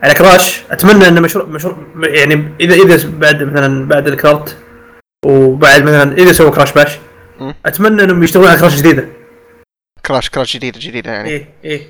على 0.03 0.15
كراش 0.15 0.63
أتمنى 0.71 1.09
ان 1.09 1.23
مشروع 1.23 1.45
مشروع 1.45 1.77
يعني 2.03 2.53
اذا 2.61 2.75
إذا 2.75 3.11
بعد 3.19 3.43
مثلا 3.43 3.89
بعد 3.89 4.09
ال 4.09 4.18
kart 4.18 4.57
وبعد 5.25 5.83
مثلا 5.83 6.13
إذا 6.19 6.33
سووا 6.33 6.51
Crash 6.51 6.73
Bash. 6.73 6.99
أتمنى 7.67 8.05
إنهم 8.05 8.23
يشتغلون 8.23 8.49
على 8.49 8.61
كراش 8.61 8.77
جديدة 8.77 9.09
كراش 10.07 10.31
كراش 10.31 10.57
جديدة 10.57 10.79
جديدة 10.83 11.11
يعني 11.13 11.29
إيه 11.29 11.49
إيه 11.65 11.87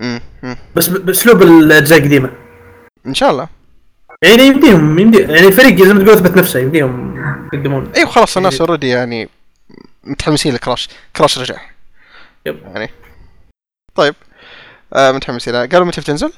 مم. 0.00 0.20
مم. 0.42 0.56
بس 0.76 0.88
بأسلوب 0.88 1.42
الأجزاء 1.42 1.98
القديمة 1.98 2.30
إن 3.06 3.14
شاء 3.14 3.30
الله 3.30 3.48
يعني 4.22 4.42
يمديهم 4.42 4.98
يمدي 4.98 5.18
يعني 5.18 5.46
الفريق 5.46 5.82
زي 5.84 5.92
ما 5.92 6.04
تقول 6.04 6.14
أثبت 6.14 6.36
نفسه 6.36 6.60
يمديهم 6.60 7.16
يقدمون 7.52 7.92
أيوه 7.96 8.08
خلاص 8.10 8.36
الناس. 8.36 8.60
already 8.60 8.88
يعني 8.88 9.28
متحمسين 10.04 10.54
لكراش 10.54 10.88
كراش 11.16 11.38
رجع 11.38 11.56
yep. 12.46 12.58
يعني 12.74 12.90
طيب. 13.94 14.14
آه 14.94 15.12
متحمسين 15.12 15.52
لها. 15.54 15.66
قالوا 15.66 15.86
متى 15.86 16.00
بتنزل؟ 16.00 16.32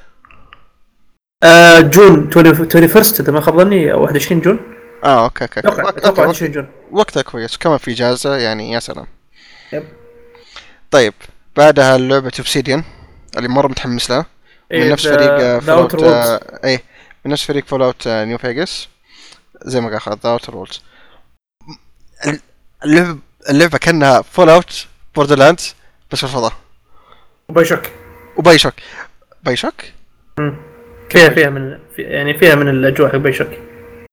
آه 1.43 1.81
June 1.81 2.31
21 2.37 3.05
إذا 3.21 3.33
ما 3.33 3.41
خاب 3.41 3.57
ظني 3.59 3.93
أو 3.93 4.03
21 4.03 4.41
June. 4.41 4.61
آه 5.05 5.25
أوكي 5.25 5.45
أوكي. 5.45 5.61
أتوقع 5.61 5.89
أتوقع 5.89 6.09
وقت- 6.09 6.19
21 6.19 6.53
June. 6.53 6.69
وقتها 6.91 7.23
كويس. 7.23 7.55
وكمان 7.57 7.79
في 7.79 7.91
إجازة 7.91 8.37
يعني 8.37 8.73
يا 8.73 8.81
سلام. 8.81 9.07
yep. 9.73 9.85
طيب. 10.91 11.15
بعدها 11.57 11.99
لعبة 11.99 12.33
Obsidian 12.39 12.85
اللي 13.37 13.49
مرة 13.49 13.69
متحمس 13.69 14.11
لها. 14.11 14.27
من 14.73 14.89
نفس 14.89 15.07
فريق 15.07 15.59
Fallout 15.59 16.05
إيه. 16.65 16.83
من 17.25 17.33
نفس 17.33 17.45
فريق 17.45 17.67
Fallout 17.66 18.09
New 18.09 18.39
Vegas 18.39 18.89
زي 19.63 19.81
ما 19.81 19.91
قال 19.91 20.01
خالد 20.01 20.19
The 20.25 20.31
Outer 20.31 20.57
Worlds 20.57 20.83
اللعبة 22.85 23.19
اللعبة 23.51 23.79
كأنها 23.79 24.23
Fallout 24.23 24.87
Borderlands 25.15 25.75
بس 26.13 26.19
في 26.19 26.25
الفضاء 26.25 26.53
و 27.49 27.65
BioShock 27.65 27.81
و 27.81 27.83
BioShock 28.37 28.75
BioShock؟ 29.43 29.75
فيها 31.11 31.29
فيها 31.29 31.51
من 31.51 31.79
في 31.97 32.03
يعني 32.03 32.39
فيها 32.39 32.55
من 32.55 32.69
الأجواء 32.69 33.11
حق 33.12 33.16
BioShock 33.16 33.49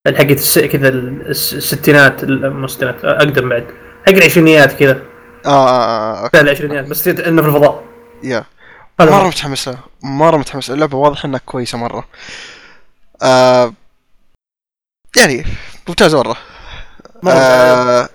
حقت 0.08 0.30
الس... 0.30 0.58
كذا 0.58 0.88
الس- 0.88 1.54
الستينات 1.54 2.24
ال- 2.24 2.50
مو 2.52 2.64
الستينات 2.64 3.04
أقدم 3.04 3.48
بعد. 3.48 3.66
حق 4.06 4.12
العشرينيات 4.12 4.72
كذا. 4.72 5.02
آه 5.46 5.68
آه 5.68 6.24
آه, 6.24 6.30
آه. 6.34 6.40
العشرينيات 6.40 6.84
بس 6.86 7.08
إنه 7.08 7.42
في 7.42 7.48
الفضاء. 7.48 7.84
yeah. 8.22 8.44
مرة 9.00 9.10
هو. 9.10 9.26
متحمس 9.28 9.68
لها 9.68 9.84
مرة 10.02 10.36
متحمس 10.36 10.70
اللعبة 10.70 10.98
واضح 10.98 11.24
إنها 11.24 11.40
كويسة 11.46 11.78
مرة. 11.78 12.08
آه 13.22 13.72
يعني 15.16 15.44
ممتازة 15.88 16.18
مرة. 16.18 16.36
آه 17.28 18.08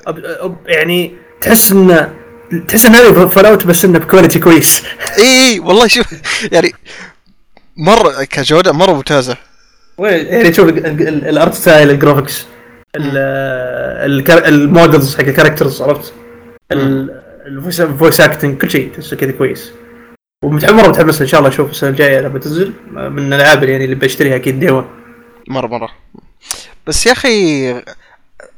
يعني 0.65 1.15
تحس 1.41 1.72
ان 1.72 2.14
تحس 2.68 2.86
ان 2.86 2.95
هذه 2.95 3.28
Fallout 3.27 3.65
بس 3.68 3.86
إنه 3.86 3.99
ب 3.99 4.05
quality 4.05 4.39
كويس. 4.40 4.84
إي 5.18 5.24
إي 5.53 5.60
والله 5.60 5.88
شوف 5.88 6.06
يعني 6.52 6.74
مرة 7.78 8.24
كجودة 8.24 8.72
مرة 8.74 8.94
ممتازة. 8.94 9.38
يعني 9.99 10.53
شوف 10.53 10.69
ال- 10.69 10.86
ال- 10.86 11.28
ال 11.27 11.34
art 11.34 11.53
style 11.53 11.89
ال 11.89 11.96
graphics 11.96 12.45
ال 14.06 14.21
models 14.21 15.15
حق 15.15 15.22
ال 15.23 15.29
characters 15.29 15.81
عرفت؟ 15.82 16.14
ال- 16.72 17.22
ال 17.48 17.60
voice 17.60 18.22
acting 18.22 18.57
كل 18.61 18.69
شيء 18.69 18.91
تحسه 18.94 19.15
كذا 19.18 19.32
كويس. 19.32 19.72
ومتحمس 20.44 20.74
مرة 20.74 20.88
متحمس 20.88 21.22
إن 21.22 21.28
شاء 21.28 21.40
الله 21.40 21.49
أشوف 21.52 21.72
السنة 21.72 21.90
الجاية 21.90 22.19
لما 22.19 22.40
تنزل 22.40 22.74
من 22.91 23.34
الألعاب 23.34 23.61
اللي 23.64 23.72
يعني 23.72 23.86
اللي 23.86 23.95
بشتريها 23.95 24.36
أكيد 24.36 24.60
day 24.60 24.73
one 24.73 24.85
مرة 25.48 25.68
مرة. 25.68 25.90
بس 26.88 27.06
يا 27.06 27.11
أخي 27.11 27.72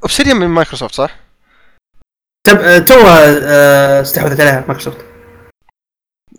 Obsidian 0.03 0.35
من 0.37 0.47
مايكروسوفت 0.47 0.95
صح؟ 0.95 1.15
تب- 2.43 2.85
توها 2.85 3.39
آه، 3.43 4.01
استحوذت 4.01 4.39
عليها 4.41 4.59
مايكروسوفت. 4.67 4.97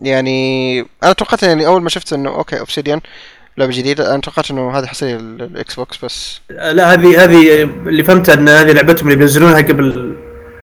يعني 0.02 0.80
أنا 1.02 1.12
توقعت 1.12 1.42
يعني 1.42 1.66
أول 1.66 1.82
ما 1.82 1.88
شفت 1.88 2.12
إنه 2.12 2.30
okay 2.30 2.58
Obsidian 2.60 3.00
لعبة 3.58 3.72
جديدة 3.72 4.14
أنا 4.14 4.20
توقعت 4.20 4.50
إنه 4.50 4.78
هذه 4.78 4.86
حصريه 4.86 5.16
لل 5.16 5.74
Xbox 5.74 6.04
بس. 6.04 6.40
آه، 6.50 6.72
لا 6.72 6.92
هذه 6.92 7.24
هذه 7.24 7.62
اللي 7.62 8.04
فهمت 8.04 8.28
إن 8.28 8.48
هذه 8.48 8.72
لعبتهم 8.72 9.06
اللي 9.06 9.18
بينزلونها 9.18 9.60
قبل 9.60 10.16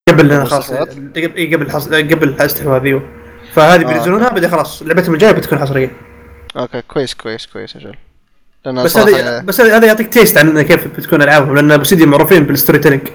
قبل 0.10 0.46
خلاص؟ 0.46 0.72
قبل 0.72 1.12
قبل 1.56 1.72
حص... 1.72 1.88
قبل 1.88 2.30
الاستحواذ 2.30 2.84
أيوه 2.84 3.04
فهذه 3.54 3.82
آه. 3.82 3.94
بينزلونها 3.94 4.30
بعدين 4.30 4.50
خلاص 4.52 4.84
لعبتهم 4.84 5.14
الجاية 5.14 5.32
بتكون 5.32 5.60
حصرية. 5.60 5.92
okay 6.58 6.82
كويس 6.82 7.14
كويس 7.14 7.46
كويس 7.46 7.76
أجل. 7.76 7.96
بس 8.66 8.98
هذا 8.98 9.42
بس 9.42 9.62
هذا 9.62 9.88
يعطيك 9.88 10.14
taste 10.14 10.38
عن 10.38 10.62
كيف 10.62 10.88
بتكون 10.88 11.22
ألعابهم 11.22 11.56
لأن 11.56 11.72
Obsidian 11.72 12.10
معروفين 12.10 12.44
بال 12.44 12.80
storytelling 12.80 13.08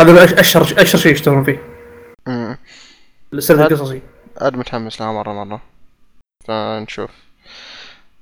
هذا 0.00 0.40
أشهر 0.40 0.62
أشهر 0.62 1.00
شيء 1.00 1.12
يشتغلون 1.12 1.44
فيه. 1.44 1.62
مم. 2.26 2.58
السرد 3.32 3.72
القصصي 3.72 4.02
عاد 4.40 4.56
متحمس 4.56 5.00
لها 5.00 5.12
مرة 5.12 5.44
مرة. 5.44 5.62
فنشوف. 6.44 7.10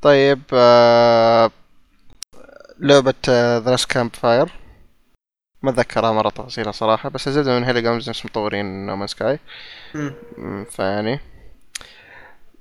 طيب 0.03 0.43
آه 0.53 1.51
لعبة 2.81 3.15
The 3.29 3.71
Last 3.71 3.91
Campfire 3.91 4.53
ما 5.63 5.71
أتذكرها 5.71 6.13
مرة 6.13 6.31
تفاصيلها 6.31 6.73
صراحة 6.73 7.09
بس 7.09 7.29
الزبدة 7.29 7.59
من 7.59 7.65
Hello 7.65 7.83
Games 7.83 8.09
نفس 8.09 8.25
مطورين 8.25 8.87
No 8.87 8.93
Man's 8.93 9.07
Sky. 9.07 9.39
فيعني. 10.71 11.21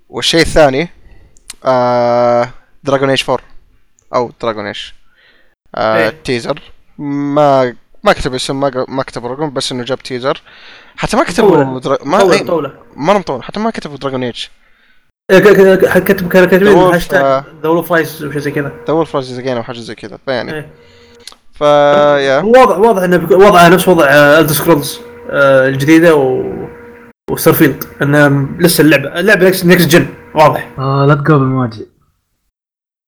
والشيء 0.10 0.42
الثاني 0.42 0.90
آه 1.66 2.50
Dragon 2.84 3.10
Age 3.10 3.30
4 3.30 3.46
أو 4.16 4.32
Dragon 4.42 4.66
Age 4.66 4.96
آه 5.76 5.98
إيه. 5.98 6.10
teaser 6.10 6.62
ما 6.98 7.76
ما 8.04 8.14
كتب 8.14 8.34
اسم 8.34 8.60
ما 8.60 8.86
ما 8.88 9.04
كتب 9.04 9.26
رقم 9.26 9.50
بس 9.54 9.72
إنه 9.72 9.84
جاب 9.84 10.00
teaser 10.00 10.42
حتى 10.98 11.18
ما 11.18 11.24
كتبوا. 11.24 11.80
درا... 11.80 11.98
ما 12.06 12.20
طولة 12.20 12.34
إيه، 12.34 12.46
طولة. 12.46 12.74
مره 12.96 13.18
مطول 13.18 13.44
حتى 13.44 13.60
ما 13.60 13.70
كتبوا 13.70 13.98
Dragon 13.98 14.24
Age 14.24 14.46
إيه، 15.32 15.40
كتب 16.00 16.30
كانوا 16.30 16.48
كاتبين 16.48 16.78
هاشتاج 16.78 17.22
آه. 17.22 17.44
the 17.64 17.70
wolf 17.70 17.92
rise 17.92 18.24
زي 18.26 18.52
كذا. 18.52 18.72
دور 18.88 19.06
فلاش 19.06 19.24
زي 19.24 19.54
أو 19.54 19.64
حاجة 19.64 19.78
زي 19.80 19.96
كذا. 19.96 20.20
فيعني. 20.26 20.54
إيه. 20.54 20.70
ف 21.54 21.71
yeah 21.71 22.40
هو 22.40 22.52
واضح 22.52 22.78
واضح 22.78 23.02
إنه 23.04 23.28
وضعه 23.32 23.70
نفس 23.70 23.88
وضع 23.88 24.06
Elder 24.10 24.52
Scrolls 24.52 25.00
الجديدة 25.30 26.16
و 26.16 26.54
و 27.32 27.37
Starfield 27.37 27.84
انه 28.02 28.48
لسه 28.60 28.82
اللعبة 28.82 29.20
اللعبه 29.20 29.46
next 29.48 29.88
gen 29.88 30.08
واضح. 30.36 30.70
آه 30.80 31.06
لا 31.06 31.14
تقابل 31.16 31.44
مواجه 31.44 31.86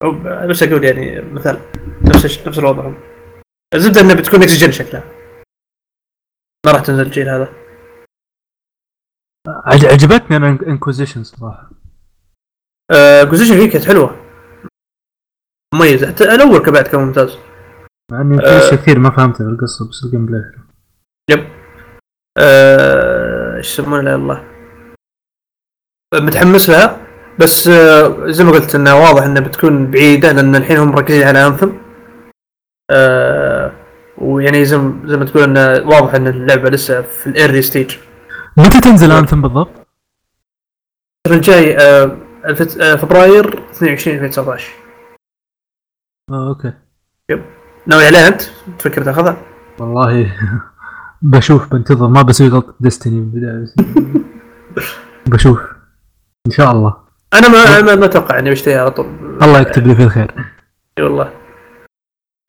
أو- 0.04 0.08
بس 0.50 0.64
أقول 0.64 0.84
يعني 0.84 1.22
مثال. 1.22 1.60
نفس 2.02 2.26
الش- 2.26 2.48
نفس 2.48 2.60
الوضع. 2.60 2.92
الزبدة 3.76 4.02
إنها 4.02 4.16
بتكون 4.16 4.40
next 4.40 4.64
gen 4.64 4.72
شكلها. 4.72 5.04
ما 6.66 6.72
راح 6.72 6.82
تنزل 6.82 7.06
الجيل 7.06 7.30
هذا. 7.30 7.54
عج- 9.48 9.86
عجبتني 9.86 10.38
أنا 10.38 10.48
Inquisition 10.48 11.24
صراحة. 11.24 11.70
بوزيشن 13.30 13.54
فيه 13.56 13.70
كانت 13.72 13.86
حلوة. 13.86 14.26
مميزه 15.76 16.08
حتى 16.08 16.24
الأول 16.24 16.60
كان 16.66 16.74
بعد 16.74 16.88
كان 16.88 17.00
ممتاز. 17.00 17.38
مع 18.12 18.22
إني 18.22 18.38
في 18.38 18.46
آه. 18.46 18.58
اشياء 18.60 18.76
كثير 18.76 19.00
ما 19.00 19.10
فهمتها 19.10 19.48
بالقصة 19.48 19.90
بس 19.90 20.04
ال 20.04 20.26
gameplay 20.26 20.42
حلو. 20.42 20.64
yep. 21.30 21.48
آه، 22.38 23.58
إيش 23.58 23.74
يسمونه 23.80 24.02
لا 24.02 24.16
الله. 24.16 24.48
متحمس 26.14 26.70
لها. 26.70 27.06
بس 27.40 27.68
آه، 27.68 28.32
زي 28.32 28.44
ما 28.44 28.52
قلت 28.52 28.76
انه 28.76 28.96
واضح 28.96 29.24
إنها 29.24 29.42
بتكون 29.42 29.92
بعيدة 29.92 30.32
لأن 30.32 30.56
الحين 30.56 30.78
هم 30.78 30.92
مركزين 30.92 31.28
على 31.28 31.48
Anthem 31.48 31.70
آه 32.92 33.49
ويعني 34.22 34.66
زي 34.66 34.78
ما- 34.78 35.08
زي 35.08 35.18
ما 35.18 35.26
تقول 35.26 35.44
إنه 35.44 35.88
واضح 35.90 36.14
إن 36.16 36.28
اللعبة 36.28 36.70
لسه 36.70 37.02
في 37.02 37.28
ال 37.28 37.33
early 37.33 37.62
stage 37.62 37.96
متى 38.58 38.82
تنزل 38.82 39.12
Anthem 39.12 39.42
بالضبط؟ 39.42 39.70
الشهر 41.28 41.38
الجاي 41.38 41.78
آه 41.78 42.18
آه، 42.82 42.96
فبراير 42.96 43.60
22 43.72 44.16
2019 44.18 44.72
آه 46.32 46.48
okay. 46.50 46.74
ناوي 47.88 48.06
عليها 48.06 48.28
أنت؟ 48.28 48.42
تفكر 48.80 49.04
تاخذها؟ 49.04 49.38
والله 49.80 50.34
بشوف 51.22 51.72
بنتظر. 51.74 52.08
ما 52.08 52.22
بسوي 52.22 52.48
غلطة 52.48 52.74
Destiny 52.80 53.14
من 53.16 53.22
البداية. 53.34 53.64
بس 53.64 53.76
بشوف. 55.34 55.60
إن 56.48 56.52
شاء 56.52 56.72
الله. 56.72 56.98
أنا 57.34 57.48
ما 57.48 57.96
ما, 57.96 58.06
أتوقع 58.06 58.40
إني 58.40 58.50
بشتريها 58.52 58.82
على 58.82 58.92
طول. 58.92 59.06
الله 59.44 59.60
يكتب 59.60 59.88
لي 59.88 59.96
في 59.96 60.04
الخير. 60.04 60.32
إي 60.98 61.04
والله. 61.04 61.34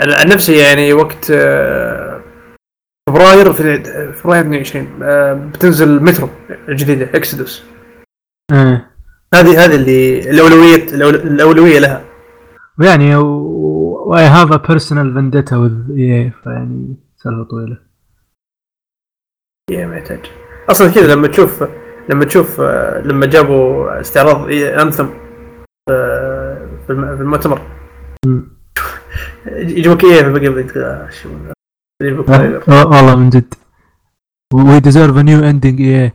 عن 0.00 0.28
نفسي 0.28 0.58
يعني 0.58 0.92
وقت 0.92 1.30
آه، 1.30 2.20
فبراير 3.08 3.52
في 3.52 3.82
فبراير 4.12 4.42
22 4.44 5.02
آه، 5.02 5.34
بتنزل 5.34 6.02
مترو 6.02 6.28
الجديده 6.68 7.08
Exodus. 7.14 7.62
هذه 9.34 9.64
هذه 9.64 9.74
اللي 9.74 10.30
الاولويه 10.30 10.76
الأولوية 11.14 11.78
لها. 11.78 12.04
ويعني 12.78 13.16
و 13.16 14.24
I 14.24 14.30
have 14.30 14.52
a 14.52 14.56
personal 14.56 15.14
vendetta 15.14 15.56
with 15.56 15.90
EA 15.98 16.30
فيعني 16.44 16.96
سالفة 17.16 17.44
طويلة. 17.44 17.78
yeah 19.70 19.86
ما 19.86 19.96
يحتاج. 19.96 20.20
أصلا 20.70 20.90
كذا 20.94 21.14
لما 21.14 21.28
تشوف 21.28 21.64
لما 22.08 22.24
تشوف 22.24 22.60
آه، 22.60 23.00
لما 23.00 23.26
جابوا 23.26 24.00
استعراض 24.00 24.50
Anthem 24.52 25.06
في 26.86 26.90
الم- 26.90 27.16
في 27.16 27.22
المؤتمر. 27.22 27.60
إيه 29.46 31.10
شو؟ 31.10 31.28
يجيبوك 32.02 32.30
آه، 32.30 32.86
والله 32.86 33.14
من 33.16 33.30
جد. 33.30 33.54
وي 34.54 34.80
ديزيرف 34.80 35.16
ا 35.16 35.22
نيو 35.22 35.38
اندنج 35.44 35.80
اي 35.80 36.12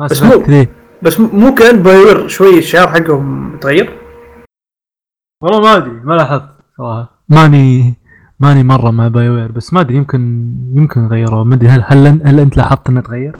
ما 0.00 0.06
بس 0.06 0.22
مو- 0.22 0.42
كذي. 0.42 0.68
بس 1.02 1.20
مو 1.20 1.54
كأن 1.54 1.82
بايور 1.82 2.28
شوي 2.28 2.58
الشعار 2.58 2.88
حقهم 2.88 3.56
تغير؟ 3.60 3.98
والله 5.42 5.60
ما 5.60 5.76
أدري 5.76 5.90
ما 5.90 6.14
لاحظت 6.14 6.48
صراحة. 6.78 7.10
ماني 7.28 7.94
ماني 8.40 8.62
مرة 8.62 8.90
مع 8.90 9.08
باي 9.08 9.28
وير 9.28 9.52
بس 9.52 9.72
ما 9.72 9.80
أدري 9.80 9.96
يمكن 9.96 10.20
يمكن 10.74 11.06
غيروه 11.06 11.44
ما 11.44 11.54
أدري 11.54 11.68
هل 11.68 11.84
هل, 11.86 12.06
هل 12.26 12.40
أنت 12.40 12.56
لاحظت 12.56 12.88
إنه 12.88 13.00
تغير؟ 13.00 13.36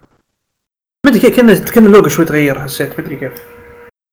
ما 1.06 1.10
أدري 1.10 1.20
كيف 1.20 1.36
كان 1.36 1.54
كأن 1.64 1.86
اللوجو 1.86 2.08
شوي 2.08 2.24
تغير 2.24 2.58
حسيت 2.60 2.88
ما 3.00 3.04
أدري 3.04 3.16
كيف. 3.16 3.32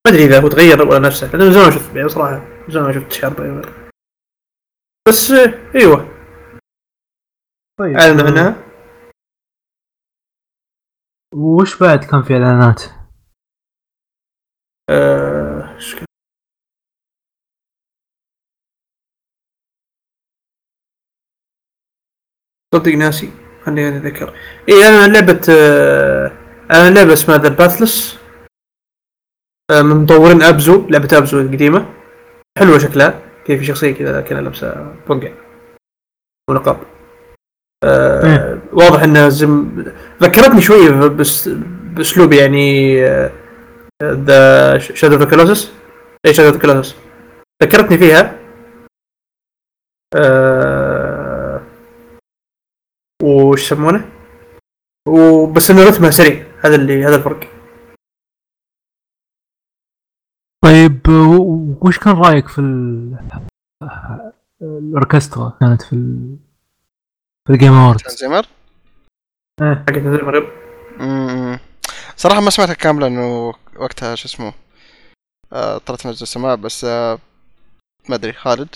ما 0.08 0.12
أدري 0.14 0.26
إذا 0.26 0.40
هو 0.42 0.48
تغير 0.48 0.82
ولا 0.88 1.00
نفسه 1.00 1.28
لأنه 1.32 1.46
من 1.46 1.52
زمان 1.54 1.66
ما 1.66 1.72
شفت 1.72 1.96
يعني 1.96 2.10
صراحة 2.10 2.36
من 2.68 2.74
زمان 2.74 2.86
ما 2.86 2.94
شفت 2.94 3.12
شعار 3.12 3.34
بايور 3.34 3.70
بس 5.08 5.32
آه، 5.32 5.76
أيوه. 5.76 5.98
طيب 7.80 7.98
اعلنوا 7.98 8.26
عنها 8.26 8.64
وش 11.36 11.80
بعد 11.84 12.04
كان 12.04 12.24
في 12.24 12.34
إعلانات؟ 12.34 12.82
آه، 14.90 15.76
إيش 15.76 15.96
كان؟ 15.96 16.06
صدق 22.76 22.92
ناسي. 22.92 23.32
خليني 23.66 23.98
اتذكر 23.98 24.30
إي 24.70 24.88
أنا 24.88 25.14
لعبه 25.14 25.42
آه، 25.50 26.28
أنا 26.72 26.96
لعبة 26.96 27.14
اسمها 27.14 27.38
The 27.38 27.50
Pathless 27.50 28.18
من 29.72 30.04
مطورين 30.04 30.42
Abzu 30.42 30.88
لعبة 30.90 31.18
Abzu 31.18 31.42
القديمة. 31.42 31.94
حلوة 32.60 32.78
شكلها. 32.80 33.31
كيف 33.46 33.60
في 33.60 33.66
شخصية 33.66 33.92
كذا 33.92 34.22
كانها 34.22 34.42
لابسة 34.42 34.96
برقع 35.10 35.32
ونقاب. 36.50 36.78
آه 37.84 38.60
واضح 38.74 39.04
إنها 39.04 39.30
زم 39.30 39.86
ذكرتني 40.22 40.62
شوية 40.62 40.90
بس 41.08 41.50
بأسلوب 41.84 42.34
يعني 42.34 43.02
The 44.04 44.78
Shadow 44.78 45.16
of 45.16 45.32
Colossus 45.32 45.74
اي 46.26 46.34
Shadow 46.34 46.50
of 46.50 46.62
Colossus 46.62 46.96
ذكرتني 47.64 47.98
فيها. 47.98 48.40
آه 50.16 51.62
وش 53.24 53.62
يسمونه؟ 53.62 54.12
وبس 55.08 55.72
إنه 55.72 55.88
رتمها 55.88 56.10
سريع. 56.10 56.46
هذا 56.60 56.76
اللي 56.76 57.06
هذا 57.06 57.16
الفرق. 57.16 57.61
طيب 60.64 61.08
وش 61.82 62.00
كان 62.00 62.16
رأيك 62.16 62.48
في 62.48 62.60
ال... 62.60 63.18
الأوركسترا 64.62 65.58
كانت 65.60 65.82
في 65.82 65.94
ال... 65.94 66.38
في 67.48 67.54
ال 67.54 67.58
Game 67.58 67.74
Awards 67.74 68.16
Zimmer 68.16 68.46
حقت 69.62 69.98
المغرب 69.98 70.44
امم 71.00 71.60
صراحة 72.16 72.42
ما 72.42 72.50
سمعتها 72.50 72.74
كاملة 72.74 73.08
إنه 73.08 73.54
وقتها 73.76 74.16
شو 74.16 74.26
اسمه 74.28 74.54
آه 75.54 75.78
طلعت 75.78 76.08
نزل 76.08 76.24
السماع 76.24 76.56
بس 76.56 76.86
آه 76.86 77.20
ما 78.10 78.16
أدري 78.16 78.34
خالد؟ 78.34 78.76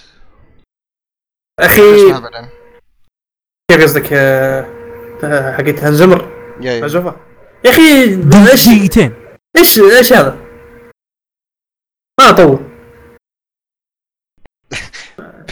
أخي 1.60 2.12
بعدين. 2.12 2.50
كيف 3.72 3.82
قصدك 3.84 4.08
حقت 5.58 5.80
هنزمر 5.84 6.32
يا 6.62 6.84
عزوفه 6.84 7.16
يا 7.66 7.70
أخي 7.70 7.82
إيش 8.52 8.66
دقيقتين. 8.66 9.14
إيش 9.58 9.80
إيش 9.80 10.14
هذا؟ 10.14 10.45
ما 12.26 12.32
اطول 12.32 12.60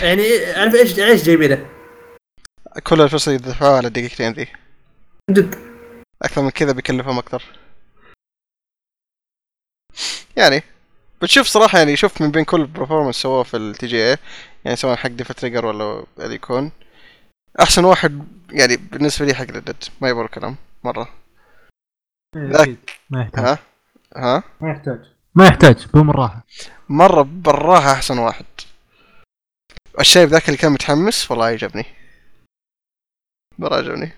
يعني 0.04 0.46
عارف 0.46 0.76
إيش 0.76 1.00
إيش 1.00 1.24
جايبينه؟ 1.24 1.70
كل 2.84 3.02
الفرصة 3.02 3.32
يدفعوها 3.32 3.78
على 3.78 3.90
دقيقتين 3.90 4.34
ذي. 4.34 4.48
جد. 5.32 5.56
أكثر 6.22 6.42
من 6.42 6.50
كذا 6.50 6.72
بيكلفهم 6.72 7.18
أكثر. 7.18 7.44
يعني 10.38 10.64
بتشوف 11.22 11.48
صراحة 11.48 11.78
يعني 11.78 11.96
شوف 11.96 12.22
من 12.22 12.32
بين 12.32 12.44
كل 12.44 12.66
performance 12.66 13.16
سووه 13.16 13.44
في 13.44 13.58
ال 13.58 13.88
TGA 13.88 14.18
يعني 14.66 14.78
سواء 14.78 14.96
حق 14.96 15.10
Devil 15.10 15.34
Trigger 15.34 15.66
ولا 15.66 16.06
اللي 16.20 16.36
يكون. 16.36 16.72
أحسن 17.62 17.86
واحد 17.86 18.28
يعني 18.52 18.78
بالنسبة 18.78 19.26
لي 19.26 19.34
حق 19.34 19.46
Red 19.52 19.65
Dead 19.65 19.84
ما 20.02 20.10
يبغى 20.10 20.28
كلام 20.28 20.56
مرة. 20.84 21.10
ذاك. 22.38 22.62
أكيد. 22.62 22.78
ما 23.10 23.22
يحتاج. 23.22 23.46
ها؟ 23.46 23.58
ها؟ 24.16 24.44
ما 24.62 24.72
يحتاج. 24.72 25.13
ما 25.36 25.48
يحتاج 25.48 25.88
بوم 25.94 26.10
الراحة. 26.10 26.46
مرة 26.90 27.22
براها 27.22 27.92
أحسن 27.92 28.18
واحد. 28.18 28.46
الشايب 30.00 30.30
ذاك 30.30 30.46
اللي 30.48 30.58
كان 30.58 30.72
متحمس؟ 30.72 31.32
والله 31.32 31.46
عجبني. 31.46 31.86
مرة 33.60 33.76
عجبني. 33.76 34.12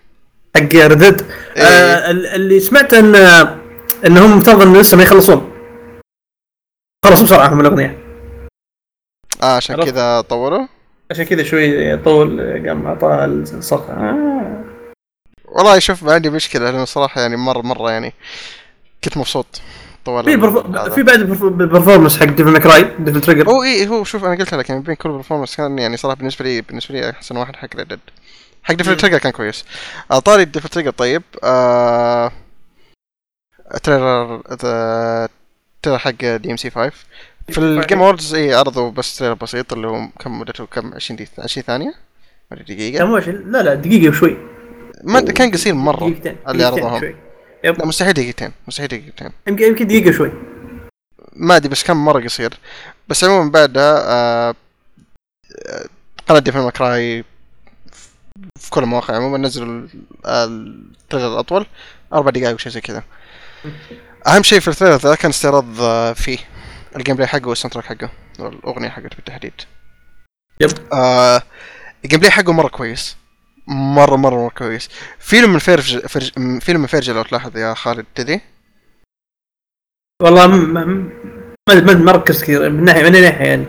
حق 0.56 0.62
Red 0.76 0.95
Dead 0.95 1.22
إيه. 1.58 1.64
آه 1.64 2.12
ال- 2.12 2.26
اللي 2.28 2.60
سمعت 2.60 2.94
إن 2.94 3.16
إنهم 4.06 4.38
مفترض 4.38 4.62
ان 4.62 4.78
لسه 4.82 4.98
ما 4.98 5.04
يخلصون. 5.04 5.52
خلصوا 7.06 7.26
بسرعة 7.26 7.54
هم 7.54 7.60
الأغنية. 7.62 8.00
آه 9.44 9.56
عشان. 9.56 9.84
كذا 9.84 10.22
طولوا. 10.22 10.68
عشان 11.12 11.24
كذا 11.26 11.44
شوي 11.44 11.98
طول 11.98 12.42
قام 12.68 12.86
اعطاها 12.88 13.26
الصرخة. 13.26 13.94
آه. 13.94 14.64
والله 15.46 15.80
شوف 15.80 16.04
ما 16.04 16.14
عندي 16.14 16.30
مشكلة 16.30 16.72
لأنه 16.72 16.86
صراحة 16.86 17.22
يعني 17.22 17.36
مرة 17.36 17.62
مرة 17.62 17.92
يعني 17.92 18.14
كنت 19.04 19.18
مبسوط. 19.18 19.62
طوال 20.06 20.26
في 20.26 20.36
perf... 20.36 20.58
في 20.94 21.04
بعد 21.04 21.20
performance 21.58 22.18
حق 22.20 22.26
Devil 22.26 22.52
May 22.52 22.72
Cry 22.72 22.92
Devil 23.00 23.22
Trigger 23.22 23.50
هو 23.50 23.64
اي 23.64 23.88
هو 23.88 24.04
شوف 24.04 24.26
أنا 24.26 24.36
قلت 24.36 24.54
لك 24.54 24.70
يعني 24.70 24.82
بين 24.82 24.96
كل 24.96 25.10
performance 25.10 25.56
كان 25.56 25.80
يعني 25.80 25.98
صراحة 25.98 26.16
بالنسبة 26.18 26.46
لي 26.46 26.62
بالنسبة 26.62 26.96
لي 26.96 27.10
أحسن 27.10 27.38
واحد 27.38 27.56
حق 27.56 27.76
Red 27.76 27.86
Dead 27.86 28.00
حق 28.64 28.74
Devil. 28.74 28.98
Trigger 28.98 29.18
كان 29.18 29.32
كويس. 29.32 29.66
آه 30.12 30.20
طاري 30.20 30.46
Devil 30.46 30.70
Trigger 30.70 30.92
طيب. 30.92 31.24
آه 31.44 32.32
trailer 33.84 34.42
آه، 34.66 35.30
trailer 35.82 36.00
حق 36.00 36.12
DMC 36.36 36.70
5 36.70 36.92
في 37.50 37.58
ال 37.58 37.66
Game 37.66 38.00
Awards 38.02 38.34
اي 38.36 38.54
عرضوا 38.54 38.92
بس 38.92 39.18
trailer 39.18 39.34
بسيط 39.34 39.74
اللي 39.74 39.88
هو 39.88 40.08
كم 40.20 40.40
مدته 40.40 40.66
كم 40.66 40.94
20 40.94 41.16
دقيقة 41.18 41.44
20 41.44 41.64
ثانية؟ 41.68 41.94
ولا 42.52 43.18
عشان- 43.18 43.52
لا 43.52 43.62
لا 43.64 43.74
دقيقة 43.76 44.10
وشوي. 44.10 44.38
ما 45.04 45.20
كان 45.22 45.52
قصير 45.52 45.74
دقيقتين 45.92 46.36
اللي 46.50 46.64
عرضوهم 46.64 47.16
شوي. 47.66 47.78
لا 47.78 47.86
مستحيل 47.86 48.14
دقيقتين 48.14 48.52
مستحيل 48.68 48.88
دقيقتين. 48.88 49.30
يمكن 49.48 49.64
يمكن 49.64 49.88
دقيقة 49.88 50.12
شوي. 50.12 50.32
ما 51.34 51.56
أدري 51.56 51.70
بس 51.70 51.84
كان 51.84 51.98
مرة 51.98 52.24
قصير 52.24 52.54
بس 53.08 53.24
عموما 53.24 53.52
بعدها 53.52 53.98
آه 54.00 54.56
آه، 55.68 55.86
قناة 56.28 56.40
Devil 56.40 56.60
May 56.60 56.92
Cry 56.92 57.24
في 58.60 58.70
كل 58.70 58.84
المواقع. 58.84 59.16
عموما 59.16 59.38
نزلوا 59.38 59.68
ال- 59.68 59.90
ال 61.04 61.07
trailer 61.08 61.34
الأطول 61.34 61.66
أربع 62.14 62.32
دقائق 62.32 62.56
وشي 62.56 62.70
زي 62.70 62.82
كذا. 62.82 63.04
أهم 64.28 64.44
شيء 64.44 64.60
في 64.60 64.68
ال 64.68 64.71
trailer 64.71 64.96
ذا 64.96 65.16
كان 65.16 65.30
استعراض 65.30 65.82
آه، 65.82 66.14
فيه 66.14 66.38
ال 66.96 67.16
gameplay 67.16 67.28
حقه 67.28 67.48
وال 67.48 67.74
soundtrack 67.74 67.86
حقه 67.86 68.10
والأغنية 68.40 68.90
حقته 68.90 69.16
بالتحديد. 69.16 69.54
yep. 70.62 70.72
آه 70.94 71.42
ال 72.06 72.20
gameplay 72.20 72.32
حقه 72.32 72.54
مرة 72.54 72.68
كويس. 72.68 73.16
مره 73.68 74.16
مرة 74.16 74.36
مره 74.36 74.50
كويس. 74.50 74.90
فيلم 75.20 75.54
من 75.54 75.60
فيرج 75.60 76.06
فرج 76.06 76.32
فيلم 76.60 76.82
من 76.82 76.88
فيرج 76.88 77.10
لو 77.10 77.24
تلاحظ 77.24 77.58
يا 77.58 77.74
خالد 77.74 78.06
تدري؟ 78.16 78.42
والله 80.22 80.48
م- 80.48 80.74
م- 80.74 81.12
ما 81.70 81.76
ما 81.82 81.94
ما 81.94 82.12
ركزت 82.12 82.44
كثير 82.44 82.70
من 82.70 82.84
ناحيه 82.84 83.04
من 83.04 83.12
ناحية 83.22 83.46
يعني. 83.46 83.66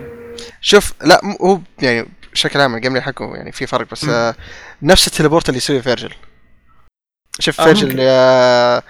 شوف 0.61 0.93
لا 1.01 1.21
هو 1.41 1.59
يعني 1.81 2.07
بشكل 2.33 2.61
عام 2.61 2.75
ال 2.75 2.80
game 2.80 2.99
حقه 2.99 3.35
يعني 3.35 3.51
في 3.51 3.67
فرق 3.67 3.91
بس. 3.91 4.05
آه 4.05 4.35
نفس 4.81 5.07
ال 5.07 5.12
teleport 5.12 5.49
اللي 5.49 5.57
يسويه 5.57 5.81
Vergil. 5.81 6.13
شوف 7.39 7.61
آه، 7.61 7.63
Vergil. 7.63 7.97
آه 7.99 8.83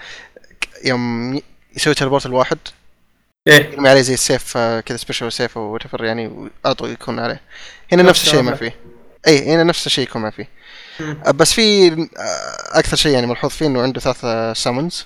يوم 0.85 1.41
يسوي 1.75 1.93
teleport 1.93 2.25
الواحد 2.25 2.57
إيه. 3.47 3.71
يرمي 3.71 3.89
عليه 3.89 4.01
زي 4.01 4.13
السيف 4.13 4.57
آه 4.57 4.79
كذا 4.79 4.97
special 4.97 5.33
سيف 5.33 5.57
أو 5.57 5.77
يعني 5.99 6.49
على 6.65 6.75
طول 6.75 6.89
يكون 6.91 7.19
عليه. 7.19 7.41
هنا 7.91 8.03
نفس 8.03 8.21
الشيء 8.27 8.41
ما. 8.41 8.55
فيه. 8.55 8.75
اي 9.27 9.53
هنا 9.53 9.63
نفس 9.63 9.85
الشيء 9.85 10.03
يكون 10.03 10.21
ما 10.21 10.29
فيه. 10.29 10.49
بس 11.35 11.53
في 11.53 11.87
آه، 11.91 12.79
أكثر 12.79 12.95
شيء 12.97 13.11
يعني 13.11 13.27
ملحوظ 13.27 13.51
فيه 13.51 13.65
إنه 13.67 13.81
عنده 13.81 13.99
ثلاث 14.01 14.25
summons 14.57 15.05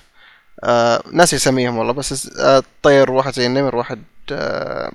آه 0.64 1.02
ناس 1.12 1.32
يسميهم 1.32 1.78
والله 1.78 1.92
بس 1.92 2.36
آه 2.38 2.62
طير 2.82 3.10
واحد 3.10 3.32
زي 3.34 3.46
النمر 3.46 3.76
واحد 3.76 4.02
آه 4.32 4.92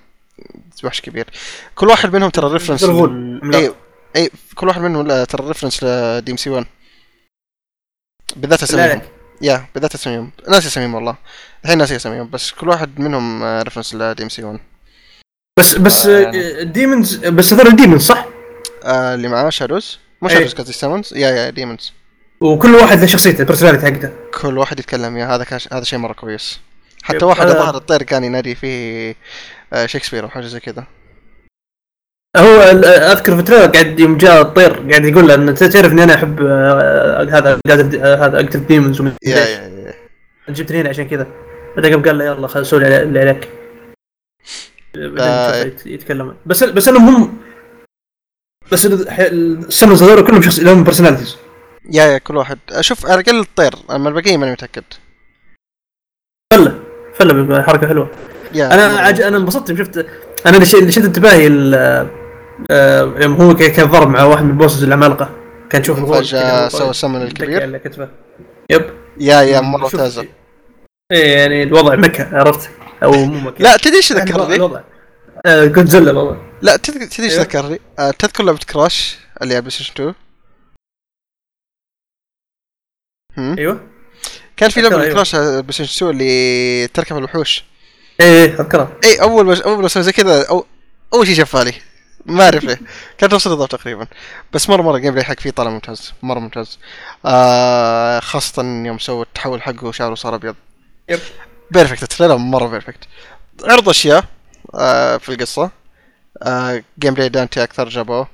وحش 0.84 1.02
كبير. 1.02 1.26
كل 1.76 1.88
واحد 1.88 2.16
منهم 2.16 2.30
ترى 2.30 2.54
reference. 2.54 2.84
اي 2.84 3.74
اي 4.16 4.30
كل 4.56 4.68
واحد 4.68 4.82
منهم 4.82 5.24
ترى 5.24 5.48
reference 5.48 5.84
ل 5.84 6.32
DMC 6.32 6.50
1 6.50 6.66
بالذات 8.36 8.64
اساميهم 8.64 8.88
لا. 8.88 9.02
yeah 9.42 9.66
بالذات 9.74 9.96
اساميهم 9.96 10.32
ناس 10.50 10.66
اساميهم 10.66 10.96
والله. 10.96 11.16
الحين 11.64 11.78
ناس 11.78 11.92
اساميهم 11.92 12.30
بس 12.30 12.52
كل 12.52 12.70
واحد 12.70 13.00
منهم 13.00 13.44
reference 13.44 13.96
ل 13.96 14.24
DMC 14.24 14.44
1 14.44 14.60
بس 15.60 15.76
بس 15.76 16.06
آه. 16.06 16.64
demons 16.64 17.16
بس 17.16 17.54
هذول 17.54 17.76
demons 17.76 18.02
صح؟ 18.02 18.26
آه 18.84 19.16
اللي 19.16 19.28
معاه 19.28 19.50
shadows 19.50 20.00
مو 20.22 20.30
إيه. 20.30 20.36
shadows 20.36 20.54
قصدي 20.54 20.74
summons 20.74 21.14
yeah 21.14 21.30
yeah 21.30 21.50
demons 21.50 21.94
وكل 22.42 22.76
واحد 22.76 23.00
له 23.00 23.06
شخصيته 23.06 23.42
ال 23.42 23.45
personality 23.45 23.86
حقته. 23.86 24.12
كل 24.42 24.58
واحد 24.58 24.80
يتكلم 24.80 25.18
yeah 25.18 25.26
هذا 25.36 25.44
كان 25.44 25.60
هذا 25.74 25.84
شيء 25.84 26.00
مرة 26.00 26.14
كويس. 26.14 26.60
حتى 27.04 27.16
yep. 27.18 27.24
واحد 27.24 27.48
آه. 27.48 27.52
الظاهر 27.52 27.76
الطير 27.76 28.04
كان 28.04 28.24
ينادي 28.24 28.56
فيه 28.56 29.16
آه، 29.74 29.86
شكسبير 29.86 30.24
أو 30.24 30.30
حاجة 30.30 30.46
زي 30.46 30.60
كذا. 30.60 30.84
هو 32.38 32.64
ال- 32.72 32.86
أذكر 32.86 33.34
في 33.36 33.40
ال 33.40 33.43
trailer 33.43 33.66
قاعد 33.66 34.00
يوم 34.00 34.18
جاء 34.18 34.42
الطير 34.42 34.90
قاعد 34.90 35.06
يقول 35.06 35.28
له 35.28 35.34
إن 35.34 35.50
أنت 35.50 35.64
تعرف 35.64 35.92
إني 35.92 36.04
أنا 36.04 36.16
أحب 36.16 36.42
آه، 36.42 37.24
هذا 37.24 37.60
آه، 37.70 38.26
هذا 38.26 38.40
اقتل 38.40 38.66
demons 38.68 39.02
ومن 39.02 39.12
يا 39.26 39.36
يا 39.38 39.68
يا 39.68 39.94
جبتني 40.54 40.82
هنا 40.82 40.90
عشان 40.90 41.08
كذا. 41.08 41.28
بعدين 41.76 41.94
قام 41.94 42.04
قال 42.04 42.18
له 42.18 42.26
يلا 42.26 42.48
خل 42.48 42.66
سوي 42.66 42.88
اللي 43.02 43.20
عليك. 43.20 43.50
آه. 45.20 45.56
يت- 45.64 45.86
يتكلم. 45.86 46.36
بس 46.46 46.64
بس 46.64 46.88
إنهم 46.88 47.08
هم 47.16 47.38
بس 48.72 48.86
ال- 48.86 49.12
ح- 49.12 49.20
ال 49.20 49.30
summons 49.30 50.04
هذول 50.04 50.28
كلهم 50.28 50.42
شخص 50.42 50.60
لهم 50.60 50.84
personalities 50.84 51.38
yeah 51.92 52.04
yeah 52.04 52.18
كل 52.18 52.38
واحد. 52.38 52.58
شوف 52.80 53.06
على 53.06 53.22
الأقل 53.22 53.40
الطير. 53.40 53.74
اما 53.92 54.10
البقيه 54.10 54.38
ماني 54.38 54.52
متأكد. 54.52 54.84
فله. 56.54 56.80
فله 57.16 57.62
حركة 57.64 57.88
حلوة. 57.88 58.12
yeah 58.54 58.74
أنا. 58.74 59.00
عج... 59.00 59.22
أنا 59.22 59.38
انبسطت. 59.38 59.74
شفت 59.78 59.98
أنا 60.46 60.58
اللي 60.58 60.92
شد 60.92 61.06
انتباهي 61.06 61.48
ال- 61.48 62.08
آه، 62.72 63.14
يوم 63.18 63.34
هو 63.34 63.56
كان 63.56 63.88
ضرب 63.88 64.10
مع 64.10 64.24
واحد 64.24 64.44
من 64.44 64.50
ال 64.50 64.55
bosses 64.55 64.84
العمالقة. 64.84 65.30
كان 65.70 65.82
تشوف 65.82 66.12
كذا، 66.12 66.70
سوى 66.70 66.90
السمن 66.90 67.22
الكبير. 67.22 67.62
على 67.62 67.80
كتفه. 67.80 68.10
yep. 68.70 68.86
yeah 69.20 69.42
yeah 69.42 69.62
مرة 69.62 69.82
ممتازة. 69.84 70.26
إيه 71.12 71.38
يعني 71.38 71.64
الوضع 71.64 71.96
mecha 71.96 72.38
عرفت؟ 72.38 72.70
أو 73.04 73.12
مو 73.12 73.40
mecha. 73.50 73.64
لا 73.64 73.78
تدري 73.78 73.98
إيش 73.98 74.14
ذكرني؟ 74.14 74.80
آه، 75.46 75.66
جودزيلا 75.66 76.12
الوضع 76.12 76.38
لا 76.62 76.76
تدري 76.76 77.06
تدري 77.08 77.26
إيش 77.26 77.34
أيوه. 77.34 77.44
ذكرني؟ 77.44 77.80
آه، 78.00 78.12
تذكر 78.12 78.44
لعبة 78.44 78.60
Crash 78.60 79.18
اللي 79.42 79.54
على 79.54 79.62
PlayStation 79.62 79.94
2 79.94 80.14
هم؟ 83.38 83.58
أيوه. 83.58 83.88
كان 84.58 84.70
في 84.70 84.82
لعبة 84.82 85.02
أيوه. 85.02 85.14
Crash 85.14 85.36
على 85.36 85.62
PlayStation 85.62 85.96
2 85.96 86.12
اللي 86.12 86.88
تركب 86.88 87.18
الوحوش. 87.18 87.64
إيه 88.20 88.26
إيه 88.26 88.54
اذكرها 88.54 88.98
اي 89.04 89.22
أول 89.22 89.46
ما 89.46 89.64
أول 89.66 89.82
ما 89.82 89.88
زي 89.88 90.12
كذا 90.12 90.46
أو 90.50 90.66
أول 91.14 91.28
شيء 91.28 91.36
شفالي 91.36 91.74
ما 92.26 92.44
أعرف 92.44 92.64
ليه. 92.64 92.80
كانت 93.18 93.34
نفس 93.34 93.48
النظام 93.48 93.68
تقريبا. 93.68 94.08
بس 94.54 94.70
مره 94.70 94.82
مرة 94.82 94.96
ال 94.96 95.12
gameplay 95.12 95.24
حق 95.24 95.40
فيه 95.40 95.50
طالع 95.50 95.70
ممتاز. 95.70 96.14
مرة 96.22 96.40
ممتاز. 96.40 96.80
آه 97.26 98.20
خاصة 98.20 98.64
يوم 98.64 99.00
سوى 99.00 99.22
التحول 99.22 99.62
حقه 99.62 99.88
وشعره 99.88 100.16
صار 100.16 100.36
أبيض. 100.36 100.56
yep. 101.10 101.20
perfect 101.72 102.04
ال 102.04 102.08
trailer 102.08 102.38
مرة 102.38 102.68
perfect 102.68 103.04
عرض 103.64 103.90
أشياء. 103.90 104.37
آه 104.76 105.18
في 105.18 105.30
القصة. 105.30 105.72
آه 106.44 106.84
gameplay 107.00 107.30
Dante 107.30 107.64
أكثر 107.64 107.90
جابوه. 107.90 108.28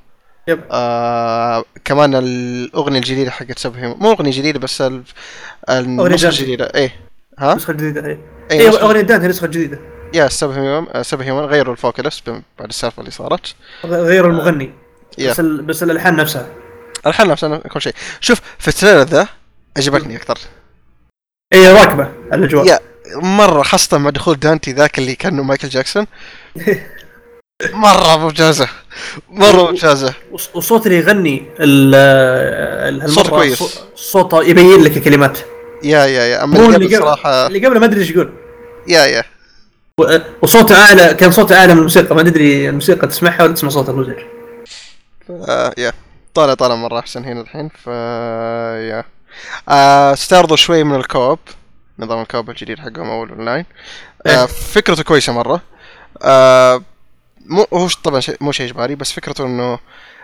yep. 0.48 0.64
آه 0.72 1.64
كمان 1.86 2.16
الأغنية 2.16 2.98
الجديدة 3.00 3.32
حقت 3.32 3.60
Subhuman 3.60 3.96
مو 4.00 4.12
أغنية 4.12 4.32
جديدة 4.32 4.60
بس 4.60 4.82
ال- 4.82 5.04
النسخة. 5.70 6.30
الجديدة. 6.30 6.72
إيه. 6.76 6.96
ها؟ 7.40 7.56
نسخة 7.56 7.74
جديدة 7.74 8.06
إيه. 8.06 8.20
إيه 8.52 8.72
نسخة- 8.72 8.82
أغنية 8.82 9.02
دانتي 9.02 9.28
نسخة 9.28 9.48
جديدة. 9.48 9.80
yeah 10.14 10.28
Subhuman 10.28 11.04
Subhuman 11.04 11.46
غيروا 11.46 11.74
ال 11.74 11.81
vocals 11.81 12.24
بعد 12.60 12.70
السالفة 12.70 13.00
اللي 13.00 13.12
صارت. 13.12 13.56
غير 13.86 14.28
المغني. 14.30 14.74
yeah. 15.18 15.32
بس 15.32 15.40
ال... 15.40 15.62
بس 15.62 15.84
الألحان 15.84 16.16
نفسها. 16.16 16.48
الحين 17.08 17.28
نفسها 17.28 17.58
كل 17.58 17.82
شيء. 17.82 17.94
شوف 18.20 18.42
في 18.60 18.68
ال 18.68 18.72
trailer 18.72 19.02
ذا 19.02 19.28
عجبتني 19.78 20.16
أكثر. 20.16 20.38
اي 21.54 21.74
راكبة 21.74 22.12
الأجواء. 22.34 22.66
yeah. 22.68 22.80
مرة 23.16 23.64
خاصة 23.64 23.98
مع 23.98 24.10
دخول 24.10 24.40
دانتي 24.40 24.72
ذاك 24.72 25.00
اللي 25.00 25.16
كانه 25.16 25.44
مايكل 25.44 25.70
جاكسون. 25.70 26.08
مرة 27.74 28.18
ممتازة. 28.18 28.68
مرة 29.30 29.72
ممتازة. 29.72 30.14
وص- 30.32 30.50
والصوت 30.54 30.86
اللي 30.88 30.98
يغني 30.98 31.44
ال 31.60 33.10
صوت 33.12 33.28
كويس. 33.28 33.60
صو- 33.60 33.80
صوته 33.96 34.44
يبين 34.44 34.84
لك 34.84 34.98
الكلمات. 34.98 35.38
yeah 35.84 36.06
yeah 36.06 36.24
yeah. 36.24 36.44
أما 36.44 36.60
اللي 36.60 36.76
قبل 36.88 36.98
صراحة 36.98 37.48
اللي 37.48 37.66
قبله 37.68 37.80
ما 37.80 37.86
أدري 37.86 38.00
إيش 38.02 38.10
يقول. 38.12 38.34
yeah 38.88 39.06
yeah. 39.06 39.24
وصوته 40.42 40.76
اعلى 40.86 41.14
كان 41.14 41.32
صوته 41.32 41.56
أعلى 41.60 41.74
من 41.74 41.78
الموسيقى. 41.80 42.16
ما 42.16 42.24
تدري 42.24 42.70
الموسيقى 42.70 43.08
تسمعها 43.08 43.44
ولا 43.44 43.54
تسمع 43.54 43.70
صوت 43.70 43.90
المزعج 43.90 44.20
آه 45.30 45.74
yeah. 45.78 45.94
طالع 46.34 46.54
طالع 46.54 46.76
مرة 46.76 47.00
أحسن 47.00 47.26
هنا 47.26 47.42
الحين. 47.42 47.70
ف 47.84 47.88
yeah. 48.90 49.04
آه 49.70 50.14
استعرضوا 50.14 50.56
شوي 50.56 50.84
من 50.84 50.96
ال 50.96 51.02
co-op. 51.02 51.40
نظام 52.00 52.22
ال 52.22 52.26
co-op 52.26 52.50
الجديد 52.50 52.80
حقهم 52.80 53.10
أو 53.10 53.24
الأونلاين 53.24 53.66
آه. 54.26 54.46
فكرته 54.46 55.04
كويسة 55.04 55.34
مرة. 55.34 55.62
آه 56.22 56.82
مو 57.46 57.68
هو 57.74 57.88
طبعا 58.04 58.20
شيء 58.20 58.38
مو 58.42 58.52
شيء 58.52 58.66
إجباري 58.66 58.96
بس 58.96 59.12
فكرته 59.12 59.46
إنه 59.46 59.80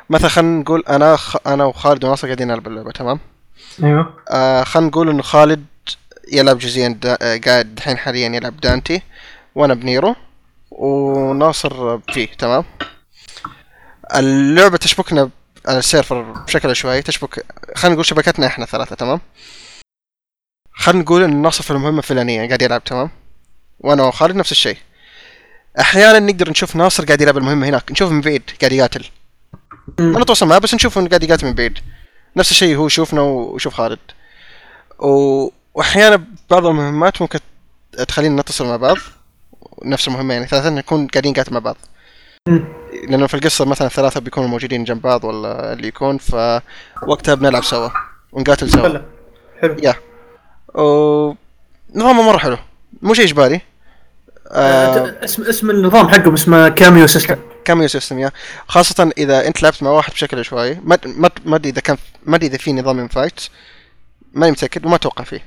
مثلا 0.09 0.29
خلينا 0.29 0.59
نقول 0.59 0.83
أنا 0.89 1.15
خ... 1.15 1.35
أنا 1.47 1.65
وخالد 1.65 2.03
وناصر 2.03 2.27
قاعدين 2.27 2.47
نلعب 2.47 2.67
اللعبة 2.67 2.91
تمام؟ 2.91 3.19
أيوه. 3.83 4.13
آه 4.29 4.63
خلينا 4.63 4.89
نقول 4.89 5.09
إنه 5.09 5.21
خالد 5.21 5.65
يلعب 6.31 6.57
جزئيا 6.57 6.87
دا... 6.87 7.17
آه 7.21 7.39
قاعد 7.45 7.77
الحين 7.77 7.97
حاليا 7.97 8.27
يلعب 8.29 8.57
دانتي 8.61 9.01
وأنا 9.55 9.73
بنيرو 9.73 10.15
وناصر 10.71 11.99
فيه 11.99 12.27
تمام؟ 12.27 12.63
اللعبة 14.15 14.77
تشبكنا 14.77 15.29
على 15.67 15.77
السيرفر 15.79 16.21
بشكل 16.21 16.69
عشوائي 16.69 17.01
تشبك 17.01 17.45
خلينا 17.75 17.93
نقول 17.93 18.05
شبكتنا 18.05 18.47
إحنا 18.47 18.65
ثلاثة 18.65 18.95
تمام؟ 18.95 19.21
خلينا 20.89 21.03
نقول 21.03 21.23
إن 21.23 21.41
ناصر 21.41 21.63
في 21.63 21.71
المهمة 21.71 21.97
الفلانية 21.97 22.47
قاعد 22.47 22.61
يلعب 22.61 22.83
تمام؟ 22.83 23.09
وأنا 23.79 24.03
وخالد 24.03 24.35
نفس 24.35 24.51
الشيء. 24.51 24.77
أحيانا 25.79 26.19
نقدر 26.19 26.49
نشوف 26.49 26.75
ناصر 26.75 27.05
قاعد 27.05 27.21
يلعب 27.21 27.37
المهمة 27.37 27.67
هناك 27.67 27.91
نشوفه 27.91 28.13
من 28.13 28.21
بعيد 28.21 28.43
قاعد 28.61 28.71
يقاتل. 28.71 29.05
ما 29.99 30.19
نتواصل 30.19 30.47
معاه 30.47 30.59
بس 30.59 30.73
نشوفه 30.73 31.01
إنه 31.01 31.09
قاعد 31.09 31.23
يقاتل 31.23 31.47
من 31.47 31.53
بعيد. 31.53 31.79
نفس 32.37 32.51
الشيء 32.51 32.75
هو 32.75 32.87
يشوفنا 32.87 33.21
ويشوف 33.21 33.73
خالد. 33.73 33.99
و... 34.99 35.49
وأحيانا 35.73 36.23
بعض 36.49 36.65
المهمات 36.65 37.21
ممكن 37.21 37.39
تخلينا 38.07 38.41
نتصل 38.41 38.65
مع 38.65 38.75
بعض 38.75 38.97
نفس 39.85 40.07
المهمة 40.07 40.33
يعني 40.33 40.47
ثلاثة 40.47 40.69
نكون 40.69 41.07
قاعدين 41.07 41.31
نقاتل 41.31 41.53
مع 41.53 41.59
بعض. 41.59 41.77
لأنه 43.09 43.27
في 43.27 43.33
القصة 43.33 43.65
مثلا 43.65 43.87
ثلاثة 43.87 44.19
بيكونوا 44.19 44.49
موجودين 44.49 44.83
جنب 44.83 45.01
بعض 45.01 45.23
ولا 45.23 45.73
اللي 45.73 45.87
يكون 45.87 46.17
فوقتها 46.17 47.35
بنلعب 47.35 47.63
سوا 47.63 47.89
ونقاتل 48.31 48.69
سوا. 48.69 48.99
حلو. 49.61 49.77
yeah. 49.83 49.91
و 49.91 50.08
نظامه 51.95 52.21
مرة 52.23 52.37
حلو. 52.37 52.57
مو 53.01 53.13
شيء 53.13 53.25
إجباري. 53.25 53.61
آه 54.51 55.07
آه، 55.07 55.25
اسم 55.25 55.43
اسم 55.43 55.69
النظام 55.69 56.09
حقهم 56.09 56.33
اسمه 56.33 56.69
cameo 56.69 57.07
system 57.07 57.35
cameo 57.65 57.87
system 57.87 58.19
yeah. 58.19 58.31
خاصة 58.67 59.11
إذا 59.17 59.47
أنت 59.47 59.63
لعبت 59.63 59.83
مع 59.83 59.89
واحد 59.89 60.13
بشكل 60.13 60.39
عشوائي 60.39 60.79
ما 60.83 60.97
ما 61.05 61.29
ما 61.45 61.55
أدري 61.55 61.69
إذا 61.69 61.81
كان 61.81 61.97
ما 62.25 62.35
أدري 62.35 62.47
إذا 62.47 62.57
في 62.57 62.73
نظام 62.73 62.99
انفايت 62.99 63.41
ماني 64.33 64.51
متأكد 64.51 64.85
وما 64.85 64.95
أتوقع 64.95 65.23
فيه. 65.23 65.43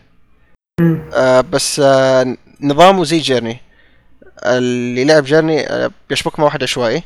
آه 1.14 1.40
بس 1.40 1.80
آه 1.84 2.36
نظامه 2.60 3.04
زي 3.04 3.18
جيرني 3.18 3.60
اللي 4.44 5.04
لعب 5.04 5.24
جيرني 5.24 5.68
آه 5.70 5.90
بيشبك 6.08 6.38
مع 6.38 6.44
واحد 6.44 6.62
عشوائي 6.62 7.02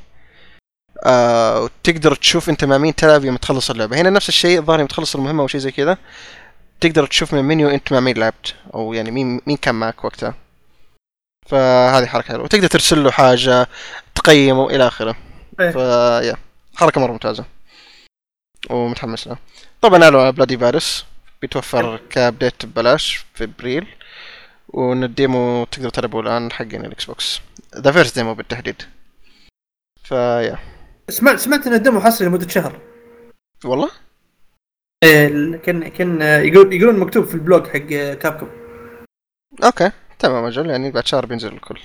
آه 1.06 1.62
وتقدر 1.62 2.14
تشوف 2.14 2.48
أنت 2.48 2.64
مع 2.64 2.78
مين 2.78 2.94
تلعب 2.94 3.24
يوم 3.24 3.36
تخلص 3.36 3.70
اللعبة. 3.70 3.96
هنا 4.00 4.10
نفس 4.10 4.28
الشيء 4.28 4.58
الظاهر 4.58 4.78
يوم 4.78 4.88
تخلص 4.88 5.16
المهمة 5.16 5.42
أو 5.42 5.46
شيء 5.46 5.60
زي 5.60 5.70
كذا. 5.70 5.98
تقدر 6.80 7.06
تشوف 7.06 7.32
من 7.32 7.38
المنيو 7.40 7.68
انت 7.68 7.92
مع 7.92 8.00
مين 8.00 8.18
لعبت 8.18 8.54
أو 8.74 8.92
يعني 8.92 9.10
مين 9.10 9.40
مين 9.46 9.56
كان 9.56 9.74
معك 9.74 10.04
وقتها. 10.04 10.34
فهذه 11.46 12.06
حركة 12.06 12.28
حلوة. 12.28 12.44
وتقدر 12.44 12.66
ترسل 12.66 13.04
له 13.04 13.10
حاجة 13.10 13.68
تقيمه 14.14 14.70
إلى 14.70 14.86
آخره. 14.86 15.16
إيه. 15.60 15.70
ف 15.70 15.84
yeah 15.84 16.36
حركة 16.74 17.00
مرة 17.00 17.12
ممتازة. 17.12 17.44
ومتحمس 18.70 19.26
له. 19.26 19.36
طبعا 19.82 20.04
ال 20.04 20.32
Bloody 20.32 20.58
Palace 20.58 21.04
بيتوفر 21.42 22.00
ك 22.10 22.18
update 22.18 22.66
ببلاش 22.66 23.24
في 23.34 23.44
أبريل. 23.44 23.86
وإن 24.68 25.04
ال 25.04 25.16
demo 25.16 25.64
تقدر 25.64 25.88
تلعبه 25.88 26.20
الآن 26.20 26.52
حقين 26.52 26.84
ال 26.84 27.04
Xbox. 27.04 27.40
the 27.76 27.92
first 27.92 28.18
demo 28.18 28.34
بالتحديد. 28.34 28.82
ف 30.04 30.13
yeah. 30.13 30.58
سمعت 31.08 31.38
سمعت 31.38 31.66
إن 31.66 31.74
ال 31.74 31.80
demo 31.80 32.00
حصري 32.00 32.28
لمدة 32.28 32.48
شهر. 32.48 32.80
والله؟ 33.64 33.90
إيه، 33.90 33.90
ال- 33.90 34.05
كان 35.02 35.88
كان 35.88 36.22
آه، 36.22 36.38
يقول 36.38 36.72
يقولون 36.72 36.98
مكتوب 36.98 37.24
في 37.24 37.34
ال 37.34 37.41
blog 37.41 37.66
حق 37.66 37.78
Capcom. 38.14 38.48
okay 39.64 39.90
تمام 40.18 40.44
أجل 40.44 40.70
يعني 40.70 40.90
بعد 40.90 41.06
شهر 41.06 41.26
بينزل 41.26 41.52
الكل. 41.52 41.80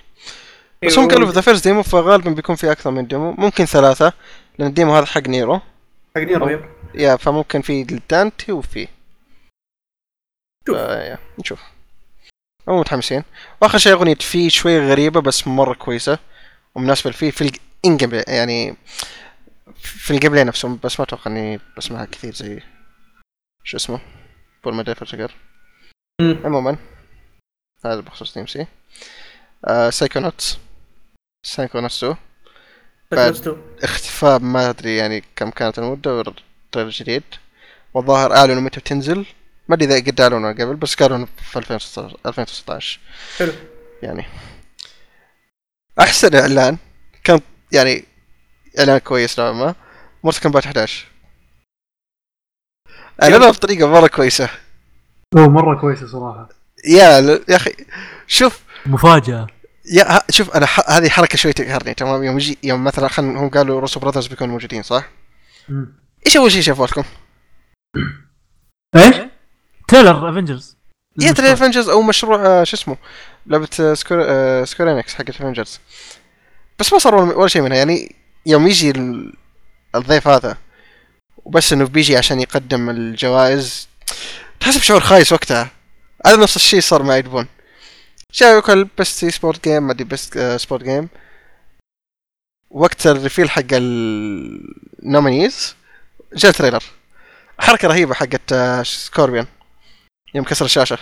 بس 0.85 0.99
هم 0.99 1.07
قالوا 1.07 1.27
في 1.27 1.33
the 1.33 1.41
first 1.41 1.67
demo 1.67 1.83
فغالبا 1.83 2.31
بيكون 2.31 2.55
في 2.55 2.71
أكثر 2.71 2.91
من 2.91 3.07
demo 3.07 3.31
ممكن 3.31 3.65
ثلاثة 3.65 4.13
لأن 4.59 4.67
ال 4.67 4.73
demo 4.73 4.95
هذا 4.95 5.05
حق 5.05 5.27
نيرو 5.27 5.59
حق 6.15 6.21
Nero 6.21 6.49
yep. 6.49 6.65
yeah 6.95 7.15
فممكن 7.15 7.61
في 7.61 7.83
Dante 8.09 8.51
و 8.51 8.63
V. 8.63 8.87
شوف. 10.67 10.77
آه 10.77 11.17
نشوف. 11.39 11.61
هم 12.67 12.79
متحمسين. 12.79 13.23
وآخر 13.61 13.77
شيء 13.77 13.93
أغنية 13.93 14.15
في 14.15 14.49
شوي 14.49 14.79
غريبة 14.79 15.21
بس 15.21 15.47
مرة 15.47 15.73
كويسة 15.73 16.19
ومناسبة 16.75 17.09
ل 17.09 17.20
V 17.20 17.31
في 17.31 17.51
ال 17.83 17.88
gameplay 17.88 18.23
يعني 18.27 18.75
في 19.81 20.11
ال 20.11 20.16
game 20.16 20.35
نفسه 20.35 20.77
بس 20.83 20.99
ما 20.99 21.05
أتوقع 21.05 21.31
إني 21.31 21.59
بسمعها 21.77 22.05
كثير 22.05 22.33
زي 22.33 22.61
شو 23.63 23.77
اسمه؟ 23.77 23.99
Pull 24.63 24.73
my 24.73 24.95
مم. 26.21 26.41
عموما 26.45 26.77
هذا 27.85 27.99
بخصوص 27.99 28.33
تيم 28.33 28.47
سي 28.47 28.67
آه 29.65 29.89
Psychonauts 29.89 30.57
Psychonauts 31.45 32.03
2 32.03 32.15
بعد-. 33.11 33.57
اختفاء 33.83 34.39
ما 34.39 34.69
أدري 34.69 34.97
يعني 34.97 35.23
كم 35.35 35.49
كانت 35.49 35.79
المدة 35.79 36.15
وال 36.15 36.32
trailer 36.32 36.89
جديد. 36.89 37.23
والظاهر 37.93 38.35
أعلنوا 38.35 38.61
متى 38.61 38.79
بتنزل. 38.79 39.25
ما 39.67 39.75
أدري 39.75 39.97
إذا 39.97 40.11
قد 40.11 40.21
أعلنوا 40.21 40.51
قبل 40.51 40.75
بس 40.75 40.95
قالوا 40.95 41.25
في 41.25 41.59
2016 41.59 42.17
2016 42.25 42.99
حلو. 43.37 43.53
يعني 44.03 44.25
أحسن 45.99 46.35
إعلان. 46.35 46.77
كان 47.23 47.39
يعني 47.71 48.05
إعلان 48.79 48.97
كويس 48.97 49.39
نوعا 49.39 49.51
ما. 49.51 49.75
Mortal 50.23 50.41
Kombat 50.41 50.65
11 50.65 51.07
اعلنوها 53.23 53.51
بطريقة 53.51 53.87
مرة 53.87 54.07
كويسة. 54.07 54.49
هو 55.37 55.49
مرة 55.49 55.81
كويسة 55.81 56.07
صراحة. 56.07 56.49
yeah 56.85 57.21
ل- 57.21 57.43
يا 57.49 57.55
أخي 57.55 57.71
شوف. 58.27 58.59
مفاجأة. 58.85 59.47
yeah 59.93 60.17
ه- 60.17 60.23
شوف 60.31 60.49
أنا 60.55 60.65
ح... 60.65 60.89
هذه 60.89 61.09
حركة 61.09 61.37
شوي 61.37 61.53
تقهرني 61.53 61.93
تمام؟ 61.93 62.23
يوم 62.23 62.37
يجي 62.37 62.57
يوم 62.63 62.83
مثلا 62.83 63.07
خلينا 63.07 63.39
هم 63.39 63.49
قالوا 63.49 63.79
Russo 63.79 63.99
Brothers 63.99 64.27
بيكونوا 64.27 64.53
موجودين 64.53 64.83
صح؟ 64.83 65.09
مم. 65.69 65.93
إيش 66.25 66.37
أول 66.37 66.51
شيء 66.51 66.61
شافوا 66.61 66.87
لكم؟ 66.87 67.03
إيش؟ 68.95 69.15
trailer 69.87 70.29
Avengers 70.29 70.77
يا 71.21 71.31
ترى 71.31 71.53
Avengers 71.53 71.89
أو 71.89 72.01
مشروع 72.01 72.45
آه، 72.45 72.63
شو 72.63 72.75
اسمه؟ 72.75 72.97
لعبة 73.45 73.69
آه، 73.79 73.93
Square 73.93 74.21
آه، 74.25 74.63
Square 74.63 74.91
Enix 74.91 75.13
حقت 75.13 75.29
Avengers 75.29 75.79
بس 76.79 76.93
ما 76.93 76.99
صار 76.99 77.15
ولا 77.15 77.47
شيء 77.47 77.61
منها 77.61 77.77
يعني 77.77 78.15
يوم 78.45 78.67
يجي 78.67 78.91
ال- 78.91 79.33
الضيف 79.95 80.27
هذا. 80.27 80.57
وبس 81.45 81.73
إنه 81.73 81.85
بيجي 81.85 82.17
عشان 82.17 82.39
يقدم 82.39 82.89
الجوائز. 82.89 83.87
تحس 84.59 84.77
بشعور 84.77 85.01
خايس 85.01 85.33
وقتها. 85.33 85.69
هذا 86.25 86.35
نفس 86.35 86.55
الشيء 86.55 86.81
صار 86.81 87.03
مع 87.03 87.15
Ed 87.15 87.24
Boon. 87.24 87.47
جاء 88.33 88.57
يقول 88.57 88.87
best 88.99 89.25
sport 89.25 89.63
game 89.63 89.83
ما 89.83 89.91
أدري 89.91 90.03
best 90.03 90.39
sport 90.39 90.83
game 90.83 91.09
وقت 92.69 93.07
ال 93.07 93.13
reveal 93.13 93.49
حق 93.49 93.61
ال 93.71 93.94
nominees 93.94 95.75
جاء 96.33 96.51
trailer 96.51 96.83
حركة 97.59 97.87
رهيبة 97.87 98.13
حقت 98.13 98.53
آه، 98.53 98.83
Scorpion. 98.83 99.47
يوم 100.35 100.45
كسر 100.45 100.65
الشاشة. 100.65 100.97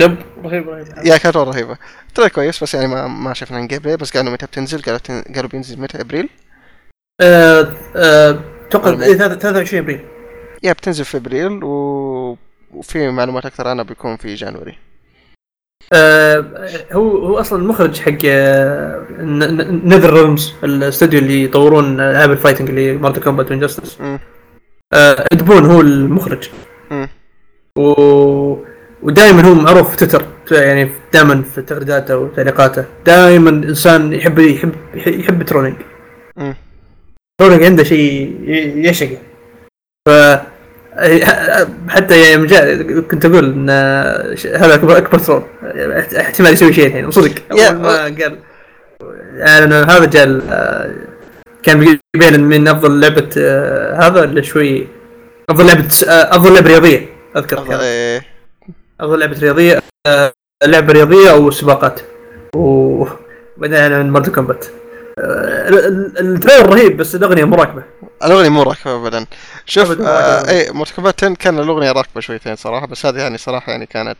yep 0.00 0.18
رهيب 0.44 0.68
رهيب 0.68 1.06
yeah 1.06 1.16
كانت 1.16 1.36
مرة 1.36 1.50
رهيبة. 1.50 1.78
ترى 2.14 2.28
كويس 2.28 2.62
بس 2.62 2.74
يعني 2.74 2.88
ما 2.88 3.06
ما 3.06 3.34
شفنا 3.34 3.66
gameplay 3.66 3.96
بس 3.96 4.16
قالوا 4.16 4.32
متى 4.32 4.46
بتنزل؟ 4.46 4.82
قالوا 4.82 4.98
تن... 4.98 5.22
قالوا 5.22 5.50
بينزل 5.50 5.80
متى؟ 5.80 6.00
أبريل. 6.00 6.28
آه، 7.20 7.76
آه، 7.96 8.55
أتوقع 8.68 8.90
إيه، 8.90 9.14
23 9.14 9.82
أبريل. 9.82 10.00
yeah 10.62 10.72
بتنزل 10.72 11.04
في 11.04 11.16
أبريل 11.16 11.64
و... 11.64 12.38
وفي 12.74 13.10
معلومات 13.10 13.46
أكثر 13.46 13.68
عنها 13.68 13.84
بيكون 13.84 14.16
في 14.16 14.34
January. 14.34 14.78
آه، 15.92 16.44
هو 16.92 17.26
هو 17.26 17.40
أصلا 17.40 17.62
المخرج 17.62 18.00
حق 18.00 18.24
NetherRealm's 19.84 20.52
الاستوديو 20.64 21.20
اللي 21.20 21.44
يطورون 21.44 22.00
العاب 22.00 22.30
ال 22.30 22.34
fighting 22.34 22.68
اللي 22.68 22.92
Mortal 22.92 23.22
Kombat 23.22 23.50
و 23.50 23.55
Injustice 23.55 24.00
مم. 24.00 24.18
Ed 25.32 25.43
Boon 25.43 25.64
هو 25.64 25.80
المخرج. 25.80 26.50
و... 27.78 27.92
ودائما 29.02 29.44
هو 29.48 29.54
معروف 29.54 29.90
في 29.90 29.96
تويتر 29.96 30.26
يعني 30.50 30.90
دائما 31.12 31.42
في 31.42 31.62
تغريداته 31.62 32.18
وتعليقاته. 32.18 32.84
دائما 33.06 33.50
إنسان 33.50 34.12
يحب 34.12 34.38
يحب 34.38 34.72
يحب 34.96 35.42
trolling. 35.42 35.76
مم. 37.40 37.46
trolling 37.48 37.64
عنده 37.64 37.84
شيء 37.84 38.40
ي- 38.44 38.82
يعشقه 38.82 39.18
ف 40.08 40.10
حتى 41.88 42.32
يوم 42.32 42.46
جاء 42.46 42.82
كنت 43.00 43.24
أقول 43.24 43.44
إن 43.44 43.70
هذا 44.56 44.74
اكبر 44.74 44.96
أكبر 44.98 45.18
troll 45.18 45.42
احتمال 46.20 46.52
يسوي 46.52 46.72
شيء 46.72 46.86
الحين 46.86 47.06
وصدق 47.06 47.34
يا- 47.58 47.68
أول 47.68 47.76
ما 47.78 48.02
قال 48.04 48.38
يعني 49.36 49.74
هذا 49.74 50.04
جاء 50.04 50.40
كان 51.62 51.98
بين 52.16 52.40
من 52.40 52.68
أفضل 52.68 53.00
لعبة 53.00 53.28
آه، 53.38 53.94
هذا 54.06 54.24
اللي 54.24 54.42
شوي؟ 54.42 54.86
أفضل 55.50 55.66
لعبة 55.66 55.88
آه، 56.08 56.36
أفضل 56.36 56.54
لعبة 56.54 56.68
رياضية 56.68 57.06
أذكر. 57.36 57.64
كان 57.64 57.80
إيه. 57.80 58.22
أفضل 59.00 59.18
لعبة 59.20 59.38
رياضية 59.40 59.78
آه، 60.06 60.32
لعبة 60.64 60.92
رياضية 60.92 61.30
أو 61.30 61.50
سباقات. 61.50 62.00
وبعدين 62.56 63.74
أنا 63.78 64.02
من 64.02 64.10
Mortal 64.10 64.32
Kombat 64.32 64.66
ال 65.18 65.36
trailer 65.36 66.66
رهيب 66.72 66.96
بس 66.96 67.14
الأغنية 67.14 67.44
مو 67.44 67.56
راكبة. 67.56 67.82
الأغنية 68.24 68.48
مو 68.48 68.62
راكبة 68.62 68.96
ابدا. 68.96 69.26
شوف 69.66 70.00
آه. 70.00 70.48
اي 70.48 70.72
Mortal 70.72 70.94
Kombat 70.94 71.24
10 71.24 71.34
كان 71.34 71.58
الأغنية 71.58 71.92
راكبة 71.92 72.20
شويتين 72.20 72.56
صراحة 72.56 72.86
بس 72.86 73.06
هذه 73.06 73.18
يعني 73.18 73.38
صراحة 73.38 73.72
يعني 73.72 73.86
كانت 73.86 74.16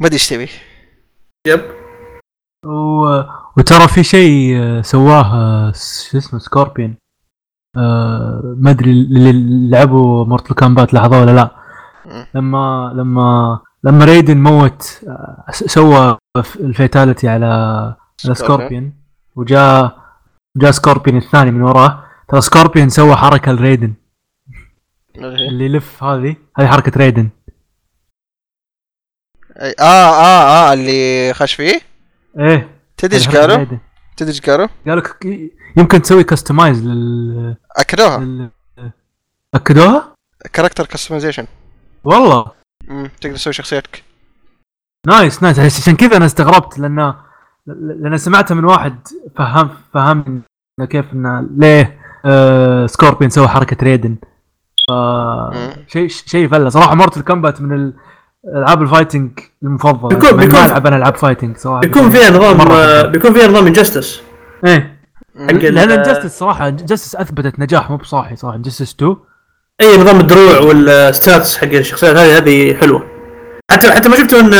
ما 0.00 0.06
أدري 0.06 0.14
إيش 0.14 0.28
تبي. 0.28 0.48
yep. 1.46 1.60
و... 2.66 3.22
وترى 3.56 3.88
في 3.88 4.02
شيء 4.04 4.56
آه، 4.58 4.82
سواه 4.82 5.34
آه، 5.34 5.72
شو 6.10 6.18
اسمه 6.18 6.38
Scorpion. 6.38 6.96
آه، 7.76 8.56
ما 8.58 8.70
أدري 8.70 8.90
اللي 8.90 9.32
لعبوا 9.70 10.24
Mortal 10.24 10.54
Kombat 10.54 10.94
لاحظوه 10.94 11.20
ولا 11.20 11.30
لا. 11.30 11.50
لما 12.34 12.92
لما 12.96 13.58
لما 13.84 14.04
Raiden 14.04 14.36
موت 14.38 15.00
آه، 15.08 15.44
سوى 15.50 16.18
ال 16.60 16.68
fatality 16.68 17.28
على 17.28 17.46
على 18.24 18.34
Scorpion 18.34 18.92
وجاء 19.36 20.03
جاء 20.56 20.70
Scorpion 20.70 21.16
الثاني 21.16 21.50
من 21.50 21.62
وراه. 21.62 22.04
ترى 22.28 22.40
Scorpion 22.40 22.88
سوى 22.88 23.16
حركة 23.16 23.52
ل 23.52 23.57
Raiden. 23.57 23.94
اللي 25.16 25.64
يلف 25.64 26.02
هذه 26.04 26.36
هذه 26.58 26.66
حركة 26.66 26.92
Raiden. 26.96 27.28
آه 29.56 29.74
آه 29.80 30.70
آه 30.70 30.72
اللي 30.72 31.34
خش 31.34 31.54
فيه؟ 31.54 31.80
إيه. 32.38 32.70
تدري 32.96 33.16
إيش 33.16 33.28
قالوا؟ 33.28 33.78
تدري 34.16 34.32
إيش 34.32 34.40
قالوا؟ 34.40 34.68
قالوا 34.86 35.02
يمكن 35.76 36.02
تسوي 36.02 36.24
customize 36.24 36.84
لل... 36.84 37.56
أكدوها. 37.76 38.18
لل... 38.18 38.50
أكدوها؟ 39.54 40.14
character 40.52 40.86
customization 40.86 41.46
والله. 42.04 42.52
تقدر 43.20 43.36
تسوي 43.36 43.52
شخصيتك. 43.52 44.04
nice 45.06 45.42
nice 45.42 45.58
عشان 45.58 45.96
كذا 45.96 46.16
أنا 46.16 46.26
استغربت 46.26 46.78
لأن 46.78 47.14
لأن 47.66 48.16
سمعتها 48.18 48.54
من 48.54 48.64
واحد 48.64 48.94
فهم 49.36 49.68
فهمني 49.94 50.40
إنه 50.78 50.86
كيف 50.88 51.12
انه 51.12 51.46
ليه 51.56 51.98
آه 52.24 52.86
Scorpion 52.86 53.30
سوى 53.30 53.48
حركة 53.48 53.76
Raiden. 53.84 54.16
ف. 54.88 54.92
شيء 55.92 56.08
شيء 56.08 56.48
فلة. 56.48 56.68
صراحة 56.68 56.94
Mortal 56.94 57.20
Kombat 57.20 57.60
من 57.60 57.72
ال- 57.72 57.94
ألعاب 58.56 58.82
ال 58.82 58.87
fighting 58.87 59.30
المفضلة. 59.62 60.08
بيكون- 60.08 60.36
بيكون- 60.38 60.52
ما 60.60 60.66
ألعب 60.66 60.86
أنا 60.86 60.96
ألعاب 60.96 61.16
fighting 61.16 61.56
صراحة. 61.56 61.80
بيكون 61.80 62.10
فيها 62.10 62.30
نظام 62.30 62.60
آه،. 62.60 63.02
بيكون 63.06 63.32
فيها 63.32 63.48
نظام 63.48 63.66
Injustice 63.66 64.20
إيه. 64.66 64.96
لأن 65.36 66.02
Injustice 66.02 66.38
صراحة 66.38 66.68
Injustice 66.68 67.16
أثبتت 67.16 67.60
نجاح 67.60 67.90
مو 67.90 67.96
بصاحي 67.96 68.36
صراحة. 68.36 68.56
Injustice 68.58 68.92
2 68.94 69.16
أي 69.80 69.98
نظام 69.98 70.20
الدروع 70.20 70.58
وال 70.58 70.86
stats 70.86 71.56
حق 71.56 71.64
الشخصيات 71.68 72.16
هذه 72.16 72.38
هذه 72.38 72.74
حلوة. 72.74 73.06
حتى 73.70 73.92
حتى 73.92 74.08
ما 74.08 74.16
شفتوا 74.16 74.40
إن 74.40 74.54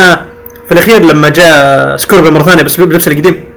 في 0.66 0.73
الأخير 0.73 1.03
لما 1.03 1.28
جاء 1.28 1.97
Scorpion 1.97 2.31
مرة 2.31 2.43
ثانية 2.43 2.62
بس 2.62 2.81
بلبس 2.81 3.09
القديم. 3.09 3.55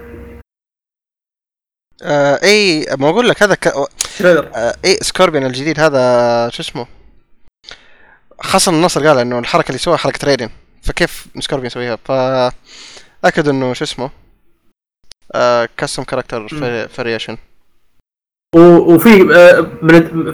آه 2.03 2.39
إي 2.43 2.85
ما 2.97 3.09
أقول 3.09 3.29
لك 3.29 3.43
هذا 3.43 3.55
ك... 3.55 3.67
آه 3.67 4.75
إي 4.85 4.93
Scorpion 5.01 5.45
الجديد 5.45 5.79
هذا 5.79 5.99
شو 6.49 6.61
اسمه؟ 6.61 6.87
حسن 8.39 8.73
النصر 8.73 9.07
قال 9.07 9.17
إنه 9.17 9.39
الحركة 9.39 9.67
اللي 9.67 9.79
سواها 9.79 9.97
حركة 9.97 10.27
Raiden 10.27 10.49
فكيف 10.83 11.27
Scorpion 11.39 11.67
يسويها؟ 11.67 11.95
ف 11.95 12.11
اكد 13.25 13.47
إنه 13.47 13.73
شو 13.73 13.83
اسمه؟ 13.83 14.09
آه 15.35 15.69
custom 15.77 16.03
character 16.03 16.47
variation 16.87 17.37
وفي 18.55 19.09
آه، 19.35 19.61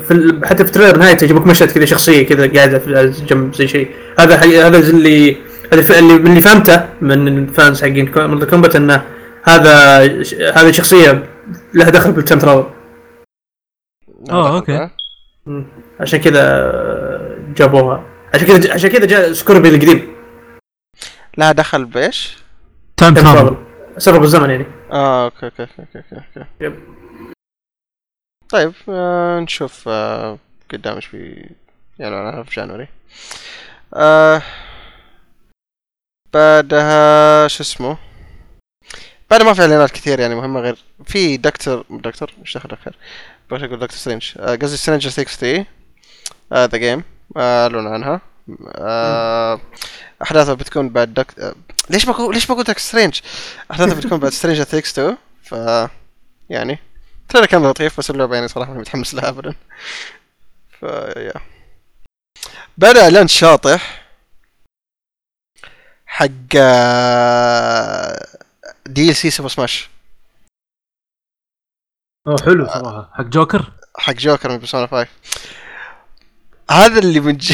في 0.07 0.11
ال- 0.11 0.45
حتى 0.45 0.65
في 0.65 0.71
trailer 0.71 0.97
نهايته 0.97 1.23
يجيبوك 1.23 1.47
مشهد 1.47 1.71
كذا 1.71 1.85
شخصية 1.85 2.25
كذا 2.27 2.53
قاعدة 2.53 2.79
في 2.79 3.25
جنب 3.29 3.55
زي 3.55 3.67
شيء 3.67 3.95
هذا 4.19 4.35
هذا 4.67 4.77
اللي 4.77 5.37
اللي 5.73 6.13
من 6.13 6.27
اللي 6.27 6.41
فهمته 6.41 6.89
من 7.01 7.27
ال 7.27 7.38
fans 7.38 7.81
حقين 7.81 8.11
Mortal 8.15 8.49
Kombat 8.49 8.75
إنه 8.75 9.05
هذا 9.43 9.99
هذه 10.55 10.71
شخصية 10.71 11.23
لها 11.73 11.89
دخل 11.89 12.11
بال 12.11 12.20
time 12.20 12.39
travel 12.39 12.69
آه، 14.29 14.55
okay. 14.55 14.89
مم. 15.45 15.65
عشان 15.99 16.19
كذا 16.19 16.41
آه، 16.41 17.37
جابوها 17.55 18.03
عشان 18.33 18.47
كذا 18.47 18.73
عشان 18.73 18.89
كذا 18.89 19.05
جاء 19.05 19.33
سكوربيون 19.33 19.69
القديم 19.69 20.13
لها 21.37 21.51
دخل 21.51 21.85
بإيش؟ 21.85 22.37
time 22.97 23.13
travel 23.13 23.57
سفر 23.97 24.17
بالزمن 24.17 24.49
يعني 24.49 24.65
آه 24.91 25.25
okay 25.25 25.45
okay 25.45 25.61
okay 25.61 25.79
okay, 25.95 26.15
okay. 26.37 26.49
Yep. 26.61 26.75
طيب 28.49 28.73
آه 28.89 29.39
نشوف 29.39 29.83
آه 29.87 30.37
قدام 30.73 30.95
إيش 30.95 31.05
في 31.05 31.49
يعني 31.99 32.43
في 32.43 32.55
January 32.55 32.87
آه 33.93 34.41
بعدها 36.33 37.47
شو 37.47 37.63
اسمه؟ 37.63 37.97
بعد 39.29 39.43
ما 39.43 39.53
في 39.53 39.61
إعلانات 39.61 39.91
كثير 39.91 40.19
يعني 40.19 40.35
مهمة 40.35 40.59
غير 40.59 40.77
في 41.05 41.37
دكتور 41.37 41.85
دكتور؟ 41.89 42.31
مش 42.41 42.57
دخل 42.57 42.69
دكتور. 42.69 42.93
بغيت 43.51 43.63
أقول 43.63 43.79
دكتور 43.79 43.97
سترينج. 43.97 44.31
آه، 44.37 44.55
قصدي 44.55 44.77
Stranger 44.77 45.09
Things 45.09 45.65
3 46.53 46.59
The 46.59 46.77
Game 46.77 47.03
اعلنوا 47.37 47.91
عنها. 47.91 48.21
آه 48.75 49.61
أحداثها 50.21 50.53
بتكون 50.53 50.89
بعد 50.89 51.13
دك... 51.13 51.39
آه، 51.39 51.55
ليش 51.89 52.05
بقول 52.05 52.33
ليش 52.33 52.45
بقول 52.45 52.63
دكتور 52.63 52.77
سترينج؟ 52.77 53.19
أحداثها 53.71 53.93
بتكون 53.95 54.19
بعد 54.19 54.31
Stranger 54.31 54.63
Things 54.63 54.99
2 54.99 55.17
ف 55.43 55.51
يعني 56.49 56.79
ترى 57.29 57.47
كان 57.47 57.63
لطيف 57.65 57.97
بس 57.99 58.09
اللعبة 58.09 58.35
يعني 58.35 58.47
صراحة 58.47 58.69
ماني 58.69 58.81
متحمس 58.81 59.13
لها 59.13 59.29
ابدا. 59.29 59.55
ف 60.79 60.83
yeah 61.17 61.33
بعد 62.77 62.97
إعلان 62.97 63.27
شاطح. 63.27 64.02
حق 66.13 66.53
DLC 68.85 69.15
Super 69.15 69.49
Smash 69.49 69.89
أوه 72.27 72.37
حلو 72.45 72.67
صراحة. 72.67 73.09
حق 73.13 73.23
جوكر؟ 73.23 73.71
حق 73.97 74.13
جوكر 74.13 74.49
من 74.49 74.57
Persona 74.57 74.87
5 74.87 75.07
هذا 76.71 76.99
اللي 76.99 77.19
من 77.19 77.37
ج... 77.37 77.53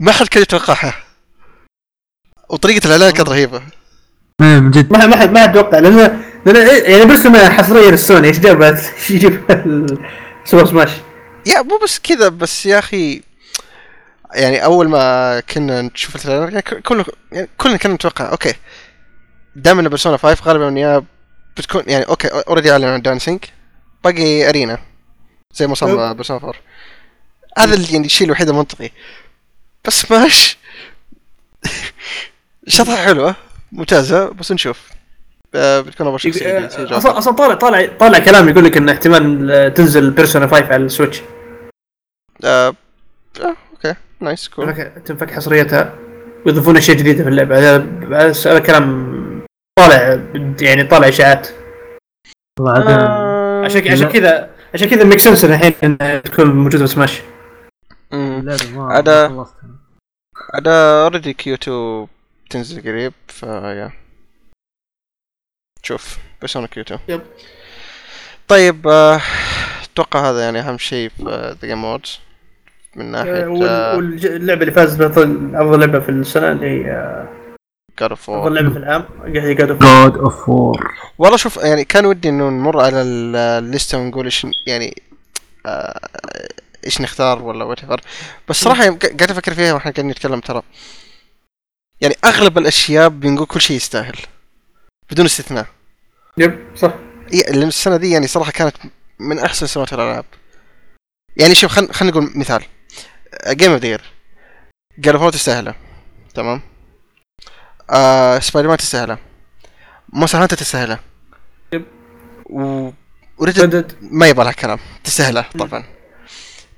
ما 0.00 0.12
حد 0.12 0.26
كان 0.26 0.42
يتوقعها. 0.42 0.94
وطريقة 2.48 2.86
الإعلان 2.86 3.10
كانت 3.10 3.28
رهيبة. 3.28 3.62
إيه 4.40 4.60
من 4.60 4.70
جد. 4.70 4.92
ما 4.92 5.06
ما 5.06 5.16
حد 5.16 5.30
ما 5.30 5.40
حد 5.40 5.52
توقع 5.52 5.78
لأن 5.78 6.24
لأن 6.46 6.84
يعني 6.92 7.04
بس 7.04 7.26
لما 7.26 7.50
حصريه 7.50 7.90
للسوني 7.90 8.28
إيش 8.28 8.38
جاب؟ 8.38 8.62
إيش 8.62 9.10
يجيب 9.10 9.44
Super 10.44 10.66
Smash 10.66 10.90
yeah 11.46 11.62
مو 11.62 11.78
بس 11.82 11.98
كذا 11.98 12.28
بس 12.28 12.66
يا 12.66 12.78
أخي 12.78 13.22
يعني 14.34 14.64
أول 14.64 14.88
ما 14.88 15.40
كنا 15.40 15.82
نشوف 15.82 16.26
الإعلان 16.26 16.48
يعني 16.48 16.62
ك- 16.62 16.74
كلنا 16.82 17.04
يعني 17.32 17.48
كلنا 17.58 17.76
كنا 17.76 17.94
نتوقع 17.94 18.30
okay. 18.32 18.54
دائما 19.56 19.82
Persona 19.88 20.16
5 20.16 20.42
غالبا 20.44 20.80
يا 20.80 21.04
بتكون 21.56 21.82
يعني 21.86 22.04
okay 22.04 22.28
already 22.28 22.72
أعلن 22.72 22.84
عن 22.84 23.02
Dancing 23.02 23.44
باقي 24.04 24.48
Arena. 24.48 24.78
زي 25.54 25.66
ما 25.66 25.74
صار 25.74 26.12
Persona 26.12 26.38
4 26.40 26.54
هذا 27.58 27.74
اللي 27.74 27.92
يعني 27.92 28.06
الشيء 28.06 28.26
الوحيد 28.26 28.48
المنطقي. 28.48 28.90
بس 29.84 29.92
سماش 30.02 30.58
شطحة 32.68 32.96
حلوة 32.96 33.34
ممتازة 33.72 34.28
بس 34.28 34.52
نشوف. 34.52 34.88
آه، 35.54 35.80
بتكون 35.80 36.18
شخصية 36.18 36.68
DLC 36.68 36.78
جوكر. 36.80 36.96
أصلا 36.96 37.18
أصلا 37.18 37.34
طالع 37.34 37.54
طالع 37.54 37.86
طالع 38.00 38.18
كلام 38.18 38.48
يقول 38.48 38.64
لك 38.64 38.76
إن 38.76 38.88
احتمال 38.88 39.74
تنزل 39.74 40.10
Persona 40.10 40.46
5 40.46 40.64
على 40.72 40.76
ال 40.76 40.82
Switch. 40.82 41.22
آه، 42.44 42.74
آه، 43.40 43.44
okay 43.46 43.56
nice 44.24 44.48
cool 44.48 44.74
تنفك- 45.04 45.30
حصريتها. 45.30 45.94
ويضيفون 46.46 46.76
أشياء 46.76 46.96
جديدة 46.96 47.22
في 47.24 47.28
اللعبة. 47.30 47.58
هذا 47.58 47.76
هذا 48.12 48.30
هذا 48.52 48.58
كلام 48.58 49.44
طالع 49.78 50.20
يعني 50.60 50.84
طالع 50.84 51.08
إشاعات. 51.08 51.48
آه، 52.60 53.64
عشان 53.64 53.88
عشان 53.92 54.08
كذا 54.08 54.50
عشان 54.74 54.88
كذا 54.88 55.04
make 55.04 55.18
sense 55.18 55.44
الحين 55.44 55.72
انها 55.84 56.18
تكون 56.18 56.46
موجودة 56.46 56.86
في 56.86 56.92
سماش 56.92 57.20
مم. 58.12 58.40
اللعبه 58.40 58.70
ما 58.78 58.98
هذا- 58.98 59.46
أنا 60.58 61.02
already 61.02 61.32
Q2 61.32 62.06
تنزل 62.50 62.82
قريب 62.82 63.12
ف 63.28 63.41
yeah 63.41 63.92
شوف 65.82 66.18
Persona 66.40 66.66
Q2 66.66 66.82
yep. 66.82 67.20
طيب 68.48 68.88
آه، 68.88 69.20
أتوقع 69.84 70.30
هذا 70.30 70.44
يعني 70.44 70.60
أهم 70.60 70.78
شيء 70.78 71.08
في 71.08 71.22
The 71.62 71.66
Game 71.68 71.84
Awards 71.84 72.20
من 72.96 73.10
ناحية 73.10 73.44
آه، 73.44 73.48
واللعبه 73.96 74.60
اللي 74.60 74.72
فازت 74.72 74.98
بافضل 74.98 75.56
أفضل 75.56 75.80
لعبة 75.80 76.00
في 76.00 76.08
السنة 76.08 76.52
اللي 76.52 76.66
هي 76.66 76.84
God 78.00 78.10
of 78.10 78.30
أفضل 78.30 78.54
لعبة 78.54 78.70
في 78.70 78.76
العام 78.76 79.04
هي 79.24 79.54
God 79.54 79.70
of 79.70 80.48
War 80.48 80.94
والله 81.18 81.36
شوف 81.36 81.56
يعني 81.56 81.84
كان 81.84 82.06
ودي 82.06 82.28
إنه 82.28 82.48
نمر 82.50 82.80
على 82.80 83.02
ال- 83.02 83.36
الليستة 83.36 83.98
ونقول 83.98 84.24
إيش 84.24 84.46
يعني 84.66 85.02
آه، 85.66 86.00
إيش 86.86 87.00
نختار 87.00 87.42
ولا 87.42 87.64
what 87.64 87.78
بس 88.48 88.56
صراحة 88.56 88.82
قاعد 88.84 89.30
أفكر 89.30 89.54
فيها 89.54 89.72
وإحنا 89.74 89.90
قاعدين 89.92 90.10
نتكلم 90.10 90.40
ترى. 90.40 90.62
يعني 92.00 92.14
أغلب 92.24 92.58
الأشياء 92.58 93.08
بنقول 93.08 93.46
كل 93.46 93.60
شيء 93.60 93.76
يستاهل 93.76 94.16
بدون 95.10 95.24
استثناء. 95.24 95.66
yep 96.38 96.58
صح. 96.76 96.94
إيه، 97.32 97.50
السنة 97.50 97.96
دي 97.96 98.10
يعني 98.10 98.26
صراحة 98.26 98.52
كانت 98.52 98.76
من 99.18 99.38
أحسن 99.38 99.66
سنوات 99.66 99.92
الألعاب. 99.92 100.24
يعني 101.36 101.54
شوف 101.54 101.72
خلينا 101.72 101.92
خلينا 101.92 102.16
نقول 102.16 102.30
مثال. 102.34 102.62
Game 103.48 103.72
of 103.72 103.80
the 103.80 103.89
Year 103.89 104.02
God 104.98 105.14
of 105.14 105.32
تستاهله 105.34 105.74
تمام؟ 106.34 106.60
آه 107.90 108.38
سبايدر 108.38 108.68
مان 108.68 108.78
تستاهله 108.78 109.18
Monster 110.08 110.42
Hunter 110.42 110.56
تستاهله 110.56 110.98
yep. 111.72 111.84
و 112.46 112.90
و 113.38 113.43
Red 113.43 113.60
Dead 113.60 113.92
ما 114.00 114.28
يبغى 114.28 114.44
لها 114.44 114.52
كلام. 114.52 114.78
تستاهلها 115.04 115.50
طبعا. 115.58 115.84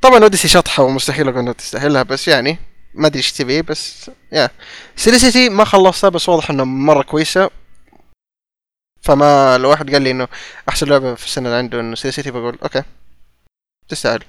طبعا 0.03 0.23
Odyssey 0.23 0.49
شطحة 0.49 0.83
ومستحيل 0.83 1.29
أقول 1.29 1.39
انه 1.41 1.53
تستاهلها 1.53 2.03
بس 2.03 2.29
يعني 2.29 2.59
ما 2.95 3.07
أدري 3.07 3.19
إيش 3.19 3.33
تبي 3.33 3.63
بس 3.63 4.11
yeah 4.33 4.51
Celeste 4.97 5.49
ما 5.49 5.65
خلصتها 5.65 6.11
بس 6.11 6.29
واضح 6.29 6.51
انه 6.51 6.65
مرة 6.65 7.03
كويسة. 7.03 7.51
فما 9.03 9.59
لو 9.59 9.71
واحد 9.71 9.91
قال 9.93 10.03
لي 10.03 10.11
إنه 10.11 10.29
أحسن 10.69 10.89
لعبة 10.89 11.15
في 11.15 11.27
السنة 11.27 11.47
اللي 11.47 11.59
عنده 11.59 11.81
إنه 11.81 11.95
Celeste 11.95 12.31
بقول 12.31 12.59
okay. 12.63 12.83
تستاهل. 13.89 14.23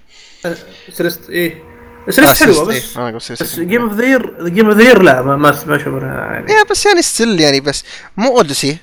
Celeste 0.92 1.30
إيه؟ 1.30 1.64
Celeste 2.10 2.44
حلوة 2.44 2.66
بس 2.66 2.98
أنا 2.98 3.10
أقول 3.10 3.18
بس 3.18 3.60
Game 3.60 3.82
of 3.82 3.94
the 3.94 4.17
Year 4.17 4.48
Game 4.48 4.70
of 4.70 4.78
the 4.78 4.88
Year 4.88 5.02
لا 5.02 5.22
ما 5.22 5.36
ما 5.36 5.64
ما 5.68 5.76
أشوف 5.76 5.88
انها 5.88 6.34
يعني 6.34 6.52
yeah 6.52 6.64
بس 6.72 6.86
يعني 6.86 7.02
still 7.02 7.40
يعني 7.40 7.60
بس 7.60 7.84
مو 8.18 8.38
Odyssey 8.38 8.78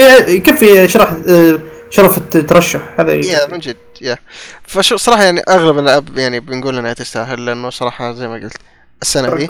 إيه، 0.00 0.28
يكفي 0.28 0.88
شرح 0.88 1.12
آه، 1.28 1.58
شرف 1.90 2.18
الترشح؟ 2.18 2.94
هذا 3.00 3.14
yeah 3.14 3.46
من 3.46 3.58
جد 3.58 3.76
يا. 4.00 4.18
فشو 4.62 4.96
صراحة 4.96 5.22
يعني 5.22 5.40
أغلب 5.48 5.78
الألعاب 5.78 6.18
يعني 6.18 6.40
بنقول 6.40 6.78
إنها 6.78 6.92
تستاهل 6.92 7.44
لأنه 7.46 7.70
صراحة 7.70 8.12
زي 8.12 8.28
ما 8.28 8.34
قلت 8.34 8.56
السنة 9.02 9.36
دي. 9.36 9.46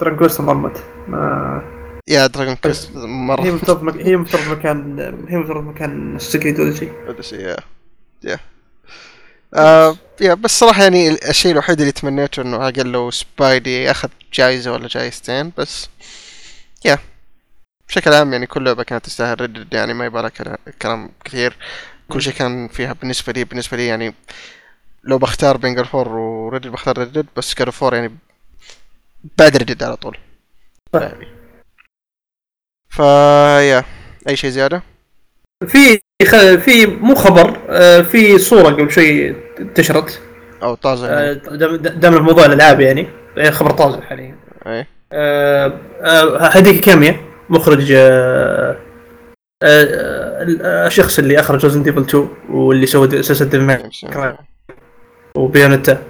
دران 0.00 0.16
كويست 0.16 0.40
مرمت. 0.40 0.84
ما 1.08 1.62
يا 2.08 2.26
دراجون 2.26 2.54
كويست 2.54 2.90
مره 2.96 3.42
هي 3.42 3.50
مفترض 3.50 3.82
مك... 3.82 3.96
هي 3.96 4.16
مفترض 4.16 4.48
مكان 4.48 4.98
هي 5.28 5.36
مفترض 5.36 5.64
مكان 5.64 6.18
سكريت 6.18 6.60
ولا 6.60 6.74
شيء 6.74 6.92
اوديسي 7.06 7.36
يا. 7.36 7.56
يا 8.24 8.38
آه 9.54 9.96
يا 10.20 10.34
بس 10.34 10.58
صراحة 10.58 10.82
يعني 10.82 11.08
الشيء 11.30 11.52
الوحيد 11.52 11.80
اللي 11.80 11.92
تمنيته 11.92 12.42
إنه 12.42 12.56
أقل 12.68 12.86
لو 12.92 13.10
سبايدي 13.10 13.90
أخذ 13.90 14.08
جايزة 14.32 14.72
ولا 14.72 14.88
جايزتين 14.88 15.52
بس 15.58 15.88
يا 16.84 16.98
بشكل 17.88 18.12
عام 18.14 18.32
يعني 18.32 18.46
كل 18.46 18.64
لعبة 18.64 18.82
كانت 18.82 19.04
تستاهل 19.04 19.40
ردد 19.40 19.74
يعني 19.74 19.94
ما 19.94 20.04
يبغى 20.06 20.30
كلا- 20.30 20.58
كلام 20.82 21.10
كثير 21.24 21.56
كل 22.08 22.22
شيء 22.22 22.32
كان 22.32 22.68
فيها 22.68 22.92
بالنسبة 22.92 23.32
لي 23.32 23.44
بالنسبة 23.44 23.76
لي 23.76 23.86
يعني 23.86 24.14
لو 25.04 25.18
بختار 25.18 25.56
بين 25.56 25.74
God 25.74 25.84
of 25.84 25.94
War 25.94 26.08
و 26.08 26.15
Red 26.15 26.37
Dead 26.37 26.66
بختار 26.68 26.98
Red 26.98 27.10
Dead 27.10 27.26
بس 27.36 27.54
God 27.58 27.70
of 27.70 27.80
War 27.80 27.94
يعني 27.94 28.16
بعد 29.38 29.56
Red 29.56 29.67
Dead 29.67 29.82
على 29.82 29.96
طول 29.96 30.18
صح. 30.94 31.00
يعني 31.02 31.26
ف 32.90 33.09
yeah 33.09 33.84
أي 34.28 34.36
شيء 34.36 34.50
زيادة؟ 34.50 34.82
في 35.66 36.00
خ... 36.24 36.36
في 36.36 36.86
مو 36.86 37.14
خبر 37.14 37.56
آه، 37.68 38.00
في 38.00 38.38
صورة 38.38 38.68
قبل 38.68 38.90
شوي 38.90 39.34
انتشرت. 39.60 40.20
أو 40.62 40.74
طازة. 40.74 41.08
آه، 41.08 41.20
يعني. 41.20 41.34
دام 41.58 41.76
دام 41.76 42.12
في 42.12 42.20
موضوع 42.20 42.46
الالعاب 42.46 42.80
يعني 42.80 43.08
خبر 43.50 43.70
طازج 43.70 44.00
حاليا 44.00 44.36
أي. 44.66 44.86
آه، 45.12 45.72
آه، 46.02 46.46
هديك 46.46 46.84
كاميا 46.84 47.16
مخرج 47.50 47.92
الشخص 50.86 51.18
اللي 51.18 51.40
أخرج 51.40 51.64
Resident 51.64 51.86
Evil 51.86 52.00
2 52.00 52.28
واللي 52.50 52.86
سوى 52.86 53.22
سلسله 53.22 53.48
Devil 53.48 54.34
و 55.36 55.43
Bayonetta 55.43 56.02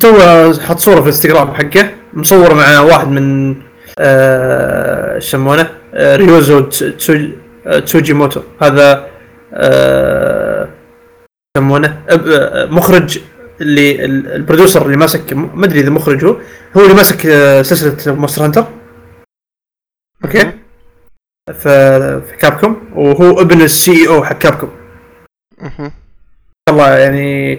تو 0.00 0.12
حط 0.60 0.78
صورة 0.78 0.94
في 0.96 1.00
الانستغرام 1.00 1.54
حقه 1.54 1.90
مصور 2.12 2.54
مع 2.54 2.80
واحد 2.80 3.08
من 3.08 3.56
إيش 4.00 5.24
يسمونه؟ 5.24 5.70
Ryozo 5.96 6.70
Tsu- 6.70 7.30
آه، 7.66 7.78
Tsujimoto 7.78 8.42
هذا 8.62 9.10
آه، 9.54 10.68
يسمونه 11.56 12.02
آه، 12.08 12.66
مخرج 12.66 13.18
اللي 13.60 14.04
ال- 14.04 14.32
ال 14.32 14.38
producer 14.38 14.86
اللي 14.86 14.96
ماسك 14.96 15.32
ما 15.32 15.64
ادري 15.66 15.80
إذا 15.80 15.90
مخرج 15.90 16.24
هو 16.24 16.36
هو 16.76 16.82
اللي 16.82 16.94
ماسك 16.94 17.26
آه، 17.26 17.62
سلسلة 17.62 18.14
Monster 18.14 18.44
Hunter. 18.44 18.66
okay؟ 20.24 20.50
في 21.62 22.20
Capcom. 22.38 22.90
وهو 22.94 23.40
ابن 23.40 23.60
ال 23.62 24.08
CEO 24.08 24.24
حق 24.24 24.38
Capcom. 24.38 24.70
والله 26.68 26.98
يعني 26.98 27.56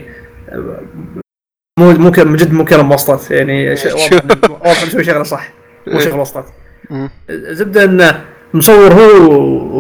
مو 1.80 1.92
مو 1.92 2.12
من 2.26 2.36
جد 2.36 2.54
مو 2.54 2.66
كلام 2.66 2.92
واسطات 2.92 3.32
يعني 3.32 3.76
ش- 3.76 3.86
واضح 3.86 4.84
مسوي 4.88 5.04
شغلة 5.04 5.24
صح. 5.24 5.54
مو 5.88 6.00
شغلة 6.00 6.16
واسطات 6.16 6.46
مم. 6.90 7.10
زبدة 7.30 7.84
انه 7.84 8.26
مصور 8.54 8.94
هو 8.94 9.32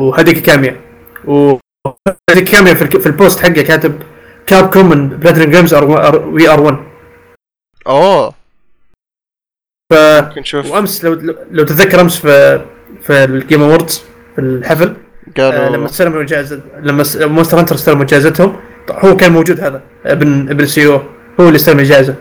و 0.07 0.12
Hideki 0.12 0.37
Kamiya 0.37 0.81
و 1.25 1.43
Hideki 1.43 2.49
Kamiya 2.51 2.73
في, 2.73 3.05
ال 3.05 3.12
post 3.12 3.39
حقه 3.39 3.61
كاتب 3.61 4.01
Capcom 4.47 4.89
and 4.89 5.09
Platinum 5.09 5.51
Games 5.51 5.73
we 5.73 6.49
are 6.49 6.61
1 6.61 6.77
أوه 7.87 8.33
ف 9.93 9.95
وأمس 10.53 11.05
لو 11.05 11.13
لو 11.51 11.63
تتذكر 11.63 12.01
أمس 12.01 12.17
في 12.19 12.65
في 13.01 13.23
ال 13.23 13.31
Game 13.31 13.61
Awards 13.61 14.03
في 14.35 14.41
الحفل 14.41 14.95
آه، 15.39 15.51
قالوا 15.51 15.75
لما 15.75 15.85
استلموا 15.85 16.23
جائزه 16.23 16.61
لما 16.81 17.03
Monster 17.17 17.59
Hunter 17.59 17.75
استلموا 17.75 18.05
جائزتهم 18.05 18.55
هو 18.91 19.17
كان 19.17 19.31
موجود 19.31 19.59
هذا 19.59 19.81
ابن 20.05 20.49
ابن 20.49 20.63
ال 20.63 20.87
CEO 20.87 21.01
هو 21.39 21.47
اللي 21.47 21.55
استلم 21.55 21.79
الجائزة. 21.79 22.15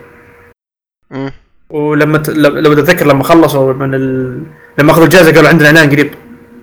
ولما 1.70 2.18
ت... 2.18 2.28
لو 2.28 2.74
تتذكر 2.74 3.06
لما 3.06 3.24
خلصوا 3.24 3.72
من 3.72 3.94
ال... 3.94 4.42
لما 4.78 4.92
أخذوا 4.92 5.04
الجائزة 5.04 5.34
قالوا 5.34 5.48
عندنا 5.48 5.68
اعلان 5.68 5.90
قريب 5.90 6.14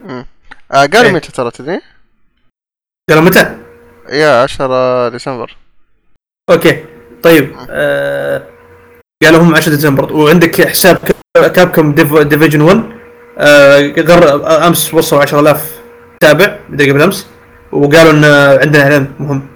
مم. 0.06 0.26
آه 0.72 0.86
قالوا 0.86 1.10
إيه. 1.10 1.12
متى 1.12 1.32
ترى 1.32 1.52
تدري؟ 1.52 1.82
قالوا 3.10 3.24
متى؟ 3.24 3.58
يا 4.10 4.44
10 4.44 5.10
ديسمبر 5.10 5.58
okay 6.50 6.86
طيب 7.24 7.56
آه... 7.70 8.48
قالوا 9.24 9.42
هم 9.42 9.56
10 9.56 9.76
ديسمبر 9.76 10.14
وعندك 10.14 10.68
حساب 10.68 10.98
كابكوم 11.56 11.94
Dev... 11.94 12.18
Division 12.18 12.62
1 12.62 12.84
آه... 13.38 13.94
غر... 14.00 14.48
أمس 14.68 14.94
وصلوا 14.94 15.22
10000 15.22 15.82
تابع 16.22 16.60
مدري 16.70 16.92
قبل 16.92 17.02
أمس 17.02 17.28
وقالوا 17.72 18.12
إن 18.12 18.24
عندنا 18.62 18.84
إعلان 18.84 19.14
مهم 19.20 19.48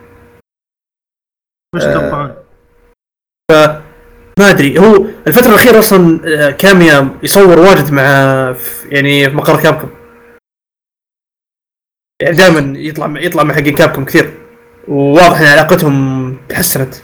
وش 1.76 1.84
آه، 1.84 1.94
تتوقعون؟ 1.94 2.36
ما 4.38 4.50
أدري 4.50 4.80
هو 4.80 5.06
الفترة 5.28 5.50
الأخيرة 5.50 5.80
أصلا 5.80 6.22
آه، 6.26 6.52
Kamiya 6.52 7.18
يصور 7.24 7.60
واجد 7.60 7.92
مع 7.92 8.02
يعني 8.86 9.30
في 9.30 9.36
مقر 9.36 9.62
كابكوم 9.64 9.90
يعني 12.22 12.36
دائما 12.38 12.80
يطلع 12.80 13.14
يطلع 13.22 13.44
مع 13.44 13.54
حقين 13.54 13.76
كابكوم 13.76 14.06
كثير 14.06 14.34
وواضح 14.88 15.40
إن 15.42 15.46
علاقتهم 15.48 16.38
تحسنت 16.50 16.96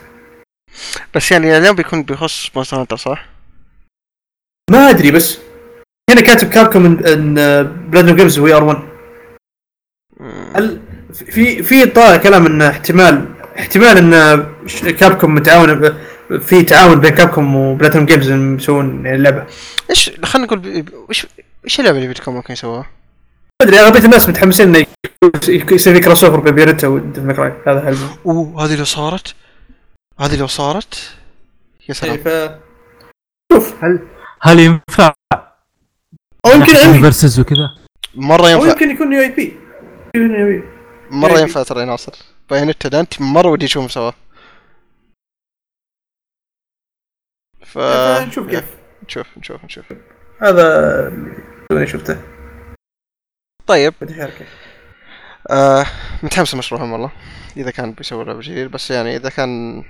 بس 1.16 1.32
يعني 1.32 1.58
اليوم 1.58 1.76
بيكون 1.76 2.04
بيخص 2.04 2.50
Monster 2.56 2.78
Hunter 2.82 2.96
صح؟ 2.98 3.26
ما 4.72 4.90
أدري 4.90 5.12
بس 5.12 5.38
هنا 6.10 6.22
كاتب 6.22 6.50
كابكوم 6.50 6.86
إن, 6.86 7.06
إن 7.08 7.64
Platinum 7.90 8.16
Games 8.16 8.40
we 8.40 8.54
are 8.54 8.64
1 8.64 8.80
مم. 10.20 10.54
هل 10.56 10.82
في 11.14 11.64
في 11.64 11.86
طالع 11.86 12.18
كلام 12.18 12.46
ان 12.46 12.62
احتمال 12.62 13.26
احتمال 13.60 13.98
إن 13.98 14.46
ش- 14.68 14.84
كابكوم 14.86 15.36
متعاون 15.36 15.70
في 16.42 16.64
تعاون 16.64 17.00
بين 17.00 17.12
كابكوم 17.12 17.56
و 17.56 17.61
Platinum 17.61 18.06
Games 18.06 18.32
يسوون 18.32 19.06
يعني 19.06 19.18
اللعبة. 19.18 19.46
إيش 19.90 20.12
خلينا 20.24 20.48
نقول 20.48 20.86
وش 21.10 21.28
إيش 21.66 21.80
اللعبة 21.80 21.98
اللي 21.98 22.10
بتكون 22.10 22.34
ممكن 22.34 22.54
يسووها؟ 22.54 22.90
ما 23.62 23.68
أدري 23.68 23.80
أغلبية 23.80 24.06
الناس 24.06 24.30
متحمسين 24.30 24.76
إنه 24.76 24.86
يصير 25.48 25.94
في 25.94 26.00
crossover 26.00 26.40
بين 26.40 26.56
Bayonetta 26.56 26.88
و 26.88 26.94
Devil 26.94 27.24
May 27.24 27.39
Cry 27.39 27.54
هذا 27.68 27.86
حلو. 27.86 27.98
أوه 28.26 28.66
هذه 28.66 28.76
لو 28.76 28.84
صارت؟ 28.84 29.36
هذه 30.20 30.40
لو 30.40 30.48
صارت؟ 30.48 31.16
يا 31.90 31.94
سلام. 31.94 32.18
ف 32.18 32.28
شوف 33.54 33.84
هل 33.84 34.00
هل 34.42 34.60
ينفع 34.60 35.14
أو 36.46 36.52
يمكن 36.52 36.76
إنمي. 36.76 37.00
versus 37.00 37.40
وكذا؟ 37.40 37.76
مرة 38.16 38.42
أو 38.42 38.48
ينفع 38.48 38.72
يمكن 38.72 38.92
يكون 38.92 39.14
يو 39.14 39.22
إي 39.22 39.30
بي. 39.30 39.54
مرة 41.12 41.40
ينفع 41.40 41.64
ترى 41.64 41.80
يا 41.80 41.86
ناصر. 41.86 42.14
Bayonetta 42.50 42.90
و 42.90 43.00
Dante 43.00 43.22
مرة 43.22 43.50
ودي 43.50 43.66
اشوفهم 43.66 43.90
سوا. 43.90 44.12
ف 47.74 47.78
نشوف 48.28 48.50
كيف. 48.50 48.78
نشوف 49.04 49.38
نشوف 49.38 49.66
نشوف. 49.66 49.86
هذا 50.42 51.08
اللي 51.72 51.88
شفته. 51.88 52.22
طيب. 53.68 53.94
آه 55.52 55.86
متحمس 56.24 56.54
لمشروعهم 56.56 56.92
والله. 56.92 57.12
إذا 57.58 57.72
كان 57.72 57.92
بيسوي 57.92 58.26
لعبة 58.26 58.42
جديد 58.42 58.72
بس 58.72 58.92
يعني 58.92 59.16
إذا 59.16 59.30
كان 59.30 59.84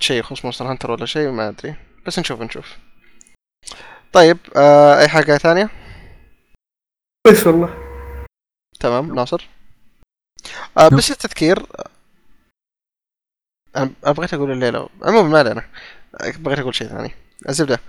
شيء 0.00 0.20
يخص 0.20 0.44
Monster 0.44 0.70
Hunter 0.70 0.90
ولا 0.90 1.06
شيء 1.06 1.30
ما 1.30 1.48
أدري. 1.48 1.76
بس 2.06 2.18
نشوف 2.18 2.40
نشوف. 2.42 2.78
طيب 4.12 4.38
آه 4.56 4.98
أي 4.98 5.08
حاجة 5.08 5.36
ثانية؟ 5.36 5.70
بس 7.26 7.46
والله. 7.46 7.74
تمام 8.80 9.14
ناصر. 9.14 9.48
آه. 10.78 10.88
بس 10.88 11.10
التذكير 11.10 11.66
أنا 13.76 13.92
بغيت 14.04 14.34
أقول 14.34 14.50
الليلة. 14.50 14.88
عموما 15.02 15.28
ما 15.28 15.38
علينا. 15.38 15.64
بغيت 16.38 16.58
أقول 16.58 16.74
شيء 16.74 16.88
ثاني. 16.88 17.14
الزبدة. 17.48 17.80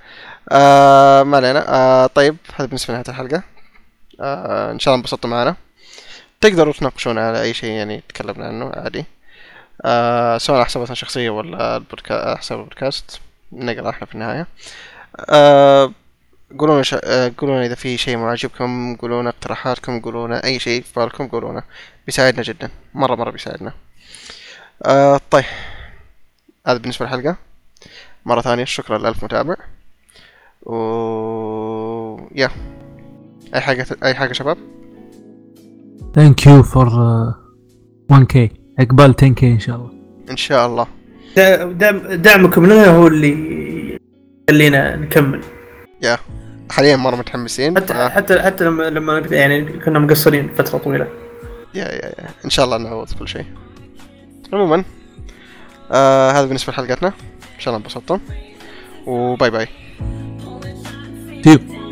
آه 0.52 1.23
ما 1.23 1.38
علينا. 1.38 1.65
آه 1.68 2.07
طيب 2.07 2.38
هذا 2.56 2.68
بالنسبة 2.68 2.93
لنهاية 2.93 3.10
الحلقة. 3.10 3.43
آه 4.22 4.72
إن 4.72 4.80
شاء 4.80 4.93
الله 4.93 5.02
انبسطتوا 5.02 5.30
معنا. 5.30 5.56
تقدروا 6.41 6.73
تناقشونا 6.73 7.27
على 7.27 7.41
أي 7.41 7.53
شيء 7.53 7.72
يعني 7.72 8.03
تكلمنا 8.10 8.47
عنه 8.47 8.72
عادي. 8.76 9.06
آه 9.85 10.38
سواء 10.38 10.57
على 10.57 10.65
حساباتنا 10.65 10.93
الشخصيه 10.93 11.30
ولا. 11.30 11.84
حساب 12.38 12.60
البودكاست. 12.60 13.19
نقرأ 13.52 13.89
إحنا 13.89 14.06
في 14.07 14.15
النهاية. 14.15 14.47
آه 15.30 15.91
قولونا 16.60 16.84
ش... 16.84 16.93
آه، 16.93 17.31
إذا 17.41 17.76
في 17.76 17.97
شيء 17.97 18.18
معجبكم. 18.18 18.95
قولونا 18.95 19.30
اقتراحاتكم. 19.30 20.02
قولونا 20.02 20.43
أي 20.43 20.60
شيء 20.60 20.81
في 20.81 20.99
بالكم 20.99 21.27
قولونا 21.27 21.64
بيساعدنا 22.06 22.43
جدا. 22.43 22.69
مرة 22.93 23.15
مرة 23.15 23.31
بيساعدنا. 23.31 23.73
آه 24.85 25.22
طيب. 25.31 25.45
هذا 26.68 26.77
بالنسبة 26.77 27.06
للحلقة. 27.06 27.35
مرة 28.26 28.41
ثانية. 28.41 28.64
شكرا 28.64 28.97
لألف 28.97 29.23
متابع. 29.23 29.56
و 30.61 30.76
يا 32.35 32.49
أي 33.56 33.61
حاجة 33.61 33.85
أي 34.03 34.15
حاجة 34.15 34.34
شباب؟ 34.34 34.57
thank 36.16 36.48
you 36.48 36.64
for 36.64 36.90
1K 38.14 38.38
عقبال 38.80 39.15
10K 39.22 39.43
إن 39.43 39.60
شاء 39.60 39.76
الله. 39.76 39.91
إن 40.30 40.38
شاء 40.38 40.68
الله. 40.68 40.88
دعمكم 42.15 42.65
لنا 42.65 42.88
هو 42.88 43.07
اللي 43.07 43.99
يخلينا 44.49 44.95
نكمل. 44.95 45.41
يا 46.02 46.18
حاليا 46.72 46.95
مرة 46.95 47.15
متحمسين. 47.15 47.77
حتى 47.77 47.93
آه. 47.93 48.10
حتى 48.10 48.41
حتى 48.41 48.64
لما 48.64 48.89
لما 48.89 49.19
يعني 49.19 49.80
كنا 49.80 49.99
مقصرين 49.99 50.49
فترة 50.56 50.77
طويلة. 50.77 51.07
يا 51.73 51.85
يا 51.85 52.06
يا 52.06 52.30
إن 52.45 52.49
شاء 52.49 52.65
الله 52.65 52.77
نعوض 52.77 53.07
كل 53.19 53.27
شيء. 53.27 53.45
عموما 54.53 54.84
آه 55.91 56.31
هذا 56.31 56.45
بالنسبة 56.45 56.73
لحلقتنا. 56.73 57.14
ان 57.56 57.60
شاء 57.60 57.73
الله 57.73 57.86
انبسطتم 57.86 58.19
وباي 59.06 59.49
باي 59.49 59.68
See 61.45 61.53
you. 61.53 61.85